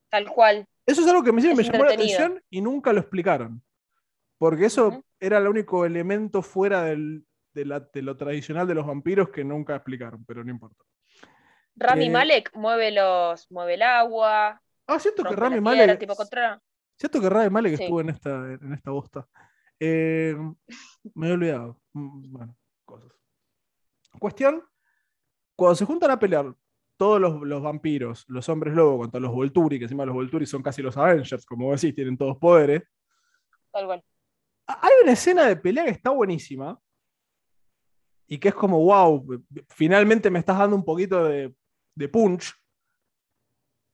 Tal 0.09 0.27
cual. 0.27 0.65
Eso 0.85 1.01
es 1.01 1.07
algo 1.07 1.23
que 1.23 1.31
me, 1.31 1.41
me 1.41 1.63
llamó 1.63 1.85
la 1.85 1.93
atención 1.93 2.41
y 2.49 2.61
nunca 2.61 2.91
lo 2.91 2.99
explicaron. 2.99 3.61
Porque 4.37 4.65
eso 4.65 5.03
era 5.19 5.37
el 5.37 5.47
único 5.47 5.85
elemento 5.85 6.41
fuera 6.41 6.83
de, 6.83 7.23
lo 7.53 8.17
tradicional 8.17 8.67
de 8.67 8.75
los 8.75 8.85
vampiros 8.85 9.29
que 9.29 9.43
nunca 9.43 9.75
explicaron, 9.75 10.25
pero 10.25 10.43
no 10.43 10.51
importa. 10.51 10.83
Rami 11.75 12.05
eh, 12.05 12.09
Malek 12.09 12.55
mueve 12.55 12.91
los 12.91 13.49
mueve 13.51 13.75
el 13.75 13.81
agua. 13.81 14.61
Ah, 14.87 14.99
siento 14.99 15.23
que 15.23 15.35
Rami 15.35 15.59
Malek. 15.59 16.07
Siento 16.97 17.19
que 17.21 17.29
Rami 17.29 17.49
Malek 17.49 17.73
estuvo 17.73 18.01
en 18.01 18.09
esta, 18.09 18.53
en 18.53 18.73
esta 18.73 18.91
bosta. 18.91 19.27
Eh, 19.79 20.35
me 21.13 21.27
he 21.27 21.31
olvidado. 21.33 21.81
Mm, 21.93 22.31
bueno, 22.31 22.57
cosas. 22.85 23.11
Cuestión: 24.19 24.63
cuando 25.55 25.75
se 25.75 25.85
juntan 25.85 26.11
a 26.11 26.19
pelear 26.19 26.55
todos 26.97 27.19
los, 27.19 27.61
vampiros, 27.61 28.23
los 28.29 28.47
hombres 28.47 28.73
lobo 28.73 28.99
contra 28.99 29.19
los 29.19 29.33
Volturi, 29.33 29.77
que 29.77 29.85
encima 29.85 30.05
los 30.05 30.15
Volturi 30.15 30.45
son 30.45 30.63
casi 30.63 30.81
los 30.81 30.95
Avengers, 30.95 31.45
como 31.45 31.73
decís, 31.73 31.93
tienen 31.93 32.17
todos 32.17 32.37
poderes. 32.37 32.83
Tal 33.71 33.85
cual. 33.85 34.03
Hay 34.67 34.91
una 35.03 35.11
escena 35.11 35.45
de 35.45 35.57
pelea 35.57 35.83
que 35.83 35.91
está 35.91 36.11
buenísima. 36.11 36.79
Y 38.27 38.39
que 38.39 38.47
es 38.47 38.55
como, 38.55 38.83
wow, 38.83 39.43
finalmente 39.69 40.31
me 40.31 40.39
estás 40.39 40.57
dando 40.57 40.75
un 40.75 40.83
poquito 40.83 41.25
de, 41.25 41.53
punch. 42.11 42.53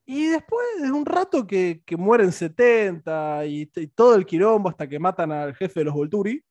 Y 0.05 0.27
después 0.27 0.65
de 0.81 0.91
un 0.91 1.05
rato 1.05 1.45
que, 1.45 1.83
mueren 1.97 2.31
70 2.31 3.45
y, 3.45 3.65
todo 3.95 4.15
el 4.15 4.25
quirombo 4.25 4.69
hasta 4.69 4.87
que 4.87 4.99
matan 4.99 5.31
al 5.31 5.55
jefe 5.55 5.81
de 5.81 5.85
los 5.85 5.93
Volturi, 5.93 6.43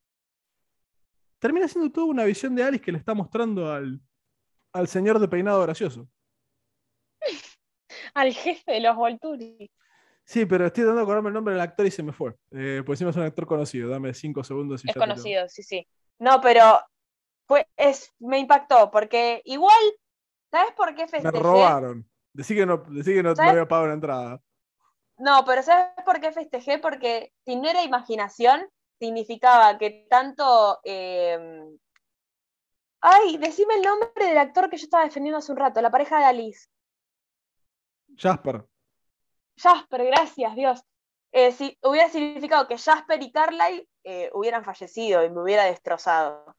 termina 1.39 1.69
siendo 1.69 1.91
toda 1.91 2.07
una 2.07 2.25
visión 2.25 2.55
de 2.55 2.63
Alice 2.63 2.83
que 2.83 2.93
le 2.93 2.99
está 2.99 3.13
mostrando 3.13 3.73
al, 3.73 4.01
al 4.73 4.89
señor 4.89 5.19
de 5.19 5.29
peinado 5.29 5.63
gracioso. 5.63 6.09
al 8.15 8.33
jefe 8.33 8.73
de 8.73 8.81
los 8.81 8.97
Volturi. 8.97 9.71
Sí, 10.25 10.47
pero 10.47 10.67
estoy 10.67 10.85
dando 10.85 11.01
a 11.01 11.03
acordarme 11.03 11.29
el 11.31 11.35
nombre 11.35 11.55
del 11.55 11.61
actor 11.61 11.85
y 11.87 11.91
se 11.91 12.05
me 12.05 12.13
fue. 12.13 12.37
Eh, 12.53 12.83
pues 12.87 12.99
encima 12.99 13.11
es 13.11 13.17
un 13.17 13.25
actor 13.25 13.47
conocido, 13.47 13.91
dame 13.91 14.15
cinco 14.15 14.45
segundos. 14.45 14.85
Y 14.85 14.91
es 14.91 14.97
conocido, 14.97 15.49
sí, 15.49 15.63
sí. 15.65 15.87
No, 16.21 16.41
pero 16.41 16.81
fue, 17.47 17.67
es, 17.77 18.15
me 18.21 18.39
impactó, 18.39 18.93
porque 18.93 19.43
igual, 19.45 19.83
¿sabes 20.51 20.73
por 20.73 20.95
qué 20.95 21.07
festejé? 21.07 21.33
Me 21.33 21.39
robaron. 21.39 22.09
Decí 22.33 22.55
que 22.55 22.67
no, 22.67 22.79
decí 22.89 23.15
que 23.15 23.23
no, 23.23 23.31
había 23.31 23.67
pagado 23.67 23.89
la 23.89 23.95
entrada. 23.95 24.43
No, 25.19 25.45
pero 25.45 25.63
¿sabes 25.63 25.93
por 26.05 26.21
qué 26.21 26.33
festejé? 26.33 26.79
Porque 26.79 27.33
si 27.45 27.57
no 27.57 27.69
era 27.69 27.83
imaginación, 27.83 28.69
significaba 28.99 29.77
que 29.79 30.07
tanto... 30.09 30.81
Em, 30.85 31.79
ay, 33.01 33.37
decime 33.39 33.75
el 33.75 33.83
nombre 33.83 34.27
del 34.27 34.39
actor 34.39 34.71
que 34.71 34.77
yo 34.77 34.85
estaba 34.85 35.05
defendiendo 35.05 35.39
hace 35.39 35.53
un 35.53 35.59
rato, 35.59 35.83
la 35.83 35.91
pareja 35.91 36.19
de 36.19 36.25
Alice. 36.25 36.69
Jasper. 38.17 38.65
Jasper, 39.57 40.05
gracias, 40.07 40.55
Dios. 40.55 40.85
Eh, 41.33 41.53
si 41.53 41.79
hubiera 41.83 42.09
significado 42.09 42.67
que 42.67 42.79
Jasper 42.79 43.23
y 43.23 43.31
Carlyle 43.31 43.89
eh, 44.05 44.31
hubieran 44.33 44.65
fallecido 44.65 45.25
y 45.25 45.31
me 45.31 45.43
hubiera 45.43 45.65
destrozado. 45.65 46.57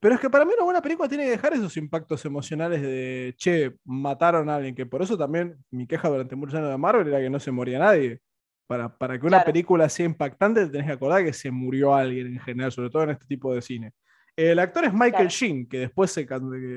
Pero 0.00 0.14
es 0.14 0.20
que 0.20 0.30
para 0.30 0.44
mí 0.44 0.52
una 0.54 0.64
buena 0.64 0.82
película 0.82 1.08
tiene 1.08 1.24
que 1.24 1.30
dejar 1.30 1.54
esos 1.54 1.76
impactos 1.76 2.24
emocionales 2.24 2.82
de, 2.82 3.34
che, 3.36 3.76
mataron 3.84 4.48
a 4.50 4.56
alguien, 4.56 4.74
que 4.74 4.86
por 4.86 5.02
eso 5.02 5.16
también 5.16 5.56
mi 5.70 5.86
queja 5.86 6.08
durante 6.08 6.36
muchos 6.36 6.54
años 6.54 6.70
de 6.70 6.78
Marvel 6.78 7.08
era 7.08 7.20
que 7.20 7.30
no 7.30 7.40
se 7.40 7.50
moría 7.50 7.78
nadie. 7.78 8.20
Para, 8.66 8.88
para 8.88 9.18
que 9.18 9.26
una 9.26 9.44
película 9.44 9.88
sea 9.88 10.06
impactante, 10.06 10.66
tenés 10.66 10.86
que 10.86 10.92
acordar 10.92 11.24
que 11.24 11.32
se 11.32 11.52
murió 11.52 11.94
alguien 11.94 12.26
en 12.26 12.40
general, 12.40 12.72
sobre 12.72 12.90
todo 12.90 13.04
en 13.04 13.10
este 13.10 13.26
tipo 13.26 13.54
de 13.54 13.62
cine. 13.62 13.92
El 14.34 14.58
actor 14.58 14.84
es 14.84 14.92
Michael 14.92 15.28
Sheen, 15.28 15.68
que 15.68 15.78
después 15.78 16.10
se... 16.10 16.26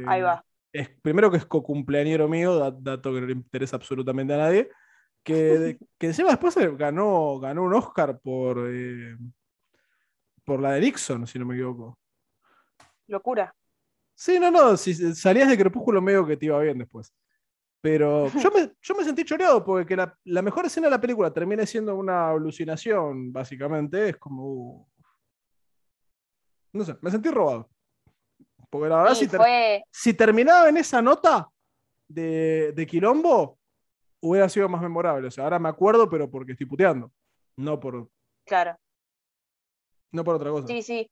Ahí 0.06 0.22
va 0.22 0.46
es, 0.72 0.90
primero 1.02 1.32
que 1.32 1.38
es 1.38 1.46
co-cumpleañero 1.46 2.28
mío, 2.28 2.72
dato 2.72 3.14
que 3.14 3.22
no 3.22 3.28
le 3.28 3.34
interesa 3.34 3.76
absolutamente 3.76 4.34
a 4.34 4.38
nadie, 4.38 4.70
que, 5.24 5.78
que 5.98 6.08
encima 6.08 6.30
después 6.30 6.56
ganó, 6.78 7.40
ganó 7.40 7.64
un 7.64 7.74
Oscar 7.74 8.20
por, 8.20 8.68
eh, 8.70 9.18
por 10.44 10.62
la 10.62 10.74
de 10.74 10.82
Nixon, 10.82 11.28
si 11.28 11.40
no 11.40 11.46
me 11.46 11.56
equivoco. 11.56 11.99
Locura. 13.10 13.54
Sí, 14.16 14.40
no, 14.40 14.52
no, 14.52 14.76
si 14.78 14.94
salías 15.16 15.50
de 15.50 15.58
Crepúsculo 15.58 16.02
medio 16.02 16.26
que 16.26 16.38
te 16.38 16.48
iba 16.48 16.60
bien 16.60 16.78
después. 16.78 17.14
Pero 17.82 18.28
yo 18.50 18.52
me, 18.52 18.72
yo 18.82 18.96
me 18.96 19.04
sentí 19.04 19.24
choreado 19.24 19.64
porque 19.64 19.96
la, 19.96 20.18
la, 20.26 20.42
mejor 20.42 20.66
escena 20.66 20.88
de 20.88 20.92
la 20.92 21.02
película 21.02 21.34
termina 21.34 21.66
siendo 21.66 21.96
una 21.96 22.32
alucinación, 22.32 23.32
básicamente. 23.32 24.10
Es 24.10 24.18
como. 24.18 24.46
Uh, 24.46 24.88
no 26.74 26.84
sé, 26.84 26.96
me 27.02 27.12
sentí 27.12 27.30
robado. 27.30 27.70
Porque 28.70 28.90
la 28.90 28.98
verdad, 28.98 29.86
si, 29.90 30.14
terminaba 30.14 30.70
en 30.70 30.78
esa 30.78 31.02
nota 31.02 31.50
de, 32.08 32.72
de, 32.76 32.86
Quilombo, 32.86 33.58
hubiera 34.20 34.48
sido 34.48 34.70
más 34.70 34.82
memorable. 34.82 35.28
O 35.28 35.32
sea, 35.32 35.46
ahora 35.46 35.58
me 35.58 35.70
acuerdo, 35.70 36.08
pero 36.08 36.30
porque 36.30 36.52
estoy 36.52 36.68
puteando. 36.68 37.12
No 37.58 37.80
por. 37.80 38.10
Claro. 38.46 38.78
No 40.12 40.24
por 40.24 40.36
otra 40.36 40.52
cosa. 40.52 40.68
Sí, 40.68 40.82
sí. 40.84 41.10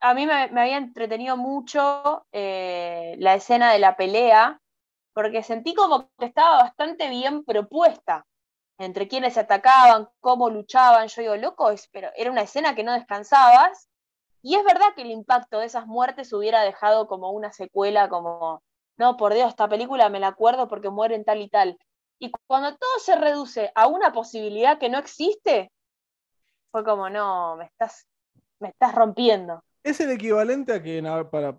A, 0.00 0.14
mí 0.14 0.26
me, 0.26 0.34
había 0.34 0.76
entretenido 0.76 1.38
mucho 1.38 2.26
eh, 2.32 3.16
la 3.18 3.34
escena 3.34 3.72
de 3.72 3.78
la 3.78 3.96
pelea, 3.96 4.60
porque 5.14 5.42
sentí 5.42 5.74
como 5.74 6.10
que 6.18 6.26
estaba 6.26 6.58
bastante 6.64 7.08
bien 7.08 7.44
propuesta 7.44 8.26
entre 8.78 9.08
quienes 9.08 9.34
se 9.34 9.40
atacaban, 9.40 10.08
cómo 10.20 10.50
luchaban. 10.50 11.08
Yo 11.08 11.22
digo, 11.22 11.36
loco, 11.36 11.70
pero 11.92 12.10
era 12.14 12.30
una 12.30 12.42
escena 12.42 12.74
que 12.74 12.84
no 12.84 12.92
descansabas 12.92 13.88
y 14.44 14.56
es 14.56 14.64
verdad 14.64 14.94
que 14.94 15.00
el 15.00 15.10
impacto 15.10 15.58
de 15.58 15.64
esas 15.64 15.86
muertes 15.86 16.30
hubiera 16.34 16.60
dejado 16.60 17.06
como 17.08 17.30
una 17.30 17.50
secuela, 17.50 18.10
como, 18.10 18.62
no, 18.98 19.16
por 19.16 19.32
Dios, 19.32 19.48
esta 19.48 19.70
película 19.70 20.10
me 20.10 20.20
la 20.20 20.28
acuerdo 20.28 20.68
porque 20.68 20.90
mueren 20.90 21.24
tal 21.24 21.40
y 21.40 21.48
tal. 21.48 21.78
Y 22.18 22.30
cuando 22.46 22.76
todo 22.76 22.98
se 22.98 23.16
reduce 23.16 23.72
a 23.74 23.86
una 23.86 24.12
posibilidad 24.12 24.78
que 24.78 24.90
no 24.90 24.98
existe, 24.98 25.72
fue 26.70 26.84
como, 26.84 27.08
no, 27.08 27.56
me 27.56 27.64
estás, 27.64 28.06
me 28.60 28.68
estás 28.68 28.94
rompiendo. 28.94 29.62
Es 29.82 30.00
el 30.00 30.10
equivalente 30.10 30.72
a 30.72 30.82
que, 30.82 31.02
para, 31.30 31.58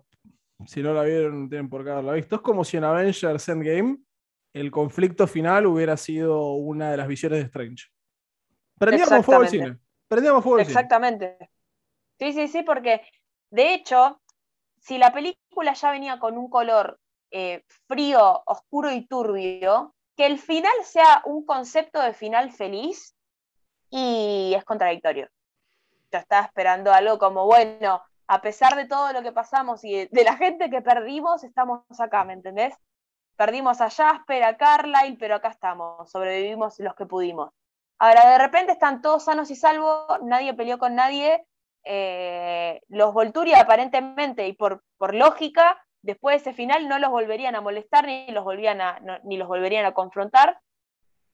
si 0.66 0.82
no 0.82 0.92
la 0.92 1.02
vieron, 1.02 1.48
tienen 1.48 1.68
por 1.68 1.84
qué 1.84 1.90
haberla 1.90 2.12
visto, 2.12 2.36
es 2.36 2.42
como 2.42 2.64
si 2.64 2.76
en 2.76 2.84
Avengers 2.84 3.48
Endgame 3.48 3.98
el 4.52 4.70
conflicto 4.70 5.26
final 5.26 5.66
hubiera 5.66 5.96
sido 5.96 6.52
una 6.52 6.90
de 6.90 6.96
las 6.96 7.08
visiones 7.08 7.40
de 7.40 7.44
Strange. 7.44 7.84
Prendíamos 8.78 9.24
fuego 9.24 9.42
al 9.42 9.48
cine. 9.48 9.78
Prendíamos 10.08 10.42
fuego 10.42 10.58
al 10.58 10.62
Exactamente. 10.62 11.50
Sí, 12.18 12.32
sí, 12.32 12.48
sí, 12.48 12.62
porque 12.62 13.02
de 13.50 13.74
hecho, 13.74 14.20
si 14.80 14.96
la 14.98 15.12
película 15.12 15.74
ya 15.74 15.90
venía 15.90 16.18
con 16.18 16.38
un 16.38 16.48
color 16.48 16.98
eh, 17.30 17.64
frío, 17.86 18.42
oscuro 18.46 18.90
y 18.92 19.06
turbio, 19.06 19.94
que 20.16 20.26
el 20.26 20.38
final 20.38 20.72
sea 20.84 21.22
un 21.26 21.44
concepto 21.44 22.00
de 22.00 22.14
final 22.14 22.50
feliz 22.50 23.14
y 23.90 24.54
es 24.56 24.64
contradictorio. 24.64 25.28
Estaba 26.18 26.46
esperando 26.46 26.92
algo 26.92 27.18
como, 27.18 27.46
bueno, 27.46 28.02
a 28.28 28.40
pesar 28.40 28.76
de 28.76 28.86
todo 28.86 29.12
lo 29.12 29.22
que 29.22 29.32
pasamos 29.32 29.84
y 29.84 30.06
de, 30.06 30.24
la 30.24 30.36
gente 30.36 30.70
que 30.70 30.82
perdimos, 30.82 31.44
estamos 31.44 31.82
acá, 31.98 32.24
¿me 32.24 32.32
entendés? 32.32 32.74
Perdimos 33.36 33.80
a 33.80 33.90
Jasper, 33.90 34.44
a 34.44 34.56
Carlyle, 34.56 35.16
pero 35.18 35.36
acá 35.36 35.48
estamos, 35.48 36.10
sobrevivimos 36.10 36.78
los 36.80 36.94
que 36.94 37.06
pudimos. 37.06 37.50
Ahora, 37.98 38.28
de 38.30 38.38
repente 38.38 38.72
están 38.72 39.00
todos 39.00 39.24
sanos 39.24 39.50
y 39.50 39.56
salvos, 39.56 40.06
nadie 40.22 40.54
peleó 40.54 40.78
con 40.78 40.94
nadie, 40.94 41.46
eh, 41.84 42.80
los 42.88 43.12
Volturi 43.12 43.54
aparentemente 43.54 44.46
y 44.48 44.54
por, 44.54 44.82
por 44.98 45.14
lógica, 45.14 45.80
después 46.02 46.34
de 46.42 46.50
ese 46.50 46.56
final 46.56 46.88
no 46.88 46.98
los 46.98 47.10
volverían 47.10 47.54
a 47.54 47.60
molestar 47.60 48.06
ni 48.06 48.28
los, 48.28 48.44
volvían 48.44 48.80
a, 48.80 48.98
ni 49.24 49.36
los 49.36 49.48
volverían 49.48 49.84
a 49.84 49.94
confrontar. 49.94 50.60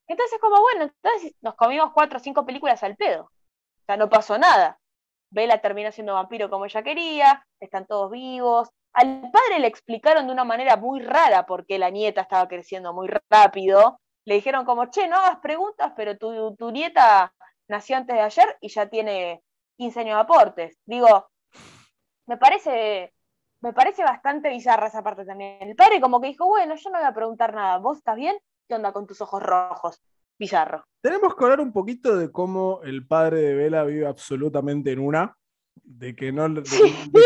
Entonces, 0.06 0.38
como 0.40 0.60
bueno, 0.60 0.84
entonces 0.84 1.34
nos 1.40 1.54
comimos 1.54 1.92
cuatro 1.92 2.18
o 2.18 2.20
cinco 2.20 2.44
películas 2.44 2.82
al 2.82 2.96
pedo. 2.96 3.30
No 3.96 4.08
pasó 4.08 4.38
nada. 4.38 4.78
Bella 5.30 5.60
termina 5.60 5.92
siendo 5.92 6.14
vampiro 6.14 6.50
como 6.50 6.66
ella 6.66 6.82
quería, 6.82 7.46
están 7.60 7.86
todos 7.86 8.10
vivos. 8.10 8.70
Al 8.92 9.30
padre 9.30 9.58
le 9.60 9.66
explicaron 9.66 10.26
de 10.26 10.32
una 10.32 10.44
manera 10.44 10.76
muy 10.76 11.00
rara 11.00 11.46
porque 11.46 11.78
la 11.78 11.90
nieta 11.90 12.22
estaba 12.22 12.48
creciendo 12.48 12.92
muy 12.92 13.08
rápido. 13.30 14.00
Le 14.24 14.34
dijeron 14.34 14.64
como, 14.64 14.86
che, 14.90 15.08
no 15.08 15.16
hagas 15.16 15.38
preguntas, 15.40 15.92
pero 15.96 16.16
tu, 16.18 16.54
tu 16.56 16.70
nieta 16.70 17.34
nació 17.68 17.96
antes 17.96 18.14
de 18.16 18.22
ayer 18.22 18.56
y 18.60 18.68
ya 18.68 18.88
tiene 18.88 19.42
15 19.78 20.00
años 20.00 20.16
de 20.16 20.20
aportes. 20.20 20.78
Digo, 20.84 21.28
me 22.26 22.36
parece, 22.36 23.14
me 23.60 23.72
parece 23.72 24.04
bastante 24.04 24.50
bizarra 24.50 24.88
esa 24.88 25.02
parte 25.02 25.24
también. 25.24 25.58
El 25.62 25.76
padre 25.76 26.00
como 26.00 26.20
que 26.20 26.28
dijo, 26.28 26.46
bueno, 26.46 26.74
yo 26.76 26.90
no 26.90 26.98
voy 26.98 27.08
a 27.08 27.14
preguntar 27.14 27.54
nada, 27.54 27.78
¿vos 27.78 27.98
estás 27.98 28.16
bien? 28.16 28.36
¿Qué 28.68 28.74
onda 28.74 28.92
con 28.92 29.06
tus 29.06 29.20
ojos 29.20 29.42
rojos? 29.42 30.00
Bizarro. 30.38 30.84
Tenemos 31.00 31.34
que 31.34 31.44
hablar 31.44 31.60
un 31.60 31.72
poquito 31.72 32.16
de 32.16 32.30
cómo 32.30 32.80
el 32.82 33.06
padre 33.06 33.40
de 33.40 33.54
Vela 33.54 33.84
vive 33.84 34.06
absolutamente 34.06 34.92
en 34.92 34.98
una, 34.98 35.36
de 35.74 36.14
que 36.14 36.32
no, 36.32 36.48
de, 36.48 36.62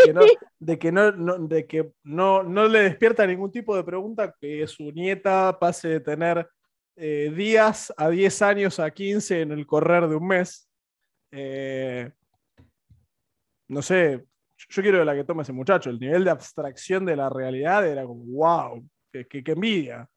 que 0.05 0.13
no, 0.13 0.21
de 0.59 0.79
que 0.79 0.91
no, 0.91 1.37
de 1.47 1.67
que 1.67 1.91
no, 2.03 2.43
no 2.43 2.67
le 2.67 2.83
despierta 2.83 3.25
ningún 3.25 3.51
tipo 3.51 3.75
de 3.75 3.83
pregunta 3.83 4.33
que 4.39 4.65
su 4.67 4.91
nieta 4.91 5.57
pase 5.59 5.89
de 5.89 5.99
tener 5.99 6.47
eh, 6.95 7.31
días 7.35 7.93
a 7.95 8.09
10 8.09 8.41
años 8.41 8.79
a 8.79 8.89
15 8.89 9.41
en 9.41 9.51
el 9.51 9.67
correr 9.67 10.07
de 10.07 10.15
un 10.15 10.27
mes. 10.27 10.67
Eh, 11.31 12.11
no 13.69 13.81
sé, 13.81 14.25
yo 14.69 14.81
quiero 14.81 15.03
la 15.05 15.13
que 15.13 15.23
tome 15.23 15.43
ese 15.43 15.53
muchacho. 15.53 15.89
El 15.89 15.99
nivel 15.99 16.23
de 16.23 16.31
abstracción 16.31 17.05
de 17.05 17.15
la 17.15 17.29
realidad 17.29 17.87
era 17.87 18.03
como, 18.03 18.23
wow, 18.25 18.83
qué, 19.11 19.27
envidia. 19.45 20.09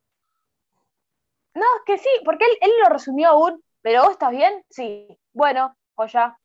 No, 1.54 1.64
es 1.78 1.82
que 1.84 1.98
sí, 1.98 2.08
porque 2.24 2.44
él, 2.60 2.70
lo 2.82 2.88
resumió 2.88 3.30
aún 3.30 3.62
¿Pero 3.82 4.02
vos 4.02 4.12
estás 4.12 4.30
bien? 4.30 4.62
Sí. 4.68 5.18
Bueno, 5.32 5.74
joya, 5.94 6.38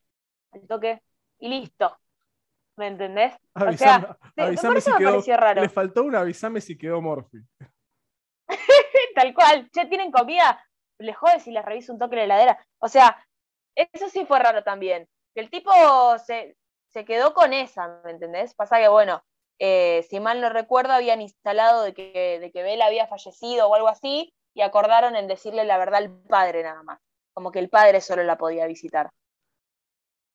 el 0.54 0.68
toque 0.68 1.02
y 1.40 1.50
listo. 1.50 1.98
¿Me 2.78 2.88
entendés? 2.88 3.34
o 3.54 3.72
sea, 3.74 4.18
avisame 4.38 4.82
si 4.82 4.92
quedó, 4.98 5.22
raro. 5.38 5.62
Le 5.62 5.70
faltó 5.70 6.04
un 6.04 6.16
avisame 6.16 6.62
si 6.62 6.78
quedó 6.78 7.02
Morphy. 7.02 7.40
Tal 9.16 9.34
cual. 9.34 9.70
Ya 9.74 9.88
tienen 9.88 10.12
comida. 10.12 10.64
Les 10.98 11.16
jode 11.16 11.40
si 11.40 11.52
les 11.52 11.64
reviso 11.64 11.94
un 11.94 12.00
toque 12.00 12.16
en 12.16 12.20
la 12.20 12.36
heladera. 12.36 12.68
O 12.80 12.88
sea, 12.88 13.18
eso 13.76 14.10
sí 14.10 14.26
fue 14.26 14.40
raro 14.40 14.64
también. 14.64 15.08
El 15.36 15.50
tipo 15.50 15.72
se, 16.20 16.56
quedó 17.06 17.34
con 17.34 17.54
esa, 17.54 18.02
¿me 18.06 18.12
entendés? 18.12 18.54
Pasa 18.56 18.80
que, 18.80 18.88
bueno, 18.88 19.22
eh, 19.60 20.06
si 20.10 20.20
mal 20.22 20.40
no 20.40 20.50
recuerdo, 20.50 20.94
habían 20.94 21.22
instalado 21.22 21.84
de 21.84 21.94
que, 21.94 22.40
de 22.40 22.52
que 22.52 22.64
Bella 22.64 22.86
había 22.86 23.08
fallecido 23.08 23.68
o 23.68 23.76
algo 23.76 23.90
así, 23.90 24.34
y 24.56 24.62
acordaron 24.62 25.16
en 25.16 25.28
decirle 25.28 25.66
la 25.66 25.78
verdad 25.78 26.00
al 26.00 26.10
padre 26.10 26.64
nada 26.64 26.82
más. 26.82 27.00
Como 27.34 27.52
que 27.52 27.60
el 27.60 27.70
padre 27.70 28.00
solo 28.00 28.24
la 28.24 28.38
podía 28.38 28.66
visitar. 28.66 29.12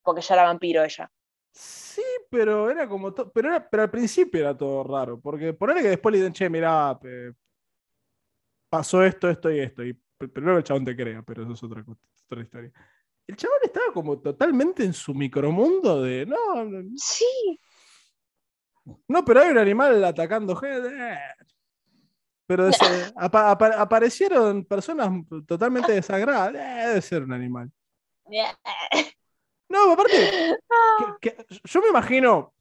Porque 0.03 0.21
ya 0.21 0.35
era 0.35 0.45
vampiro 0.45 0.85
ella. 0.85 1.11
Sí, 1.51 2.03
pero 2.31 2.71
era 2.71 2.87
como 2.89 3.13
pero, 3.13 3.67
pero 3.69 3.83
al 3.83 3.91
principio 3.91 4.41
era 4.41 4.57
todo 4.57 4.85
raro, 4.85 5.19
porque 5.19 5.53
ponerle 5.53 5.83
que 5.83 5.89
después 5.89 6.13
le 6.13 6.19
dicen, 6.19 6.33
che, 6.33 6.49
mirá, 6.49 6.97
pasó 8.69 9.03
esto, 9.03 9.29
esto 9.29 9.51
y 9.51 9.59
esto, 9.59 9.83
y 9.83 9.95
primero 10.17 10.59
el 10.59 10.65
chabón 10.65 10.85
te 10.85 10.95
crea, 10.95 11.23
pero 11.23 11.43
eso 11.43 11.55
es 11.55 11.63
otra, 11.65 11.85
otra 11.85 12.43
historia. 12.43 12.71
El 13.27 13.37
chabón 13.37 13.59
estaba 13.63 13.93
como 13.93 14.21
totalmente 14.21 14.85
en 14.85 14.93
su 14.93 15.13
micromundo 15.13 16.03
de, 16.03 16.25
no, 16.27 16.37
sí. 16.97 17.59
No, 19.09 19.25
pero 19.25 19.41
hay 19.41 19.51
un 19.51 19.59
animal 19.59 20.05
atacando 20.05 20.55
gente. 20.55 20.89
Pero 22.51 22.69
aparecieron 23.79 24.65
personas 24.65 25.09
totalmente 25.47 25.93
desagradables. 25.93 26.61
Debe 26.61 27.01
ser 27.01 27.23
un 27.23 27.33
animal. 27.33 27.71
No, 29.69 29.93
aparte, 29.93 30.59
yo 31.65 31.81
me 31.81 31.91
imagino, 31.91 32.53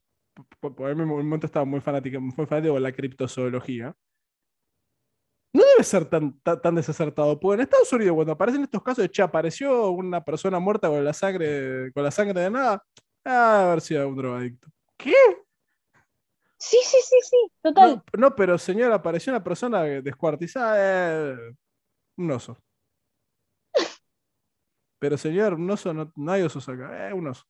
por 0.60 0.90
en 0.90 1.00
un 1.00 1.08
momento 1.08 1.46
estaba 1.46 1.64
muy 1.64 1.80
fanático, 1.80 2.20
muy 2.20 2.46
fanático 2.46 2.74
de 2.74 2.80
la 2.80 2.92
criptozoología. 2.92 3.92
No 5.52 5.64
debe 5.64 5.82
ser 5.82 6.04
tan, 6.04 6.38
tan, 6.40 6.76
desacertado, 6.76 7.40
porque 7.40 7.54
en 7.54 7.60
Estados 7.62 7.92
Unidos, 7.92 8.14
cuando 8.14 8.34
aparecen 8.34 8.62
estos 8.62 8.84
casos 8.84 9.02
de 9.02 9.10
che, 9.10 9.22
apareció 9.22 9.90
una 9.90 10.24
persona 10.24 10.60
muerta 10.60 10.86
con 10.86 11.04
la 11.04 11.12
sangre, 11.12 11.90
con 11.92 12.04
la 12.04 12.12
sangre 12.12 12.42
de 12.42 12.50
nada, 12.52 12.80
ah, 13.24 13.62
haber 13.64 13.80
sido 13.80 14.08
un 14.08 14.14
drogadicto. 14.14 14.68
¿Qué? 14.96 15.16
Sí, 16.60 16.76
sí, 16.84 16.98
sí, 17.02 17.16
sí, 17.22 17.36
total. 17.62 18.02
No, 18.18 18.34
pero 18.34 18.58
señor, 18.58 18.92
apareció 18.92 19.32
una 19.32 19.42
persona 19.42 19.82
descuartizada, 19.82 20.76
eh, 21.32 21.54
un 22.18 22.30
oso. 22.30 22.58
Pero 24.98 25.16
señor, 25.16 25.54
un 25.54 25.70
oso 25.70 25.94
no, 25.94 26.12
no 26.14 26.32
hay 26.32 26.42
osos 26.42 26.68
acá, 26.68 27.08
eh, 27.08 27.14
un 27.14 27.28
oso. 27.28 27.44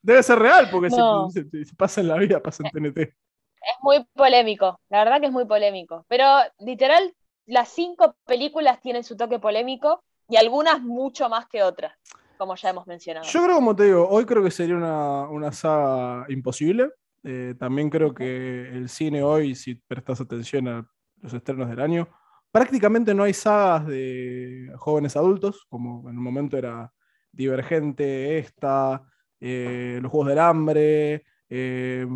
Debe 0.00 0.22
ser 0.22 0.38
real, 0.38 0.70
porque 0.70 0.88
si, 0.88 1.74
pasa 1.76 2.00
en 2.00 2.08
la 2.08 2.16
vida, 2.16 2.42
pasa 2.42 2.62
en 2.64 2.70
TNT. 2.70 3.00
Es 3.00 3.76
muy 3.82 4.02
polémico, 4.14 4.80
la 4.88 5.04
verdad 5.04 5.20
que 5.20 5.26
es 5.26 5.32
muy 5.32 5.44
polémico. 5.44 6.06
Pero 6.08 6.26
literal, 6.60 7.14
las 7.44 7.68
cinco 7.68 8.16
películas 8.24 8.80
tienen 8.80 9.04
su 9.04 9.14
toque 9.14 9.38
polémico 9.38 10.02
y 10.30 10.36
algunas 10.36 10.80
mucho 10.80 11.28
más 11.28 11.46
que 11.48 11.62
otras, 11.62 11.92
como 12.38 12.56
ya 12.56 12.70
hemos 12.70 12.86
mencionado. 12.86 13.26
Yo 13.26 13.44
creo, 13.44 13.56
como 13.56 13.76
te 13.76 13.84
digo, 13.84 14.08
hoy 14.08 14.24
creo 14.24 14.42
que 14.42 14.50
sería 14.50 14.74
una, 14.74 15.28
una 15.28 15.52
saga 15.52 16.24
imposible. 16.30 16.90
Eh, 17.24 17.54
también 17.58 17.88
creo 17.88 18.14
que 18.14 18.68
el 18.68 18.90
cine 18.90 19.22
hoy, 19.22 19.54
si 19.54 19.74
prestas 19.74 20.20
atención 20.20 20.68
a 20.68 20.86
los 21.22 21.32
estrenos 21.32 21.70
del 21.70 21.80
año, 21.80 22.06
prácticamente 22.50 23.14
no 23.14 23.22
hay 23.22 23.32
sagas 23.32 23.86
de 23.86 24.70
jóvenes 24.76 25.16
adultos, 25.16 25.64
como 25.70 26.08
en 26.10 26.18
un 26.18 26.22
momento 26.22 26.58
era 26.58 26.92
Divergente, 27.32 28.38
esta, 28.38 29.02
eh, 29.40 29.98
Los 30.02 30.12
Juegos 30.12 30.28
del 30.28 30.38
Hambre, 30.38 31.24
eh, 31.48 32.06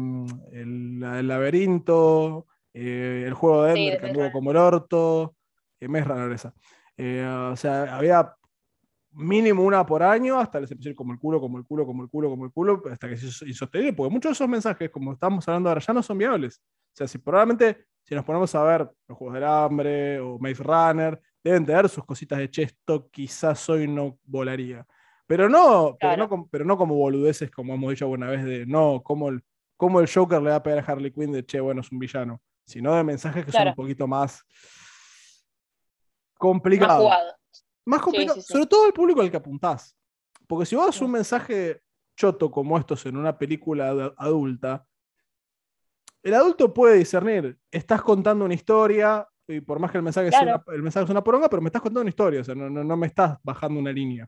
el, 0.53 1.01
Laberinto, 1.01 2.47
el 2.73 3.33
Juego 3.35 3.65
de 3.65 3.71
Ender, 3.73 4.01
que 4.01 4.07
anduvo 4.07 4.31
como 4.31 4.51
el 4.51 4.59
orto, 4.59 5.35
me 5.81 6.01
es 6.01 6.07
raro 6.07 6.33
esa. 6.33 6.55
o 7.51 7.57
sea, 7.57 7.97
había 7.97 8.38
mínimo 9.13 9.63
una 9.63 9.85
por 9.85 10.03
año, 10.03 10.39
hasta 10.39 10.61
les 10.61 10.71
empezó 10.71 10.95
como 10.95 11.13
el 11.13 11.19
culo, 11.19 11.41
como 11.41 11.59
el 11.59 11.65
culo, 11.65 11.87
como 11.87 12.03
el 12.03 12.11
culo, 12.11 12.31
como 12.31 12.45
el 12.45 12.53
culo, 12.53 12.83
hasta 12.91 13.09
que 13.09 13.17
se 13.17 13.27
hizo 13.27 13.47
insostenible, 13.47 13.93
porque 13.93 14.13
muchos 14.13 14.31
de 14.31 14.33
esos 14.35 14.49
mensajes, 14.49 14.91
como 14.91 15.13
estamos 15.13 15.47
hablando 15.49 15.69
ahora, 15.69 15.81
ya 15.81 15.93
no 15.93 16.03
son 16.03 16.19
viables. 16.19 16.61
O 16.61 16.97
sea, 16.97 17.09
si 17.09 17.19
probablemente, 17.19 17.87
si 18.03 18.15
nos 18.15 18.25
ponemos 18.25 18.55
a 18.55 18.63
ver 18.63 18.91
los 19.07 19.19
Juegos 19.19 19.35
del 19.35 19.45
Hambre 19.45 20.21
o 20.21 20.39
Maze 20.39 20.63
Runner, 20.63 21.21
deben 21.43 21.65
tener 21.65 21.89
sus 21.89 22.05
cositas 22.05 22.39
de 22.39 22.51
chesto, 22.51 23.09
quizás 23.11 23.69
hoy 23.69 23.89
no 23.89 24.19
volaría. 24.25 24.87
Pero 25.27 25.49
no, 25.49 25.97
pero, 26.01 26.17
no, 26.17 26.49
pero 26.51 26.65
no 26.65 26.77
como 26.79 26.95
boludeces, 26.95 27.51
como 27.51 27.75
hemos 27.75 27.91
dicho 27.91 28.07
alguna 28.07 28.31
vez, 28.31 28.45
de 28.45 28.67
no, 28.67 29.03
como 29.03 29.29
el, 29.29 29.43
como 29.77 30.01
el 30.01 30.11
Joker 30.13 30.41
le 30.41 30.51
va 30.51 30.57
a 30.57 30.63
pegar 30.63 30.79
a 30.79 30.93
Harley 30.93 31.13
Quinn 31.13 31.33
de 31.33 31.45
che, 31.45 31.61
bueno, 31.61 31.83
es 31.83 31.93
un 31.93 31.99
villano, 31.99 32.41
sino 32.65 32.95
de 32.95 33.05
mensajes 33.05 33.45
que 33.45 33.53
son 33.53 33.69
un 33.69 33.75
poquito 33.75 34.07
más 34.07 34.43
complicados. 36.39 37.11
Más 37.11 37.38
complicado, 38.03 38.41
sobre 38.43 38.67
todo 38.67 38.87
el 38.87 38.93
público 38.93 39.21
al 39.21 39.31
que 39.31 39.37
apuntás. 39.37 39.97
Porque 40.47 40.67
si 40.67 40.77
vos 40.77 40.87
das 40.87 41.01
un 41.01 41.11
mensaje 41.11 41.81
choto 42.17 42.51
como 42.51 42.79
estos 42.79 43.07
en 43.07 43.17
una 43.17 43.39
película 43.39 44.13
adulta, 44.17 44.87
el 46.23 46.35
adulto 46.35 46.75
puede 46.75 46.97
discernir, 46.97 47.57
estás 47.71 48.03
contando 48.03 48.45
una 48.45 48.55
historia, 48.55 49.27
y 49.47 49.61
por 49.61 49.79
más 49.79 49.91
que 49.91 49.99
el 49.99 50.05
mensaje, 50.05 50.31
sea 50.31 50.43
una, 50.43 50.65
el 50.75 50.83
mensaje 50.83 51.05
es 51.05 51.11
una 51.11 51.25
poronga, 51.25 51.49
pero 51.49 51.63
me 51.63 51.69
estás 51.69 51.81
contando 51.81 52.03
una 52.03 52.11
historia, 52.11 52.41
o 52.41 52.45
sea, 52.45 52.55
no, 52.55 52.69
no, 52.69 52.97
me 52.97 53.07
estás 53.07 53.39
bajando 53.43 53.81
una 53.81 53.93
línea. 53.93 54.27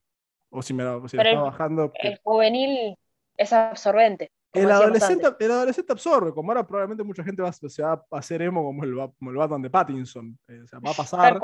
O 0.50 0.62
si 0.62 0.72
me 0.72 0.82
la, 0.82 0.96
estás 1.04 1.42
bajando. 1.42 1.92
El 1.94 2.18
juvenil 2.22 2.96
es 3.36 3.52
absorbente. 3.52 4.32
El 4.52 4.70
adolescente, 4.70 5.28
el 5.38 5.50
adolescente, 5.50 5.92
absorbe, 5.92 6.32
como 6.32 6.50
ahora 6.50 6.66
probablemente 6.66 7.04
mucha 7.04 7.22
gente 7.22 7.40
va, 7.40 7.52
se 7.52 7.82
va 7.82 7.92
a 7.92 8.18
hacer 8.18 8.42
emo 8.42 8.64
como 8.64 8.82
el, 8.82 8.94
como 9.16 9.30
el 9.30 9.36
Batman 9.36 9.62
de 9.62 9.70
Pattinson. 9.70 10.36
Eh, 10.48 10.62
o 10.64 10.66
sea, 10.66 10.80
va 10.80 10.90
a 10.90 10.94
pasar. 10.94 11.40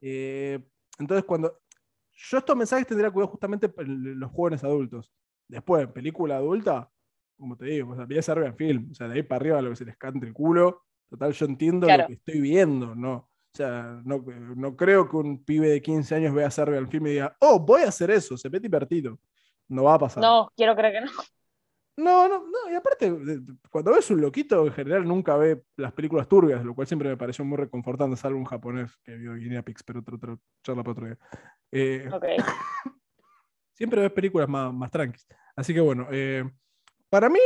Eh, 0.00 0.60
entonces, 0.98 1.24
cuando. 1.24 1.60
Yo 2.16 2.38
estos 2.38 2.56
mensajes 2.56 2.86
tendría 2.86 3.10
cuidado 3.10 3.32
justamente 3.32 3.72
en 3.78 4.20
los 4.20 4.30
jóvenes 4.30 4.62
adultos. 4.62 5.12
Después, 5.48 5.88
película 5.88 6.36
adulta, 6.36 6.88
como 7.36 7.56
te 7.56 7.66
digo, 7.66 7.92
o 7.92 7.96
sea, 7.96 8.22
ser 8.22 8.38
en 8.38 8.56
film. 8.56 8.88
O 8.92 8.94
sea, 8.94 9.08
de 9.08 9.14
ahí 9.14 9.22
para 9.24 9.40
arriba 9.40 9.62
lo 9.62 9.70
que 9.70 9.76
se 9.76 9.84
les 9.84 9.96
cante 9.96 10.26
el 10.26 10.32
culo. 10.32 10.84
Total, 11.10 11.32
yo 11.32 11.46
entiendo 11.46 11.88
lo 11.88 12.06
que 12.06 12.12
estoy 12.12 12.40
viendo, 12.40 12.94
¿no? 12.94 13.14
O 13.14 13.56
sea, 13.56 14.00
no, 14.04 14.24
no, 14.56 14.76
creo 14.76 15.08
que 15.08 15.16
un 15.16 15.44
pibe 15.44 15.68
de 15.68 15.82
15 15.82 16.14
años 16.14 16.34
vea 16.34 16.50
Serbian 16.50 16.88
Film 16.88 17.06
y 17.06 17.10
diga, 17.10 17.36
oh, 17.40 17.60
voy 17.60 17.82
a 17.82 17.88
hacer 17.88 18.10
eso, 18.10 18.36
se 18.36 18.48
ve 18.48 18.58
divertido. 18.58 19.18
No 19.68 19.84
va 19.84 19.94
a 19.94 19.98
pasar. 19.98 20.22
No, 20.22 20.50
quiero 20.56 20.74
creer 20.74 20.94
que 20.94 21.00
no. 21.02 21.12
No, 21.96 22.28
no, 22.28 22.40
no, 22.40 22.72
y 22.72 22.74
aparte, 22.74 23.12
cuando 23.70 23.92
ves 23.92 24.10
un 24.10 24.20
loquito, 24.20 24.66
en 24.66 24.72
general 24.72 25.06
nunca 25.06 25.36
ve 25.36 25.62
las 25.76 25.92
películas 25.92 26.26
turbias, 26.26 26.64
lo 26.64 26.74
cual 26.74 26.88
siempre 26.88 27.08
me 27.08 27.16
pareció 27.16 27.44
muy 27.44 27.56
reconfortante, 27.56 28.16
salvo 28.16 28.38
un 28.38 28.44
japonés 28.44 28.96
que 29.04 29.14
vio 29.16 29.34
Guinea 29.34 29.62
Pigs, 29.62 29.84
pero 29.84 30.00
otra, 30.00 30.16
otra 30.16 30.36
charla 30.64 30.82
para 30.82 30.92
otro 30.92 31.06
día. 31.06 31.18
Eh, 31.70 32.10
siempre 33.74 34.00
ves 34.00 34.10
películas 34.10 34.48
más, 34.48 34.74
más 34.74 34.90
tranquilas. 34.90 35.26
Así 35.54 35.72
que 35.72 35.80
bueno, 35.80 36.08
eh, 36.10 36.44
para 37.08 37.28
mí, 37.28 37.38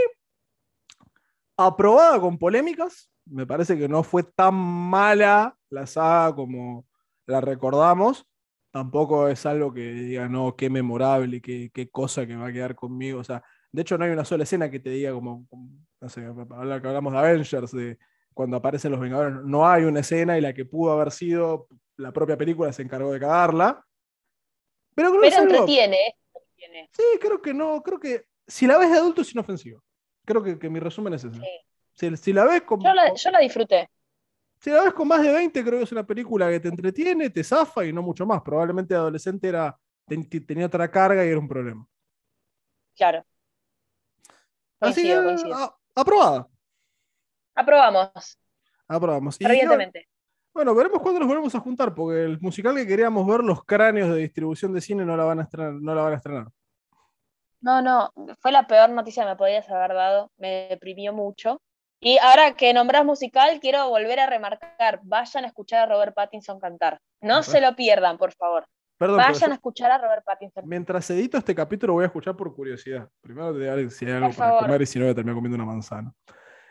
aprobada 1.58 2.18
con 2.18 2.38
polémicas, 2.38 3.10
me 3.26 3.46
parece 3.46 3.76
que 3.76 3.86
no 3.86 4.02
fue 4.02 4.22
tan 4.22 4.54
mala 4.54 5.54
la 5.68 5.86
saga 5.86 6.34
como 6.34 6.86
la 7.26 7.42
recordamos. 7.42 8.26
Tampoco 8.70 9.28
es 9.28 9.44
algo 9.44 9.74
que 9.74 9.92
diga, 9.92 10.28
no, 10.28 10.56
qué 10.56 10.70
memorable, 10.70 11.42
qué, 11.42 11.70
qué 11.72 11.90
cosa 11.90 12.26
que 12.26 12.36
va 12.36 12.48
a 12.48 12.52
quedar 12.52 12.74
conmigo. 12.74 13.20
O 13.20 13.24
sea, 13.24 13.42
de 13.70 13.82
hecho, 13.82 13.98
no 13.98 14.04
hay 14.04 14.10
una 14.10 14.24
sola 14.24 14.44
escena 14.44 14.70
que 14.70 14.80
te 14.80 14.90
diga 14.90 15.12
como, 15.12 15.46
no 16.00 16.08
sé, 16.08 16.20
que 16.22 16.26
hablamos 16.26 17.12
de 17.12 17.18
Avengers, 17.18 17.72
de 17.72 17.98
cuando 18.32 18.56
aparecen 18.56 18.92
los 18.92 19.00
Vengadores, 19.00 19.34
no 19.44 19.68
hay 19.68 19.84
una 19.84 20.00
escena 20.00 20.38
y 20.38 20.40
la 20.40 20.54
que 20.54 20.64
pudo 20.64 20.92
haber 20.92 21.10
sido 21.10 21.66
la 21.96 22.12
propia 22.12 22.38
película 22.38 22.72
se 22.72 22.82
encargó 22.82 23.12
de 23.12 23.20
cagarla. 23.20 23.84
Pero 24.94 25.10
creo 25.10 25.22
que 25.22 25.36
entretiene, 25.36 26.14
Sí, 26.90 27.02
creo 27.20 27.40
que 27.40 27.54
no, 27.54 27.82
creo 27.82 27.98
que 28.00 28.24
si 28.46 28.66
la 28.66 28.78
ves 28.78 28.90
de 28.90 28.98
adulto 28.98 29.22
es 29.22 29.32
inofensivo. 29.32 29.82
Creo 30.24 30.42
que, 30.42 30.68
mi 30.68 30.78
resumen 30.80 31.14
es 31.14 31.24
ese. 31.24 32.16
Si, 32.16 32.32
la 32.32 32.44
ves 32.44 32.62
con, 32.62 32.80
yo, 32.80 32.92
la, 32.92 33.40
disfruté. 33.40 33.88
Si 34.60 34.70
la 34.70 34.84
ves 34.84 34.92
con 34.92 35.08
más 35.08 35.22
de 35.22 35.32
20, 35.32 35.64
creo 35.64 35.78
que 35.78 35.84
es 35.84 35.92
una 35.92 36.06
película 36.06 36.50
que 36.50 36.60
te 36.60 36.68
entretiene, 36.68 37.30
te 37.30 37.42
zafa 37.42 37.84
y 37.86 37.92
no 37.92 38.02
mucho 38.02 38.26
más. 38.26 38.42
Probablemente 38.42 38.94
adolescente 38.94 39.48
era, 39.48 39.76
tenía 40.06 40.66
otra 40.66 40.90
carga 40.90 41.24
y 41.24 41.28
era 41.28 41.38
un 41.38 41.48
problema. 41.48 41.86
Claro. 42.94 43.24
Así 44.80 45.02
que, 45.02 45.14
aprobada. 45.94 46.48
Aprobamos. 47.54 48.38
Aprobamos. 48.86 49.36
Evidentemente. 49.40 50.08
bueno, 50.54 50.74
veremos 50.74 51.02
cuándo 51.02 51.20
nos 51.20 51.28
volvemos 51.28 51.54
a 51.54 51.60
juntar, 51.60 51.94
porque 51.94 52.24
el 52.24 52.40
musical 52.40 52.76
que 52.76 52.86
queríamos 52.86 53.26
ver, 53.26 53.40
los 53.40 53.64
cráneos 53.64 54.08
de 54.10 54.16
distribución 54.16 54.72
de 54.72 54.80
cine, 54.80 55.04
no 55.04 55.16
la 55.16 55.24
van 55.24 55.40
a 55.40 55.42
estrenar. 55.42 55.72
No, 55.74 55.94
la 55.94 56.02
van 56.02 56.12
a 56.12 56.16
estrenar. 56.16 56.46
no, 57.60 57.82
no, 57.82 58.12
fue 58.38 58.52
la 58.52 58.66
peor 58.66 58.90
noticia 58.90 59.24
que 59.24 59.30
me 59.30 59.36
podías 59.36 59.68
haber 59.68 59.94
dado. 59.94 60.30
Me 60.36 60.68
deprimió 60.70 61.12
mucho. 61.12 61.60
Y 62.00 62.18
ahora 62.18 62.54
que 62.54 62.72
nombras 62.72 63.04
musical, 63.04 63.58
quiero 63.60 63.88
volver 63.88 64.20
a 64.20 64.26
remarcar, 64.26 65.00
vayan 65.02 65.44
a 65.44 65.48
escuchar 65.48 65.80
a 65.80 65.92
Robert 65.92 66.14
Pattinson 66.14 66.60
cantar. 66.60 67.00
No 67.20 67.42
se 67.42 67.60
lo 67.60 67.74
pierdan, 67.74 68.18
por 68.18 68.32
favor. 68.34 68.68
Vayan 68.98 69.52
a 69.52 69.54
escuchar 69.54 69.90
a 69.92 69.98
Robert 69.98 70.24
Pattinson. 70.24 70.68
Mientras 70.68 71.08
edito 71.10 71.38
este 71.38 71.54
capítulo 71.54 71.92
voy 71.92 72.02
a 72.02 72.06
escuchar 72.06 72.36
por 72.36 72.52
curiosidad. 72.54 73.08
Primero 73.20 73.56
te 73.56 73.68
a 73.68 73.90
si 73.90 74.06
hay 74.06 74.12
algo 74.12 74.30
para 74.32 74.58
comer 74.58 74.82
y 74.82 74.86
si 74.86 74.98
no 74.98 75.04
voy 75.04 75.12
a 75.12 75.14
terminar 75.14 75.36
comiendo 75.36 75.56
una 75.56 75.64
manzana. 75.64 76.12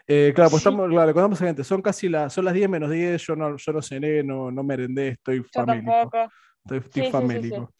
Eh, 0.05 0.31
claro, 0.33 0.49
pues 0.49 0.61
estamos, 0.61 0.89
claro, 0.89 1.13
contamos 1.13 1.41
a 1.41 1.45
gente, 1.45 1.63
son 1.65 1.81
casi 1.81 2.07
las, 2.07 2.31
son 2.31 2.45
las 2.45 2.53
10 2.53 2.69
menos 2.69 2.89
10, 2.89 3.21
yo 3.21 3.35
no, 3.35 3.57
yo 3.57 3.73
no 3.73 3.81
cené, 3.81 4.23
no, 4.23 4.49
no 4.49 4.63
merendé, 4.63 5.09
estoy 5.09 5.43
famélico. 5.43 6.09
Estoy, 6.69 7.11
famélico. 7.11 7.73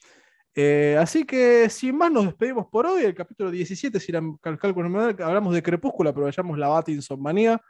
Eh, 0.54 0.98
así 1.00 1.26
que 1.26 1.70
sin 1.70 1.98
más 1.98 2.12
nos 2.12 2.26
despedimos 2.26 2.68
por 2.68 2.86
hoy, 2.86 3.04
el 3.04 3.16
capítulo 3.16 3.50
17, 3.50 4.00
si 4.00 4.12
la 4.12 4.22
cálculo 4.42 4.88
hablamos 5.24 5.54
de 5.54 5.64
Crepúsculo, 5.64 6.10
aprovechamos 6.10 6.58
la 6.58 6.68
Batinson 6.68 7.22
manía 7.22 7.62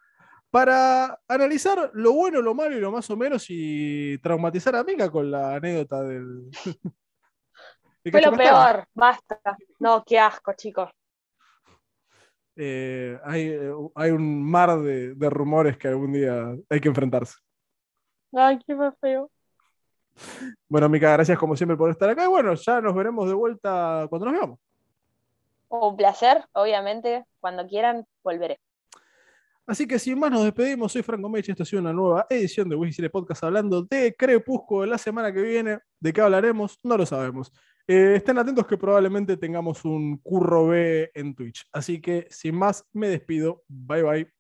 para 0.49 1.19
analizar 1.27 1.91
lo 1.93 2.13
bueno, 2.13 2.41
lo 2.41 2.53
malo 2.53 2.77
y 2.77 2.79
lo 2.79 2.91
más 2.91 3.09
o 3.09 3.17
menos 3.17 3.45
y 3.49 4.17
traumatizar 4.19 4.75
a 4.75 4.83
Mika 4.83 5.09
con 5.09 5.29
la 5.29 5.55
anécdota 5.55 6.03
del... 6.03 6.49
Fue 8.09 8.21
lo 8.21 8.31
peor, 8.31 8.87
basta. 8.93 9.39
No, 9.79 10.01
qué 10.05 10.17
asco, 10.17 10.53
chicos. 10.53 10.89
Eh, 12.55 13.19
hay, 13.23 13.51
hay, 13.95 14.11
un 14.11 14.49
mar 14.49 14.79
de, 14.79 15.29
rumores 15.29 15.77
que 15.77 15.89
algún 15.89 16.13
día 16.13 16.55
hay 16.69 16.79
que 16.79 16.87
enfrentarse. 16.87 17.35
Ay, 18.33 18.59
qué 18.65 18.75
feo. 19.01 19.29
Bueno, 20.67 20.89
Mica, 20.89 21.11
gracias 21.11 21.37
como 21.37 21.55
siempre 21.55 21.77
por 21.77 21.89
estar 21.89 22.09
acá. 22.09 22.23
Y 22.23 22.27
bueno, 22.27 22.53
ya 22.53 22.81
nos 22.81 22.95
veremos 22.95 23.27
de 23.27 23.35
vuelta 23.35 24.07
cuando 24.09 24.25
nos 24.25 24.35
veamos. 24.35 24.59
Un 25.69 25.97
placer, 25.97 26.45
obviamente. 26.53 27.25
Cuando 27.39 27.67
quieran, 27.67 28.05
volveré. 28.23 28.59
Así 29.67 29.85
que 29.85 29.99
sin 29.99 30.17
más 30.17 30.31
nos 30.31 30.45
despedimos. 30.45 30.93
Soy 30.93 31.03
Franco 31.03 31.27
Meche. 31.27 31.51
Esta 31.51 31.63
ha 31.63 31.65
sido 31.65 31.81
una 31.81 31.91
nueva 31.91 32.25
edición 32.29 32.69
de 32.69 32.75
Wiki 32.77 33.09
Podcast 33.09 33.43
hablando 33.43 33.83
de 33.83 34.15
Crepúsculo 34.17 34.85
la 34.85 34.97
semana 34.97 35.33
que 35.33 35.41
viene. 35.41 35.79
¿De 35.99 36.13
qué 36.13 36.21
hablaremos? 36.21 36.79
No 36.83 36.97
lo 36.97 37.05
sabemos. 37.05 37.51
Eh, 37.85 38.13
estén 38.15 38.37
atentos 38.37 38.65
que 38.65 38.77
probablemente 38.77 39.35
tengamos 39.35 39.83
un 39.83 40.19
curro 40.19 40.67
B 40.67 41.11
en 41.13 41.35
Twitch. 41.35 41.67
Así 41.73 41.99
que 41.99 42.27
sin 42.29 42.55
más, 42.55 42.85
me 42.93 43.09
despido. 43.09 43.63
Bye 43.67 44.03
bye. 44.03 44.36